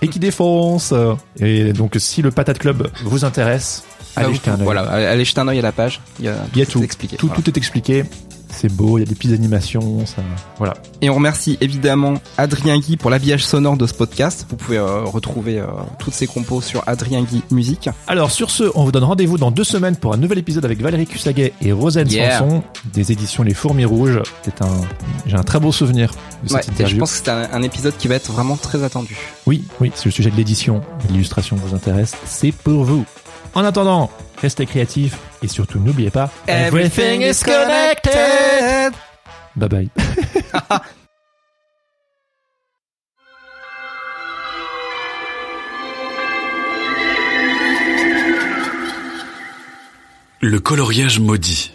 et 0.02 0.08
qui 0.08 0.18
défonce. 0.18 0.94
Et 1.38 1.72
donc 1.72 1.96
si 1.98 2.22
le 2.22 2.30
Patate 2.30 2.58
Club 2.58 2.88
vous 3.04 3.24
intéresse, 3.24 3.84
allez 4.16 4.34
jeter 4.34 4.50
un 4.50 4.58
œil. 4.58 4.64
voilà, 4.64 4.82
allez 4.82 5.24
jeter 5.24 5.40
un 5.40 5.48
œil 5.48 5.58
à 5.58 5.62
la 5.62 5.72
page. 5.72 6.00
Il 6.18 6.24
y 6.24 6.28
a, 6.28 6.34
Il 6.54 6.58
y 6.58 6.62
a 6.62 6.66
tout, 6.66 6.82
expliqué. 6.82 7.16
tout, 7.16 7.26
voilà. 7.28 7.42
tout 7.42 7.50
est 7.50 7.56
expliqué. 7.56 8.04
C'est 8.52 8.68
beau, 8.70 8.98
il 8.98 9.02
y 9.02 9.04
a 9.04 9.06
des 9.06 9.14
petites 9.14 9.30
animations, 9.32 10.04
ça, 10.06 10.22
voilà. 10.58 10.74
Et 11.02 11.08
on 11.08 11.14
remercie 11.14 11.56
évidemment 11.60 12.14
Adrien 12.36 12.80
Guy 12.80 12.96
pour 12.96 13.08
l'habillage 13.08 13.44
sonore 13.46 13.76
de 13.76 13.86
ce 13.86 13.94
podcast. 13.94 14.44
Vous 14.50 14.56
pouvez 14.56 14.76
euh, 14.76 15.04
retrouver 15.04 15.60
euh, 15.60 15.66
toutes 16.00 16.14
ses 16.14 16.26
compos 16.26 16.60
sur 16.60 16.82
Adrien 16.88 17.22
Guy 17.22 17.44
Musique. 17.52 17.88
Alors 18.08 18.32
sur 18.32 18.50
ce, 18.50 18.64
on 18.74 18.82
vous 18.82 18.90
donne 18.90 19.04
rendez-vous 19.04 19.38
dans 19.38 19.52
deux 19.52 19.62
semaines 19.62 19.94
pour 19.94 20.14
un 20.14 20.16
nouvel 20.16 20.38
épisode 20.38 20.64
avec 20.64 20.80
Valérie 20.82 21.06
Cussaguet 21.06 21.52
et 21.62 21.72
Yeah. 21.72 22.38
Sanson 22.40 22.64
des 22.92 23.12
éditions 23.12 23.44
Les 23.44 23.54
Fourmis 23.54 23.84
Rouges. 23.84 24.20
C'est 24.42 24.60
un, 24.62 24.80
j'ai 25.26 25.36
un 25.36 25.44
très 25.44 25.60
beau 25.60 25.70
souvenir 25.70 26.10
de 26.42 26.48
cette 26.48 26.56
Ouais, 26.56 26.60
et 26.60 26.64
je 26.66 26.70
interview. 26.72 26.98
pense 26.98 27.12
que 27.12 27.18
c'est 27.24 27.30
un, 27.30 27.48
un 27.52 27.62
épisode 27.62 27.96
qui 27.96 28.08
va 28.08 28.16
être 28.16 28.32
vraiment 28.32 28.56
très 28.56 28.82
attendu. 28.82 29.16
Oui, 29.46 29.62
oui, 29.80 29.92
si 29.94 30.06
le 30.08 30.10
sujet 30.10 30.28
de 30.30 30.36
l'édition 30.36 30.80
et 31.04 31.06
de 31.06 31.12
l'illustration 31.12 31.54
vous 31.54 31.76
intéresse, 31.76 32.14
c'est 32.24 32.50
pour 32.50 32.82
vous. 32.82 33.04
En 33.54 33.64
attendant, 33.64 34.10
restez 34.40 34.66
créatifs 34.66 35.16
et 35.42 35.48
surtout 35.48 35.78
n'oubliez 35.80 36.10
pas, 36.10 36.30
Everything 36.46 37.22
is 37.22 37.42
connected. 37.42 38.92
Bye 39.56 39.68
bye. 39.68 39.88
Le 50.42 50.58
coloriage 50.58 51.20
maudit. 51.20 51.72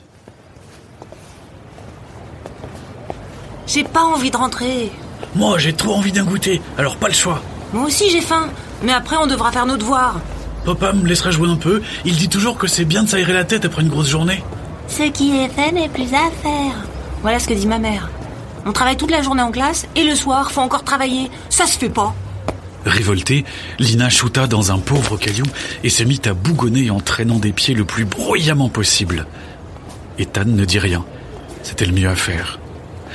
J'ai 3.67 3.83
pas 3.83 4.03
envie 4.03 4.31
de 4.31 4.37
rentrer. 4.37 4.91
Moi, 5.35 5.57
j'ai 5.59 5.73
trop 5.73 5.93
envie 5.93 6.11
d'un 6.11 6.23
goûter, 6.23 6.61
alors 6.77 6.97
pas 6.97 7.07
le 7.07 7.13
choix. 7.13 7.41
Moi 7.73 7.85
aussi 7.85 8.09
j'ai 8.09 8.21
faim. 8.21 8.49
Mais 8.83 8.93
après 8.93 9.17
on 9.17 9.27
devra 9.27 9.51
faire 9.51 9.65
nos 9.65 9.77
devoirs. 9.77 10.15
Papa 10.65 10.93
me 10.93 11.07
laissera 11.07 11.29
jouer 11.29 11.47
un 11.47 11.57
peu. 11.57 11.81
Il 12.05 12.15
dit 12.15 12.27
toujours 12.27 12.57
que 12.57 12.67
c'est 12.67 12.85
bien 12.85 13.03
de 13.03 13.09
s'aérer 13.09 13.33
la 13.33 13.43
tête 13.43 13.65
après 13.65 13.83
une 13.83 13.89
grosse 13.89 14.09
journée. 14.09 14.43
Ce 14.87 15.03
qui 15.03 15.37
est 15.37 15.49
fait 15.49 15.71
n'est 15.71 15.89
plus 15.89 16.13
à 16.13 16.31
faire. 16.41 16.73
Voilà 17.21 17.39
ce 17.39 17.47
que 17.47 17.53
dit 17.53 17.67
ma 17.67 17.77
mère. 17.77 18.09
On 18.65 18.71
travaille 18.71 18.97
toute 18.97 19.11
la 19.11 19.21
journée 19.21 19.43
en 19.43 19.51
classe 19.51 19.87
et 19.95 20.03
le 20.03 20.15
soir 20.15 20.51
faut 20.51 20.61
encore 20.61 20.83
travailler. 20.83 21.29
Ça 21.49 21.67
se 21.67 21.77
fait 21.77 21.89
pas. 21.89 22.15
Révoltée, 22.85 23.45
Lina 23.79 24.09
shoota 24.09 24.47
dans 24.47 24.71
un 24.71 24.79
pauvre 24.79 25.17
caillou 25.17 25.45
et 25.83 25.89
se 25.89 26.03
mit 26.03 26.21
à 26.25 26.33
bougonner 26.33 26.89
en 26.89 26.99
traînant 26.99 27.39
des 27.39 27.51
pieds 27.51 27.75
le 27.75 27.85
plus 27.85 28.05
bruyamment 28.05 28.69
possible. 28.69 29.27
Ethan 30.17 30.45
ne 30.45 30.65
dit 30.65 30.79
rien. 30.79 31.05
C'était 31.63 31.85
le 31.85 31.93
mieux 31.93 32.09
à 32.09 32.15
faire. 32.15 32.59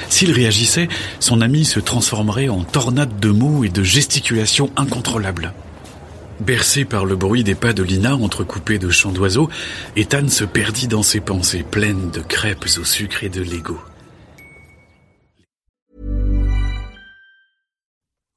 S'il 0.08 0.32
réagissait, 0.32 0.88
son 1.18 1.40
ami 1.40 1.64
se 1.64 1.78
transformerait 1.78 2.48
en 2.48 2.62
tornade 2.62 3.18
de 3.20 3.30
mots 3.30 3.64
et 3.64 3.68
de 3.68 3.82
gesticulations 3.82 4.70
incontrôlables. 4.76 5.52
Bercé 6.40 6.86
par 6.86 7.04
le 7.04 7.16
bruit 7.16 7.44
des 7.44 7.54
pas 7.54 7.74
de 7.74 7.82
Lina 7.82 8.16
entrecoupés 8.16 8.78
de 8.78 8.90
chants 8.90 9.12
d'oiseaux, 9.12 9.50
Ethan 9.94 10.28
se 10.28 10.44
perdit 10.44 10.88
dans 10.88 11.02
ses 11.02 11.20
pensées 11.20 11.62
pleines 11.62 12.10
de 12.10 12.20
crêpes 12.20 12.66
au 12.78 12.84
sucre 12.84 13.24
et 13.24 13.28
de 13.28 13.42
Lego. 13.42 13.78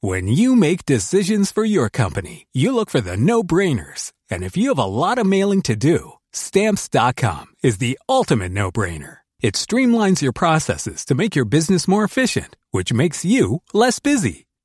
When 0.01 0.27
you 0.27 0.57
make 0.57 0.85
decisions 0.85 1.49
for 1.49 1.63
your 1.63 1.89
company, 1.89 2.47
you 2.51 2.75
look 2.75 2.89
for 2.89 2.99
the 2.99 3.15
no-brainers. 3.15 4.11
And 4.29 4.43
if 4.43 4.57
you 4.57 4.67
have 4.67 4.77
a 4.77 4.85
lot 4.85 5.17
of 5.17 5.25
mailing 5.25 5.61
to 5.61 5.77
do, 5.77 6.15
stamps.com 6.33 7.45
is 7.63 7.77
the 7.77 7.97
ultimate 8.09 8.51
no-brainer. 8.51 9.19
It 9.41 9.53
streamlines 9.55 10.21
your 10.21 10.33
processes 10.33 11.05
to 11.05 11.15
make 11.15 11.37
your 11.37 11.45
business 11.45 11.87
more 11.87 12.03
efficient, 12.03 12.57
which 12.71 12.91
makes 12.91 13.23
you 13.23 13.61
less 13.73 13.99
busy. 13.99 14.47